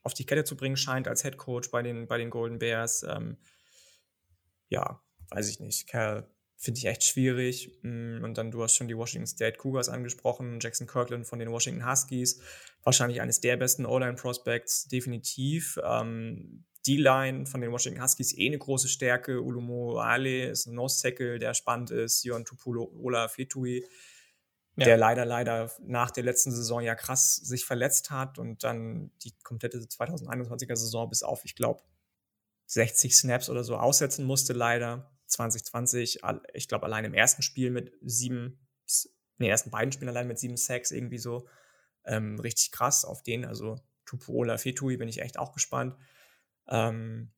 auf 0.03 0.13
die 0.13 0.25
Kette 0.25 0.43
zu 0.43 0.55
bringen 0.55 0.77
scheint 0.77 1.07
als 1.07 1.23
Head 1.23 1.37
Coach 1.37 1.71
bei 1.71 1.81
den, 1.81 2.07
bei 2.07 2.17
den 2.17 2.29
Golden 2.29 2.59
Bears. 2.59 3.03
Ähm, 3.03 3.37
ja, 4.69 5.01
weiß 5.29 5.49
ich 5.49 5.59
nicht. 5.59 5.87
Carroll 5.87 6.27
finde 6.57 6.79
ich 6.79 6.85
echt 6.85 7.03
schwierig. 7.03 7.77
Mm, 7.81 8.23
und 8.23 8.37
dann, 8.37 8.51
du 8.51 8.63
hast 8.63 8.75
schon 8.75 8.87
die 8.87 8.97
Washington 8.97 9.27
State 9.27 9.57
Cougars 9.57 9.89
angesprochen, 9.89 10.59
Jackson 10.61 10.87
Kirkland 10.87 11.27
von 11.27 11.39
den 11.39 11.51
Washington 11.51 11.89
Huskies, 11.89 12.41
wahrscheinlich 12.83 13.21
eines 13.21 13.41
der 13.41 13.57
besten 13.57 13.85
O-Line-Prospects, 13.85 14.87
definitiv. 14.87 15.79
Ähm, 15.83 16.65
D-Line 16.85 17.45
von 17.45 17.61
den 17.61 17.71
Washington 17.71 18.01
Huskies 18.01 18.37
eh 18.37 18.47
eine 18.47 18.57
große 18.57 18.87
Stärke. 18.87 19.41
Ulumo 19.41 19.97
Ale 19.99 20.49
ist 20.49 20.67
ein 20.67 20.75
Nose-Tackle, 20.75 21.39
der 21.39 21.53
spannend 21.53 21.91
ist. 21.91 22.23
Jon 22.23 22.45
Tupulo 22.45 22.91
Ola 23.01 23.27
Fetui, 23.27 23.85
ja. 24.75 24.85
der 24.85 24.97
leider, 24.97 25.25
leider 25.25 25.71
nach 25.81 26.11
der 26.11 26.23
letzten 26.23 26.51
Saison 26.51 26.81
ja 26.81 26.95
krass 26.95 27.35
sich 27.35 27.65
verletzt 27.65 28.11
hat 28.11 28.37
und 28.37 28.63
dann 28.63 29.11
die 29.23 29.33
komplette 29.43 29.79
2021er 29.79 30.75
Saison 30.75 31.09
bis 31.09 31.23
auf, 31.23 31.45
ich 31.45 31.55
glaube, 31.55 31.81
60 32.67 33.15
Snaps 33.15 33.49
oder 33.49 33.63
so 33.63 33.77
aussetzen 33.77 34.25
musste, 34.25 34.53
leider. 34.53 35.11
2020, 35.27 36.19
ich 36.53 36.67
glaube, 36.67 36.85
allein 36.85 37.05
im 37.05 37.13
ersten 37.13 37.41
Spiel 37.41 37.71
mit 37.71 37.93
sieben, 38.01 38.59
in 39.37 39.45
den 39.45 39.49
ersten 39.49 39.71
beiden 39.71 39.91
Spielen 39.91 40.09
allein 40.09 40.27
mit 40.27 40.39
sieben 40.39 40.57
Sacks 40.57 40.91
irgendwie 40.91 41.17
so. 41.17 41.47
Ähm, 42.05 42.39
richtig 42.39 42.71
krass 42.71 43.05
auf 43.05 43.23
den. 43.23 43.43
Also 43.45 43.79
Tupuola 44.05 44.57
Fetui 44.57 44.97
bin 44.97 45.07
ich 45.07 45.21
echt 45.21 45.39
auch 45.39 45.51
gespannt. 45.51 45.95
Ähm, 46.67 47.31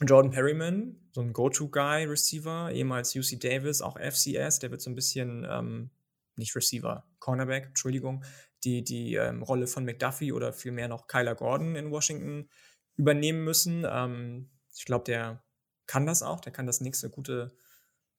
Jordan 0.00 0.30
Perryman, 0.30 0.96
so 1.12 1.20
ein 1.20 1.32
Go-To-Guy-Receiver, 1.32 2.70
ehemals 2.72 3.16
UC 3.16 3.40
Davis, 3.40 3.82
auch 3.82 3.98
FCS, 3.98 4.60
der 4.60 4.70
wird 4.70 4.80
so 4.80 4.90
ein 4.90 4.94
bisschen, 4.94 5.46
ähm, 5.48 5.90
nicht 6.36 6.54
Receiver, 6.54 7.04
Cornerback, 7.18 7.66
Entschuldigung, 7.66 8.24
die, 8.64 8.84
die 8.84 9.14
ähm, 9.14 9.42
Rolle 9.42 9.66
von 9.66 9.84
McDuffie 9.84 10.32
oder 10.32 10.52
vielmehr 10.52 10.88
noch 10.88 11.08
Kyler 11.08 11.34
Gordon 11.34 11.74
in 11.74 11.90
Washington 11.90 12.48
übernehmen 12.96 13.44
müssen. 13.44 13.84
Ähm, 13.88 14.50
ich 14.76 14.84
glaube, 14.84 15.04
der 15.04 15.42
kann 15.86 16.06
das 16.06 16.22
auch. 16.22 16.40
Der 16.40 16.52
kann 16.52 16.66
das 16.66 16.80
nächste 16.80 17.10
gute 17.10 17.56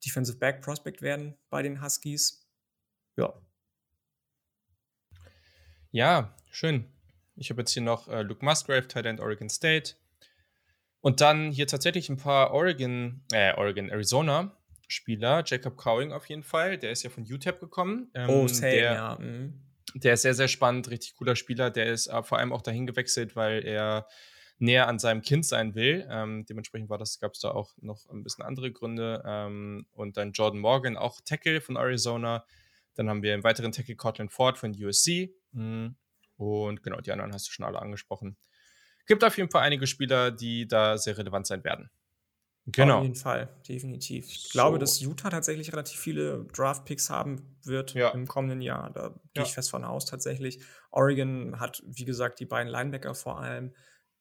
Defensive 0.06 0.38
Back 0.38 0.62
Prospect 0.62 1.02
werden 1.02 1.38
bei 1.50 1.62
den 1.62 1.82
Huskies. 1.82 2.46
Ja. 3.18 3.34
Ja, 5.92 6.36
schön. 6.52 6.86
Ich 7.36 7.50
habe 7.50 7.62
jetzt 7.62 7.72
hier 7.72 7.84
noch 7.84 8.08
äh, 8.10 8.22
Luke 8.22 8.44
Musgrave, 8.44 8.88
Tight 8.88 9.20
Oregon 9.20 9.50
State. 9.50 9.96
Und 11.02 11.22
dann 11.22 11.52
hier 11.52 11.68
tatsächlich 11.68 12.10
ein 12.10 12.18
paar 12.18 12.52
Oregon, 12.52 13.22
äh, 13.32 13.54
Oregon, 13.56 13.90
Arizona 13.90 14.56
Spieler. 14.88 15.44
Jacob 15.46 15.78
Cowing 15.78 16.12
auf 16.12 16.28
jeden 16.28 16.44
Fall. 16.44 16.78
Der 16.78 16.92
ist 16.92 17.04
ja 17.04 17.10
von 17.10 17.24
UTEP 17.24 17.60
gekommen. 17.60 18.10
Ähm, 18.14 18.30
oh, 18.30 18.48
same, 18.48 18.72
der, 18.72 18.94
ja. 18.94 19.18
Mhm. 19.20 19.54
Der 19.96 20.14
ist 20.14 20.24
sehr, 20.24 20.34
sehr 20.34 20.48
spannend, 20.48 20.90
richtig 20.90 21.16
cooler 21.16 21.36
Spieler. 21.36 21.70
Der 21.70 21.88
ist 21.88 22.08
äh, 22.08 22.24
vor 22.24 22.38
allem 22.38 22.52
auch 22.52 22.62
dahin 22.62 22.86
gewechselt, 22.86 23.36
weil 23.36 23.66
er 23.66 24.08
näher 24.58 24.88
an 24.88 25.00
seinem 25.00 25.22
Kind 25.22 25.46
sein 25.46 25.74
will. 25.74 26.06
Ähm, 26.10 26.46
dementsprechend 26.46 26.90
war 26.90 26.98
das, 26.98 27.20
gab 27.20 27.34
es 27.34 27.40
da 27.40 27.52
auch 27.52 27.72
noch 27.82 28.10
ein 28.10 28.24
bisschen 28.24 28.44
andere 28.44 28.72
Gründe. 28.72 29.24
Ähm, 29.26 29.86
und 29.92 30.18
dann 30.18 30.34
Jordan 30.34 30.60
Morgan, 30.60 30.98
auch 30.98 31.22
Tackle 31.22 31.62
von 31.62 31.78
Arizona. 31.78 32.46
Dann 32.96 33.10
haben 33.10 33.24
wir 33.24 33.34
im 33.34 33.44
weiteren 33.44 33.72
Tackle 33.72 33.96
Cortland 33.96 34.32
Ford 34.32 34.58
von 34.58 34.72
USC. 34.72 35.34
Mhm. 35.54 35.96
Und 36.36 36.84
genau, 36.84 37.00
die 37.00 37.12
anderen 37.12 37.34
hast 37.34 37.48
du 37.48 37.52
schon 37.52 37.66
alle 37.66 37.82
angesprochen. 37.82 38.38
Gibt 39.10 39.24
auf 39.24 39.36
jeden 39.38 39.50
Fall 39.50 39.64
einige 39.64 39.88
Spieler, 39.88 40.30
die 40.30 40.68
da 40.68 40.98
sehr 41.00 41.18
relevant 41.18 41.48
sein 41.48 41.64
werden. 41.64 41.90
Genau. 42.68 42.98
Auf 42.98 43.04
jeden 43.04 43.16
Fall, 43.16 43.50
definitiv. 43.68 44.28
Ich 44.28 44.44
so. 44.44 44.50
glaube, 44.52 44.78
dass 44.78 45.00
Utah 45.00 45.32
tatsächlich 45.32 45.74
relativ 45.74 46.00
viele 46.00 46.46
Draft-Picks 46.54 47.10
haben 47.10 47.58
wird 47.64 47.96
ja. 47.96 48.10
im 48.10 48.28
kommenden 48.28 48.62
Jahr. 48.62 48.92
Da 48.92 49.10
gehe 49.34 49.42
ja. 49.42 49.44
ich 49.44 49.54
fest 49.54 49.72
von 49.72 49.84
aus, 49.84 50.06
tatsächlich. 50.06 50.62
Oregon 50.92 51.60
hat, 51.60 51.82
wie 51.88 52.06
gesagt, 52.06 52.40
die 52.40 52.46
beiden 52.46 52.72
Linebacker 52.72 53.16
vor 53.16 53.40
allem 53.40 53.74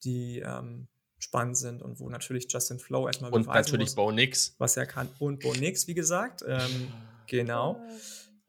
die 0.03 0.39
ähm, 0.39 0.87
spannend 1.19 1.57
sind 1.57 1.83
und 1.83 1.99
wo 1.99 2.09
natürlich 2.09 2.47
Justin 2.49 2.79
Flow 2.79 3.05
erstmal 3.05 3.31
Und 3.31 3.45
natürlich 3.45 3.89
muss, 3.89 3.95
Bo 3.95 4.11
Nix. 4.11 4.55
Was 4.57 4.75
er 4.75 4.87
kann. 4.87 5.07
Und 5.19 5.41
Bo 5.41 5.53
Nix, 5.53 5.87
wie 5.87 5.93
gesagt. 5.93 6.43
Ähm, 6.47 6.87
genau. 7.27 7.79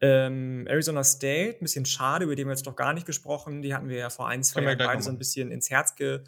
Ähm, 0.03 0.67
Arizona 0.67 1.05
State, 1.05 1.59
ein 1.59 1.65
bisschen 1.65 1.85
schade, 1.85 2.25
über 2.25 2.35
den 2.35 2.47
wir 2.47 2.53
jetzt 2.53 2.67
noch 2.67 2.77
gar 2.77 2.95
nicht 2.95 3.07
gesprochen. 3.07 3.63
Die 3.63 3.75
hatten 3.75 3.89
wir 3.89 3.99
ja 3.99 4.11
vor 4.11 4.29
ein, 4.29 4.43
zwei 4.43 4.63
Jahren 4.63 4.79
beide 4.79 5.03
so 5.03 5.11
ein 5.11 5.19
bisschen 5.19 5.51
ins 5.51 5.71
Herz 5.71 5.95
ge 5.95 6.23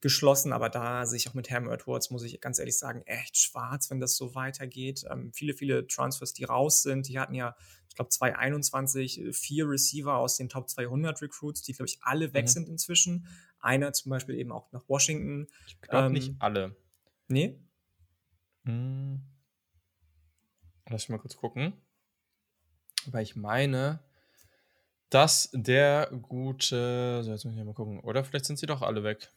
geschlossen, 0.00 0.52
aber 0.52 0.68
da 0.68 1.06
sehe 1.06 1.16
ich 1.16 1.28
auch 1.28 1.34
mit 1.34 1.50
Herm 1.50 1.68
Edwards, 1.68 2.10
muss 2.10 2.22
ich 2.22 2.40
ganz 2.40 2.58
ehrlich 2.58 2.78
sagen, 2.78 3.02
echt 3.02 3.36
schwarz, 3.36 3.90
wenn 3.90 3.98
das 3.98 4.16
so 4.16 4.34
weitergeht. 4.34 5.04
Ähm, 5.10 5.32
viele, 5.32 5.54
viele 5.54 5.86
Transfers, 5.86 6.32
die 6.32 6.44
raus 6.44 6.82
sind, 6.82 7.08
die 7.08 7.18
hatten 7.18 7.34
ja, 7.34 7.56
ich 7.88 7.96
glaube, 7.96 8.10
2021 8.10 9.20
äh, 9.20 9.32
vier 9.32 9.68
Receiver 9.68 10.14
aus 10.14 10.36
den 10.36 10.48
Top 10.48 10.68
200 10.68 11.20
Recruits, 11.20 11.62
die, 11.62 11.72
glaube 11.72 11.88
ich, 11.88 11.98
alle 12.02 12.32
weg 12.32 12.44
mhm. 12.44 12.48
sind 12.48 12.68
inzwischen. 12.68 13.26
Einer 13.58 13.92
zum 13.92 14.10
Beispiel 14.10 14.36
eben 14.36 14.52
auch 14.52 14.70
nach 14.70 14.88
Washington. 14.88 15.48
Ich 15.66 15.80
glaube 15.80 16.06
ähm, 16.06 16.12
nicht 16.12 16.34
alle. 16.38 16.76
Nee? 17.26 17.58
Hm. 18.64 19.20
Lass 20.88 21.08
mich 21.08 21.16
mal 21.16 21.18
kurz 21.18 21.36
gucken. 21.36 21.72
Weil 23.12 23.22
ich 23.22 23.36
meine, 23.36 24.00
dass 25.10 25.50
der 25.52 26.10
gute. 26.22 27.22
So, 27.22 27.30
jetzt 27.30 27.44
muss 27.44 27.56
ich 27.56 27.64
mal 27.64 27.74
gucken. 27.74 28.00
Oder 28.00 28.24
vielleicht 28.24 28.44
sind 28.44 28.58
sie 28.58 28.66
doch 28.66 28.82
alle 28.82 29.02
weg. 29.04 29.30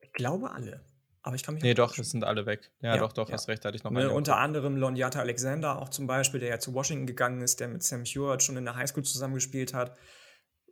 Ich 0.00 0.12
glaube 0.12 0.50
alle. 0.50 0.84
Aber 1.22 1.36
ich 1.36 1.44
kann 1.44 1.54
mich 1.54 1.62
Nee, 1.62 1.74
doch, 1.74 1.96
es 1.98 2.10
sind 2.10 2.24
alle 2.24 2.46
weg. 2.46 2.72
Ja, 2.80 2.96
ja 2.96 3.00
doch, 3.00 3.12
doch, 3.12 3.28
ja. 3.28 3.34
hast 3.34 3.48
recht, 3.48 3.64
hatte 3.64 3.76
ich 3.76 3.84
noch 3.84 3.92
ne, 3.92 4.10
Unter 4.10 4.38
anderem 4.38 4.76
Londiata 4.76 5.20
Alexander 5.20 5.80
auch 5.80 5.88
zum 5.88 6.08
Beispiel, 6.08 6.40
der 6.40 6.48
ja 6.48 6.58
zu 6.58 6.74
Washington 6.74 7.06
gegangen 7.06 7.42
ist, 7.42 7.60
der 7.60 7.68
mit 7.68 7.84
Sam 7.84 8.04
Hewitt 8.04 8.42
schon 8.42 8.56
in 8.56 8.64
der 8.64 8.74
Highschool 8.74 9.04
zusammengespielt 9.04 9.72
hat. 9.72 9.96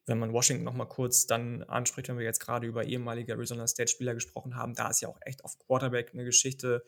Wenn 0.06 0.18
man 0.18 0.32
Washington 0.32 0.64
noch 0.64 0.74
mal 0.74 0.86
kurz 0.86 1.26
dann 1.26 1.62
anspricht, 1.62 2.08
wenn 2.08 2.18
wir 2.18 2.24
jetzt 2.24 2.40
gerade 2.40 2.66
über 2.66 2.84
ehemalige 2.84 3.32
Arizona 3.32 3.66
State-Spieler 3.66 4.14
gesprochen 4.14 4.56
haben, 4.56 4.74
da 4.74 4.90
ist 4.90 5.00
ja 5.00 5.08
auch 5.08 5.18
echt 5.24 5.44
auf 5.44 5.56
Quarterback 5.58 6.10
eine 6.12 6.24
Geschichte. 6.24 6.82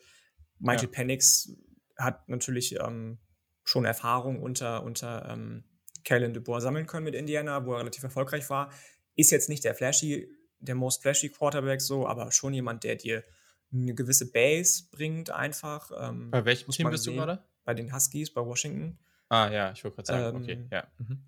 Michael 0.59 0.89
ja. 0.89 0.91
Penix 0.91 1.55
hat 1.97 2.27
natürlich 2.27 2.75
ähm, 2.75 3.19
schon 3.63 3.85
Erfahrung 3.85 4.41
unter, 4.41 4.83
unter 4.83 5.29
ähm, 5.29 5.63
Kalen 6.03 6.33
DeBoer 6.33 6.61
sammeln 6.61 6.85
können 6.85 7.05
mit 7.05 7.15
Indiana, 7.15 7.65
wo 7.65 7.73
er 7.73 7.79
relativ 7.79 8.03
erfolgreich 8.03 8.49
war. 8.49 8.71
Ist 9.15 9.31
jetzt 9.31 9.49
nicht 9.49 9.63
der 9.63 9.75
flashy, 9.75 10.29
der 10.59 10.75
most 10.75 11.01
flashy 11.01 11.29
Quarterback 11.29 11.81
so, 11.81 12.07
aber 12.07 12.31
schon 12.31 12.53
jemand, 12.53 12.83
der 12.83 12.95
dir 12.95 13.23
eine 13.71 13.95
gewisse 13.95 14.31
Base 14.31 14.85
bringt 14.91 15.29
einfach. 15.29 15.91
Ähm, 15.97 16.31
bei 16.31 16.45
welchem 16.45 16.71
Team 16.71 16.89
bist 16.89 17.05
sehen. 17.05 17.15
du 17.15 17.19
gerade? 17.19 17.43
Bei 17.63 17.73
den 17.73 17.93
Huskies, 17.93 18.33
bei 18.33 18.41
Washington. 18.41 18.99
Ah 19.29 19.49
ja, 19.49 19.71
ich 19.71 19.83
wollte 19.83 19.95
gerade 19.95 20.07
sagen, 20.07 20.37
ähm, 20.37 20.43
okay, 20.43 20.67
ja. 20.71 20.87
Mhm. 20.97 21.23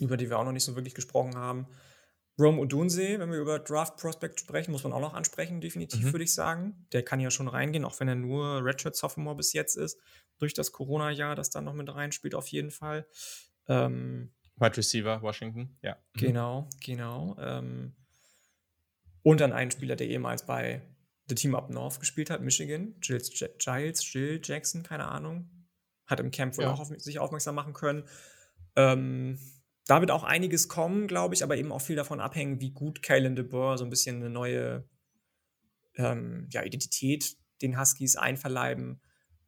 Über 0.00 0.16
die 0.16 0.28
wir 0.28 0.38
auch 0.38 0.44
noch 0.44 0.52
nicht 0.52 0.64
so 0.64 0.74
wirklich 0.74 0.94
gesprochen 0.94 1.36
haben. 1.36 1.68
Rome 2.36 2.60
Odunse, 2.60 3.20
wenn 3.20 3.30
wir 3.30 3.38
über 3.38 3.60
Draft 3.60 3.96
Prospect 3.96 4.40
sprechen, 4.40 4.72
muss 4.72 4.82
man 4.82 4.92
auch 4.92 5.00
noch 5.00 5.14
ansprechen, 5.14 5.60
definitiv, 5.60 6.06
mhm. 6.06 6.12
würde 6.12 6.24
ich 6.24 6.34
sagen. 6.34 6.86
Der 6.92 7.04
kann 7.04 7.20
ja 7.20 7.30
schon 7.30 7.46
reingehen, 7.46 7.84
auch 7.84 8.00
wenn 8.00 8.08
er 8.08 8.16
nur 8.16 8.64
Redshirt 8.64 8.96
Sophomore 8.96 9.36
bis 9.36 9.52
jetzt 9.52 9.76
ist, 9.76 10.00
durch 10.38 10.54
das 10.54 10.72
Corona-Jahr, 10.72 11.34
das 11.36 11.50
da 11.50 11.60
noch 11.60 11.74
mit 11.74 11.92
reinspielt, 11.94 12.34
auf 12.34 12.48
jeden 12.48 12.70
Fall. 12.70 13.06
Ähm, 13.68 14.32
Wide 14.56 14.76
Receiver, 14.76 15.22
Washington, 15.22 15.76
ja. 15.82 15.96
Mhm. 16.14 16.20
Genau, 16.20 16.68
genau. 16.84 17.36
Ähm, 17.38 17.94
und 19.22 19.40
dann 19.40 19.52
einen 19.52 19.70
Spieler, 19.70 19.96
der 19.96 20.08
ehemals 20.08 20.46
bei 20.46 20.82
The 21.28 21.34
Team 21.34 21.54
Up 21.54 21.70
North 21.70 22.00
gespielt 22.00 22.30
hat, 22.30 22.42
Michigan, 22.42 22.94
Giles, 23.00 23.30
Giles 23.58 24.12
Jill 24.12 24.40
Jackson, 24.42 24.82
keine 24.82 25.08
Ahnung. 25.08 25.50
Hat 26.06 26.20
im 26.20 26.30
Camp 26.30 26.56
wohl 26.58 26.64
ja. 26.64 26.72
auch 26.72 26.80
auf 26.80 26.88
sich 26.98 27.18
aufmerksam 27.18 27.54
machen 27.54 27.72
können. 27.72 28.04
Ähm, 28.76 29.38
da 29.86 30.00
wird 30.00 30.10
auch 30.10 30.24
einiges 30.24 30.68
kommen, 30.68 31.06
glaube 31.06 31.34
ich, 31.34 31.42
aber 31.42 31.56
eben 31.56 31.72
auch 31.72 31.80
viel 31.80 31.96
davon 31.96 32.20
abhängen, 32.20 32.60
wie 32.60 32.72
gut 32.72 33.02
Kalen 33.02 33.36
DeBoer 33.36 33.78
so 33.78 33.84
ein 33.84 33.90
bisschen 33.90 34.16
eine 34.16 34.30
neue 34.30 34.88
ähm, 35.96 36.48
ja, 36.50 36.62
Identität 36.62 37.36
den 37.62 37.78
Huskies 37.78 38.16
einverleiben 38.16 39.00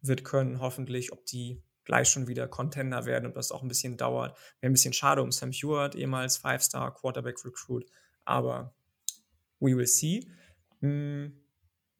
wird 0.07 0.23
können, 0.23 0.59
hoffentlich, 0.59 1.11
ob 1.11 1.25
die 1.25 1.61
gleich 1.83 2.09
schon 2.09 2.27
wieder 2.27 2.47
Contender 2.47 3.05
werden 3.05 3.25
und 3.25 3.35
das 3.35 3.51
auch 3.51 3.61
ein 3.61 3.67
bisschen 3.67 3.97
dauert. 3.97 4.37
Wäre 4.59 4.69
ein 4.69 4.73
bisschen 4.73 4.93
schade 4.93 5.21
um 5.21 5.31
Sam 5.31 5.51
Hewitt, 5.51 5.95
ehemals 5.95 6.37
Five-Star 6.37 6.93
Quarterback 6.93 7.43
Recruit, 7.45 7.85
aber 8.25 8.75
we 9.59 9.75
will 9.75 9.87
see. 9.87 10.29
Hm, 10.81 11.33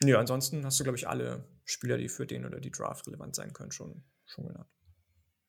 ja, 0.03 0.19
ansonsten 0.19 0.65
hast 0.65 0.79
du, 0.79 0.83
glaube 0.83 0.97
ich, 0.97 1.07
alle 1.07 1.47
Spieler, 1.63 1.97
die 1.97 2.09
für 2.09 2.27
den 2.27 2.45
oder 2.45 2.59
die 2.59 2.71
Draft 2.71 3.07
relevant 3.07 3.35
sein 3.35 3.53
können, 3.53 3.71
schon, 3.71 4.03
schon 4.25 4.47
genannt. 4.47 4.69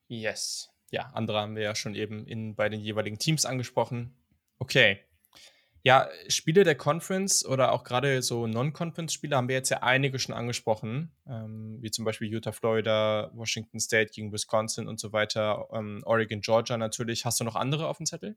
Yes 0.06 0.70
ja, 0.90 1.10
andere 1.12 1.40
haben 1.40 1.56
wir 1.56 1.62
ja 1.62 1.74
schon 1.74 1.94
eben 1.94 2.26
in, 2.26 2.54
bei 2.54 2.68
den 2.68 2.80
jeweiligen 2.80 3.18
Teams 3.18 3.44
angesprochen. 3.44 4.16
Okay. 4.58 5.00
Ja, 5.88 6.06
Spiele 6.28 6.64
der 6.64 6.74
Conference 6.74 7.46
oder 7.46 7.72
auch 7.72 7.82
gerade 7.82 8.20
so 8.20 8.46
Non-Conference-Spiele 8.46 9.34
haben 9.34 9.48
wir 9.48 9.54
jetzt 9.54 9.70
ja 9.70 9.78
einige 9.78 10.18
schon 10.18 10.34
angesprochen, 10.34 11.12
ähm, 11.26 11.78
wie 11.80 11.90
zum 11.90 12.04
Beispiel 12.04 12.28
Utah, 12.28 12.52
Florida, 12.52 13.30
Washington 13.32 13.80
State 13.80 14.10
gegen 14.12 14.30
Wisconsin 14.30 14.86
und 14.86 15.00
so 15.00 15.14
weiter, 15.14 15.66
ähm, 15.72 16.02
Oregon, 16.04 16.42
Georgia 16.42 16.76
natürlich. 16.76 17.24
Hast 17.24 17.40
du 17.40 17.44
noch 17.44 17.56
andere 17.56 17.86
auf 17.86 17.96
dem 17.96 18.04
Zettel? 18.04 18.36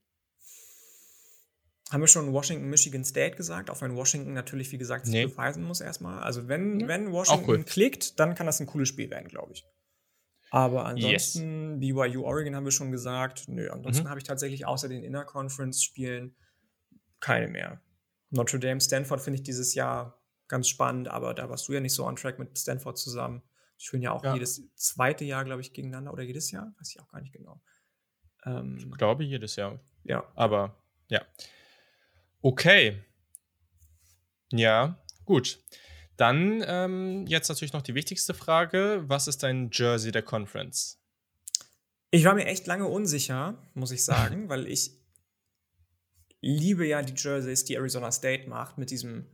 Haben 1.90 2.00
wir 2.00 2.06
schon 2.06 2.32
Washington, 2.32 2.70
Michigan 2.70 3.04
State 3.04 3.36
gesagt, 3.36 3.68
auch 3.68 3.82
wenn 3.82 3.96
Washington 3.96 4.32
natürlich, 4.32 4.72
wie 4.72 4.78
gesagt, 4.78 5.04
sich 5.04 5.14
nee. 5.14 5.26
beweisen 5.26 5.62
muss 5.62 5.82
erstmal. 5.82 6.22
Also 6.22 6.48
wenn, 6.48 6.80
ja. 6.80 6.88
wenn 6.88 7.12
Washington 7.12 7.50
cool. 7.50 7.64
klickt, 7.64 8.18
dann 8.18 8.34
kann 8.34 8.46
das 8.46 8.60
ein 8.60 8.66
cooles 8.66 8.88
Spiel 8.88 9.10
werden, 9.10 9.28
glaube 9.28 9.52
ich. 9.52 9.66
Aber 10.50 10.86
ansonsten, 10.86 11.82
yes. 11.82 11.94
BYU 11.94 12.24
Oregon 12.24 12.56
haben 12.56 12.64
wir 12.64 12.72
schon 12.72 12.92
gesagt. 12.92 13.46
Nö, 13.48 13.68
ansonsten 13.68 14.04
mhm. 14.04 14.08
habe 14.08 14.20
ich 14.20 14.24
tatsächlich 14.24 14.64
außer 14.64 14.88
den 14.88 15.04
Inner 15.04 15.26
Conference 15.26 15.82
Spielen 15.82 16.34
keine 17.22 17.48
mehr. 17.48 17.80
Notre 18.28 18.58
Dame, 18.58 18.80
Stanford 18.80 19.22
finde 19.22 19.38
ich 19.38 19.42
dieses 19.42 19.74
Jahr 19.74 20.20
ganz 20.48 20.68
spannend, 20.68 21.08
aber 21.08 21.32
da 21.32 21.48
warst 21.48 21.68
du 21.68 21.72
ja 21.72 21.80
nicht 21.80 21.94
so 21.94 22.04
on 22.04 22.16
track 22.16 22.38
mit 22.38 22.58
Stanford 22.58 22.98
zusammen. 22.98 23.42
Die 23.80 23.86
spielen 23.86 24.02
ja 24.02 24.12
auch 24.12 24.22
ja. 24.22 24.34
jedes 24.34 24.62
zweite 24.74 25.24
Jahr, 25.24 25.44
glaube 25.44 25.62
ich, 25.62 25.72
gegeneinander 25.72 26.12
oder 26.12 26.22
jedes 26.22 26.50
Jahr? 26.50 26.74
Weiß 26.78 26.90
ich 26.90 27.00
auch 27.00 27.08
gar 27.08 27.20
nicht 27.20 27.32
genau. 27.32 27.62
Ähm, 28.44 28.76
ich 28.76 28.90
glaube 28.90 29.24
jedes 29.24 29.56
Jahr. 29.56 29.80
Ja. 30.04 30.30
Aber 30.34 30.76
ja. 31.08 31.22
Okay. 32.42 33.02
Ja, 34.52 35.02
gut. 35.24 35.58
Dann 36.16 36.62
ähm, 36.66 37.26
jetzt 37.26 37.48
natürlich 37.48 37.72
noch 37.72 37.82
die 37.82 37.94
wichtigste 37.94 38.34
Frage: 38.34 39.04
Was 39.06 39.28
ist 39.28 39.42
dein 39.42 39.70
Jersey 39.72 40.12
der 40.12 40.22
Conference? 40.22 41.00
Ich 42.10 42.24
war 42.24 42.34
mir 42.34 42.46
echt 42.46 42.66
lange 42.66 42.86
unsicher, 42.86 43.56
muss 43.74 43.90
ich 43.90 44.04
sagen, 44.04 44.48
weil 44.48 44.66
ich 44.66 45.01
liebe 46.42 46.86
ja 46.86 47.00
die 47.00 47.14
Jerseys, 47.16 47.64
die 47.64 47.76
Arizona 47.76 48.12
State 48.12 48.48
macht, 48.48 48.76
mit 48.76 48.90
diesem 48.90 49.26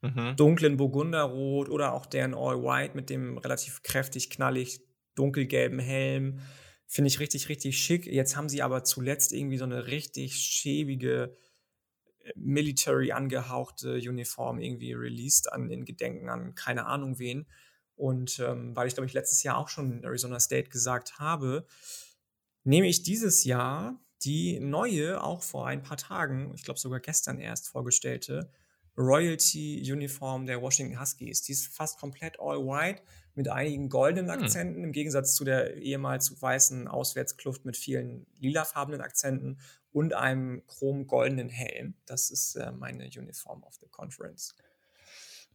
mhm. 0.00 0.34
dunklen 0.36 0.78
Burgunderrot 0.78 1.68
oder 1.68 1.92
auch 1.92 2.06
deren 2.06 2.34
All-White 2.34 2.96
mit 2.96 3.10
dem 3.10 3.36
relativ 3.36 3.82
kräftig, 3.82 4.30
knallig, 4.30 4.80
dunkelgelben 5.16 5.80
Helm. 5.80 6.40
Finde 6.86 7.08
ich 7.08 7.20
richtig, 7.20 7.48
richtig 7.48 7.78
schick. 7.78 8.06
Jetzt 8.06 8.36
haben 8.36 8.48
sie 8.48 8.62
aber 8.62 8.84
zuletzt 8.84 9.32
irgendwie 9.32 9.58
so 9.58 9.64
eine 9.64 9.88
richtig 9.88 10.34
schäbige 10.36 11.36
Military 12.36 13.12
angehauchte 13.12 13.94
Uniform 13.94 14.60
irgendwie 14.60 14.92
released 14.92 15.52
an 15.52 15.68
den 15.68 15.84
Gedenken 15.84 16.28
an 16.28 16.54
keine 16.54 16.86
Ahnung 16.86 17.18
wen. 17.18 17.46
Und 17.96 18.38
ähm, 18.38 18.74
weil 18.76 18.86
ich, 18.86 18.94
glaube 18.94 19.06
ich, 19.06 19.12
letztes 19.12 19.42
Jahr 19.42 19.58
auch 19.58 19.68
schon 19.68 19.90
in 19.90 20.04
Arizona 20.04 20.38
State 20.40 20.70
gesagt 20.70 21.18
habe, 21.18 21.66
nehme 22.64 22.88
ich 22.88 23.02
dieses 23.02 23.44
Jahr 23.44 24.00
die 24.24 24.60
neue, 24.60 25.22
auch 25.22 25.42
vor 25.42 25.66
ein 25.66 25.82
paar 25.82 25.96
Tagen, 25.96 26.52
ich 26.54 26.64
glaube 26.64 26.78
sogar 26.78 27.00
gestern 27.00 27.38
erst 27.38 27.68
vorgestellte, 27.68 28.50
Royalty 28.96 29.82
Uniform 29.90 30.46
der 30.46 30.60
Washington 30.60 31.00
Huskies. 31.00 31.42
Die 31.42 31.52
ist 31.52 31.74
fast 31.74 31.98
komplett 31.98 32.38
all 32.38 32.58
white 32.58 33.02
mit 33.34 33.48
einigen 33.48 33.88
goldenen 33.88 34.30
hm. 34.30 34.42
Akzenten, 34.42 34.76
hm. 34.76 34.84
im 34.84 34.92
Gegensatz 34.92 35.34
zu 35.34 35.44
der 35.44 35.76
ehemals 35.76 36.40
weißen 36.40 36.88
Auswärtskluft 36.88 37.64
mit 37.64 37.76
vielen 37.76 38.26
lilafarbenen 38.38 39.00
Akzenten 39.00 39.58
und 39.92 40.14
einem 40.14 40.66
chrom-goldenen 40.66 41.48
Helm. 41.48 41.94
Das 42.06 42.30
ist 42.30 42.56
äh, 42.56 42.72
meine 42.72 43.04
Uniform 43.04 43.62
of 43.64 43.74
the 43.80 43.88
Conference. 43.90 44.54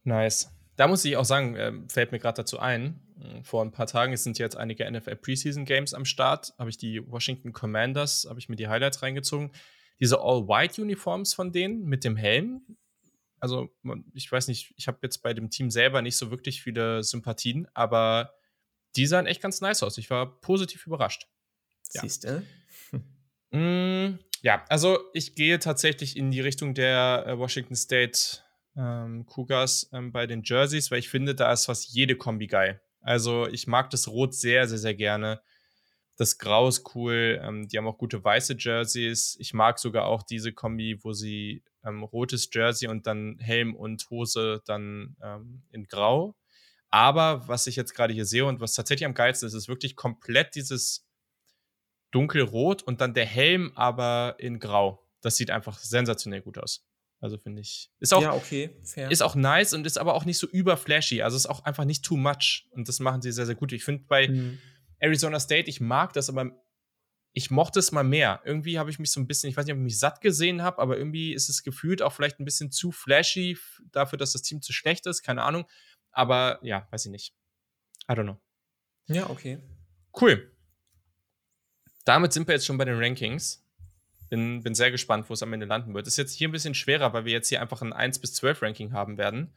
Nice. 0.04 0.50
Da 0.78 0.86
muss 0.86 1.04
ich 1.04 1.16
auch 1.16 1.24
sagen, 1.24 1.56
äh, 1.56 1.72
fällt 1.88 2.12
mir 2.12 2.20
gerade 2.20 2.36
dazu 2.36 2.60
ein, 2.60 3.00
hm, 3.20 3.42
vor 3.42 3.64
ein 3.64 3.72
paar 3.72 3.88
Tagen 3.88 4.16
sind 4.16 4.38
jetzt 4.38 4.56
einige 4.56 4.88
NFL 4.88 5.16
Preseason 5.16 5.64
Games 5.64 5.92
am 5.92 6.04
Start, 6.04 6.54
habe 6.56 6.70
ich 6.70 6.78
die 6.78 7.04
Washington 7.04 7.52
Commanders, 7.52 8.26
habe 8.28 8.38
ich 8.38 8.48
mir 8.48 8.54
die 8.54 8.68
Highlights 8.68 9.02
reingezogen. 9.02 9.50
Diese 9.98 10.20
All-White-Uniforms 10.20 11.34
von 11.34 11.50
denen 11.50 11.84
mit 11.86 12.04
dem 12.04 12.14
Helm, 12.16 12.76
also 13.40 13.74
ich 14.14 14.30
weiß 14.30 14.46
nicht, 14.46 14.72
ich 14.76 14.86
habe 14.86 14.98
jetzt 15.02 15.18
bei 15.18 15.34
dem 15.34 15.50
Team 15.50 15.68
selber 15.68 16.00
nicht 16.00 16.16
so 16.16 16.30
wirklich 16.30 16.62
viele 16.62 17.02
Sympathien, 17.02 17.66
aber 17.74 18.34
die 18.94 19.06
sahen 19.06 19.26
echt 19.26 19.42
ganz 19.42 19.60
nice 19.60 19.82
aus. 19.82 19.98
Ich 19.98 20.10
war 20.10 20.40
positiv 20.40 20.86
überrascht. 20.86 21.26
Ja. 21.92 22.02
Siehst 22.02 22.22
du? 22.22 23.56
mm, 23.56 24.20
ja, 24.42 24.64
also 24.68 25.00
ich 25.12 25.34
gehe 25.34 25.58
tatsächlich 25.58 26.16
in 26.16 26.30
die 26.30 26.40
Richtung 26.40 26.74
der 26.74 27.24
äh, 27.26 27.36
Washington 27.36 27.74
State 27.74 28.44
ähm, 28.78 29.26
Cougars 29.26 29.90
ähm, 29.92 30.12
bei 30.12 30.26
den 30.26 30.42
Jerseys, 30.44 30.90
weil 30.90 31.00
ich 31.00 31.08
finde, 31.08 31.34
da 31.34 31.52
ist 31.52 31.66
fast 31.66 31.88
jede 31.88 32.16
Kombi 32.16 32.46
geil. 32.46 32.80
Also 33.00 33.46
ich 33.48 33.66
mag 33.66 33.90
das 33.90 34.08
Rot 34.08 34.34
sehr, 34.34 34.68
sehr, 34.68 34.78
sehr 34.78 34.94
gerne. 34.94 35.40
Das 36.16 36.38
Grau 36.38 36.68
ist 36.68 36.94
cool. 36.94 37.40
Ähm, 37.42 37.68
die 37.68 37.76
haben 37.76 37.86
auch 37.86 37.98
gute 37.98 38.22
weiße 38.22 38.56
Jerseys. 38.58 39.36
Ich 39.40 39.52
mag 39.54 39.78
sogar 39.78 40.06
auch 40.06 40.22
diese 40.22 40.52
Kombi, 40.52 40.98
wo 41.02 41.12
sie 41.12 41.62
ähm, 41.84 42.02
rotes 42.04 42.48
Jersey 42.52 42.88
und 42.88 43.06
dann 43.06 43.38
Helm 43.38 43.74
und 43.74 44.08
Hose 44.10 44.62
dann 44.64 45.16
ähm, 45.22 45.62
in 45.70 45.86
Grau. 45.86 46.36
Aber 46.90 47.46
was 47.48 47.66
ich 47.66 47.76
jetzt 47.76 47.94
gerade 47.94 48.14
hier 48.14 48.24
sehe 48.24 48.46
und 48.46 48.60
was 48.60 48.74
tatsächlich 48.74 49.06
am 49.06 49.14
geilsten 49.14 49.46
ist, 49.46 49.54
ist 49.54 49.68
wirklich 49.68 49.94
komplett 49.94 50.54
dieses 50.54 51.06
dunkelrot 52.10 52.82
und 52.82 53.00
dann 53.00 53.12
der 53.14 53.26
Helm 53.26 53.72
aber 53.74 54.36
in 54.38 54.58
grau. 54.58 55.04
Das 55.20 55.36
sieht 55.36 55.50
einfach 55.50 55.78
sensationell 55.78 56.40
gut 56.40 56.58
aus. 56.58 56.87
Also 57.20 57.36
finde 57.36 57.62
ich. 57.62 57.90
Ist 57.98 58.14
auch, 58.14 58.22
ja, 58.22 58.32
okay, 58.32 58.76
fair. 58.84 59.10
Ist 59.10 59.22
auch 59.22 59.34
nice 59.34 59.74
und 59.74 59.86
ist 59.86 59.98
aber 59.98 60.14
auch 60.14 60.24
nicht 60.24 60.38
so 60.38 60.46
überflashy. 60.46 61.22
Also 61.22 61.36
ist 61.36 61.46
auch 61.46 61.64
einfach 61.64 61.84
nicht 61.84 62.04
too 62.04 62.16
much. 62.16 62.68
Und 62.70 62.88
das 62.88 63.00
machen 63.00 63.22
sie 63.22 63.32
sehr, 63.32 63.46
sehr 63.46 63.56
gut. 63.56 63.72
Ich 63.72 63.84
finde 63.84 64.04
bei 64.06 64.28
mhm. 64.28 64.58
Arizona 64.98 65.40
State, 65.40 65.68
ich 65.68 65.80
mag 65.80 66.12
das, 66.12 66.28
aber 66.28 66.52
ich 67.32 67.50
mochte 67.50 67.80
es 67.80 67.92
mal 67.92 68.04
mehr. 68.04 68.40
Irgendwie 68.44 68.78
habe 68.78 68.90
ich 68.90 68.98
mich 68.98 69.10
so 69.10 69.20
ein 69.20 69.26
bisschen, 69.26 69.50
ich 69.50 69.56
weiß 69.56 69.64
nicht, 69.64 69.72
ob 69.72 69.78
ich 69.78 69.84
mich 69.84 69.98
satt 69.98 70.20
gesehen 70.20 70.62
habe, 70.62 70.78
aber 70.80 70.96
irgendwie 70.96 71.32
ist 71.32 71.48
es 71.48 71.62
gefühlt 71.62 72.02
auch 72.02 72.12
vielleicht 72.12 72.38
ein 72.40 72.44
bisschen 72.44 72.70
zu 72.70 72.92
flashy 72.92 73.58
dafür, 73.90 74.18
dass 74.18 74.32
das 74.32 74.42
Team 74.42 74.62
zu 74.62 74.72
schlecht 74.72 75.06
ist. 75.06 75.22
Keine 75.22 75.42
Ahnung. 75.42 75.66
Aber 76.12 76.60
ja, 76.62 76.86
weiß 76.90 77.06
ich 77.06 77.10
nicht. 77.10 77.34
I 78.10 78.14
don't 78.14 78.24
know. 78.24 78.40
Ja, 79.06 79.28
okay. 79.28 79.58
Cool. 80.18 80.52
Damit 82.04 82.32
sind 82.32 82.46
wir 82.48 82.54
jetzt 82.54 82.66
schon 82.66 82.78
bei 82.78 82.84
den 82.84 82.96
Rankings. 82.98 83.67
Bin, 84.28 84.62
bin 84.62 84.74
sehr 84.74 84.90
gespannt, 84.90 85.28
wo 85.28 85.34
es 85.34 85.42
am 85.42 85.52
Ende 85.52 85.66
landen 85.66 85.94
wird. 85.94 86.06
Ist 86.06 86.18
jetzt 86.18 86.34
hier 86.34 86.48
ein 86.48 86.52
bisschen 86.52 86.74
schwerer, 86.74 87.12
weil 87.12 87.24
wir 87.24 87.32
jetzt 87.32 87.48
hier 87.48 87.60
einfach 87.62 87.82
ein 87.82 87.92
1 87.92 88.18
bis 88.18 88.34
12 88.34 88.62
Ranking 88.62 88.92
haben 88.92 89.16
werden. 89.18 89.52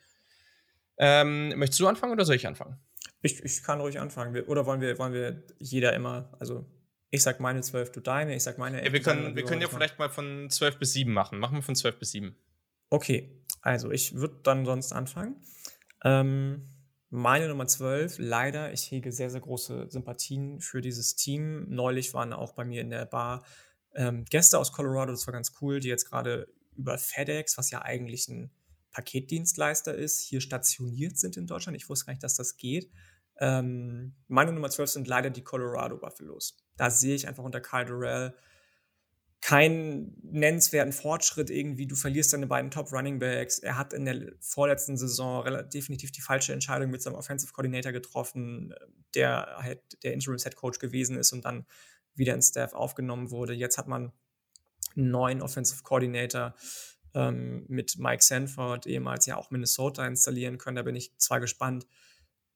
Ähm, 0.98 1.50
möchtest 1.58 1.80
du 1.80 1.88
anfangen 1.88 2.14
oder 2.14 2.26
soll 2.26 2.36
ich 2.36 2.48
anfangen? 2.48 2.78
Ich, 3.22 3.44
ich 3.44 3.64
kann 3.64 3.82
ruhig 3.82 4.00
anfangen. 4.00 4.44
Oder 4.44 4.66
wollen 4.66 4.82
wir, 4.82 4.98
wollen 4.98 5.14
wir 5.14 5.44
jeder 5.60 5.94
immer, 5.94 6.32
also 6.40 6.66
ich 7.10 7.24
sag 7.24 7.40
meine 7.40 7.62
12, 7.62 7.92
du 7.92 8.00
deine, 8.00 8.36
ich 8.36 8.44
sag 8.44 8.58
meine 8.58 8.84
Ja, 8.84 8.92
wir 8.92 9.02
können, 9.02 9.36
wir 9.36 9.44
können 9.44 9.62
ja 9.62 9.68
vielleicht 9.68 10.00
mal 10.00 10.10
von 10.10 10.50
12 10.50 10.78
bis 10.80 10.94
7 10.94 11.12
machen. 11.12 11.40
Machen 11.40 11.58
wir 11.58 11.62
von 11.62 11.76
12 11.76 12.00
bis 12.00 12.12
7. 12.12 12.36
Okay, 12.90 13.44
also 13.62 13.92
ich 13.92 14.16
würde 14.16 14.40
dann 14.44 14.66
sonst 14.66 14.94
anfangen. 14.94 15.36
Ähm, 16.04 16.70
meine 17.10 17.50
Nummer 17.50 17.68
12, 17.68 18.20
leider, 18.20 18.72
ich 18.72 18.90
hege 18.90 19.12
sehr, 19.12 19.30
sehr 19.30 19.42
große 19.42 19.88
Sympathien 19.90 20.62
für 20.62 20.82
dieses 20.82 21.16
Team. 21.16 21.66
Neulich 21.68 22.14
waren 22.14 22.32
auch 22.32 22.54
bei 22.54 22.64
mir 22.64 22.82
in 22.82 22.90
der 22.90 23.06
Bar 23.06 23.44
ähm, 23.96 24.26
Gäste 24.26 24.58
aus 24.58 24.72
Colorado, 24.72 25.12
das 25.12 25.28
war 25.28 25.34
ganz 25.34 25.54
cool, 25.62 25.80
die 25.80 25.90
jetzt 25.90 26.10
gerade 26.10 26.48
über 26.76 26.98
FedEx, 26.98 27.58
was 27.58 27.72
ja 27.72 27.82
eigentlich 27.82 28.28
ein 28.28 28.52
Paketdienstleister 28.92 29.96
ist, 29.96 30.22
hier 30.22 30.42
stationiert 30.42 31.18
sind 31.18 31.38
in 31.38 31.48
Deutschland. 31.48 31.78
Ich 31.78 31.90
wusste 31.90 32.06
gar 32.06 32.14
nicht, 32.14 32.24
dass 32.24 32.36
das 32.36 32.58
geht. 32.58 32.92
Ähm, 33.40 34.14
meine 34.28 34.52
Nummer 34.52 34.70
12 34.70 34.90
sind 34.90 35.08
leider 35.08 35.30
die 35.30 35.44
Colorado 35.44 35.98
Buffaloes. 35.98 36.58
Da 36.78 36.90
sehe 36.90 37.16
ich 37.16 37.28
einfach 37.28 37.44
unter 37.44 37.62
Kyle 37.62 37.86
Durrell 37.86 38.36
keinen 39.42 40.16
nennenswerten 40.22 40.94
Fortschritt 40.94 41.50
irgendwie. 41.50 41.88
Du 41.88 41.96
verlierst 41.96 42.32
deine 42.32 42.46
beiden 42.46 42.70
Top 42.70 42.92
Running 42.92 43.18
Backs. 43.18 43.58
Er 43.58 43.76
hat 43.76 43.92
in 43.92 44.06
der 44.06 44.34
vorletzten 44.40 44.98
Saison 44.98 45.44
definitiv 45.74 46.12
die 46.12 46.22
falsche 46.22 46.54
Entscheidung 46.54 46.92
mit 46.92 47.02
seinem 47.02 47.16
Offensive 47.16 47.52
Coordinator 47.52 47.92
getroffen, 47.92 48.74
der 49.16 49.56
halt 49.58 49.82
der 50.04 50.14
Interims 50.14 50.44
Head 50.44 50.56
Coach 50.56 50.78
gewesen 50.78 51.18
ist 51.18 51.34
und 51.34 51.44
dann 51.44 51.66
wieder 52.22 52.36
ins 52.36 52.50
Staff 52.50 52.74
aufgenommen 52.74 53.32
wurde. 53.32 53.54
Jetzt 53.54 53.80
hat 53.80 53.88
man 53.88 54.14
einen 54.96 55.10
neuen 55.10 55.42
Offensive 55.42 55.82
Coordinator 55.82 56.54
ähm, 57.16 57.66
mit 57.68 57.98
Mike 57.98 58.24
Sanford, 58.24 58.86
ehemals 58.86 59.26
ja 59.26 59.38
auch 59.38 59.50
Minnesota, 59.50 60.06
installieren 60.06 60.60
können. 60.60 60.76
Da 60.76 60.84
bin 60.84 60.96
ich 60.96 61.18
zwar 61.18 61.40
gespannt, 61.40 61.88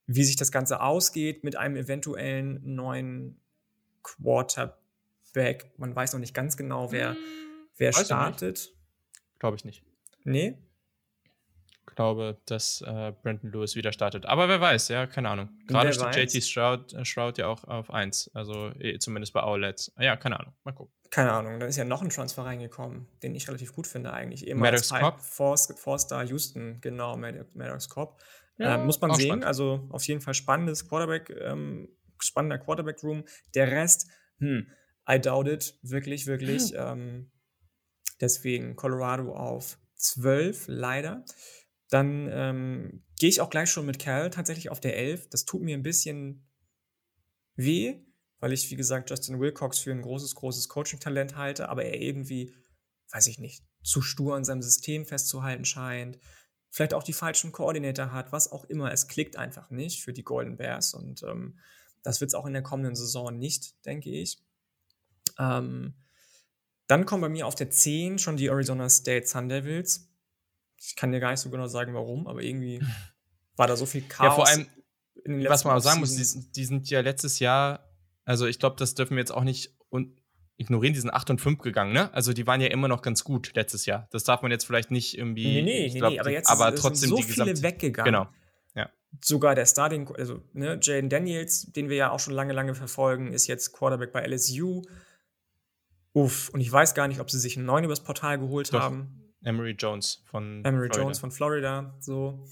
wie 0.05 0.23
sich 0.23 0.35
das 0.35 0.51
Ganze 0.51 0.81
ausgeht 0.81 1.43
mit 1.43 1.55
einem 1.55 1.75
eventuellen 1.77 2.61
neuen 2.75 3.41
Quarterback. 4.03 5.73
Man 5.77 5.95
weiß 5.95 6.13
noch 6.13 6.19
nicht 6.19 6.35
ganz 6.35 6.57
genau, 6.57 6.91
wer, 6.91 7.15
hm, 7.15 7.17
wer 7.77 7.91
startet. 7.91 8.71
Glaube 9.39 9.57
ich 9.57 9.65
nicht. 9.65 9.83
Nee? 10.23 10.59
Glaube, 11.95 12.37
dass 12.45 12.81
äh, 12.81 13.13
Brandon 13.23 13.51
Lewis 13.51 13.75
wieder 13.75 13.93
startet. 13.93 14.25
Aber 14.25 14.49
wer 14.49 14.59
weiß, 14.59 14.89
ja, 14.89 15.07
keine 15.07 15.29
Ahnung. 15.29 15.49
Gerade 15.67 15.93
steht 15.93 16.33
JT 16.33 16.43
Stroud, 16.43 16.93
äh, 17.39 17.41
ja 17.41 17.47
auch 17.47 17.63
auf 17.63 17.89
1. 17.89 18.31
Also 18.33 18.71
eh, 18.79 18.99
zumindest 18.99 19.33
bei 19.33 19.43
Owlets. 19.43 19.93
Ja, 19.97 20.17
keine 20.17 20.39
Ahnung. 20.39 20.53
Mal 20.63 20.73
gucken. 20.73 20.93
Keine 21.09 21.31
Ahnung. 21.31 21.59
Da 21.59 21.67
ist 21.67 21.77
ja 21.77 21.85
noch 21.85 22.01
ein 22.01 22.09
Transfer 22.09 22.43
reingekommen, 22.43 23.07
den 23.23 23.33
ich 23.35 23.47
relativ 23.47 23.73
gut 23.73 23.87
finde 23.87 24.11
eigentlich. 24.11 24.53
Maddox 24.53 24.89
Cobb? 24.89 25.21
Forster 25.21 26.23
Houston, 26.23 26.81
genau, 26.81 27.15
Maddox 27.15 27.87
Cobb. 27.87 28.19
Ja, 28.57 28.75
ähm, 28.75 28.85
muss 28.85 28.99
man 29.01 29.13
sehen. 29.13 29.27
Spannend. 29.27 29.45
Also 29.45 29.87
auf 29.89 30.03
jeden 30.07 30.21
Fall 30.21 30.33
spannendes 30.33 30.87
Quarterback, 30.87 31.29
ähm, 31.29 31.89
spannender 32.19 32.57
Quarterback-Room. 32.57 33.23
Der 33.53 33.71
Rest, 33.71 34.09
hm, 34.39 34.67
I 35.09 35.19
doubt 35.19 35.47
it, 35.47 35.77
wirklich, 35.81 36.27
wirklich. 36.27 36.71
Hm. 36.71 36.77
Ähm, 36.77 37.31
deswegen 38.21 38.75
Colorado 38.75 39.33
auf 39.33 39.77
12, 39.95 40.65
leider. 40.67 41.23
Dann 41.89 42.29
ähm, 42.31 43.03
gehe 43.19 43.29
ich 43.29 43.41
auch 43.41 43.49
gleich 43.49 43.69
schon 43.69 43.85
mit 43.85 43.99
Cal 43.99 44.29
tatsächlich 44.29 44.69
auf 44.69 44.79
der 44.79 44.97
11. 44.97 45.29
Das 45.29 45.45
tut 45.45 45.61
mir 45.61 45.77
ein 45.77 45.83
bisschen 45.83 46.47
weh, 47.55 47.99
weil 48.39 48.53
ich, 48.53 48.69
wie 48.71 48.75
gesagt, 48.75 49.09
Justin 49.09 49.39
Wilcox 49.39 49.79
für 49.79 49.91
ein 49.91 50.01
großes, 50.01 50.35
großes 50.35 50.67
Coaching-Talent 50.69 51.35
halte, 51.35 51.69
aber 51.69 51.85
er 51.85 52.01
irgendwie, 52.01 52.53
weiß 53.11 53.27
ich 53.27 53.39
nicht, 53.39 53.63
zu 53.83 54.01
stur 54.01 54.35
an 54.35 54.45
seinem 54.45 54.61
System 54.61 55.05
festzuhalten 55.05 55.65
scheint 55.65 56.19
vielleicht 56.75 56.93
auch 56.93 57.03
die 57.03 57.13
falschen 57.13 57.53
Koordinator 57.53 58.11
hat, 58.11 58.33
was 58.33 58.51
auch 58.51 58.65
immer. 58.65 58.91
Es 58.91 59.07
klickt 59.07 59.37
einfach 59.37 59.69
nicht 59.69 60.03
für 60.03 60.11
die 60.11 60.25
Golden 60.25 60.57
Bears 60.57 60.93
und 60.93 61.23
ähm, 61.23 61.57
das 62.03 62.19
wird 62.19 62.31
es 62.31 62.35
auch 62.35 62.45
in 62.45 62.51
der 62.51 62.63
kommenden 62.63 62.95
Saison 62.95 63.37
nicht, 63.37 63.85
denke 63.85 64.09
ich. 64.09 64.43
Ähm, 65.39 65.93
dann 66.87 67.05
kommen 67.05 67.21
bei 67.21 67.29
mir 67.29 67.47
auf 67.47 67.55
der 67.55 67.69
10 67.69 68.19
schon 68.19 68.35
die 68.35 68.47
Arizona 68.47 68.89
State 68.89 69.25
Sun 69.25 69.47
Devils. 69.47 70.11
Ich 70.77 70.95
kann 70.95 71.11
dir 71.11 71.19
gar 71.19 71.31
nicht 71.31 71.39
so 71.39 71.49
genau 71.49 71.67
sagen, 71.67 71.93
warum, 71.93 72.27
aber 72.27 72.41
irgendwie 72.41 72.81
war 73.55 73.67
da 73.67 73.75
so 73.75 73.85
viel 73.85 74.01
Chaos. 74.01 74.25
Ja, 74.27 74.31
vor 74.31 74.47
allem, 74.47 74.67
was 75.49 75.63
man 75.63 75.77
auch 75.77 75.81
sagen 75.81 75.99
muss, 75.99 76.15
die, 76.15 76.51
die, 76.51 76.65
sind 76.65 76.89
ja 76.89 77.01
letztes 77.01 77.39
Jahr, 77.39 77.89
also 78.23 78.45
ich 78.45 78.59
glaube, 78.59 78.75
das 78.77 78.95
dürfen 78.95 79.15
wir 79.15 79.21
jetzt 79.21 79.33
auch 79.33 79.43
nicht 79.43 79.75
un 79.89 80.19
ignorieren, 80.57 80.93
die 80.93 80.99
sind 80.99 81.09
8 81.09 81.31
und 81.31 81.41
5 81.41 81.59
gegangen, 81.59 81.91
ne? 81.91 82.13
Also 82.13 82.31
die 82.31 82.47
waren 82.47 82.61
ja 82.61 82.67
immer 82.67 82.87
noch 82.87 83.01
ganz 83.01 83.23
gut 83.23 83.51
letztes 83.55 83.85
Jahr. 83.85 84.07
Das 84.11 84.23
darf 84.23 84.41
man 84.41 84.51
jetzt 84.51 84.65
vielleicht 84.65 84.89
nicht 84.89 85.17
irgendwie. 85.17 85.43
Nee, 85.43 85.61
nee, 85.61 85.87
nee, 85.91 85.99
glaub, 85.99 86.11
nee 86.13 86.19
aber 86.19 86.31
jetzt 86.31 86.49
aber 86.49 86.73
ist, 86.73 86.81
trotzdem 86.81 87.09
sind 87.09 87.17
so 87.17 87.43
viele 87.43 87.61
weggegangen. 87.61 88.13
Genau. 88.13 88.29
Ja. 88.73 88.89
Sogar 89.21 89.53
der 89.55 89.65
Starting, 89.65 90.09
also 90.15 90.41
ne, 90.53 90.79
Jaden 90.81 91.09
Daniels, 91.09 91.71
den 91.73 91.89
wir 91.89 91.97
ja 91.97 92.11
auch 92.11 92.19
schon 92.19 92.33
lange, 92.33 92.53
lange 92.53 92.73
verfolgen, 92.73 93.33
ist 93.33 93.47
jetzt 93.47 93.73
Quarterback 93.73 94.13
bei 94.13 94.25
LSU. 94.25 94.81
Uff, 96.13 96.49
und 96.49 96.61
ich 96.61 96.71
weiß 96.71 96.95
gar 96.95 97.09
nicht, 97.09 97.19
ob 97.19 97.29
sie 97.29 97.39
sich 97.39 97.57
einen 97.57 97.65
neuen 97.65 97.83
übers 97.83 98.01
Portal 98.01 98.39
geholt 98.39 98.73
Doch. 98.73 98.79
haben. 98.79 99.24
Emery 99.45 99.71
Jones 99.71 100.23
von 100.25 100.63
Emery 100.65 100.87
Florida. 100.87 101.01
Jones 101.01 101.19
von 101.19 101.31
Florida, 101.31 101.95
so. 101.99 102.45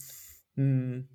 Hm 0.55 1.09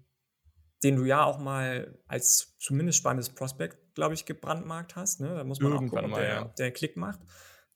den 0.82 0.96
du 0.96 1.04
ja 1.04 1.24
auch 1.24 1.38
mal 1.38 1.98
als 2.06 2.56
zumindest 2.58 2.98
spannendes 2.98 3.30
Prospect, 3.30 3.94
glaube 3.94 4.14
ich, 4.14 4.24
gebrandmarkt 4.24 4.96
hast. 4.96 5.20
Ne? 5.20 5.34
Da 5.34 5.44
muss 5.44 5.60
man 5.60 5.72
Irgendwann 5.72 5.98
auch 5.98 6.02
gucken, 6.02 6.12
ob 6.14 6.20
der, 6.20 6.28
ja. 6.28 6.44
der 6.58 6.70
Klick 6.72 6.96
macht 6.96 7.20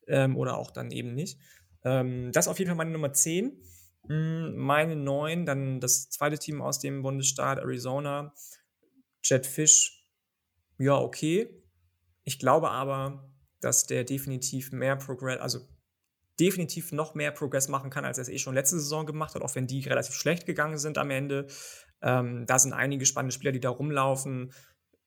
ähm, 0.06 0.36
oder 0.36 0.56
auch 0.56 0.70
dann 0.70 0.90
eben 0.90 1.14
nicht. 1.14 1.40
Ähm, 1.84 2.30
das 2.32 2.46
ist 2.46 2.50
auf 2.50 2.58
jeden 2.58 2.68
Fall 2.68 2.76
meine 2.76 2.92
Nummer 2.92 3.12
10. 3.12 3.60
Hm, 4.08 4.56
meine 4.56 4.96
9, 4.96 5.46
dann 5.46 5.80
das 5.80 6.10
zweite 6.10 6.38
Team 6.38 6.62
aus 6.62 6.78
dem 6.78 7.02
Bundesstaat 7.02 7.58
Arizona, 7.58 8.34
Jet 9.22 9.46
Fish, 9.46 10.04
ja, 10.78 10.96
okay. 10.96 11.62
Ich 12.24 12.38
glaube 12.38 12.70
aber, 12.70 13.30
dass 13.60 13.86
der 13.86 14.04
definitiv 14.04 14.72
mehr 14.72 14.96
Progress, 14.96 15.40
also 15.40 15.60
definitiv 16.42 16.90
noch 16.90 17.14
mehr 17.14 17.30
Progress 17.30 17.68
machen 17.68 17.88
kann, 17.88 18.04
als 18.04 18.18
er 18.18 18.22
es 18.22 18.28
eh 18.28 18.38
schon 18.38 18.54
letzte 18.54 18.80
Saison 18.80 19.06
gemacht 19.06 19.36
hat, 19.36 19.42
auch 19.42 19.54
wenn 19.54 19.68
die 19.68 19.80
relativ 19.80 20.16
schlecht 20.16 20.44
gegangen 20.44 20.76
sind 20.76 20.98
am 20.98 21.10
Ende. 21.10 21.46
Ähm, 22.02 22.46
da 22.46 22.58
sind 22.58 22.72
einige 22.72 23.06
spannende 23.06 23.32
Spieler, 23.32 23.52
die 23.52 23.60
da 23.60 23.70
rumlaufen. 23.70 24.52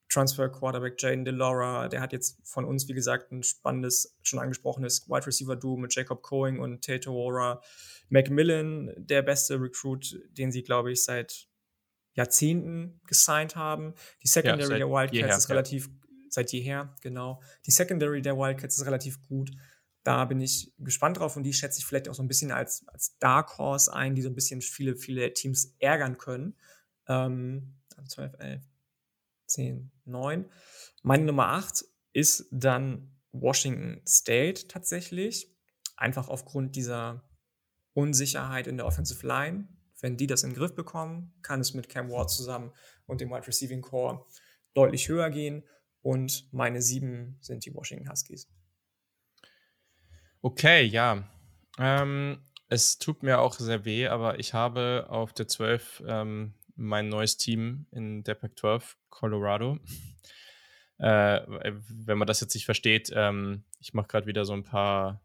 Transfer 0.07 0.48
Quarterback 0.48 1.02
Jaden 1.02 1.26
DeLaura, 1.26 1.90
der 1.90 1.99
hat 1.99 2.14
jetzt 2.14 2.40
von 2.48 2.64
uns, 2.64 2.88
wie 2.88 2.94
gesagt, 2.94 3.34
ein 3.34 3.44
spannendes, 3.44 4.18
schon 4.22 4.40
angesprochenes 4.40 5.10
Wide 5.10 5.28
Receiver 5.28 5.57
Duo 5.57 5.76
mit 5.76 5.94
Jacob 5.94 6.22
Coing 6.22 6.60
und 6.60 6.86
Tato 6.86 7.12
Ora. 7.12 7.62
Macmillan, 8.07 8.94
der 8.95 9.24
beste 9.24 9.60
Recruit, 9.60 10.18
den 10.30 10.52
sie, 10.52 10.64
glaube 10.64 10.94
ich, 10.94 11.03
seit 11.03 11.49
Jahrzehnten 12.14 13.02
gesigned 13.07 13.57
haben. 13.57 13.94
Die 14.24 14.28
Secondary 14.28 14.72
ja, 14.72 14.78
der 14.78 14.88
Wildcats 14.88 15.14
jeher, 15.18 15.38
ist 15.38 15.49
relativ, 15.49 15.88
ja. 15.88 15.94
seit 16.30 16.52
jeher, 16.53 16.95
genau. 17.02 17.41
Die 17.66 17.72
Secondary 17.72 18.22
der 18.22 18.38
Wildcats 18.38 18.78
ist 18.78 18.86
relativ 18.86 19.22
gut. 19.28 19.52
Da 20.06 20.26
bin 20.26 20.40
ich 20.40 20.72
gespannt 20.77 21.18
drauf 21.18 21.36
und 21.36 21.41
die 21.41 21.52
schätze 21.52 21.80
ich 21.80 21.86
vielleicht 21.88 22.07
auch 22.07 22.14
so 22.14 22.22
ein 22.22 22.27
bisschen 22.27 22.52
als, 22.52 22.88
als 22.90 23.18
Dark 23.18 23.57
Horse 23.57 23.91
ein, 23.91 24.14
die 24.14 24.22
so 24.22 24.30
ein 24.30 24.36
bisschen 24.36 24.61
viele, 24.61 24.95
viele 24.95 25.34
Teams 25.34 25.76
ärgern 25.80 26.19
können. 26.19 26.56
Ähm, 27.07 27.73
12, 28.07 28.34
11, 28.38 28.64
10, 29.48 29.91
9. 30.06 30.45
Meine 31.02 31.26
Nummer 31.26 31.48
8 31.48 31.86
ist 32.14 32.45
dann 32.52 33.15
Washington 33.32 33.99
State 34.07 34.68
tatsächlich. 34.68 35.52
Einfach 35.98 36.30
aufgrund 36.30 36.76
dieser 36.76 37.27
Unsicherheit 37.94 38.68
in 38.68 38.77
der 38.77 38.86
Offensive 38.86 39.26
Line. 39.26 39.68
Wenn 40.02 40.18
die 40.18 40.27
das 40.27 40.44
in 40.44 40.52
den 40.52 40.57
Griff 40.57 40.76
bekommen, 40.76 41.34
kann 41.41 41.61
es 41.61 41.73
mit 41.73 41.90
Cam 41.90 42.11
Ward 42.11 42.30
zusammen 42.30 42.72
und 43.07 43.22
dem 43.22 43.32
Wide 43.32 43.48
Receiving 43.48 43.82
Core 43.82 44.23
deutlich 44.76 45.10
höher 45.10 45.32
gehen. 45.32 45.64
Und 46.03 46.48
meine 46.53 46.84
sieben 46.84 47.40
sind 47.41 47.65
die 47.65 47.73
Washington 47.73 48.07
Huskies. 48.11 48.48
Okay, 50.46 50.84
ja. 50.84 51.24
Ähm, 51.80 52.38
es 52.70 53.00
tut 53.00 53.24
mir 53.24 53.40
auch 53.40 53.56
sehr 53.56 53.84
weh, 53.84 54.06
aber 54.06 54.38
ich 54.38 54.54
habe 54.54 55.08
auf 55.10 55.34
der 55.34 55.48
12 55.48 56.04
ähm, 56.06 56.54
mein 56.76 57.10
neues 57.10 57.38
Team 57.38 57.88
in 57.90 58.24
der 58.24 58.36
Pac-12, 58.36 58.96
Colorado. 59.10 59.80
Äh, 60.98 61.42
wenn 61.90 62.18
man 62.18 62.26
das 62.26 62.40
jetzt 62.40 62.54
nicht 62.54 62.64
versteht, 62.64 63.12
ähm, 63.14 63.66
ich 63.82 63.94
mache 63.94 64.08
gerade 64.08 64.28
wieder 64.28 64.46
so 64.46 64.54
ein 64.54 64.64
paar 64.64 65.22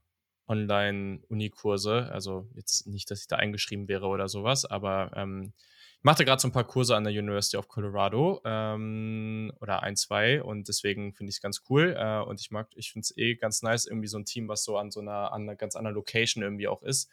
Online-Uni-Kurse. 0.49 2.11
Also 2.11 2.51
jetzt 2.55 2.89
nicht, 2.89 3.09
dass 3.09 3.21
ich 3.21 3.29
da 3.29 3.37
eingeschrieben 3.37 3.87
wäre 3.87 4.09
oder 4.09 4.29
sowas, 4.29 4.65
aber 4.65 5.13
ähm, 5.15 5.53
machte 6.03 6.25
gerade 6.25 6.41
so 6.41 6.49
ein 6.49 6.53
paar 6.53 6.67
Kurse 6.67 6.97
an 6.97 7.05
der 7.05 7.13
University 7.13 7.57
of 7.57 7.69
Colorado 7.69 8.41
ähm, 8.45 9.53
oder 9.61 9.83
ein, 9.83 9.97
zwei 9.97 10.43
und 10.43 10.69
deswegen 10.69 11.15
finde 11.15 11.31
ich 11.31 11.37
es 11.37 11.43
ganz 11.43 11.63
cool. 11.69 11.95
Äh, 11.99 12.21
und 12.21 12.41
ich 12.41 12.51
mag, 12.51 12.69
ich 12.75 12.93
finde 12.93 13.05
es 13.05 13.17
eh 13.17 13.35
ganz 13.37 13.63
nice, 13.63 13.87
irgendwie 13.87 14.09
so 14.09 14.19
ein 14.19 14.25
Team, 14.25 14.49
was 14.49 14.65
so 14.65 14.77
an 14.79 14.91
so 14.91 15.01
einer, 15.01 15.33
an 15.33 15.43
einer 15.43 15.57
ganz 15.57 15.77
anderen 15.77 15.95
Location 15.95 16.43
irgendwie 16.43 16.69
auch 16.69 16.83
ist. 16.83 17.11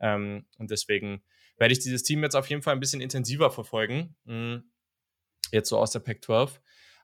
Ähm, 0.00 0.46
und 0.58 0.70
deswegen 0.70 1.22
werde 1.58 1.72
ich 1.72 1.80
dieses 1.80 2.02
Team 2.02 2.22
jetzt 2.22 2.36
auf 2.36 2.48
jeden 2.48 2.62
Fall 2.62 2.74
ein 2.74 2.80
bisschen 2.80 3.00
intensiver 3.00 3.50
verfolgen. 3.50 4.16
Mhm. 4.24 4.70
Jetzt 5.50 5.68
so 5.68 5.78
aus 5.78 5.90
der 5.90 6.00
Pac 6.00 6.22
12. 6.24 6.60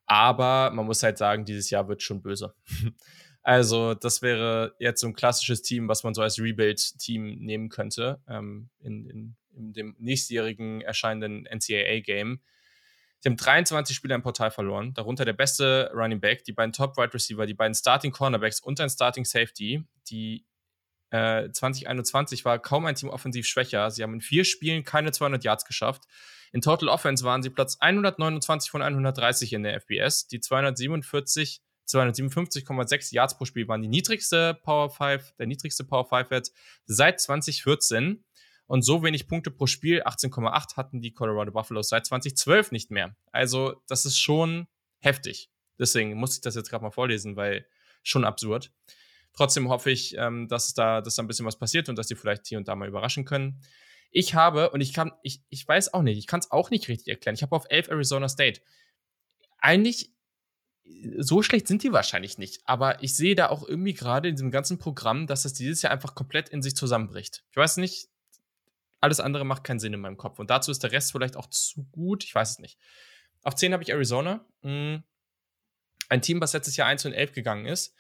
Aber 0.06 0.70
man 0.70 0.86
muss 0.86 1.02
halt 1.02 1.19
sagen, 1.19 1.44
dieses 1.44 1.70
Jahr 1.70 1.89
wird 1.89 2.02
schon 2.02 2.23
böse. 2.23 2.55
also, 3.43 3.94
das 3.94 4.23
wäre 4.23 4.74
jetzt 4.78 5.01
so 5.01 5.06
ein 5.06 5.15
klassisches 5.15 5.62
Team, 5.62 5.89
was 5.89 6.05
man 6.05 6.15
so 6.15 6.23
als 6.23 6.39
Rebuild-Team 6.39 7.39
nehmen 7.40 7.69
könnte 7.70 8.20
ähm, 8.28 8.70
in, 8.81 9.09
in, 9.09 9.36
in, 9.57 9.73
dem 9.73 9.97
nächstjährigen 9.99 10.81
erscheinenden 10.81 11.45
NCAA-Game. 11.45 12.41
Sie 13.21 13.29
haben 13.29 13.37
23 13.37 13.97
Spieler 13.97 14.17
im 14.17 14.23
Portal 14.23 14.51
verloren, 14.51 14.93
darunter 14.93 15.25
der 15.25 15.33
beste 15.33 15.91
Running 15.95 16.21
Back, 16.21 16.45
die 16.45 16.53
beiden 16.53 16.73
Top 16.73 16.97
Wide 16.99 17.15
Receiver, 17.15 17.47
die 17.47 17.55
beiden 17.55 17.75
Starting 17.75 18.13
Cornerbacks 18.13 18.61
und 18.61 18.81
ein 18.81 18.91
Starting 18.91 19.25
Safety. 19.25 19.85
Die 20.11 20.45
äh, 21.11 21.51
2021 21.51 22.45
war 22.45 22.59
kaum 22.59 22.85
ein 22.87 22.97
Team 22.97 23.09
offensiv 23.09 23.47
schwächer. 23.47 23.91
Sie 23.91 24.03
haben 24.03 24.15
in 24.15 24.21
vier 24.21 24.45
Spielen 24.45 24.85
keine 24.85 25.13
200 25.13 25.43
Yards 25.43 25.65
geschafft. 25.65 26.05
In 26.53 26.61
Total 26.61 26.89
Offense 26.89 27.25
waren 27.25 27.43
sie 27.43 27.51
Platz 27.51 27.79
129 27.81 28.71
von 28.71 28.83
130 28.83 29.53
in 29.55 29.63
der 29.63 29.81
FBS. 29.81 30.27
Die 30.27 30.41
247 30.41 31.63
257,6 31.87 33.15
Yards 33.15 33.37
pro 33.37 33.45
Spiel 33.45 33.69
waren 33.69 33.83
die 33.83 33.89
niedrigste 33.89 34.55
Power 34.55 34.91
5, 34.91 35.35
der 35.39 35.47
niedrigste 35.47 35.85
Power 35.85 36.07
5 36.07 36.31
Wert 36.31 36.51
seit 36.87 37.21
2014. 37.21 38.25
Und 38.66 38.82
so 38.82 39.03
wenig 39.03 39.27
Punkte 39.28 39.51
pro 39.51 39.66
Spiel, 39.66 40.03
18,8, 40.03 40.77
hatten 40.77 41.01
die 41.01 41.12
Colorado 41.12 41.53
Buffaloes 41.53 41.89
seit 41.89 42.07
2012 42.07 42.73
nicht 42.73 42.91
mehr. 42.91 43.15
Also, 43.31 43.82
das 43.89 44.07
ist 44.07 44.19
schon 44.19 44.66
heftig. 45.01 45.51
Deswegen 45.78 46.15
muss 46.15 46.36
ich 46.36 46.41
das 46.41 46.55
jetzt 46.55 46.70
gerade 46.70 46.85
mal 46.85 46.91
vorlesen, 46.91 47.36
weil 47.36 47.66
schon 48.03 48.24
absurd. 48.24 48.73
Trotzdem 49.32 49.69
hoffe 49.69 49.91
ich, 49.91 50.16
ähm, 50.16 50.49
dass 50.49 50.74
da, 50.74 51.01
dass 51.01 51.16
da 51.16 51.23
ein 51.23 51.27
bisschen 51.27 51.47
was 51.47 51.59
passiert 51.59 51.89
und 51.89 51.97
dass 51.97 52.07
die 52.07 52.15
vielleicht 52.15 52.47
hier 52.47 52.59
und 52.59 52.69
da 52.69 52.77
mal 52.77 52.89
überraschen 52.89 53.24
können. 53.24 53.61
Ich 54.11 54.35
habe, 54.35 54.70
und 54.70 54.81
ich 54.81 54.93
kann, 54.93 55.12
ich, 55.23 55.43
ich 55.51 55.66
weiß 55.66 55.93
auch 55.93 56.03
nicht, 56.03 56.19
ich 56.19 56.28
kann 56.28 56.39
es 56.39 56.53
auch 56.53 56.70
nicht 56.70 56.89
richtig 56.89 57.09
erklären. 57.09 57.35
Ich 57.35 57.43
habe 57.43 57.57
auf 57.57 57.66
11 57.69 57.89
Arizona 57.89 58.28
State. 58.28 58.61
Eigentlich, 59.59 60.12
so 61.19 61.43
schlecht 61.43 61.66
sind 61.66 61.82
die 61.82 61.93
wahrscheinlich 61.93 62.39
nicht. 62.39 62.61
Aber 62.65 63.03
ich 63.03 63.16
sehe 63.16 63.35
da 63.35 63.49
auch 63.49 63.66
irgendwie 63.66 63.95
gerade 63.95 64.28
in 64.28 64.36
diesem 64.36 64.53
ganzen 64.53 64.78
Programm, 64.78 65.27
dass 65.27 65.45
es 65.45 65.55
dieses 65.55 65.82
Jahr 65.82 65.93
einfach 65.93 66.15
komplett 66.15 66.49
in 66.51 66.62
sich 66.62 66.77
zusammenbricht. 66.77 67.43
Ich 67.51 67.57
weiß 67.57 67.78
nicht, 67.78 68.09
alles 69.05 69.21
andere 69.21 69.45
macht 69.45 69.65
keinen 69.65 69.79
Sinn 69.79 69.95
in 69.95 70.01
meinem 70.01 70.17
Kopf. 70.17 70.39
Und 70.39 70.51
dazu 70.51 70.71
ist 70.71 70.83
der 70.83 70.93
Rest 70.93 71.13
vielleicht 71.13 71.37
auch 71.37 71.47
zu 71.47 71.85
gut. 71.93 72.25
Ich 72.25 72.35
weiß 72.35 72.53
es 72.53 72.59
nicht. 72.59 72.79
Auf 73.43 73.55
10 73.55 73.73
habe 73.73 73.83
ich 73.83 73.91
Arizona. 73.91 74.45
Hm. 74.63 75.05
Ein 76.09 76.23
Team, 76.23 76.41
was 76.41 76.53
letztes 76.53 76.77
Jahr 76.77 76.89
1 76.89 77.05
und 77.07 77.13
11 77.13 77.33
gegangen 77.33 77.67
ist 77.67 77.95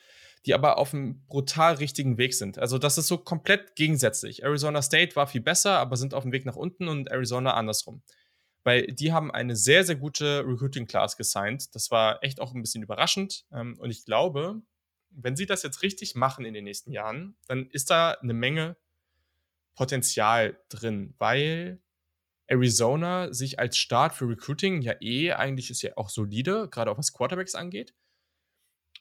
die 0.46 0.54
aber 0.54 0.78
auf 0.78 0.92
einem 0.92 1.24
brutal 1.26 1.74
richtigen 1.74 2.18
Weg 2.18 2.34
sind. 2.34 2.58
Also 2.58 2.78
das 2.78 2.98
ist 2.98 3.08
so 3.08 3.18
komplett 3.18 3.76
gegensätzlich. 3.76 4.42
Arizona 4.42 4.82
State 4.82 5.16
war 5.16 5.26
viel 5.26 5.40
besser, 5.40 5.78
aber 5.78 5.96
sind 5.96 6.12
auf 6.12 6.22
dem 6.22 6.32
Weg 6.32 6.44
nach 6.44 6.56
unten 6.56 6.88
und 6.88 7.10
Arizona 7.10 7.54
andersrum. 7.54 8.02
Weil 8.62 8.86
die 8.86 9.12
haben 9.12 9.30
eine 9.30 9.56
sehr, 9.56 9.84
sehr 9.84 9.96
gute 9.96 10.44
Recruiting 10.46 10.86
Class 10.86 11.16
gesigned. 11.16 11.74
Das 11.74 11.90
war 11.90 12.22
echt 12.22 12.40
auch 12.40 12.54
ein 12.54 12.60
bisschen 12.62 12.82
überraschend. 12.82 13.46
Ähm, 13.52 13.76
und 13.78 13.90
ich 13.90 14.04
glaube, 14.04 14.60
wenn 15.10 15.36
sie 15.36 15.46
das 15.46 15.62
jetzt 15.62 15.82
richtig 15.82 16.14
machen 16.14 16.44
in 16.44 16.54
den 16.54 16.64
nächsten 16.64 16.90
Jahren, 16.90 17.36
dann 17.46 17.68
ist 17.70 17.90
da 17.90 18.12
eine 18.12 18.34
Menge 18.34 18.76
Potenzial 19.74 20.58
drin, 20.68 21.14
weil 21.18 21.80
Arizona 22.46 23.32
sich 23.32 23.58
als 23.58 23.76
Start 23.76 24.14
für 24.14 24.28
Recruiting 24.28 24.82
ja 24.82 24.94
eh 25.00 25.32
eigentlich 25.32 25.70
ist 25.70 25.82
ja 25.82 25.96
auch 25.96 26.10
solide, 26.10 26.68
gerade 26.70 26.90
auch 26.90 26.98
was 26.98 27.12
Quarterbacks 27.12 27.54
angeht. 27.54 27.94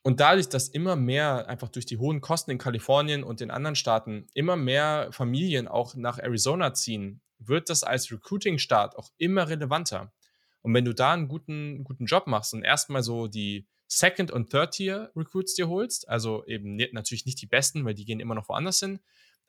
Und 0.01 0.19
dadurch, 0.19 0.49
dass 0.49 0.67
immer 0.67 0.95
mehr, 0.95 1.47
einfach 1.47 1.69
durch 1.69 1.85
die 1.85 1.97
hohen 1.97 2.19
Kosten 2.19 2.51
in 2.51 2.57
Kalifornien 2.57 3.23
und 3.23 3.39
den 3.39 3.51
anderen 3.51 3.75
Staaten, 3.75 4.27
immer 4.33 4.57
mehr 4.57 5.09
Familien 5.11 5.67
auch 5.67 5.95
nach 5.95 6.19
Arizona 6.19 6.73
ziehen, 6.73 7.21
wird 7.39 7.69
das 7.69 7.83
als 7.83 8.11
Recruiting-Start 8.11 8.97
auch 8.97 9.11
immer 9.17 9.47
relevanter. 9.47 10.13
Und 10.61 10.73
wenn 10.73 10.85
du 10.85 10.93
da 10.93 11.13
einen 11.13 11.27
guten, 11.27 11.83
guten 11.83 12.05
Job 12.05 12.27
machst 12.27 12.53
und 12.53 12.63
erstmal 12.63 13.03
so 13.03 13.27
die 13.27 13.67
Second- 13.87 14.31
und 14.31 14.49
Third-Tier-Recruits 14.49 15.55
dir 15.55 15.67
holst, 15.69 16.07
also 16.09 16.45
eben 16.45 16.75
natürlich 16.91 17.25
nicht 17.25 17.41
die 17.41 17.47
besten, 17.47 17.85
weil 17.85 17.93
die 17.93 18.05
gehen 18.05 18.19
immer 18.19 18.35
noch 18.35 18.49
woanders 18.49 18.79
hin, 18.79 18.99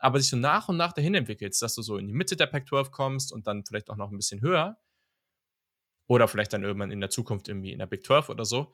aber 0.04 0.18
dich 0.18 0.28
so 0.28 0.36
nach 0.36 0.68
und 0.68 0.76
nach 0.76 0.92
dahin 0.92 1.14
entwickelst, 1.14 1.62
dass 1.62 1.74
du 1.74 1.82
so 1.82 1.96
in 1.96 2.06
die 2.06 2.12
Mitte 2.12 2.36
der 2.36 2.46
Pac-12 2.46 2.90
kommst 2.90 3.32
und 3.32 3.46
dann 3.46 3.64
vielleicht 3.64 3.88
auch 3.90 3.96
noch 3.96 4.10
ein 4.10 4.16
bisschen 4.16 4.42
höher, 4.42 4.78
oder 6.06 6.28
vielleicht 6.28 6.52
dann 6.52 6.62
irgendwann 6.62 6.90
in 6.90 7.00
der 7.00 7.10
Zukunft 7.10 7.48
irgendwie 7.48 7.72
in 7.72 7.78
der 7.78 7.86
Big 7.86 8.04
12 8.04 8.28
oder 8.28 8.44
so, 8.44 8.72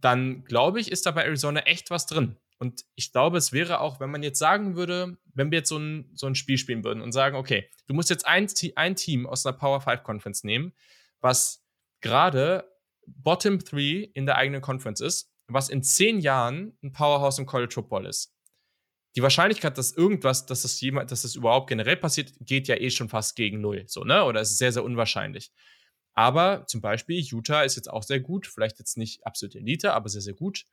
dann 0.00 0.44
glaube 0.44 0.80
ich, 0.80 0.90
ist 0.90 1.06
da 1.06 1.10
bei 1.10 1.24
Arizona 1.24 1.60
echt 1.60 1.90
was 1.90 2.06
drin. 2.06 2.36
Und 2.58 2.84
ich 2.94 3.12
glaube, 3.12 3.38
es 3.38 3.52
wäre 3.52 3.80
auch, 3.80 4.00
wenn 4.00 4.10
man 4.10 4.22
jetzt 4.22 4.38
sagen 4.38 4.76
würde, 4.76 5.18
wenn 5.34 5.50
wir 5.50 5.58
jetzt 5.58 5.68
so 5.68 5.78
ein, 5.78 6.10
so 6.14 6.26
ein 6.26 6.34
Spiel 6.34 6.58
spielen 6.58 6.84
würden 6.84 7.02
und 7.02 7.12
sagen, 7.12 7.36
okay, 7.36 7.68
du 7.86 7.94
musst 7.94 8.10
jetzt 8.10 8.26
ein, 8.26 8.46
ein 8.76 8.96
Team 8.96 9.26
aus 9.26 9.44
einer 9.44 9.56
Power 9.56 9.80
5 9.80 10.02
Conference 10.02 10.44
nehmen, 10.44 10.72
was 11.20 11.64
gerade 12.00 12.70
Bottom 13.06 13.58
3 13.58 14.10
in 14.14 14.26
der 14.26 14.36
eigenen 14.36 14.60
Conference 14.60 15.00
ist, 15.00 15.32
was 15.48 15.68
in 15.68 15.82
zehn 15.82 16.20
Jahren 16.20 16.78
ein 16.82 16.92
Powerhouse 16.92 17.38
im 17.38 17.46
College 17.46 17.74
Football 17.74 18.06
ist. 18.06 18.32
Die 19.16 19.22
Wahrscheinlichkeit, 19.22 19.76
dass 19.76 19.92
irgendwas, 19.92 20.46
dass 20.46 20.62
das 20.62 20.80
jemand, 20.80 21.10
dass 21.10 21.22
das 21.22 21.34
überhaupt 21.34 21.68
generell 21.68 21.96
passiert, 21.96 22.32
geht 22.40 22.68
ja 22.68 22.76
eh 22.76 22.90
schon 22.90 23.08
fast 23.08 23.34
gegen 23.34 23.60
null, 23.60 23.84
so, 23.86 24.04
ne? 24.04 24.24
Oder 24.24 24.40
ist 24.40 24.56
sehr, 24.56 24.72
sehr 24.72 24.84
unwahrscheinlich. 24.84 25.50
Aber 26.12 26.66
zum 26.66 26.80
Beispiel 26.80 27.20
Utah 27.20 27.62
ist 27.62 27.76
jetzt 27.76 27.90
auch 27.90 28.02
sehr 28.02 28.20
gut, 28.20 28.46
vielleicht 28.46 28.78
jetzt 28.78 28.96
nicht 28.96 29.26
absolute 29.26 29.58
Elite, 29.58 29.94
aber 29.94 30.08
sehr, 30.08 30.20
sehr 30.20 30.34
gut. 30.34 30.64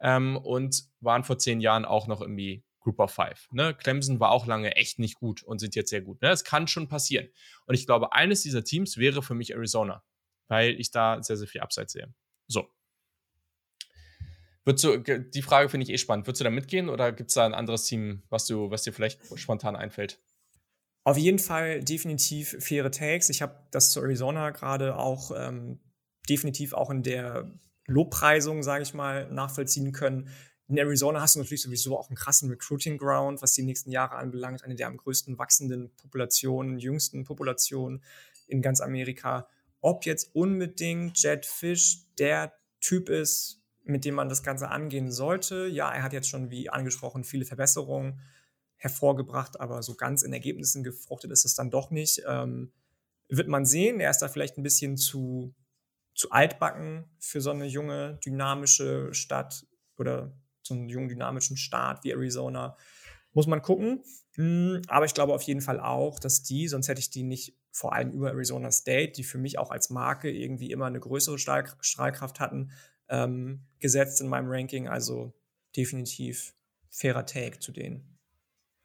Ähm, 0.00 0.36
und 0.36 0.84
waren 1.00 1.24
vor 1.24 1.38
zehn 1.38 1.60
Jahren 1.60 1.84
auch 1.84 2.06
noch 2.06 2.20
irgendwie 2.20 2.64
Group 2.80 3.00
of 3.00 3.12
Five. 3.12 3.48
Ne? 3.50 3.74
Clemson 3.74 4.20
war 4.20 4.30
auch 4.30 4.46
lange 4.46 4.76
echt 4.76 4.98
nicht 4.98 5.16
gut 5.16 5.42
und 5.42 5.58
sind 5.58 5.74
jetzt 5.74 5.90
sehr 5.90 6.02
gut. 6.02 6.22
Ne? 6.22 6.28
Das 6.28 6.44
kann 6.44 6.68
schon 6.68 6.88
passieren. 6.88 7.28
Und 7.66 7.74
ich 7.74 7.86
glaube, 7.86 8.12
eines 8.12 8.42
dieser 8.42 8.62
Teams 8.62 8.96
wäre 8.96 9.22
für 9.22 9.34
mich 9.34 9.52
Arizona, 9.52 10.04
weil 10.48 10.78
ich 10.80 10.90
da 10.90 11.22
sehr, 11.22 11.36
sehr 11.36 11.48
viel 11.48 11.60
Upside 11.62 11.88
sehe. 11.88 12.14
So. 12.46 12.68
Würdest 14.66 14.84
du, 14.84 14.98
die 14.98 15.42
Frage 15.42 15.68
finde 15.68 15.84
ich 15.84 15.90
eh 15.90 15.98
spannend. 15.98 16.26
Würdest 16.26 16.40
du 16.40 16.44
da 16.44 16.50
mitgehen 16.50 16.88
oder 16.88 17.12
gibt 17.12 17.30
es 17.30 17.34
da 17.34 17.46
ein 17.46 17.54
anderes 17.54 17.84
Team, 17.84 18.24
was, 18.30 18.46
du, 18.46 18.68
was 18.68 18.82
dir 18.82 18.92
vielleicht 18.92 19.20
spontan 19.38 19.76
einfällt? 19.76 20.18
Auf 21.04 21.16
jeden 21.16 21.38
Fall 21.38 21.84
definitiv 21.84 22.56
faire 22.58 22.90
Takes. 22.90 23.28
Ich 23.28 23.42
habe 23.42 23.54
das 23.70 23.92
zu 23.92 24.00
Arizona 24.00 24.50
gerade 24.50 24.96
auch 24.96 25.30
ähm, 25.36 25.78
definitiv 26.28 26.72
auch 26.72 26.90
in 26.90 27.04
der 27.04 27.48
Lobpreisung, 27.86 28.64
sage 28.64 28.82
ich 28.82 28.92
mal, 28.92 29.30
nachvollziehen 29.30 29.92
können. 29.92 30.28
In 30.66 30.78
Arizona 30.78 31.20
hast 31.20 31.36
du 31.36 31.38
natürlich 31.38 31.62
sowieso 31.62 31.96
auch 31.96 32.08
einen 32.08 32.16
krassen 32.16 32.50
Recruiting 32.50 32.98
Ground, 32.98 33.42
was 33.42 33.52
die 33.52 33.62
nächsten 33.62 33.92
Jahre 33.92 34.16
anbelangt. 34.16 34.64
Eine 34.64 34.74
der 34.74 34.88
am 34.88 34.96
größten 34.96 35.38
wachsenden 35.38 35.94
Populationen, 35.94 36.80
jüngsten 36.80 37.22
Populationen 37.22 38.02
in 38.48 38.62
ganz 38.62 38.80
Amerika. 38.80 39.46
Ob 39.80 40.06
jetzt 40.06 40.34
unbedingt 40.34 41.22
Jet 41.22 41.46
Fish 41.46 42.00
der 42.18 42.52
Typ 42.80 43.08
ist, 43.08 43.62
mit 43.86 44.04
dem 44.04 44.14
man 44.14 44.28
das 44.28 44.42
Ganze 44.42 44.68
angehen 44.68 45.10
sollte. 45.10 45.66
Ja, 45.66 45.90
er 45.92 46.02
hat 46.02 46.12
jetzt 46.12 46.28
schon, 46.28 46.50
wie 46.50 46.68
angesprochen, 46.68 47.24
viele 47.24 47.44
Verbesserungen 47.44 48.20
hervorgebracht, 48.76 49.60
aber 49.60 49.82
so 49.82 49.94
ganz 49.94 50.22
in 50.22 50.32
Ergebnissen 50.32 50.84
gefruchtet 50.84 51.30
ist 51.30 51.44
es 51.44 51.54
dann 51.54 51.70
doch 51.70 51.90
nicht. 51.90 52.22
Ähm, 52.28 52.72
wird 53.28 53.48
man 53.48 53.64
sehen, 53.64 54.00
er 54.00 54.10
ist 54.10 54.18
da 54.18 54.28
vielleicht 54.28 54.58
ein 54.58 54.62
bisschen 54.62 54.96
zu, 54.96 55.54
zu 56.14 56.30
altbacken 56.30 57.04
für 57.18 57.40
so 57.40 57.50
eine 57.50 57.66
junge, 57.66 58.18
dynamische 58.24 59.14
Stadt 59.14 59.66
oder 59.96 60.36
so 60.62 60.74
einen 60.74 60.88
jungen, 60.88 61.08
dynamischen 61.08 61.56
Staat 61.56 62.04
wie 62.04 62.10
Arizona. 62.10 62.76
Muss 63.32 63.46
man 63.46 63.62
gucken. 63.62 64.02
Hm, 64.32 64.82
aber 64.88 65.06
ich 65.06 65.14
glaube 65.14 65.34
auf 65.34 65.42
jeden 65.42 65.60
Fall 65.60 65.80
auch, 65.80 66.18
dass 66.18 66.42
die, 66.42 66.68
sonst 66.68 66.88
hätte 66.88 67.00
ich 67.00 67.10
die 67.10 67.22
nicht 67.22 67.56
vor 67.70 67.92
allem 67.92 68.12
über 68.12 68.30
Arizona 68.30 68.70
State, 68.70 69.12
die 69.12 69.24
für 69.24 69.38
mich 69.38 69.58
auch 69.58 69.70
als 69.70 69.90
Marke 69.90 70.30
irgendwie 70.30 70.70
immer 70.70 70.86
eine 70.86 71.00
größere 71.00 71.38
Strahlkraft 71.38 72.40
hatten, 72.40 72.70
ähm, 73.08 73.66
gesetzt 73.78 74.20
in 74.20 74.28
meinem 74.28 74.50
Ranking. 74.50 74.88
Also 74.88 75.32
definitiv 75.76 76.54
fairer 76.90 77.26
Take 77.26 77.58
zu 77.58 77.72
denen. 77.72 78.16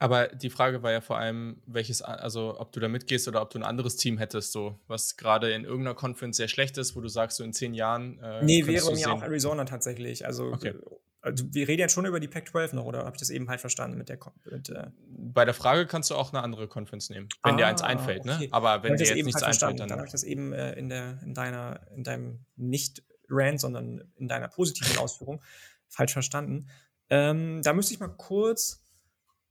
Aber 0.02 0.30
die 0.30 0.50
Frage 0.50 0.82
war 0.82 0.92
ja 0.92 1.00
vor 1.00 1.20
allem, 1.20 1.62
welches, 1.68 2.02
also 2.02 2.60
ob 2.60 2.72
du 2.72 2.80
da 2.80 2.88
mitgehst 2.88 3.28
oder 3.28 3.40
ob 3.40 3.52
du 3.52 3.60
ein 3.60 3.64
anderes 3.64 3.98
Team 3.98 4.18
hättest, 4.18 4.52
so, 4.52 4.80
was 4.88 5.16
gerade 5.16 5.54
in 5.54 5.64
irgendeiner 5.64 5.94
Conference 5.94 6.38
sehr 6.38 6.48
schlecht 6.48 6.80
ist, 6.80 6.96
wo 6.96 7.02
du 7.02 7.08
sagst, 7.08 7.38
so 7.38 7.44
in 7.44 7.54
zehn 7.54 7.76
Jahren. 7.76 8.18
Äh, 8.18 8.44
nee, 8.44 8.66
wäre 8.66 8.92
mir 8.92 9.14
auch 9.14 9.22
Arizona 9.22 9.64
tatsächlich. 9.64 10.26
Also, 10.26 10.46
okay. 10.46 10.74
also, 11.22 11.46
wir 11.54 11.68
reden 11.68 11.82
jetzt 11.82 11.94
schon 11.94 12.08
über 12.08 12.20
die 12.20 12.28
Pac-12 12.28 12.74
noch, 12.74 12.86
oder 12.86 13.06
habe 13.06 13.12
ich 13.14 13.20
das 13.20 13.30
eben 13.30 13.48
halt 13.48 13.62
verstanden 13.62 13.96
mit 13.96 14.10
der. 14.10 14.18
Mit, 14.50 14.70
äh 14.70 14.88
Bei 15.08 15.46
der 15.46 15.54
Frage 15.54 15.86
kannst 15.86 16.10
du 16.10 16.16
auch 16.16 16.34
eine 16.34 16.42
andere 16.42 16.68
Conference 16.68 17.12
nehmen, 17.12 17.30
wenn 17.44 17.54
ah, 17.54 17.58
dir 17.58 17.68
eins 17.68 17.84
einfällt, 17.84 18.26
ne? 18.26 18.34
okay. 18.34 18.48
ne? 18.48 18.54
Aber 18.54 18.82
wenn 18.82 18.96
dir 18.96 19.06
jetzt 19.06 19.24
nichts 19.24 19.44
halt 19.44 19.54
einfällt, 19.54 19.80
dann. 19.82 19.88
Dann 19.88 20.00
habe 20.00 20.08
ich 20.08 20.12
das 20.12 20.24
eben 20.24 20.52
äh, 20.52 20.74
in, 20.74 20.90
der, 20.90 21.20
in, 21.24 21.36
deiner, 21.36 21.80
in 21.96 22.04
deinem 22.04 22.46
nicht 22.56 23.04
Rant, 23.32 23.60
sondern 23.60 24.12
in 24.18 24.28
deiner 24.28 24.48
positiven 24.48 24.98
Ausführung 24.98 25.42
falsch 25.88 26.14
verstanden. 26.14 26.68
Ähm, 27.10 27.62
da 27.64 27.74
müsste 27.74 27.94
ich 27.94 28.00
mal 28.00 28.08
kurz 28.08 28.82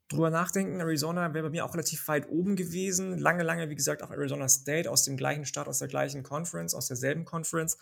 drüber 0.09 0.31
nachdenken. 0.31 0.81
Arizona 0.81 1.32
wäre 1.35 1.44
bei 1.44 1.51
mir 1.51 1.65
auch 1.65 1.74
relativ 1.74 2.07
weit 2.09 2.28
oben 2.28 2.57
gewesen. 2.57 3.19
Lange, 3.19 3.43
lange, 3.43 3.70
wie 3.70 3.74
gesagt, 3.74 4.02
auch 4.02 4.11
Arizona 4.11 4.48
State 4.48 4.90
aus 4.90 5.05
dem 5.05 5.16
gleichen 5.16 5.44
Staat, 5.44 5.69
aus 5.69 5.78
der 5.78 5.89
gleichen 5.89 6.23
Conference, 6.23 6.74
aus 6.74 6.89
derselben 6.89 7.24
Conference. 7.24 7.78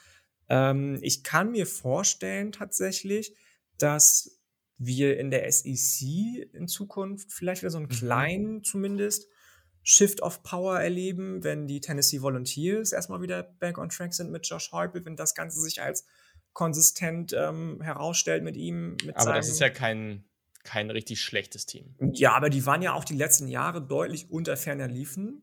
Ähm, 0.49 0.99
ich 1.01 1.25
kann 1.25 1.53
mir 1.53 1.67
vorstellen 1.67 2.53
tatsächlich, 2.53 3.35
dass 3.79 4.39
wir 4.79 5.19
in 5.19 5.31
der 5.31 5.51
SEC 5.51 6.53
in 6.53 6.69
Zukunft 6.69 7.33
vielleicht 7.33 7.63
wieder 7.63 7.71
so 7.71 7.79
einen 7.79 7.87
mhm. 7.87 7.93
kleinen 7.93 8.65
zumindest 8.65 9.29
Shift 9.83 10.21
of 10.23 10.43
Power 10.43 10.79
erleben, 10.81 11.43
wenn 11.45 11.67
die 11.67 11.81
Tennessee 11.81 12.21
Volunteers 12.21 12.93
erstmal 12.93 13.23
wieder 13.23 13.43
back 13.43 13.79
on 13.79 13.89
track 13.89 14.13
sind 14.13 14.31
mit 14.31 14.47
Josh 14.47 14.73
Heupel, 14.73 15.05
wenn 15.05 15.17
das 15.17 15.35
Ganze 15.35 15.61
sich 15.61 15.81
als 15.83 16.07
konsistent 16.53 17.33
ähm, 17.33 17.81
herausstellt 17.81 18.43
mit 18.43 18.57
ihm. 18.57 18.97
Mit 19.05 19.17
aber 19.17 19.35
das 19.35 19.49
ist 19.49 19.61
ja 19.61 19.71
kein, 19.71 20.25
kein 20.65 20.91
richtig 20.91 21.21
schlechtes 21.21 21.67
Team. 21.67 21.95
Ja, 22.13 22.33
aber 22.35 22.51
die 22.51 22.67
waren 22.67 22.83
ja 22.83 22.95
auch 22.95 23.05
die 23.05 23.15
letzten 23.15 23.49
Jahre 23.49 23.81
deutlich 23.81 24.31
unter 24.31 24.57
ferner 24.57 24.89
liefen, 24.89 25.43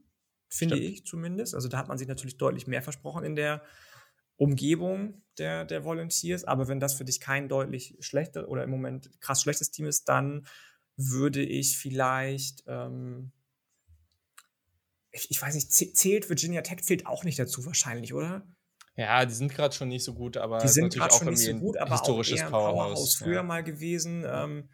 finde 0.50 0.76
Stimmt. 0.76 0.92
ich 0.92 1.06
zumindest. 1.06 1.56
Also 1.56 1.68
da 1.68 1.78
hat 1.78 1.88
man 1.88 1.98
sich 1.98 2.08
natürlich 2.08 2.38
deutlich 2.38 2.68
mehr 2.68 2.82
versprochen 2.82 3.24
in 3.24 3.36
der 3.36 3.64
Umgebung 4.38 5.22
der, 5.38 5.66
der 5.66 5.84
Volunteers. 5.84 6.44
Aber 6.44 6.68
wenn 6.68 6.80
das 6.80 6.96
für 6.96 7.06
dich 7.06 7.20
kein 7.20 7.48
deutlich 7.48 7.96
schlechter 8.00 8.50
oder 8.50 8.64
im 8.64 8.70
Moment 8.70 9.10
krass 9.22 9.42
schlechtes 9.42 9.72
Team 9.72 9.86
ist, 9.86 10.10
dann 10.10 10.46
würde 10.98 11.44
ich 11.44 11.78
vielleicht, 11.78 12.64
ähm, 12.68 13.32
ich, 15.16 15.32
ich, 15.32 15.42
weiß 15.42 15.56
nicht, 15.56 15.72
zählt 15.72 16.30
Virginia 16.30 16.62
Tech 16.62 16.84
zählt 16.84 17.08
auch 17.08 17.24
nicht 17.24 17.40
dazu 17.40 17.66
wahrscheinlich, 17.66 18.14
oder? 18.14 18.46
Ja, 18.98 19.26
die 19.26 19.34
sind 19.34 19.54
gerade 19.54 19.76
schon 19.76 19.90
nicht 19.90 20.04
so 20.04 20.14
gut, 20.14 20.38
aber 20.38 20.60
die 20.60 20.68
sind 20.68 20.94
gerade 20.94 21.14
schon 21.14 21.30
nicht 21.30 21.40
so 21.40 21.54
gut, 21.56 21.78
aber 21.78 21.92
historisches 21.92 22.42
auch 22.42 22.46
eher 22.46 22.50
Powerhouse, 22.50 22.76
Powerhouse 22.76 23.16
früher 23.16 23.36
ja. 23.36 23.44
mal 23.44 23.64
gewesen. 23.64 24.26
Ähm, 24.28 24.70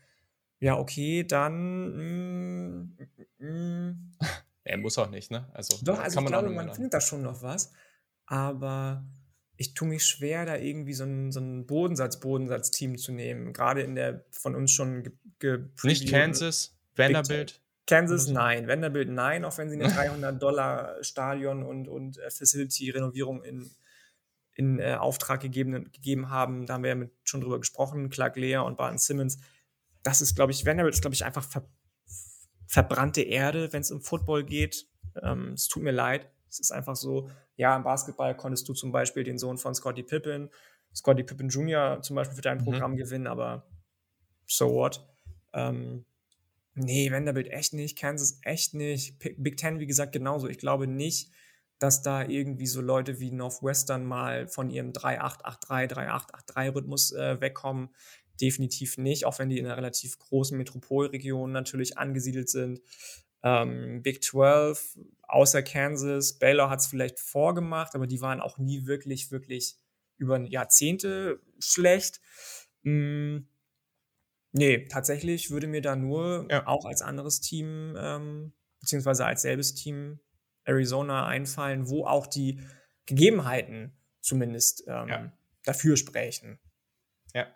ja, 0.60 0.78
okay, 0.78 1.24
dann. 1.24 2.88
Mm, 2.88 2.98
mm. 3.40 4.12
Er 4.64 4.78
muss 4.78 4.96
auch 5.00 5.10
nicht, 5.10 5.32
ne? 5.32 5.50
Also, 5.54 5.76
Doch, 5.82 5.98
also 5.98 6.20
ich 6.20 6.26
glaube, 6.28 6.52
man 6.52 6.72
findet 6.72 6.94
da 6.94 7.02
schon 7.02 7.24
noch 7.24 7.42
was. 7.42 7.72
Aber 8.28 9.04
ich 9.58 9.74
tue 9.74 9.88
mich 9.88 10.06
schwer, 10.06 10.46
da 10.46 10.56
irgendwie 10.56 10.94
so 10.94 11.04
ein, 11.04 11.32
so 11.32 11.40
ein 11.40 11.66
Bodensatz-Bodensatz-Team 11.66 13.00
zu 13.00 13.12
nehmen. 13.12 13.54
Gerade 13.54 13.82
in 13.82 13.96
der 13.96 14.24
von 14.30 14.54
uns 14.54 14.72
schon 14.72 15.02
ge, 15.02 15.14
ge 15.40 15.60
Nicht 15.82 16.08
Kansas, 16.10 16.78
Vanderbilt. 16.96 17.60
Kansas, 17.92 18.30
nein. 18.30 18.70
Vanderbilt, 18.70 19.10
nein, 19.10 19.44
auch 19.44 19.58
wenn 19.58 19.70
sie 19.70 19.76
eine 19.76 19.94
300 19.94 20.42
Dollar 20.42 21.04
Stadion 21.04 21.62
und, 21.62 21.90
und 21.90 22.18
äh, 22.20 22.30
Facility-Renovierung 22.30 23.44
in, 23.44 23.70
in 24.54 24.80
äh, 24.80 24.96
Auftrag 24.98 25.42
gegeben, 25.42 25.92
gegeben 25.92 26.30
haben. 26.30 26.66
Da 26.66 26.76
haben 26.76 26.84
wir 26.84 26.92
ja 26.92 26.96
mit, 26.96 27.12
schon 27.26 27.42
drüber 27.42 27.60
gesprochen. 27.60 28.10
Clark 28.10 28.38
Lear 28.38 28.64
und 28.64 28.78
Barton 28.78 28.98
Simmons. 28.98 29.40
Das 30.04 30.22
ist, 30.22 30.36
glaube 30.36 30.54
ich, 30.54 30.66
Vanderbilt 30.66 30.96
ist, 30.96 31.02
glaube 31.02 31.16
ich, 31.16 31.26
einfach 31.26 31.44
ver, 31.44 31.68
verbrannte 32.66 33.24
Erde, 33.24 33.74
wenn 33.74 33.82
es 33.82 33.92
um 33.92 34.00
Football 34.00 34.46
geht. 34.46 34.88
Ähm, 35.22 35.52
es 35.52 35.68
tut 35.68 35.84
mir 35.84 35.92
leid. 35.92 36.32
Es 36.48 36.62
ist 36.62 36.72
einfach 36.72 36.96
so, 36.96 37.30
ja, 37.58 37.76
im 37.76 37.84
Basketball 37.84 38.38
konntest 38.38 38.70
du 38.70 38.74
zum 38.74 38.94
Beispiel 38.94 39.26
den 39.26 39.38
Sohn 39.38 39.58
von 39.58 39.76
Scotty 39.76 40.04
Pippen, 40.04 40.50
Scotty 40.96 41.24
Pippen 41.24 41.50
Jr. 41.50 42.02
zum 42.02 42.16
Beispiel 42.16 42.38
für 42.38 42.42
dein 42.42 42.60
mhm. 42.60 42.64
Programm 42.64 42.92
mhm. 42.94 42.98
gewinnen, 42.98 43.28
aber 43.28 43.70
so 44.48 44.74
what? 44.74 45.06
Ähm, 45.52 46.06
nee, 46.74 47.12
Vanderbilt 47.12 47.48
echt 47.50 47.74
nicht, 47.74 47.98
Kansas 47.98 48.40
echt 48.44 48.74
nicht, 48.74 49.18
Big 49.38 49.58
Ten, 49.58 49.80
wie 49.80 49.88
gesagt, 49.88 50.12
genauso. 50.14 50.48
Ich 50.48 50.58
glaube 50.58 50.88
nicht, 50.88 51.32
dass 51.80 52.02
da 52.02 52.24
irgendwie 52.24 52.68
so 52.68 52.80
Leute 52.80 53.20
wie 53.20 53.32
Northwestern 53.32 54.06
mal 54.06 54.48
von 54.48 54.70
ihrem 54.70 54.94
3883, 54.94 55.90
3883 55.90 56.76
Rhythmus 56.76 57.12
äh, 57.12 57.42
wegkommen. 57.42 57.90
Definitiv 58.40 58.98
nicht, 58.98 59.26
auch 59.26 59.40
wenn 59.40 59.50
die 59.50 59.58
in 59.58 59.66
einer 59.66 59.78
relativ 59.78 60.20
großen 60.20 60.58
Metropolregion 60.58 61.52
natürlich 61.52 61.98
angesiedelt 61.98 62.50
sind. 62.50 62.82
Ähm, 63.44 64.04
Big 64.04 64.24
12, 64.24 65.00
außer 65.24 65.64
Kansas, 65.64 66.38
Baylor 66.38 66.70
hat 66.70 66.80
es 66.80 66.88
vielleicht 66.88 67.20
vorgemacht, 67.20 67.96
aber 67.96 68.06
die 68.06 68.22
waren 68.22 68.42
auch 68.42 68.60
nie 68.60 68.86
wirklich, 68.86 69.32
wirklich 69.32 69.78
über 70.18 70.40
Jahrzehnte 70.40 71.42
schlecht. 71.60 72.22
Hm, 72.84 73.48
nee, 74.52 74.86
tatsächlich 74.88 75.52
würde 75.52 75.68
mir 75.68 75.82
da 75.82 75.96
nur 75.96 76.48
ja. 76.50 76.68
auch 76.68 76.86
als 76.86 77.02
anderes 77.02 77.42
Team, 77.42 77.96
ähm, 77.98 78.54
beziehungsweise 78.80 79.26
als 79.26 79.42
selbes 79.42 79.76
Team 79.76 80.20
Arizona 80.64 81.26
einfallen, 81.26 81.90
wo 81.90 82.06
auch 82.06 82.28
die 82.28 82.62
Gegebenheiten 83.06 83.94
zumindest 84.20 84.84
ähm, 84.88 85.08
ja. 85.08 85.32
dafür 85.66 85.98
sprechen. 85.98 86.60
Ja. 87.34 87.48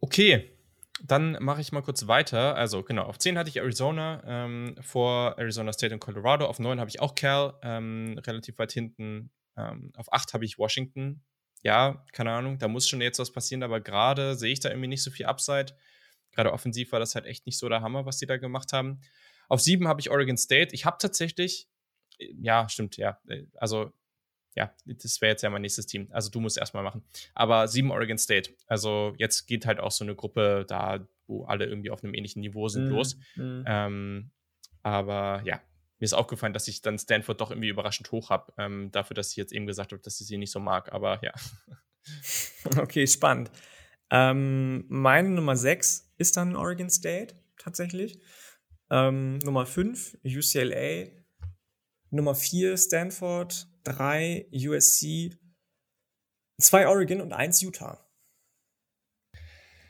Okay, 0.00 0.56
dann 1.04 1.36
mache 1.40 1.60
ich 1.60 1.72
mal 1.72 1.82
kurz 1.82 2.06
weiter. 2.06 2.54
Also, 2.56 2.82
genau, 2.82 3.04
auf 3.04 3.18
10 3.18 3.36
hatte 3.36 3.50
ich 3.50 3.56
Arizona, 3.56 4.22
ähm, 4.24 4.76
vor 4.80 5.36
Arizona 5.38 5.72
State 5.72 5.94
und 5.94 6.00
Colorado. 6.00 6.46
Auf 6.46 6.58
9 6.58 6.78
habe 6.78 6.90
ich 6.90 7.00
auch 7.00 7.14
Cal, 7.14 7.54
ähm, 7.62 8.18
relativ 8.24 8.58
weit 8.58 8.72
hinten. 8.72 9.30
Ähm, 9.56 9.92
auf 9.96 10.12
8 10.12 10.34
habe 10.34 10.44
ich 10.44 10.58
Washington. 10.58 11.22
Ja, 11.62 12.04
keine 12.12 12.32
Ahnung, 12.32 12.58
da 12.58 12.68
muss 12.68 12.88
schon 12.88 13.00
jetzt 13.00 13.18
was 13.18 13.32
passieren, 13.32 13.62
aber 13.62 13.80
gerade 13.80 14.34
sehe 14.34 14.52
ich 14.52 14.60
da 14.60 14.68
irgendwie 14.70 14.88
nicht 14.88 15.02
so 15.02 15.10
viel 15.10 15.26
Upside. 15.26 15.74
Gerade 16.32 16.52
offensiv 16.52 16.92
war 16.92 16.98
das 16.98 17.14
halt 17.14 17.26
echt 17.26 17.46
nicht 17.46 17.58
so 17.58 17.68
der 17.68 17.82
Hammer, 17.82 18.04
was 18.06 18.18
die 18.18 18.26
da 18.26 18.36
gemacht 18.36 18.72
haben. 18.72 19.00
Auf 19.48 19.60
7 19.60 19.86
habe 19.86 20.00
ich 20.00 20.10
Oregon 20.10 20.36
State. 20.36 20.74
Ich 20.74 20.84
habe 20.84 20.96
tatsächlich, 20.98 21.68
äh, 22.18 22.32
ja, 22.40 22.68
stimmt, 22.68 22.96
ja. 22.96 23.18
Äh, 23.28 23.44
also 23.56 23.92
ja, 24.54 24.74
das 24.84 25.20
wäre 25.20 25.30
jetzt 25.30 25.42
ja 25.42 25.50
mein 25.50 25.62
nächstes 25.62 25.86
Team. 25.86 26.08
Also 26.10 26.30
du 26.30 26.40
musst 26.40 26.58
erstmal 26.58 26.82
machen. 26.82 27.02
Aber 27.34 27.68
sieben 27.68 27.90
Oregon 27.90 28.18
State. 28.18 28.50
Also 28.66 29.14
jetzt 29.16 29.46
geht 29.46 29.66
halt 29.66 29.80
auch 29.80 29.90
so 29.90 30.04
eine 30.04 30.14
Gruppe 30.14 30.64
da, 30.68 31.06
wo 31.26 31.44
alle 31.44 31.64
irgendwie 31.64 31.90
auf 31.90 32.04
einem 32.04 32.14
ähnlichen 32.14 32.40
Niveau 32.40 32.68
sind, 32.68 32.86
mm, 32.86 32.90
los. 32.90 33.16
Mm. 33.36 33.62
Ähm, 33.66 34.30
aber 34.82 35.42
ja, 35.44 35.60
mir 36.02 36.06
ist 36.06 36.14
aufgefallen, 36.14 36.52
dass 36.52 36.66
ich 36.66 36.82
dann 36.82 36.98
Stanford 36.98 37.40
doch 37.40 37.52
irgendwie 37.52 37.68
überraschend 37.68 38.10
hoch 38.10 38.30
habe, 38.30 38.52
ähm, 38.58 38.90
dafür, 38.90 39.14
dass 39.14 39.30
ich 39.30 39.36
jetzt 39.36 39.52
eben 39.52 39.66
gesagt 39.66 39.92
habe, 39.92 40.02
dass 40.02 40.20
ich 40.20 40.26
sie 40.26 40.36
nicht 40.36 40.50
so 40.50 40.58
mag. 40.58 40.92
Aber 40.92 41.20
ja. 41.22 41.32
Okay, 42.76 43.06
spannend. 43.06 43.52
Ähm, 44.10 44.84
meine 44.88 45.30
Nummer 45.30 45.54
6 45.56 46.14
ist 46.18 46.36
dann 46.36 46.56
Oregon 46.56 46.90
State 46.90 47.36
tatsächlich. 47.56 48.20
Ähm, 48.90 49.38
Nummer 49.38 49.64
5 49.64 50.18
UCLA. 50.24 51.06
Nummer 52.10 52.34
4 52.34 52.76
Stanford 52.76 53.68
drei 53.84 54.46
USC, 54.52 55.38
zwei 56.60 56.88
Oregon 56.88 57.20
und 57.20 57.32
eins 57.32 57.62
Utah. 57.62 58.04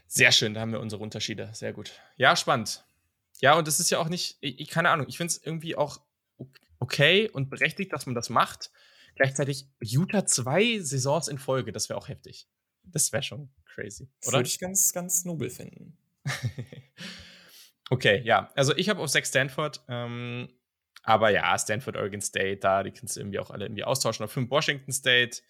Sehr 0.08 0.30
schön, 0.30 0.52
da 0.52 0.60
haben 0.60 0.72
wir 0.72 0.80
unsere 0.80 1.02
Unterschiede. 1.02 1.48
Sehr 1.54 1.72
gut. 1.72 1.98
Ja, 2.16 2.36
spannend. 2.36 2.84
Ja, 3.42 3.58
und 3.58 3.66
das 3.66 3.80
ist 3.80 3.90
ja 3.90 3.98
auch 3.98 4.08
nicht, 4.08 4.38
ich, 4.40 4.68
keine 4.68 4.90
Ahnung, 4.90 5.06
ich 5.08 5.16
finde 5.16 5.32
es 5.32 5.42
irgendwie 5.44 5.76
auch 5.76 6.00
okay 6.78 7.28
und 7.28 7.50
berechtigt, 7.50 7.92
dass 7.92 8.06
man 8.06 8.14
das 8.14 8.30
macht. 8.30 8.70
Gleichzeitig 9.16 9.66
Utah 9.80 10.24
zwei 10.24 10.78
Saisons 10.78 11.28
in 11.28 11.38
Folge, 11.38 11.72
das 11.72 11.88
wäre 11.88 11.98
auch 11.98 12.08
heftig. 12.08 12.48
Das 12.84 13.12
wäre 13.12 13.22
schon 13.22 13.50
crazy, 13.66 14.08
oder? 14.26 14.38
Würde 14.38 14.48
ich 14.48 14.58
ganz, 14.58 14.92
ganz 14.92 15.24
nobel 15.24 15.50
finden. 15.50 15.98
okay, 17.90 18.22
ja. 18.24 18.50
Also 18.54 18.76
ich 18.76 18.88
habe 18.88 19.00
auf 19.00 19.10
sechs 19.10 19.28
Stanford. 19.28 19.84
Ähm, 19.88 20.48
aber 21.02 21.30
ja, 21.30 21.58
Stanford, 21.58 21.96
Oregon 21.96 22.20
State, 22.20 22.58
da, 22.58 22.84
die 22.84 22.92
kannst 22.92 23.16
du 23.16 23.20
irgendwie 23.20 23.40
auch 23.40 23.50
alle 23.50 23.64
irgendwie 23.64 23.82
austauschen. 23.82 24.24
Auf 24.24 24.30
5 24.30 24.50
Washington 24.50 24.92
State, 24.92 25.42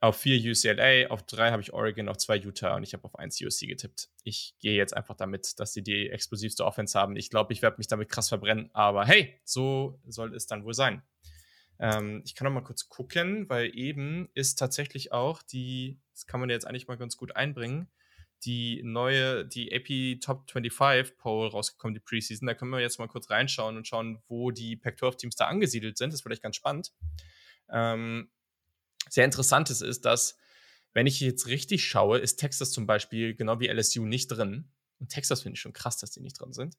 auf 0.00 0.16
4 0.18 0.50
UCLA, 0.50 1.10
auf 1.10 1.22
3 1.22 1.50
habe 1.50 1.62
ich 1.62 1.72
Oregon, 1.72 2.08
auf 2.08 2.18
2 2.18 2.36
Utah 2.36 2.76
und 2.76 2.82
ich 2.82 2.92
habe 2.92 3.04
auf 3.04 3.18
1 3.18 3.40
USC 3.42 3.66
getippt. 3.66 4.10
Ich 4.24 4.54
gehe 4.60 4.76
jetzt 4.76 4.94
einfach 4.96 5.14
damit, 5.14 5.58
dass 5.58 5.72
sie 5.72 5.82
die 5.82 6.10
explosivste 6.10 6.64
Offense 6.64 6.98
haben. 6.98 7.16
Ich 7.16 7.30
glaube, 7.30 7.52
ich 7.52 7.62
werde 7.62 7.78
mich 7.78 7.86
damit 7.86 8.08
krass 8.08 8.28
verbrennen, 8.28 8.70
aber 8.74 9.06
hey, 9.06 9.40
so 9.44 9.98
soll 10.06 10.34
es 10.34 10.46
dann 10.46 10.64
wohl 10.64 10.74
sein. 10.74 11.02
Ähm, 11.78 12.22
ich 12.24 12.34
kann 12.34 12.46
noch 12.46 12.52
mal 12.52 12.62
kurz 12.62 12.88
gucken, 12.88 13.48
weil 13.48 13.76
eben 13.76 14.28
ist 14.34 14.58
tatsächlich 14.58 15.12
auch 15.12 15.42
die, 15.42 15.98
das 16.12 16.26
kann 16.26 16.40
man 16.40 16.50
jetzt 16.50 16.66
eigentlich 16.66 16.88
mal 16.88 16.96
ganz 16.96 17.16
gut 17.16 17.36
einbringen, 17.36 17.88
die 18.44 18.82
neue, 18.84 19.46
die 19.46 19.74
AP 19.74 20.20
Top 20.20 20.50
25 20.50 21.16
Poll 21.16 21.48
rausgekommen, 21.48 21.94
die 21.94 22.00
Preseason. 22.00 22.46
Da 22.46 22.54
können 22.54 22.70
wir 22.70 22.80
jetzt 22.80 22.98
mal 22.98 23.08
kurz 23.08 23.30
reinschauen 23.30 23.76
und 23.76 23.88
schauen, 23.88 24.22
wo 24.28 24.50
die 24.50 24.76
Pac-12-Teams 24.76 25.36
da 25.36 25.46
angesiedelt 25.46 25.96
sind. 25.96 26.10
Das 26.10 26.20
ist 26.20 26.22
vielleicht 26.22 26.42
ganz 26.42 26.56
spannend. 26.56 26.92
Ähm, 27.70 28.30
sehr 29.08 29.24
interessant 29.24 29.70
ist, 29.70 30.04
dass, 30.04 30.36
wenn 30.92 31.06
ich 31.06 31.20
jetzt 31.20 31.46
richtig 31.46 31.84
schaue, 31.84 32.18
ist 32.18 32.36
Texas 32.36 32.70
zum 32.70 32.86
Beispiel 32.86 33.34
genau 33.34 33.60
wie 33.60 33.68
LSU 33.68 34.04
nicht 34.04 34.28
drin. 34.28 34.70
Und 34.98 35.10
Texas 35.10 35.42
finde 35.42 35.54
ich 35.54 35.60
schon 35.60 35.72
krass, 35.72 35.98
dass 35.98 36.10
die 36.10 36.20
nicht 36.20 36.40
drin 36.40 36.52
sind. 36.52 36.76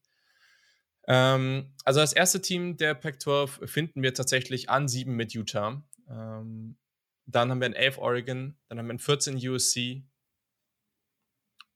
Ähm, 1.08 1.74
also 1.84 2.00
das 2.00 2.14
erste 2.14 2.42
Team 2.42 2.78
der 2.78 2.96
Pac-12 2.96 3.68
finden 3.68 4.02
wir 4.02 4.14
tatsächlich 4.14 4.70
an 4.70 4.88
7 4.88 5.16
mit 5.16 5.34
Utah. 5.34 5.84
Ähm, 6.10 6.78
dann 7.26 7.52
haben 7.52 7.60
wir 7.60 7.66
ein 7.68 7.74
11 7.74 7.98
Oregon, 7.98 8.58
dann 8.68 8.80
haben 8.80 8.88
wir 8.88 8.94
ein 8.94 9.00
14 9.00 9.36
USC, 9.36 10.04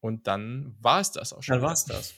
und 0.01 0.25
dann 0.25 0.75
war 0.79 0.99
es 0.99 1.11
das 1.11 1.31
auch 1.31 1.43
schon. 1.43 1.53
Dann 1.53 1.61
war 1.61 1.73
es 1.73 1.85
das. 1.85 2.15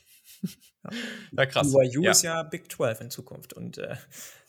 Ja. 0.83 0.89
ja, 1.31 1.45
krass. 1.45 1.71
BYU 1.71 2.03
ja. 2.03 2.11
ist 2.11 2.21
ja 2.23 2.43
Big 2.43 2.71
12 2.71 3.01
in 3.01 3.09
Zukunft 3.09 3.53
und 3.53 3.77
äh, 3.77 3.95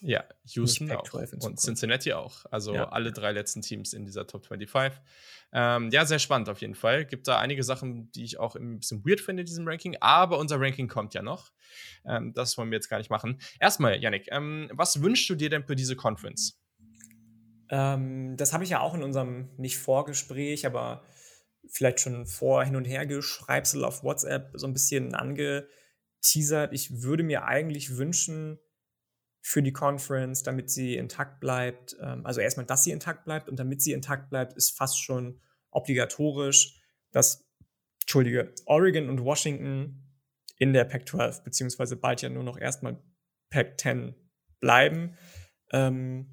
ja, 0.00 0.24
Houston 0.46 0.90
auch 0.92 1.12
und 1.12 1.58
Cincinnati 1.58 2.12
auch. 2.12 2.44
Also 2.50 2.74
ja. 2.74 2.88
alle 2.88 3.12
drei 3.12 3.32
letzten 3.32 3.62
Teams 3.62 3.92
in 3.92 4.04
dieser 4.04 4.26
Top 4.26 4.46
25. 4.46 5.00
Ähm, 5.52 5.90
ja, 5.90 6.04
sehr 6.04 6.18
spannend 6.18 6.48
auf 6.48 6.60
jeden 6.60 6.74
Fall. 6.74 7.04
Gibt 7.04 7.28
da 7.28 7.38
einige 7.38 7.62
Sachen, 7.62 8.10
die 8.12 8.24
ich 8.24 8.38
auch 8.38 8.56
ein 8.56 8.80
bisschen 8.80 9.04
weird 9.04 9.20
finde 9.20 9.42
in 9.42 9.46
diesem 9.46 9.66
Ranking, 9.68 9.96
aber 10.00 10.38
unser 10.38 10.60
Ranking 10.60 10.88
kommt 10.88 11.14
ja 11.14 11.22
noch. 11.22 11.52
Ähm, 12.04 12.32
das 12.34 12.58
wollen 12.58 12.70
wir 12.70 12.76
jetzt 12.76 12.88
gar 12.88 12.98
nicht 12.98 13.10
machen. 13.10 13.40
Erstmal, 13.60 14.00
Yannick, 14.00 14.28
ähm, 14.32 14.68
was 14.72 15.00
wünschst 15.00 15.30
du 15.30 15.36
dir 15.36 15.50
denn 15.50 15.64
für 15.64 15.76
diese 15.76 15.94
Conference? 15.94 16.60
Ähm, 17.70 18.36
das 18.36 18.52
habe 18.52 18.64
ich 18.64 18.70
ja 18.70 18.80
auch 18.80 18.94
in 18.94 19.02
unserem, 19.02 19.48
nicht 19.56 19.78
Vorgespräch, 19.78 20.66
aber 20.66 21.04
vielleicht 21.68 22.00
schon 22.00 22.26
vor 22.26 22.64
hin 22.64 22.76
und 22.76 22.84
her 22.84 23.06
geschreibsel 23.06 23.84
auf 23.84 24.02
WhatsApp 24.02 24.50
so 24.54 24.66
ein 24.66 24.72
bisschen 24.72 25.14
angeteasert. 26.24 26.72
Ich 26.72 27.02
würde 27.02 27.22
mir 27.22 27.44
eigentlich 27.44 27.96
wünschen 27.96 28.58
für 29.40 29.62
die 29.62 29.72
Conference, 29.72 30.42
damit 30.42 30.70
sie 30.70 30.96
intakt 30.96 31.40
bleibt, 31.40 31.96
ähm, 32.00 32.24
also 32.24 32.40
erstmal, 32.40 32.66
dass 32.66 32.84
sie 32.84 32.92
intakt 32.92 33.24
bleibt 33.24 33.48
und 33.48 33.58
damit 33.58 33.82
sie 33.82 33.92
intakt 33.92 34.30
bleibt, 34.30 34.54
ist 34.54 34.76
fast 34.76 34.98
schon 34.98 35.40
obligatorisch, 35.70 36.80
dass, 37.12 37.44
Entschuldige, 38.02 38.54
Oregon 38.64 39.08
und 39.08 39.22
Washington 39.22 40.02
in 40.56 40.72
der 40.72 40.84
Pac-12, 40.84 41.42
beziehungsweise 41.42 41.96
bald 41.96 42.22
ja 42.22 42.28
nur 42.28 42.42
noch 42.42 42.58
erstmal 42.58 43.02
Pac-10 43.50 44.14
bleiben. 44.60 45.16
Ähm, 45.72 46.30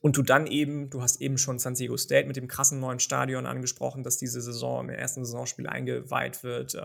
und 0.00 0.16
du 0.16 0.22
dann 0.22 0.46
eben, 0.46 0.90
du 0.90 1.02
hast 1.02 1.20
eben 1.20 1.38
schon 1.38 1.58
San 1.58 1.74
Diego 1.74 1.96
State 1.96 2.26
mit 2.26 2.36
dem 2.36 2.48
krassen 2.48 2.80
neuen 2.80 2.98
Stadion 2.98 3.46
angesprochen, 3.46 4.02
das 4.02 4.18
diese 4.18 4.40
Saison 4.40 4.88
im 4.88 4.90
ersten 4.90 5.24
Saisonspiel 5.24 5.66
eingeweiht 5.66 6.42
wird. 6.42 6.76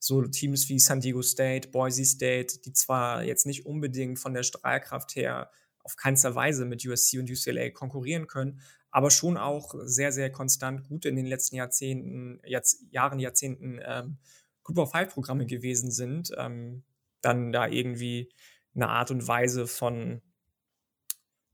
So 0.00 0.22
Teams 0.22 0.68
wie 0.68 0.78
San 0.78 1.00
Diego 1.00 1.22
State, 1.22 1.68
Boise 1.68 2.04
State, 2.04 2.60
die 2.64 2.72
zwar 2.72 3.22
jetzt 3.22 3.46
nicht 3.46 3.66
unbedingt 3.66 4.18
von 4.18 4.34
der 4.34 4.42
Strahlkraft 4.42 5.14
her 5.14 5.50
auf 5.84 5.96
keinster 5.96 6.34
Weise 6.34 6.64
mit 6.64 6.84
USC 6.84 7.18
und 7.18 7.30
UCLA 7.30 7.70
konkurrieren 7.70 8.26
können, 8.26 8.60
aber 8.90 9.10
schon 9.10 9.36
auch 9.36 9.74
sehr, 9.84 10.10
sehr 10.10 10.32
konstant 10.32 10.88
gut 10.88 11.04
in 11.04 11.16
den 11.16 11.26
letzten 11.26 11.56
Jahrzehnten, 11.56 12.40
Jahrz 12.44 12.84
Jahren, 12.90 13.18
Jahrzehnten 13.18 13.78
ähm, 13.84 14.18
Group 14.64 14.78
of 14.78 14.90
Five 14.90 15.12
Programme 15.12 15.46
gewesen 15.46 15.90
sind, 15.90 16.32
ähm, 16.36 16.82
dann 17.20 17.52
da 17.52 17.68
irgendwie 17.68 18.32
eine 18.74 18.88
Art 18.88 19.10
und 19.10 19.26
Weise 19.28 19.66
von 19.66 20.22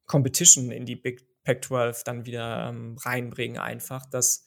Competition 0.06 0.70
in 0.70 0.86
die 0.86 0.96
Big 0.96 1.26
Pac-12 1.44 2.04
dann 2.04 2.26
wieder 2.26 2.68
ähm, 2.68 2.96
reinbringen 2.98 3.58
einfach. 3.58 4.06
Das 4.06 4.44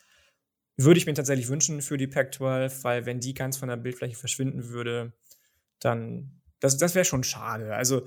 würde 0.85 0.97
ich 0.97 1.06
mir 1.06 1.14
tatsächlich 1.14 1.49
wünschen 1.49 1.81
für 1.81 1.97
die 1.97 2.07
Pac-12, 2.07 2.84
weil 2.84 3.06
wenn 3.06 3.19
die 3.19 3.34
ganz 3.34 3.57
von 3.57 3.68
der 3.68 3.77
Bildfläche 3.77 4.15
verschwinden 4.15 4.69
würde, 4.69 5.14
dann, 5.80 6.41
das, 6.60 6.77
das 6.77 6.95
wäre 6.95 7.06
schon 7.06 7.23
schade. 7.23 7.76
Also 7.76 8.06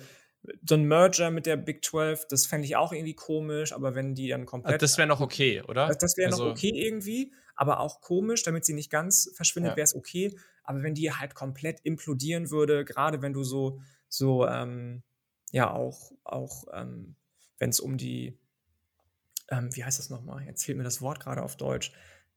so 0.66 0.74
ein 0.74 0.84
Merger 0.84 1.30
mit 1.30 1.46
der 1.46 1.56
Big 1.56 1.84
12, 1.84 2.26
das 2.28 2.46
fände 2.46 2.66
ich 2.66 2.76
auch 2.76 2.92
irgendwie 2.92 3.14
komisch, 3.14 3.72
aber 3.72 3.94
wenn 3.94 4.14
die 4.14 4.28
dann 4.28 4.40
also 4.40 4.50
komplett. 4.50 4.74
Also 4.74 4.84
das 4.84 4.98
wäre 4.98 5.08
noch 5.08 5.20
okay, 5.20 5.62
oder? 5.62 5.86
Das, 5.88 5.98
das 5.98 6.16
wäre 6.16 6.30
also, 6.30 6.44
noch 6.44 6.52
okay 6.52 6.72
irgendwie, 6.74 7.32
aber 7.54 7.80
auch 7.80 8.00
komisch, 8.00 8.42
damit 8.42 8.64
sie 8.64 8.72
nicht 8.72 8.90
ganz 8.90 9.30
verschwindet, 9.34 9.72
ja. 9.72 9.76
wäre 9.76 9.84
es 9.84 9.94
okay. 9.94 10.36
Aber 10.64 10.82
wenn 10.82 10.94
die 10.94 11.12
halt 11.12 11.34
komplett 11.34 11.80
implodieren 11.80 12.50
würde, 12.50 12.84
gerade 12.84 13.22
wenn 13.22 13.32
du 13.32 13.44
so, 13.44 13.80
so, 14.08 14.46
ähm, 14.46 15.02
ja, 15.50 15.70
auch, 15.70 16.12
auch 16.24 16.64
ähm, 16.72 17.16
wenn 17.58 17.70
es 17.70 17.80
um 17.80 17.98
die, 17.98 18.38
ähm, 19.50 19.68
wie 19.76 19.84
heißt 19.84 19.98
das 19.98 20.10
nochmal? 20.10 20.44
Jetzt 20.44 20.64
fehlt 20.64 20.78
mir 20.78 20.84
das 20.84 21.02
Wort 21.02 21.20
gerade 21.20 21.42
auf 21.42 21.56
Deutsch. 21.56 21.92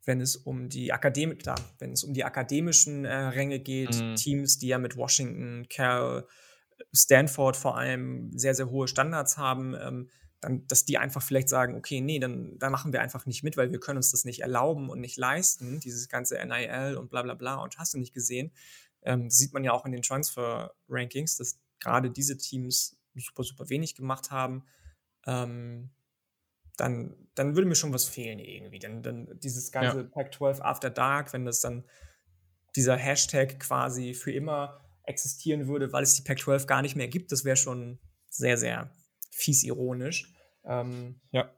Wenn 0.06 0.22
es 0.22 0.36
um 0.36 0.70
die 0.70 0.94
Akademik, 0.94 1.44
da, 1.44 1.56
wenn 1.80 1.92
es 1.92 2.04
um 2.04 2.14
die 2.14 2.24
akademischen 2.24 3.06
äh, 3.06 3.14
Ränge 3.14 3.60
geht, 3.60 3.96
mhm. 3.96 4.16
Teams, 4.16 4.58
die 4.58 4.68
ja 4.68 4.78
mit 4.78 4.98
Washington, 4.98 5.68
Cal, 5.70 6.28
Stanford 6.94 7.58
vor 7.58 7.78
allem 7.78 8.38
sehr, 8.38 8.54
sehr 8.56 8.70
hohe 8.70 8.88
Standards 8.88 9.38
haben, 9.38 9.76
ähm, 9.76 10.10
dann, 10.42 10.68
dass 10.68 10.86
die 10.86 10.98
einfach 10.98 11.22
vielleicht 11.22 11.50
sagen, 11.50 11.76
okay, 11.76 12.02
nee, 12.02 12.20
dann, 12.20 12.58
dann 12.60 12.72
machen 12.72 12.94
wir 12.94 13.02
einfach 13.02 13.26
nicht 13.26 13.44
mit, 13.44 13.58
weil 13.58 13.72
wir 13.72 13.80
können 13.80 13.98
uns 13.98 14.12
das 14.12 14.26
nicht 14.26 14.42
erlauben 14.42 14.90
und 14.90 15.00
nicht 15.00 15.18
leisten, 15.18 15.80
dieses 15.80 16.10
ganze 16.10 16.38
NIL 16.46 16.98
und 16.98 17.10
bla 17.10 17.24
bla 17.24 17.34
bla 17.34 17.56
und 17.56 17.78
hast 17.78 17.94
du 17.94 17.98
nicht 17.98 18.14
gesehen. 18.14 18.52
Ähm, 19.02 19.30
sieht 19.30 19.54
man 19.54 19.64
ja 19.64 19.72
auch 19.72 19.86
in 19.86 19.92
den 19.92 20.02
Transfer-Rankings, 20.02 21.38
dass 21.38 21.60
gerade 21.80 22.12
diese 22.12 22.38
Teams 22.38 22.98
super, 23.16 23.44
super 23.44 23.70
wenig 23.70 23.96
gemacht 23.96 24.32
haben 24.32 24.66
ähm, 25.26 25.90
dann, 26.76 27.16
dann 27.36 27.56
würde 27.56 27.68
mir 27.68 27.76
schon 27.76 27.94
was 27.94 28.06
fehlen 28.06 28.40
irgendwie. 28.40 28.80
Dann, 28.80 29.02
dann 29.04 29.40
dieses 29.40 29.72
ganze 29.72 30.02
ja. 30.02 30.04
Pac-12 30.04 30.62
After 30.62 30.90
Dark, 30.90 31.34
wenn 31.34 31.46
das 31.46 31.62
dann 31.62 31.86
dieser 32.76 32.98
Hashtag 32.98 33.60
quasi 33.60 34.14
für 34.14 34.32
immer 34.32 34.82
existieren 35.04 35.68
würde, 35.68 35.94
weil 35.94 36.04
es 36.04 36.16
die 36.16 36.24
Pac-12 36.24 36.66
gar 36.66 36.82
nicht 36.82 36.96
mehr 36.96 37.08
gibt, 37.08 37.32
das 37.32 37.46
wäre 37.46 37.58
schon 37.58 38.00
sehr, 38.30 38.58
sehr 38.58 38.92
fies 39.32 39.64
ironisch. 39.64 40.34
Ähm, 40.64 41.22
ja. 41.32 41.52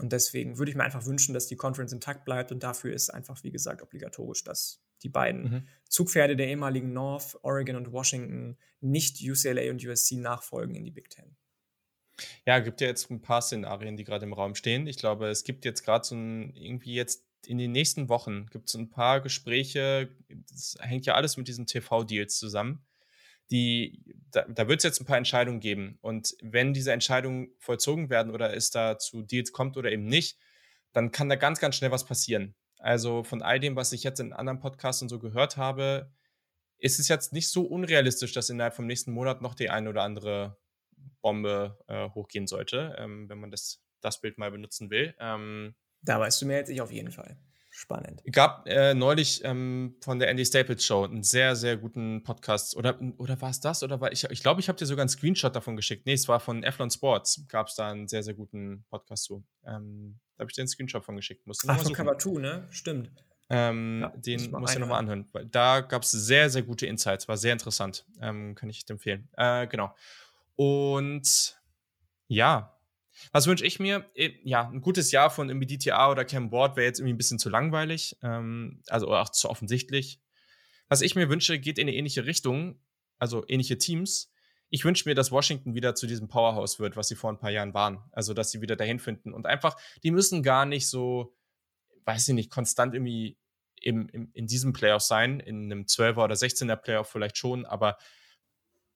Und 0.00 0.12
deswegen 0.12 0.58
würde 0.58 0.70
ich 0.70 0.76
mir 0.76 0.84
einfach 0.84 1.06
wünschen, 1.06 1.34
dass 1.34 1.46
die 1.46 1.56
Conference 1.56 1.92
intakt 1.92 2.24
bleibt 2.24 2.52
und 2.52 2.62
dafür 2.62 2.92
ist 2.92 3.10
einfach, 3.10 3.42
wie 3.42 3.50
gesagt, 3.50 3.82
obligatorisch, 3.82 4.44
dass 4.44 4.82
die 5.02 5.08
beiden 5.08 5.42
mhm. 5.42 5.68
Zugpferde 5.88 6.36
der 6.36 6.48
ehemaligen 6.48 6.92
North, 6.92 7.38
Oregon 7.42 7.76
und 7.76 7.92
Washington 7.92 8.58
nicht 8.80 9.20
UCLA 9.22 9.70
und 9.70 9.84
USC 9.84 10.16
nachfolgen 10.16 10.74
in 10.74 10.84
die 10.84 10.90
Big 10.90 11.10
Ten. 11.10 11.36
Ja, 12.46 12.58
gibt 12.58 12.80
ja 12.80 12.86
jetzt 12.86 13.10
ein 13.10 13.22
paar 13.22 13.42
Szenarien, 13.42 13.96
die 13.96 14.04
gerade 14.04 14.26
im 14.26 14.32
Raum 14.32 14.54
stehen. 14.54 14.86
Ich 14.86 14.96
glaube, 14.96 15.28
es 15.28 15.44
gibt 15.44 15.64
jetzt 15.64 15.84
gerade 15.84 16.04
so 16.04 16.14
ein, 16.14 16.54
irgendwie 16.54 16.94
jetzt 16.94 17.24
in 17.46 17.58
den 17.58 17.72
nächsten 17.72 18.08
Wochen 18.08 18.46
gibt 18.46 18.68
es 18.68 18.74
ein 18.74 18.90
paar 18.90 19.20
Gespräche, 19.20 20.10
das 20.28 20.76
hängt 20.80 21.06
ja 21.06 21.14
alles 21.14 21.36
mit 21.36 21.48
diesen 21.48 21.66
TV-Deals 21.66 22.38
zusammen. 22.38 22.84
Die, 23.50 24.04
da, 24.30 24.42
da 24.42 24.68
wird 24.68 24.78
es 24.78 24.84
jetzt 24.84 25.00
ein 25.00 25.06
paar 25.06 25.16
Entscheidungen 25.16 25.58
geben. 25.58 25.98
Und 26.02 26.36
wenn 26.40 26.72
diese 26.72 26.92
Entscheidungen 26.92 27.48
vollzogen 27.58 28.10
werden 28.10 28.32
oder 28.32 28.54
es 28.54 28.70
da 28.70 28.98
zu 28.98 29.22
Deals 29.22 29.52
kommt 29.52 29.76
oder 29.76 29.90
eben 29.90 30.04
nicht, 30.04 30.38
dann 30.92 31.10
kann 31.10 31.28
da 31.28 31.36
ganz, 31.36 31.58
ganz 31.58 31.76
schnell 31.76 31.90
was 31.90 32.04
passieren. 32.04 32.54
Also 32.78 33.24
von 33.24 33.42
all 33.42 33.58
dem, 33.58 33.74
was 33.74 33.92
ich 33.92 34.04
jetzt 34.04 34.20
in 34.20 34.32
anderen 34.32 34.60
Podcasts 34.60 35.02
und 35.02 35.08
so 35.08 35.18
gehört 35.18 35.56
habe, 35.56 36.12
ist 36.78 36.98
es 36.98 37.08
jetzt 37.08 37.32
nicht 37.32 37.50
so 37.50 37.62
unrealistisch, 37.62 38.32
dass 38.32 38.50
innerhalb 38.50 38.74
vom 38.74 38.86
nächsten 38.86 39.12
Monat 39.12 39.42
noch 39.42 39.54
die 39.54 39.70
eine 39.70 39.90
oder 39.90 40.02
andere 40.02 40.56
Bombe 41.22 41.78
äh, 41.88 42.08
hochgehen 42.10 42.46
sollte, 42.46 42.96
ähm, 42.98 43.28
wenn 43.28 43.38
man 43.38 43.50
das, 43.50 43.82
das 44.00 44.20
Bild 44.20 44.38
mal 44.38 44.50
benutzen 44.50 44.90
will. 44.90 45.14
Ähm, 45.18 45.74
da 46.02 46.18
weißt 46.18 46.42
du 46.42 46.46
mehr 46.46 46.58
als 46.58 46.68
ich 46.70 46.80
auf 46.80 46.92
jeden 46.92 47.10
Fall. 47.10 47.36
Spannend. 47.72 48.22
Gab 48.32 48.66
äh, 48.66 48.94
neulich 48.94 49.42
ähm, 49.44 49.96
von 50.02 50.18
der 50.18 50.28
Andy 50.28 50.44
Staples 50.44 50.84
Show 50.84 51.04
einen 51.04 51.22
sehr, 51.22 51.54
sehr 51.54 51.76
guten 51.76 52.24
Podcast. 52.24 52.76
Oder, 52.76 52.98
oder 53.16 53.40
war 53.40 53.50
es 53.50 53.60
das? 53.60 53.82
Oder 53.84 54.00
war 54.00 54.10
ich, 54.10 54.24
ich 54.24 54.42
glaube, 54.42 54.60
ich 54.60 54.68
habe 54.68 54.76
dir 54.76 54.86
sogar 54.86 55.02
einen 55.02 55.08
Screenshot 55.08 55.54
davon 55.54 55.76
geschickt. 55.76 56.04
Nee, 56.04 56.14
es 56.14 56.26
war 56.26 56.40
von 56.40 56.64
Eflon 56.64 56.90
Sports. 56.90 57.44
Gab 57.48 57.68
es 57.68 57.76
da 57.76 57.88
einen 57.90 58.08
sehr, 58.08 58.24
sehr 58.24 58.34
guten 58.34 58.84
Podcast 58.90 59.24
zu. 59.24 59.44
Ähm, 59.64 60.18
da 60.36 60.42
habe 60.42 60.50
ich 60.50 60.56
dir 60.56 60.62
einen 60.62 60.68
Screenshot 60.68 61.04
von 61.04 61.14
geschickt. 61.14 61.46
Musst 61.46 61.64
Ach, 61.68 61.80
von 61.80 61.92
Cover 61.92 62.18
2, 62.18 62.40
ne? 62.40 62.66
Stimmt. 62.70 63.12
Ähm, 63.50 64.00
ja, 64.02 64.12
den 64.16 64.50
muss 64.50 64.72
ich 64.72 64.78
nochmal 64.78 64.98
anhören. 64.98 65.28
Da 65.50 65.80
gab 65.80 66.02
es 66.02 66.10
sehr, 66.10 66.50
sehr 66.50 66.62
gute 66.62 66.86
Insights. 66.86 67.28
War 67.28 67.36
sehr 67.36 67.52
interessant. 67.52 68.04
Ähm, 68.20 68.54
kann 68.56 68.68
ich 68.68 68.84
empfehlen. 68.88 69.28
Äh, 69.36 69.68
genau. 69.68 69.94
Und 70.60 71.58
ja, 72.28 72.78
was 73.32 73.46
wünsche 73.46 73.64
ich 73.64 73.80
mir? 73.80 74.10
Äh, 74.14 74.32
ja, 74.44 74.68
ein 74.68 74.82
gutes 74.82 75.10
Jahr 75.10 75.30
von 75.30 75.48
MBDTA 75.48 76.10
oder 76.10 76.26
Cam 76.26 76.50
Board 76.50 76.76
wäre 76.76 76.84
jetzt 76.84 76.98
irgendwie 76.98 77.14
ein 77.14 77.16
bisschen 77.16 77.38
zu 77.38 77.48
langweilig, 77.48 78.18
ähm, 78.22 78.82
also 78.88 79.08
auch 79.08 79.30
zu 79.30 79.48
offensichtlich. 79.48 80.20
Was 80.90 81.00
ich 81.00 81.14
mir 81.14 81.30
wünsche, 81.30 81.58
geht 81.58 81.78
in 81.78 81.88
eine 81.88 81.96
ähnliche 81.96 82.26
Richtung, 82.26 82.78
also 83.18 83.42
ähnliche 83.48 83.78
Teams. 83.78 84.34
Ich 84.68 84.84
wünsche 84.84 85.08
mir, 85.08 85.14
dass 85.14 85.32
Washington 85.32 85.74
wieder 85.74 85.94
zu 85.94 86.06
diesem 86.06 86.28
Powerhouse 86.28 86.78
wird, 86.78 86.94
was 86.94 87.08
sie 87.08 87.14
vor 87.16 87.32
ein 87.32 87.38
paar 87.38 87.50
Jahren 87.50 87.72
waren. 87.72 88.04
Also, 88.12 88.34
dass 88.34 88.50
sie 88.50 88.60
wieder 88.60 88.76
dahin 88.76 88.98
finden. 88.98 89.32
Und 89.32 89.46
einfach, 89.46 89.80
die 90.02 90.10
müssen 90.10 90.42
gar 90.42 90.66
nicht 90.66 90.90
so, 90.90 91.34
weiß 92.04 92.28
ich 92.28 92.34
nicht, 92.34 92.50
konstant 92.50 92.92
irgendwie 92.92 93.38
im, 93.80 94.10
im, 94.10 94.30
in 94.34 94.46
diesem 94.46 94.74
Playoff 94.74 95.04
sein. 95.04 95.40
In 95.40 95.72
einem 95.72 95.84
12er 95.84 96.22
oder 96.22 96.34
16er 96.34 96.76
Playoff 96.76 97.08
vielleicht 97.08 97.38
schon, 97.38 97.64
aber 97.64 97.96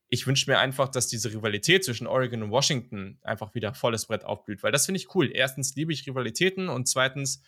ich 0.09 0.27
wünsche 0.27 0.51
mir 0.51 0.59
einfach, 0.59 0.89
dass 0.89 1.09
diese 1.09 1.33
Rivalität 1.33 1.85
zwischen 1.85 2.07
Oregon 2.07 2.43
und 2.43 2.51
Washington 2.51 3.19
einfach 3.23 3.55
wieder 3.55 3.75
volles 3.75 4.07
Brett 4.07 4.25
aufblüht, 4.25 4.63
weil 4.63 4.73
das 4.73 4.87
finde 4.87 5.01
ich 5.01 5.15
cool. 5.15 5.31
Erstens 5.33 5.75
liebe 5.75 5.93
ich 5.93 6.07
Rivalitäten 6.07 6.69
und 6.69 6.89
zweitens, 6.89 7.43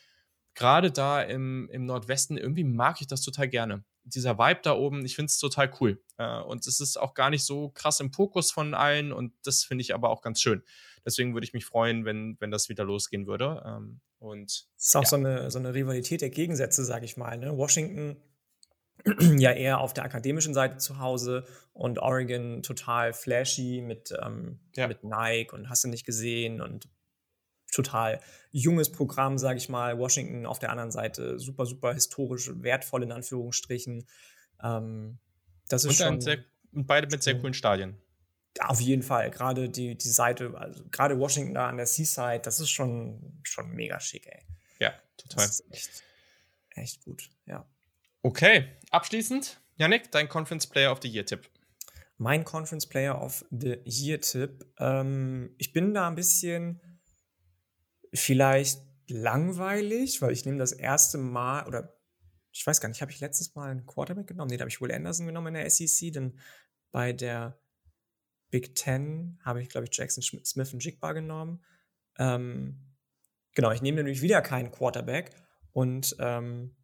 gerade 0.55 0.91
da 0.91 1.23
im, 1.23 1.69
im 1.71 1.85
Nordwesten, 1.85 2.39
irgendwie 2.39 2.65
mag 2.65 3.01
ich 3.01 3.07
das 3.07 3.21
total 3.21 3.49
gerne. 3.49 3.85
Dieser 4.05 4.39
Vibe 4.39 4.61
da 4.63 4.75
oben, 4.75 5.05
ich 5.05 5.15
finde 5.15 5.31
es 5.31 5.39
total 5.39 5.71
cool. 5.81 6.03
Äh, 6.17 6.41
und 6.41 6.67
es 6.67 6.81
ist 6.81 6.97
auch 6.97 7.15
gar 7.15 7.31
nicht 7.31 7.45
so 7.45 7.71
krass 7.71 8.01
im 8.01 8.13
Fokus 8.13 8.51
von 8.51 8.75
allen 8.75 9.13
und 9.13 9.33
das 9.45 9.65
finde 9.65 9.83
ich 9.83 9.95
aber 9.95 10.11
auch 10.11 10.23
ganz 10.23 10.41
schön. 10.41 10.63
Deswegen 11.05 11.35
würde 11.35 11.45
ich 11.45 11.53
mich 11.53 11.65
freuen, 11.65 12.05
wenn, 12.05 12.37
wenn 12.41 12.51
das 12.51 12.69
wieder 12.69 12.85
losgehen 12.85 13.27
würde. 13.27 13.63
Ähm, 13.65 14.01
und, 14.19 14.51
es 14.77 14.87
ist 14.87 14.97
auch 14.97 15.03
ja. 15.03 15.09
so, 15.09 15.17
eine, 15.17 15.51
so 15.51 15.59
eine 15.59 15.75
Rivalität 15.75 16.21
der 16.21 16.31
Gegensätze, 16.31 16.85
sage 16.85 17.05
ich 17.05 17.17
mal. 17.17 17.39
Ne? 17.39 17.57
Washington 17.57 18.17
ja 19.39 19.53
eher 19.53 19.81
auf 19.81 19.93
der 19.93 20.05
akademischen 20.05 20.55
Seite 20.55 20.79
zu 20.79 20.99
Hause 20.99 21.45
und 21.73 21.99
Oregon 21.99 22.63
total 22.63 23.13
flashy 23.13 23.83
mit, 23.83 24.13
ähm, 24.23 24.59
ja. 24.75 24.89
mit 24.89 25.05
Nike 25.05 25.53
und 25.53 25.69
hast 25.69 25.85
du 25.85 25.89
nicht 25.89 26.07
gesehen 26.07 26.61
und 26.61 26.89
total 27.73 28.21
junges 28.53 28.91
Programm, 28.91 29.39
sage 29.39 29.59
ich 29.59 29.69
mal. 29.69 29.99
Washington 29.99 30.47
auf 30.47 30.59
der 30.59 30.71
anderen 30.71 30.91
Seite 30.91 31.39
super, 31.39 31.67
super 31.67 31.93
historisch 31.93 32.51
wertvoll 32.55 33.03
in 33.03 33.13
Anführungsstrichen. 33.13 34.07
Ähm, 34.63 35.19
Das 35.69 35.85
ist 35.85 36.01
und 36.01 36.07
schon. 36.07 36.21
Sehr, 36.21 36.39
beide 36.73 37.07
mit 37.09 37.23
sehr 37.23 37.39
coolen 37.39 37.55
Stadien. 37.55 37.97
Auf 38.61 38.81
jeden 38.81 39.03
Fall. 39.03 39.31
Gerade 39.31 39.69
die, 39.69 39.97
die 39.97 40.09
Seite, 40.09 40.55
also 40.57 40.83
gerade 40.91 41.19
Washington 41.19 41.55
da 41.55 41.69
an 41.69 41.77
der 41.77 41.87
Seaside, 41.87 42.41
das 42.41 42.61
ist 42.61 42.71
schon, 42.71 43.41
schon 43.43 43.71
mega 43.73 44.01
schick, 44.01 44.27
ey. 44.27 44.43
Ja, 44.79 44.95
total. 45.19 45.47
Das 45.47 45.61
ist 45.61 45.73
echt, 45.73 46.03
echt 46.75 47.05
gut, 47.05 47.31
ja. 47.45 47.69
Okay, 48.27 48.73
abschließend, 48.91 49.61
Yannick, 49.77 50.11
dein 50.11 50.29
Conference 50.29 50.67
Player 50.67 50.91
of 50.91 50.99
the 51.01 51.07
Year-Tipp. 51.09 51.49
Mein 52.19 52.43
Conference 52.43 52.85
Player 52.85 53.23
of 53.23 53.45
the 53.53 53.79
Year-Tipp. 53.85 54.67
Ähm, 54.81 55.55
ich 55.59 55.73
bin 55.73 55.95
da 55.95 56.09
ein 56.09 56.17
bisschen 56.17 56.81
vielleicht 58.13 58.83
langweilig, 59.07 60.23
weil 60.23 60.33
ich 60.33 60.45
nehme 60.45 60.59
das 60.59 60.73
erste 60.73 61.19
Mal, 61.19 61.69
oder 61.69 61.97
ich 62.51 62.67
weiß 62.67 62.81
gar 62.81 62.89
nicht, 62.89 63.01
habe 63.01 63.13
ich 63.13 63.21
letztes 63.21 63.55
Mal 63.55 63.71
einen 63.71 63.87
Quarterback 63.87 64.27
genommen? 64.27 64.51
Nee, 64.51 64.57
da 64.57 64.63
habe 64.63 64.71
ich 64.71 64.81
wohl 64.81 64.91
Anderson 64.91 65.27
genommen 65.27 65.55
in 65.55 65.63
der 65.63 65.71
SEC, 65.71 66.13
denn 66.13 66.37
bei 66.91 67.13
der 67.13 67.61
Big 68.51 68.75
Ten 68.75 69.39
habe 69.45 69.63
ich, 69.63 69.69
glaube 69.69 69.87
ich, 69.89 69.97
Jackson 69.97 70.25
Smith 70.25 70.73
und 70.73 70.85
Jigbar 70.85 71.15
genommen. 71.15 71.65
Ähm, 72.19 72.97
genau, 73.55 73.71
ich 73.71 73.83
nehme 73.83 73.99
nämlich 73.99 74.21
wieder 74.21 74.43
keinen 74.43 74.73
Quarterback 74.73 75.31
und 75.71 76.17
ähm, 76.19 76.75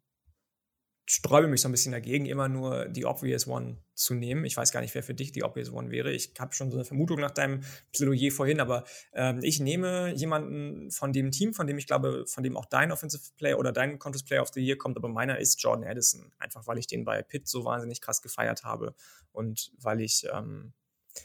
sträube 1.05 1.47
mich 1.47 1.61
so 1.61 1.67
ein 1.67 1.71
bisschen 1.71 1.91
dagegen, 1.91 2.25
immer 2.25 2.47
nur 2.47 2.85
die 2.85 3.05
Obvious 3.05 3.45
One 3.47 3.77
zu 3.93 4.13
nehmen. 4.13 4.45
Ich 4.45 4.55
weiß 4.55 4.71
gar 4.71 4.79
nicht, 4.79 4.95
wer 4.95 5.03
für 5.03 5.13
dich 5.13 5.33
die 5.33 5.43
Obvious 5.43 5.71
One 5.71 5.91
wäre. 5.91 6.11
Ich 6.11 6.33
habe 6.39 6.53
schon 6.53 6.71
so 6.71 6.77
eine 6.77 6.85
Vermutung 6.85 7.19
nach 7.19 7.31
deinem 7.31 7.61
Plädoyer 7.91 8.31
vorhin, 8.31 8.61
aber 8.61 8.85
ähm, 9.13 9.39
ich 9.43 9.59
nehme 9.59 10.13
jemanden 10.13 10.91
von 10.91 11.11
dem 11.11 11.31
Team, 11.31 11.53
von 11.53 11.67
dem 11.67 11.77
ich 11.77 11.87
glaube, 11.87 12.25
von 12.27 12.43
dem 12.43 12.55
auch 12.55 12.65
dein 12.65 12.91
Offensive 12.91 13.21
Player 13.37 13.59
oder 13.59 13.73
dein 13.73 13.99
Contest 13.99 14.25
Player 14.25 14.41
of 14.41 14.49
the 14.53 14.61
Year 14.61 14.77
kommt, 14.77 14.95
aber 14.95 15.09
meiner 15.09 15.39
ist 15.39 15.61
Jordan 15.61 15.85
Addison. 15.85 16.31
Einfach 16.39 16.67
weil 16.67 16.77
ich 16.77 16.87
den 16.87 17.03
bei 17.03 17.21
Pitt 17.21 17.47
so 17.49 17.65
wahnsinnig 17.65 17.99
krass 17.99 18.21
gefeiert 18.21 18.63
habe 18.63 18.95
und 19.33 19.71
weil 19.79 19.99
ich 19.99 20.25
ähm, 20.33 20.73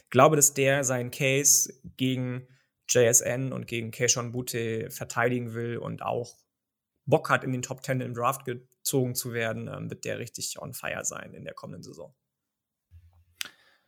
glaube, 0.09 0.35
dass 0.35 0.53
der 0.53 0.83
seinen 0.83 1.11
Case 1.11 1.73
gegen 1.95 2.47
JSN 2.89 3.53
und 3.53 3.67
gegen 3.67 3.91
Keishon 3.91 4.31
Butte 4.31 4.89
verteidigen 4.91 5.53
will 5.53 5.77
und 5.77 6.01
auch 6.01 6.35
Bock 7.09 7.29
hat, 7.29 7.43
in 7.43 7.51
den 7.51 7.61
Top 7.61 7.81
Ten 7.81 8.01
im 8.01 8.13
Draft 8.13 8.45
gezogen 8.45 9.15
zu 9.15 9.33
werden, 9.33 9.67
ähm, 9.67 9.89
wird 9.89 10.05
der 10.05 10.19
richtig 10.19 10.61
on 10.61 10.73
fire 10.73 11.03
sein 11.03 11.33
in 11.33 11.43
der 11.43 11.53
kommenden 11.53 11.83
Saison. 11.83 12.13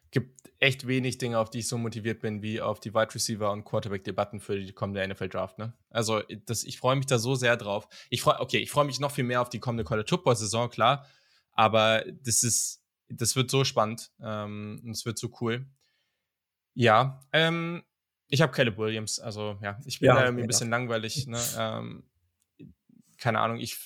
Gibt 0.10 0.52
echt 0.60 0.88
wenig 0.88 1.18
Dinge, 1.18 1.39
auf 1.39 1.49
die 1.49 1.60
ich 1.60 1.68
so 1.68 1.77
motiviert 1.77 2.19
bin, 2.19 2.41
wie 2.41 2.60
auf 2.60 2.81
die 2.81 2.93
Wide 2.93 3.15
Receiver 3.15 3.49
und 3.52 3.64
Quarterback-Debatten 3.64 4.41
für 4.41 4.60
die 4.60 4.73
kommende 4.73 5.07
NFL-Draft. 5.07 5.57
Ne? 5.57 5.73
Also, 5.89 6.22
das, 6.45 6.64
ich 6.64 6.77
freue 6.77 6.98
mich 6.98 7.06
da 7.06 7.18
so 7.18 7.35
sehr 7.35 7.56
drauf. 7.56 7.88
Ich 8.10 8.22
freue, 8.22 8.39
okay, 8.41 8.57
ich 8.57 8.69
freue 8.69 8.85
mich 8.85 8.99
noch 8.99 9.11
viel 9.11 9.23
mehr 9.23 9.41
auf 9.41 9.49
die 9.49 9.60
kommende 9.60 9.85
College 9.85 10.10
Football-Saison, 10.10 10.69
klar. 10.69 11.07
Aber 11.53 12.03
das 12.23 12.43
ist, 12.43 12.84
das 13.07 13.35
wird 13.35 13.49
so 13.49 13.64
spannend 13.64 14.11
ähm, 14.22 14.81
und 14.84 14.91
es 14.91 15.06
wird 15.06 15.18
so 15.18 15.31
cool. 15.39 15.65
Ja, 16.73 17.22
ähm, 17.31 17.84
ich 18.27 18.41
habe 18.41 18.52
Caleb 18.52 18.77
Williams. 18.77 19.19
Also, 19.19 19.57
ja, 19.61 19.80
ich 19.85 19.99
bin 19.99 20.07
ja, 20.07 20.15
da 20.15 20.26
irgendwie 20.26 20.43
ein 20.43 20.48
bisschen 20.48 20.69
langweilig. 20.69 21.27
Ne? 21.27 21.39
Ähm, 21.57 22.03
keine 23.22 23.39
Ahnung, 23.39 23.60
ich 23.60 23.77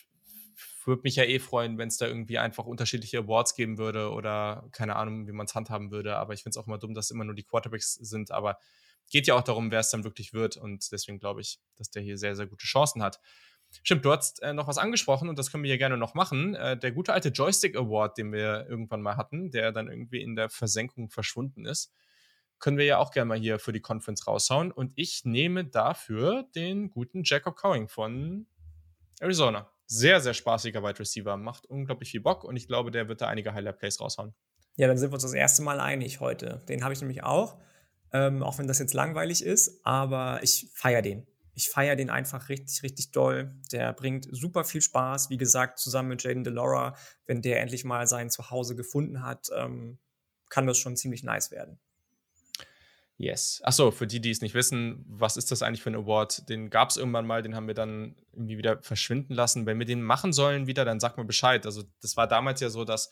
würde 0.85 1.01
mich 1.03 1.15
ja 1.15 1.23
eh 1.23 1.39
freuen, 1.39 1.77
wenn 1.77 1.87
es 1.87 1.97
da 1.97 2.07
irgendwie 2.07 2.37
einfach 2.37 2.65
unterschiedliche 2.65 3.19
Awards 3.19 3.55
geben 3.55 3.77
würde 3.77 4.11
oder 4.11 4.67
keine 4.71 4.95
Ahnung, 4.95 5.27
wie 5.27 5.31
man 5.31 5.45
es 5.45 5.55
handhaben 5.55 5.91
würde. 5.91 6.15
Aber 6.17 6.33
ich 6.33 6.43
finde 6.43 6.57
es 6.57 6.57
auch 6.57 6.67
immer 6.67 6.77
dumm, 6.77 6.93
dass 6.93 7.11
immer 7.11 7.23
nur 7.23 7.35
die 7.35 7.43
Quarterbacks 7.43 7.93
sind. 7.93 8.31
Aber 8.31 8.57
geht 9.09 9.27
ja 9.27 9.35
auch 9.35 9.43
darum, 9.43 9.71
wer 9.71 9.79
es 9.79 9.89
dann 9.89 10.03
wirklich 10.03 10.33
wird. 10.33 10.57
Und 10.57 10.91
deswegen 10.91 11.19
glaube 11.19 11.41
ich, 11.41 11.59
dass 11.75 11.89
der 11.89 12.01
hier 12.01 12.17
sehr, 12.17 12.35
sehr 12.35 12.47
gute 12.47 12.65
Chancen 12.65 13.03
hat. 13.03 13.19
Stimmt, 13.83 14.05
du 14.05 14.11
hast 14.11 14.41
äh, 14.41 14.53
noch 14.53 14.67
was 14.67 14.77
angesprochen 14.77 15.27
und 15.27 15.37
das 15.37 15.51
können 15.51 15.63
wir 15.63 15.69
hier 15.69 15.77
gerne 15.77 15.97
noch 15.97 16.13
machen. 16.13 16.55
Äh, 16.55 16.77
der 16.77 16.91
gute 16.91 17.13
alte 17.13 17.29
Joystick 17.29 17.75
Award, 17.75 18.17
den 18.17 18.31
wir 18.31 18.67
irgendwann 18.69 19.01
mal 19.01 19.17
hatten, 19.17 19.51
der 19.51 19.71
dann 19.71 19.89
irgendwie 19.89 20.21
in 20.21 20.35
der 20.35 20.49
Versenkung 20.49 21.09
verschwunden 21.09 21.65
ist, 21.65 21.91
können 22.59 22.77
wir 22.77 22.85
ja 22.85 22.99
auch 22.99 23.11
gerne 23.11 23.27
mal 23.27 23.37
hier 23.37 23.59
für 23.59 23.73
die 23.73 23.81
Conference 23.81 24.27
raushauen. 24.27 24.71
Und 24.71 24.93
ich 24.95 25.25
nehme 25.25 25.65
dafür 25.65 26.47
den 26.55 26.89
guten 26.89 27.23
Jacob 27.25 27.57
Cowing 27.57 27.89
von 27.89 28.47
Arizona. 29.19 29.69
Sehr, 29.87 30.19
sehr 30.19 30.33
spaßiger 30.33 30.83
Wide 30.83 30.99
Receiver. 30.99 31.37
Macht 31.37 31.65
unglaublich 31.67 32.11
viel 32.11 32.21
Bock 32.21 32.43
und 32.43 32.55
ich 32.55 32.67
glaube, 32.67 32.91
der 32.91 33.07
wird 33.07 33.21
da 33.21 33.27
einige 33.27 33.53
Highlight 33.53 33.77
Plays 33.77 33.99
raushauen. 33.99 34.33
Ja, 34.75 34.87
dann 34.87 34.97
sind 34.97 35.11
wir 35.11 35.13
uns 35.15 35.23
das 35.23 35.33
erste 35.33 35.61
Mal 35.61 35.79
einig 35.79 36.19
heute. 36.19 36.63
Den 36.67 36.83
habe 36.83 36.93
ich 36.93 37.01
nämlich 37.01 37.23
auch. 37.23 37.57
Ähm, 38.11 38.43
auch 38.43 38.57
wenn 38.57 38.67
das 38.67 38.79
jetzt 38.79 38.93
langweilig 38.93 39.43
ist, 39.43 39.85
aber 39.85 40.39
ich 40.41 40.69
feiere 40.73 41.01
den. 41.01 41.27
Ich 41.53 41.69
feiere 41.69 41.95
den 41.95 42.09
einfach 42.09 42.49
richtig, 42.49 42.83
richtig 42.83 43.11
doll. 43.11 43.55
Der 43.71 43.93
bringt 43.93 44.27
super 44.29 44.63
viel 44.65 44.81
Spaß. 44.81 45.29
Wie 45.29 45.37
gesagt, 45.37 45.79
zusammen 45.79 46.09
mit 46.09 46.23
Jaden 46.23 46.43
Delora, 46.43 46.95
wenn 47.25 47.41
der 47.41 47.61
endlich 47.61 47.85
mal 47.85 48.07
sein 48.07 48.29
Zuhause 48.29 48.75
gefunden 48.75 49.23
hat, 49.23 49.47
ähm, 49.55 49.99
kann 50.49 50.67
das 50.67 50.77
schon 50.77 50.97
ziemlich 50.97 51.23
nice 51.23 51.51
werden. 51.51 51.79
Yes. 53.17 53.61
Achso, 53.63 53.91
für 53.91 54.07
die, 54.07 54.19
die 54.19 54.29
es 54.29 54.41
nicht 54.41 54.55
wissen, 54.55 55.05
was 55.07 55.37
ist 55.37 55.49
das 55.49 55.61
eigentlich 55.61 55.81
für 55.81 55.89
ein 55.89 55.95
Award? 55.95 56.49
Den 56.49 56.69
gab 56.69 56.89
es 56.89 56.97
irgendwann 56.97 57.25
mal, 57.25 57.41
den 57.41 57.55
haben 57.55 57.67
wir 57.67 57.73
dann 57.73 58.15
irgendwie 58.33 58.57
wieder 58.57 58.81
verschwinden 58.81 59.33
lassen. 59.33 59.65
Wenn 59.65 59.79
wir 59.79 59.85
den 59.85 60.01
machen 60.01 60.33
sollen 60.33 60.67
wieder, 60.67 60.83
dann 60.83 60.99
sag 60.99 61.15
mal 61.15 61.23
Bescheid. 61.23 61.65
Also, 61.65 61.83
das 62.01 62.17
war 62.17 62.27
damals 62.27 62.59
ja 62.59 62.69
so, 62.69 62.83
dass 62.83 63.09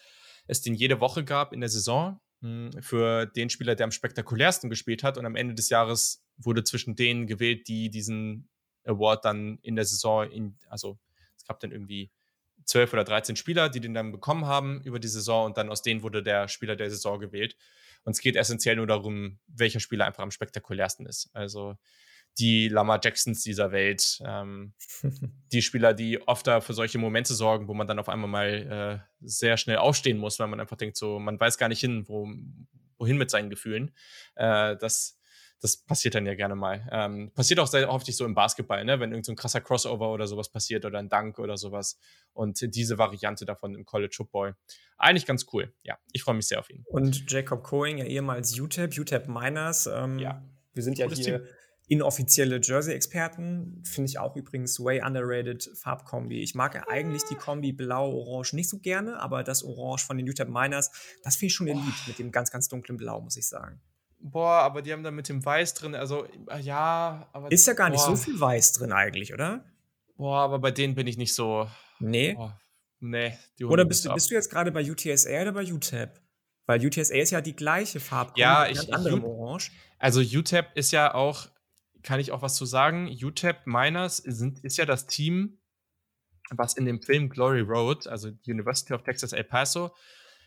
es 0.47 0.61
den 0.61 0.75
jede 0.75 0.99
Woche 0.99 1.23
gab 1.23 1.53
in 1.53 1.61
der 1.61 1.69
Saison 1.69 2.19
hm, 2.41 2.71
für 2.81 3.27
den 3.27 3.49
Spieler, 3.49 3.75
der 3.75 3.85
am 3.85 3.91
spektakulärsten 3.91 4.69
gespielt 4.69 5.03
hat. 5.03 5.17
Und 5.17 5.25
am 5.25 5.37
Ende 5.37 5.55
des 5.55 5.69
Jahres 5.69 6.25
wurde 6.35 6.65
zwischen 6.65 6.95
denen 6.95 7.25
gewählt, 7.25 7.69
die 7.69 7.89
diesen 7.89 8.49
Award 8.83 9.23
dann 9.23 9.59
in 9.61 9.77
der 9.77 9.85
Saison, 9.85 10.29
in, 10.29 10.57
also 10.67 10.99
es 11.37 11.45
gab 11.45 11.61
dann 11.61 11.71
irgendwie 11.71 12.11
zwölf 12.65 12.91
oder 12.91 13.05
dreizehn 13.05 13.37
Spieler, 13.37 13.69
die 13.69 13.79
den 13.79 13.93
dann 13.93 14.11
bekommen 14.11 14.45
haben 14.45 14.81
über 14.83 14.99
die 14.99 15.07
Saison 15.07 15.45
und 15.45 15.57
dann 15.57 15.69
aus 15.69 15.81
denen 15.81 16.03
wurde 16.03 16.23
der 16.23 16.47
Spieler 16.47 16.75
der 16.75 16.89
Saison 16.89 17.19
gewählt. 17.19 17.55
Und 18.03 18.13
es 18.13 18.21
geht 18.21 18.35
essentiell 18.35 18.75
nur 18.75 18.87
darum, 18.87 19.39
welcher 19.47 19.79
Spieler 19.79 20.05
einfach 20.05 20.23
am 20.23 20.31
spektakulärsten 20.31 21.05
ist. 21.05 21.29
Also 21.33 21.77
die 22.39 22.67
Lama 22.67 22.99
Jacksons 23.01 23.43
dieser 23.43 23.71
Welt, 23.71 24.19
ähm, 24.25 24.73
die 25.51 25.61
Spieler, 25.61 25.93
die 25.93 26.21
oft 26.27 26.47
da 26.47 26.61
für 26.61 26.73
solche 26.73 26.97
Momente 26.97 27.33
sorgen, 27.33 27.67
wo 27.67 27.73
man 27.73 27.87
dann 27.87 27.99
auf 27.99 28.09
einmal 28.09 28.29
mal 28.29 29.01
äh, 29.01 29.25
sehr 29.25 29.57
schnell 29.57 29.77
aufstehen 29.77 30.17
muss, 30.17 30.39
weil 30.39 30.47
man 30.47 30.59
einfach 30.59 30.77
denkt, 30.77 30.97
so, 30.97 31.19
man 31.19 31.39
weiß 31.39 31.57
gar 31.57 31.69
nicht 31.69 31.79
hin, 31.79 32.07
wo, 32.07 32.27
wohin 32.97 33.17
mit 33.17 33.29
seinen 33.29 33.49
Gefühlen. 33.49 33.91
Äh, 34.35 34.75
das 34.77 35.19
das 35.63 35.77
passiert 35.77 36.15
dann 36.15 36.25
ja 36.25 36.35
gerne 36.35 36.55
mal. 36.55 36.85
Ähm, 36.91 37.31
passiert 37.33 37.61
auch 37.61 37.67
sehr 37.67 37.87
häufig 37.87 38.17
so 38.17 38.25
im 38.25 38.35
Basketball, 38.35 38.83
ne? 38.83 38.99
wenn 38.99 39.11
irgendein 39.11 39.23
so 39.23 39.35
krasser 39.35 39.61
Crossover 39.61 40.11
oder 40.11 40.27
sowas 40.27 40.49
passiert 40.49 40.83
oder 40.83 40.99
ein 40.99 41.07
Dunk 41.07 41.39
oder 41.39 41.55
sowas. 41.55 41.97
Und 42.33 42.75
diese 42.75 42.97
Variante 42.97 43.45
davon 43.45 43.73
im 43.73 43.85
College 43.85 44.13
Football. 44.13 44.57
Eigentlich 44.97 45.25
ganz 45.25 45.45
cool. 45.53 45.73
Ja, 45.83 45.97
ich 46.11 46.21
freue 46.21 46.35
mich 46.35 46.47
sehr 46.47 46.59
auf 46.59 46.69
ihn. 46.69 46.83
Und 46.87 47.31
Jacob 47.31 47.63
Coing, 47.63 47.97
ja 47.97 48.03
ehemals 48.03 48.59
UTEP, 48.59 48.99
UTEP 48.99 49.29
Miners. 49.29 49.87
Ähm, 49.87 50.19
ja. 50.19 50.43
Wir 50.73 50.83
sind 50.83 50.97
ja 50.97 51.07
hier 51.09 51.45
Team. 51.45 51.47
inoffizielle 51.87 52.59
Jersey-Experten. 52.61 53.83
Finde 53.85 54.09
ich 54.09 54.19
auch 54.19 54.35
übrigens 54.35 54.81
way 54.81 55.01
underrated 55.01 55.71
Farbkombi. 55.75 56.43
Ich 56.43 56.55
mag 56.55 56.75
ja 56.75 56.83
eigentlich 56.89 57.23
die 57.23 57.35
Kombi 57.35 57.71
Blau-Orange 57.71 58.53
nicht 58.53 58.69
so 58.69 58.79
gerne, 58.79 59.17
aber 59.21 59.45
das 59.45 59.63
Orange 59.63 60.03
von 60.05 60.17
den 60.17 60.29
UTEP 60.29 60.49
Miners, 60.49 60.91
das 61.23 61.37
finde 61.37 61.47
ich 61.47 61.53
schon 61.53 61.67
elite 61.67 61.85
mit 62.05 62.19
dem 62.19 62.33
ganz, 62.33 62.51
ganz 62.51 62.67
dunklen 62.67 62.97
Blau, 62.97 63.21
muss 63.21 63.37
ich 63.37 63.47
sagen. 63.47 63.79
Boah, 64.25 64.61
aber 64.61 64.81
die 64.81 64.93
haben 64.93 65.03
da 65.03 65.11
mit 65.11 65.27
dem 65.27 65.43
Weiß 65.43 65.73
drin, 65.73 65.95
also 65.95 66.25
ja, 66.61 67.27
aber. 67.33 67.51
Ist 67.51 67.67
ja 67.67 67.73
gar 67.73 67.89
nicht 67.89 67.99
so 67.99 68.15
viel 68.15 68.39
Weiß 68.39 68.71
drin 68.71 68.93
eigentlich, 68.93 69.33
oder? 69.33 69.65
Boah, 70.15 70.39
aber 70.39 70.59
bei 70.59 70.71
denen 70.71 70.95
bin 70.95 71.07
ich 71.07 71.17
nicht 71.17 71.35
so. 71.35 71.69
Nee. 71.99 72.33
Boah, 72.33 72.57
nee. 73.01 73.37
oder 73.61 73.83
bist 73.83 74.05
du, 74.05 74.13
bist 74.13 74.31
du 74.31 74.35
jetzt 74.35 74.49
gerade 74.49 74.71
bei 74.71 74.89
UTSA 74.89 75.41
oder 75.41 75.51
bei 75.51 75.69
UTEP? 75.69 76.21
Weil 76.65 76.85
UTSA 76.85 77.15
ist 77.15 77.31
ja 77.31 77.41
die 77.41 77.55
gleiche 77.55 77.99
Farbe. 77.99 78.31
Ja, 78.37 78.65
ich. 78.65 78.81
ich 78.81 78.93
Orange. 78.93 79.71
Also 79.99 80.21
UTEP 80.21 80.67
ist 80.75 80.91
ja 80.91 81.13
auch, 81.13 81.49
kann 82.01 82.21
ich 82.21 82.31
auch 82.31 82.41
was 82.41 82.55
zu 82.55 82.65
sagen? 82.65 83.09
UTEP 83.09 83.67
Miners 83.67 84.17
sind, 84.17 84.63
ist 84.63 84.77
ja 84.77 84.85
das 84.85 85.05
Team, 85.05 85.59
was 86.49 86.75
in 86.75 86.85
dem 86.85 87.01
Film 87.01 87.29
Glory 87.29 87.61
Road, 87.61 88.07
also 88.07 88.29
University 88.47 88.93
of 88.93 89.03
Texas 89.03 89.33
El 89.33 89.43
Paso, 89.43 89.93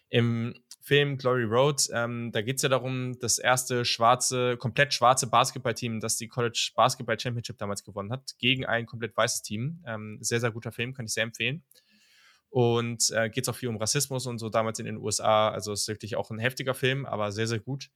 im 0.08 0.54
Film 0.80 1.18
Glory 1.18 1.42
Road, 1.42 1.88
ähm, 1.92 2.30
da 2.30 2.42
geht 2.42 2.56
es 2.56 2.62
ja 2.62 2.68
darum, 2.68 3.18
das 3.18 3.38
erste 3.38 3.84
schwarze, 3.84 4.56
komplett 4.56 4.94
schwarze 4.94 5.26
Basketballteam, 5.26 5.98
das 5.98 6.16
die 6.16 6.28
College 6.28 6.70
Basketball 6.76 7.18
Championship 7.18 7.58
damals 7.58 7.82
gewonnen 7.82 8.12
hat, 8.12 8.38
gegen 8.38 8.64
ein 8.64 8.86
komplett 8.86 9.16
weißes 9.16 9.42
Team. 9.42 9.82
Ähm, 9.84 10.18
sehr, 10.20 10.38
sehr 10.38 10.52
guter 10.52 10.70
Film, 10.70 10.94
kann 10.94 11.06
ich 11.06 11.12
sehr 11.12 11.24
empfehlen. 11.24 11.64
Und 12.50 13.10
äh, 13.10 13.28
geht 13.28 13.44
es 13.44 13.48
auch 13.48 13.56
viel 13.56 13.68
um 13.68 13.76
Rassismus 13.76 14.26
und 14.26 14.38
so 14.38 14.48
damals 14.48 14.78
in 14.78 14.86
den 14.86 14.98
USA. 14.98 15.48
Also 15.48 15.72
ist 15.72 15.88
wirklich 15.88 16.14
auch 16.14 16.30
ein 16.30 16.38
heftiger 16.38 16.74
Film, 16.74 17.04
aber 17.04 17.32
sehr, 17.32 17.48
sehr 17.48 17.58
gut. 17.58 17.90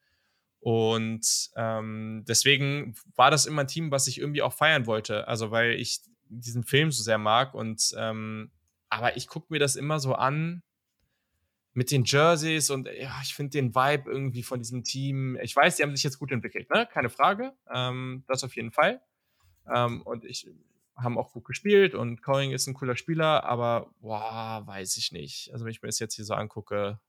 Und 0.59 1.51
ähm, 1.55 2.25
deswegen 2.27 2.95
war 3.15 3.31
das 3.31 3.47
immer 3.47 3.63
ein 3.63 3.69
Team, 3.69 3.93
was 3.93 4.09
ich 4.09 4.19
irgendwie 4.19 4.43
auch 4.43 4.53
feiern 4.53 4.87
wollte. 4.87 5.29
Also 5.29 5.53
weil 5.53 5.75
ich 5.75 6.01
diesen 6.29 6.65
Film 6.65 6.91
so 6.91 7.03
sehr 7.03 7.19
mag 7.19 7.55
und 7.55 7.95
ähm, 7.97 8.51
aber 8.89 9.17
ich 9.17 9.29
gucke 9.29 9.47
mir 9.51 9.61
das 9.61 9.77
immer 9.77 10.01
so 10.01 10.15
an 10.15 10.63
mit 11.73 11.91
den 11.91 12.05
Jerseys 12.05 12.71
und 12.71 12.89
ja, 12.89 13.19
ich 13.23 13.35
finde 13.35 13.51
den 13.51 13.75
Vibe 13.75 14.11
irgendwie 14.11 14.43
von 14.43 14.59
diesem 14.59 14.83
Team. 14.83 15.39
Ich 15.41 15.55
weiß, 15.55 15.77
die 15.77 15.83
haben 15.83 15.95
sich 15.95 16.05
jetzt 16.05 16.19
gut 16.19 16.33
entwickelt, 16.33 16.69
ne? 16.71 16.89
Keine 16.93 17.11
Frage. 17.11 17.53
Ähm, 17.73 18.25
das 18.27 18.43
auf 18.45 18.57
jeden 18.57 18.73
Fall. 18.73 19.01
Ähm, 19.73 20.03
und 20.03 20.25
ich 20.25 20.49
haben 20.97 21.17
auch 21.17 21.33
gut 21.33 21.45
gespielt 21.45 21.95
und 21.95 22.23
Coing 22.23 22.53
ist 22.53 22.67
ein 22.67 22.75
cooler 22.75 22.97
Spieler, 22.97 23.45
aber 23.45 23.91
boah, 24.01 24.63
weiß 24.67 24.97
ich 24.97 25.13
nicht. 25.13 25.51
Also 25.53 25.65
wenn 25.65 25.71
ich 25.71 25.81
mir 25.81 25.89
das 25.89 25.99
jetzt 25.99 26.17
hier 26.17 26.25
so 26.25 26.35
angucke, 26.35 27.01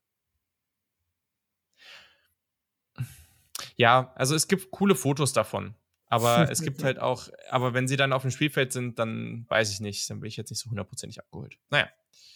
Ja, 3.82 4.14
also 4.16 4.36
es 4.36 4.48
gibt 4.48 4.72
coole 4.72 4.96
Fotos 4.96 5.34
davon. 5.34 5.76
Aber 6.08 6.48
es 6.52 6.62
gibt 6.62 6.84
halt 6.84 7.00
auch, 7.00 7.30
aber 7.50 7.74
wenn 7.74 7.88
sie 7.88 7.98
dann 7.98 8.14
auf 8.14 8.22
dem 8.22 8.32
Spielfeld 8.32 8.72
sind, 8.72 9.00
dann 9.00 9.46
weiß 9.50 9.72
ich 9.72 9.80
nicht, 9.80 10.10
dann 10.10 10.20
bin 10.20 10.28
ich 10.28 10.38
jetzt 10.38 10.50
nicht 10.50 10.60
so 10.60 10.70
hundertprozentig 10.70 11.20
abgeholt. 11.20 11.58
Naja. 11.70 11.90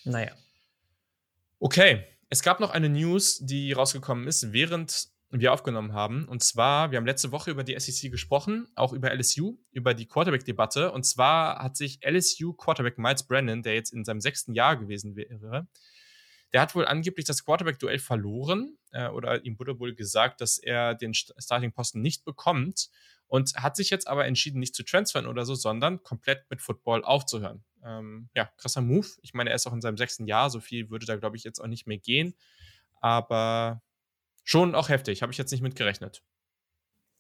Naja. 0.06 0.32
Okay, 1.60 2.06
es 2.36 2.44
gab 2.44 2.60
noch 2.60 2.72
eine 2.72 2.90
News, 2.90 3.40
die 3.40 3.72
rausgekommen 3.72 4.28
ist, 4.28 4.52
während 4.52 5.08
wir 5.32 5.54
aufgenommen 5.54 5.94
haben. 5.94 6.26
Und 6.26 6.44
zwar, 6.44 6.92
wir 6.92 6.98
haben 6.98 7.06
letzte 7.06 7.32
Woche 7.32 7.50
über 7.50 7.64
die 7.64 7.80
SEC 7.80 8.12
gesprochen, 8.12 8.68
auch 8.76 8.92
über 8.92 9.10
LSU, 9.16 9.58
über 9.72 9.94
die 9.94 10.06
Quarterback-Debatte. 10.06 10.92
Und 10.92 11.06
zwar 11.06 11.64
hat 11.64 11.78
sich 11.78 12.00
LSU-Quarterback 12.06 12.98
Miles 12.98 13.24
Brennan, 13.24 13.64
der 13.64 13.76
jetzt 13.76 13.94
in 13.94 14.04
seinem 14.04 14.20
sechsten 14.20 14.54
Jahr 14.54 14.76
gewesen 14.76 15.16
wäre, 15.16 15.70
der 16.52 16.62
hat 16.62 16.76
wohl 16.76 16.86
angeblich 16.86 17.26
das 17.26 17.46
Quarterback-Duell 17.46 18.00
verloren 18.00 18.78
äh, 18.92 19.08
oder 19.08 19.46
ihm 19.46 19.58
wurde 19.58 19.80
wohl 19.80 19.96
gesagt, 19.96 20.42
dass 20.42 20.58
er 20.58 20.94
den 20.94 21.14
Starting-Posten 21.14 22.02
nicht 22.02 22.26
bekommt 22.26 22.90
und 23.28 23.56
hat 23.56 23.78
sich 23.78 23.90
jetzt 23.90 24.10
aber 24.10 24.26
entschieden, 24.26 24.60
nicht 24.60 24.76
zu 24.76 24.84
transfern 24.84 25.26
oder 25.26 25.46
so, 25.46 25.56
sondern 25.56 26.04
komplett 26.04 26.50
mit 26.50 26.62
Football 26.62 27.06
aufzuhören. 27.06 27.64
Ähm, 27.86 28.30
ja, 28.36 28.50
krasser 28.58 28.82
Move. 28.82 29.08
Ich 29.22 29.34
meine, 29.34 29.52
er 29.52 29.56
ist 29.56 29.68
auch 29.68 29.74
in 29.74 29.82
seinem 29.82 29.98
sechsten 29.98 30.26
Jahr, 30.26 30.50
so 30.50 30.60
viel 30.60 30.90
würde 30.90 31.06
da, 31.06 31.16
glaube 31.16 31.38
ich, 31.38 31.44
jetzt 31.44 31.60
auch 31.60 31.68
nicht 31.68 31.88
mehr 31.88 31.98
gehen. 31.98 32.34
Aber 33.00 33.82
schon 34.44 34.76
auch 34.76 34.90
heftig, 34.90 35.22
habe 35.22 35.32
ich 35.32 35.38
jetzt 35.38 35.52
nicht 35.52 35.62
mitgerechnet. 35.62 36.24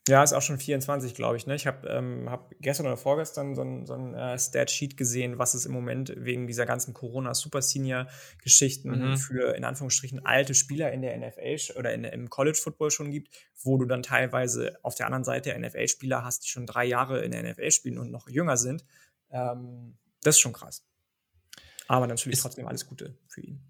Ja, 0.08 0.22
ist 0.22 0.34
auch 0.34 0.42
schon 0.44 0.60
24, 0.60 1.16
glaube 1.16 1.36
ich. 1.36 1.48
Ne? 1.48 1.56
Ich 1.56 1.66
habe 1.66 1.88
ähm, 1.90 2.30
hab 2.30 2.54
gestern 2.60 2.86
oder 2.86 2.96
vorgestern 2.96 3.56
so 3.56 3.64
ein, 3.64 3.88
so 3.88 3.96
ein 3.96 4.14
äh, 4.14 4.38
Stat-Sheet 4.38 4.98
gesehen, 4.98 5.40
was 5.40 5.56
es 5.56 5.66
im 5.66 5.72
Moment 5.72 6.14
wegen 6.16 6.46
dieser 6.46 6.68
ganzen 6.68 6.94
Corona-Super-Senior-Geschichten 6.94 8.90
mhm. 8.92 9.18
für 9.18 9.56
in 9.56 9.64
Anführungsstrichen 9.64 10.24
alte 10.24 10.54
Spieler 10.54 10.92
in 10.92 11.02
der 11.02 11.18
NFL 11.18 11.80
oder 11.80 11.92
in, 11.92 12.04
im 12.04 12.30
College-Football 12.30 12.92
schon 12.92 13.10
gibt, 13.10 13.30
wo 13.64 13.80
du 13.80 13.86
dann 13.86 14.04
teilweise 14.04 14.78
auf 14.84 14.94
der 14.94 15.08
anderen 15.08 15.24
Seite 15.24 15.58
NFL-Spieler 15.60 16.24
hast, 16.24 16.44
die 16.44 16.50
schon 16.50 16.68
drei 16.68 16.86
Jahre 16.86 17.24
in 17.24 17.32
der 17.32 17.42
NFL 17.42 17.72
spielen 17.72 17.98
und 17.98 18.12
noch 18.12 18.30
jünger 18.30 18.58
sind. 18.58 18.86
Ähm, 19.32 19.98
das 20.26 20.35
ist 20.35 20.41
schon 20.41 20.53
krass. 20.53 20.85
Aber 21.88 22.07
natürlich 22.07 22.38
ist 22.38 22.41
trotzdem 22.41 22.68
alles 22.68 22.88
Gute 22.88 23.18
für 23.27 23.41
ihn. 23.41 23.61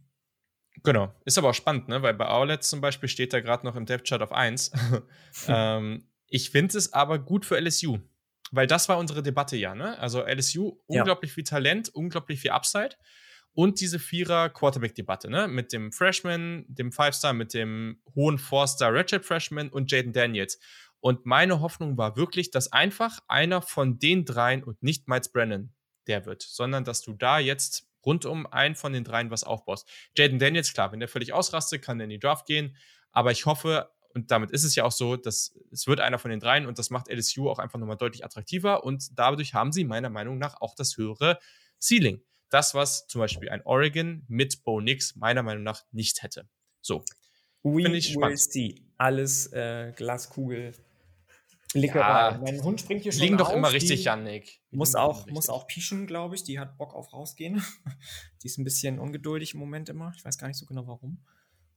Genau. 0.83 1.13
Ist 1.25 1.37
aber 1.37 1.49
auch 1.49 1.55
spannend, 1.55 1.87
ne? 1.87 2.01
weil 2.01 2.13
bei 2.13 2.27
Owlets 2.29 2.69
zum 2.69 2.81
Beispiel 2.81 3.09
steht 3.09 3.33
er 3.33 3.41
gerade 3.41 3.65
noch 3.65 3.75
im 3.75 3.85
Depth-Chart 3.85 4.21
auf 4.21 4.31
1. 4.31 4.71
ähm, 5.47 6.07
ich 6.27 6.49
finde 6.49 6.77
es 6.77 6.93
aber 6.93 7.19
gut 7.19 7.45
für 7.45 7.59
LSU, 7.59 7.99
weil 8.51 8.67
das 8.67 8.89
war 8.89 8.97
unsere 8.97 9.23
Debatte 9.23 9.57
ja. 9.57 9.75
Ne? 9.75 9.97
Also 9.99 10.23
LSU, 10.25 10.77
unglaublich 10.85 11.31
ja. 11.31 11.35
viel 11.35 11.43
Talent, 11.43 11.89
unglaublich 11.89 12.39
viel 12.39 12.51
Upside. 12.51 12.95
Und 13.53 13.79
diese 13.79 13.99
Vierer-Quarterback-Debatte, 13.99 15.29
ne? 15.29 15.47
Mit 15.47 15.71
dem 15.71 15.93
Freshman, 15.93 16.65
dem 16.67 16.91
Five-Star, 16.91 17.31
mit 17.31 17.53
dem 17.53 18.01
hohen 18.13 18.37
Four-Star 18.37 18.93
Ratchet 18.93 19.25
Freshman 19.25 19.69
und 19.69 19.89
Jaden 19.89 20.11
Daniels. 20.11 20.59
Und 20.99 21.25
meine 21.25 21.61
Hoffnung 21.61 21.97
war 21.97 22.17
wirklich, 22.17 22.51
dass 22.51 22.73
einfach 22.73 23.19
einer 23.29 23.61
von 23.61 23.97
den 23.97 24.25
dreien 24.25 24.61
und 24.61 24.83
nicht 24.83 25.07
Miles 25.07 25.31
Brennan 25.31 25.74
der 26.07 26.25
wird, 26.25 26.41
sondern 26.41 26.83
dass 26.83 27.01
du 27.01 27.13
da 27.13 27.39
jetzt 27.39 27.87
rund 28.05 28.25
um 28.25 28.45
einen 28.47 28.75
von 28.75 28.93
den 28.93 29.03
dreien 29.03 29.31
was 29.31 29.43
aufbaust. 29.43 29.87
Jaden 30.15 30.39
Daniels, 30.39 30.73
klar, 30.73 30.91
wenn 30.91 30.99
der 30.99 31.09
völlig 31.09 31.33
ausrastet, 31.33 31.81
kann 31.81 31.97
der 31.97 32.05
in 32.05 32.11
die 32.11 32.19
Draft 32.19 32.45
gehen. 32.45 32.75
Aber 33.11 33.31
ich 33.31 33.45
hoffe, 33.45 33.89
und 34.13 34.31
damit 34.31 34.51
ist 34.51 34.63
es 34.63 34.75
ja 34.75 34.85
auch 34.85 34.91
so, 34.91 35.17
dass 35.17 35.57
es 35.71 35.87
wird 35.87 35.99
einer 35.99 36.19
von 36.19 36.31
den 36.31 36.39
dreien 36.39 36.65
und 36.65 36.79
das 36.79 36.89
macht 36.89 37.09
LSU 37.09 37.49
auch 37.49 37.59
einfach 37.59 37.79
nochmal 37.79 37.97
deutlich 37.97 38.23
attraktiver 38.23 38.83
und 38.83 39.09
dadurch 39.19 39.53
haben 39.53 39.71
sie 39.71 39.83
meiner 39.83 40.09
Meinung 40.09 40.37
nach 40.37 40.61
auch 40.61 40.75
das 40.75 40.95
höhere 40.97 41.39
Ceiling. 41.81 42.21
Das, 42.49 42.73
was 42.73 43.07
zum 43.07 43.19
Beispiel 43.19 43.49
ein 43.49 43.61
Oregon 43.65 44.23
mit 44.27 44.63
Bo 44.63 44.79
Nix 44.79 45.15
meiner 45.15 45.43
Meinung 45.43 45.63
nach 45.63 45.83
nicht 45.91 46.23
hätte. 46.23 46.47
So. 46.81 47.03
We 47.63 47.89
ich 47.95 48.15
will 48.15 48.37
see. 48.37 48.75
Alles 48.97 49.51
äh, 49.51 49.91
Glaskugel 49.95 50.73
Lickerei. 51.75 52.31
Ja, 52.31 52.39
mein 52.41 52.63
Hund 52.63 52.81
springt 52.81 53.03
hier 53.03 53.11
schon 53.11 53.21
liegen 53.21 53.37
doch 53.37 53.51
immer 53.51 53.71
richtig, 53.71 54.05
Janik. 54.05 54.61
Muss 54.71 54.95
auch, 54.95 55.27
muss 55.27 55.49
auch 55.49 55.67
pieschen, 55.67 56.07
glaube 56.07 56.35
ich. 56.35 56.43
Die 56.43 56.59
hat 56.59 56.77
Bock 56.77 56.93
auf 56.93 57.13
rausgehen. 57.13 57.61
die 58.43 58.47
ist 58.47 58.57
ein 58.57 58.63
bisschen 58.63 58.99
ungeduldig 58.99 59.53
im 59.53 59.59
Moment 59.59 59.89
immer. 59.89 60.13
Ich 60.17 60.23
weiß 60.23 60.37
gar 60.37 60.47
nicht 60.47 60.57
so 60.57 60.65
genau 60.65 60.87
warum. 60.87 61.23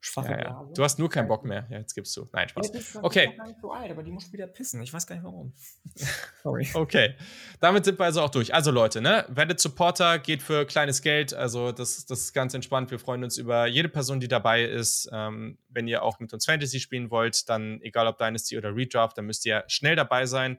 Schwache 0.01 0.31
ja, 0.31 0.39
ja. 0.39 0.71
Du 0.75 0.85
hast 0.85 1.01
nur 1.01 1.09
keinen 1.09 1.27
Bock 1.27 1.45
mehr. 1.45 1.67
Ja, 1.71 1.79
jetzt 1.79 1.95
gibst 1.95 2.17
du. 2.17 2.29
Nein, 2.33 2.49
Spaß. 2.49 2.95
Ja, 2.95 3.01
okay. 3.03 3.35
gar 3.37 3.47
nicht 3.47 3.61
so 3.61 3.73
alt, 3.73 3.91
aber 3.91 4.05
die 4.05 4.13
muss 4.13 4.33
wieder 4.33 4.47
pissen. 4.47 4.81
Ich 4.81 4.93
weiß 4.93 5.07
gar 5.09 5.17
nicht 5.17 5.25
warum. 5.25 5.53
Sorry. 6.43 6.69
Okay. 6.75 7.17
Damit 7.61 7.85
sind 7.85 7.99
wir 7.99 8.05
also 8.05 8.23
auch 8.23 8.31
durch. 8.31 8.55
Also 8.55 8.71
Leute, 8.71 9.01
ne? 9.01 9.25
Werdet 9.29 9.59
Supporter, 9.59 10.19
geht 10.21 10.43
für 10.43 10.65
kleines 10.65 11.03
Geld. 11.03 11.35
Also 11.35 11.73
das, 11.73 12.07
das 12.07 12.21
ist 12.21 12.33
ganz 12.33 12.55
entspannt. 12.55 12.91
Wir 12.91 13.01
freuen 13.01 13.25
uns 13.25 13.37
über 13.37 13.67
jede 13.67 13.89
Person, 13.89 14.21
die 14.21 14.29
dabei 14.29 14.65
ist. 14.65 15.09
Ähm, 15.13 15.59
wenn 15.69 15.89
ihr 15.89 16.03
auch 16.03 16.21
mit 16.21 16.33
uns 16.33 16.47
Fantasy 16.47 16.79
spielen 16.79 17.11
wollt, 17.11 17.49
dann 17.49 17.81
egal 17.83 18.07
ob 18.07 18.19
Dynasty 18.19 18.57
oder 18.57 18.75
Redraft, 18.75 19.19
dann 19.19 19.27
müsst 19.27 19.45
ihr 19.45 19.65
schnell 19.67 19.97
dabei 19.97 20.27
sein. 20.27 20.59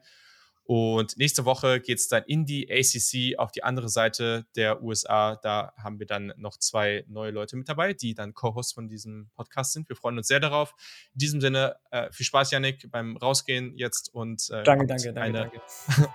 Und 0.69 1.17
nächste 1.17 1.45
Woche 1.45 1.79
geht 1.79 1.97
es 1.97 2.09
dann 2.09 2.21
in 2.27 2.45
die 2.45 2.69
ACC 2.69 3.39
auf 3.39 3.51
die 3.51 3.63
andere 3.63 3.89
Seite 3.89 4.45
der 4.55 4.83
USA. 4.83 5.35
Da 5.37 5.73
haben 5.83 5.97
wir 5.97 6.05
dann 6.05 6.31
noch 6.37 6.57
zwei 6.57 7.05
neue 7.07 7.31
Leute 7.31 7.57
mit 7.57 7.67
dabei, 7.67 7.93
die 7.93 8.13
dann 8.13 8.35
Co-Hosts 8.35 8.73
von 8.73 8.87
diesem 8.87 9.31
Podcast 9.35 9.73
sind. 9.73 9.89
Wir 9.89 9.95
freuen 9.95 10.19
uns 10.19 10.27
sehr 10.27 10.39
darauf. 10.39 10.75
In 11.15 11.17
diesem 11.17 11.41
Sinne, 11.41 11.77
äh, 11.89 12.11
viel 12.11 12.27
Spaß, 12.27 12.51
Yannick, 12.51 12.91
beim 12.91 13.17
Rausgehen 13.17 13.75
jetzt 13.77 14.13
und 14.13 14.47
äh, 14.51 14.61
danke, 14.61 14.85
danke, 14.85 15.11
danke, 15.11 15.21
eine, 15.21 15.39
danke. 15.39 15.61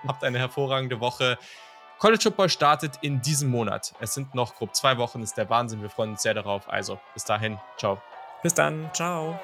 habt 0.07 0.23
eine 0.23 0.39
hervorragende 0.39 1.01
Woche. 1.01 1.37
College 1.99 2.23
Football 2.23 2.47
startet 2.47 2.93
in 3.01 3.21
diesem 3.21 3.49
Monat. 3.49 3.93
Es 3.99 4.13
sind 4.13 4.35
noch 4.35 4.55
grob 4.55 4.73
zwei 4.73 4.97
Wochen, 4.97 5.21
ist 5.21 5.35
der 5.35 5.49
Wahnsinn. 5.49 5.81
Wir 5.81 5.89
freuen 5.89 6.11
uns 6.11 6.21
sehr 6.21 6.33
darauf. 6.33 6.69
Also, 6.69 6.97
bis 7.13 7.25
dahin, 7.25 7.57
ciao. 7.75 8.01
Bis 8.41 8.53
dann, 8.53 8.89
ciao. 8.93 9.37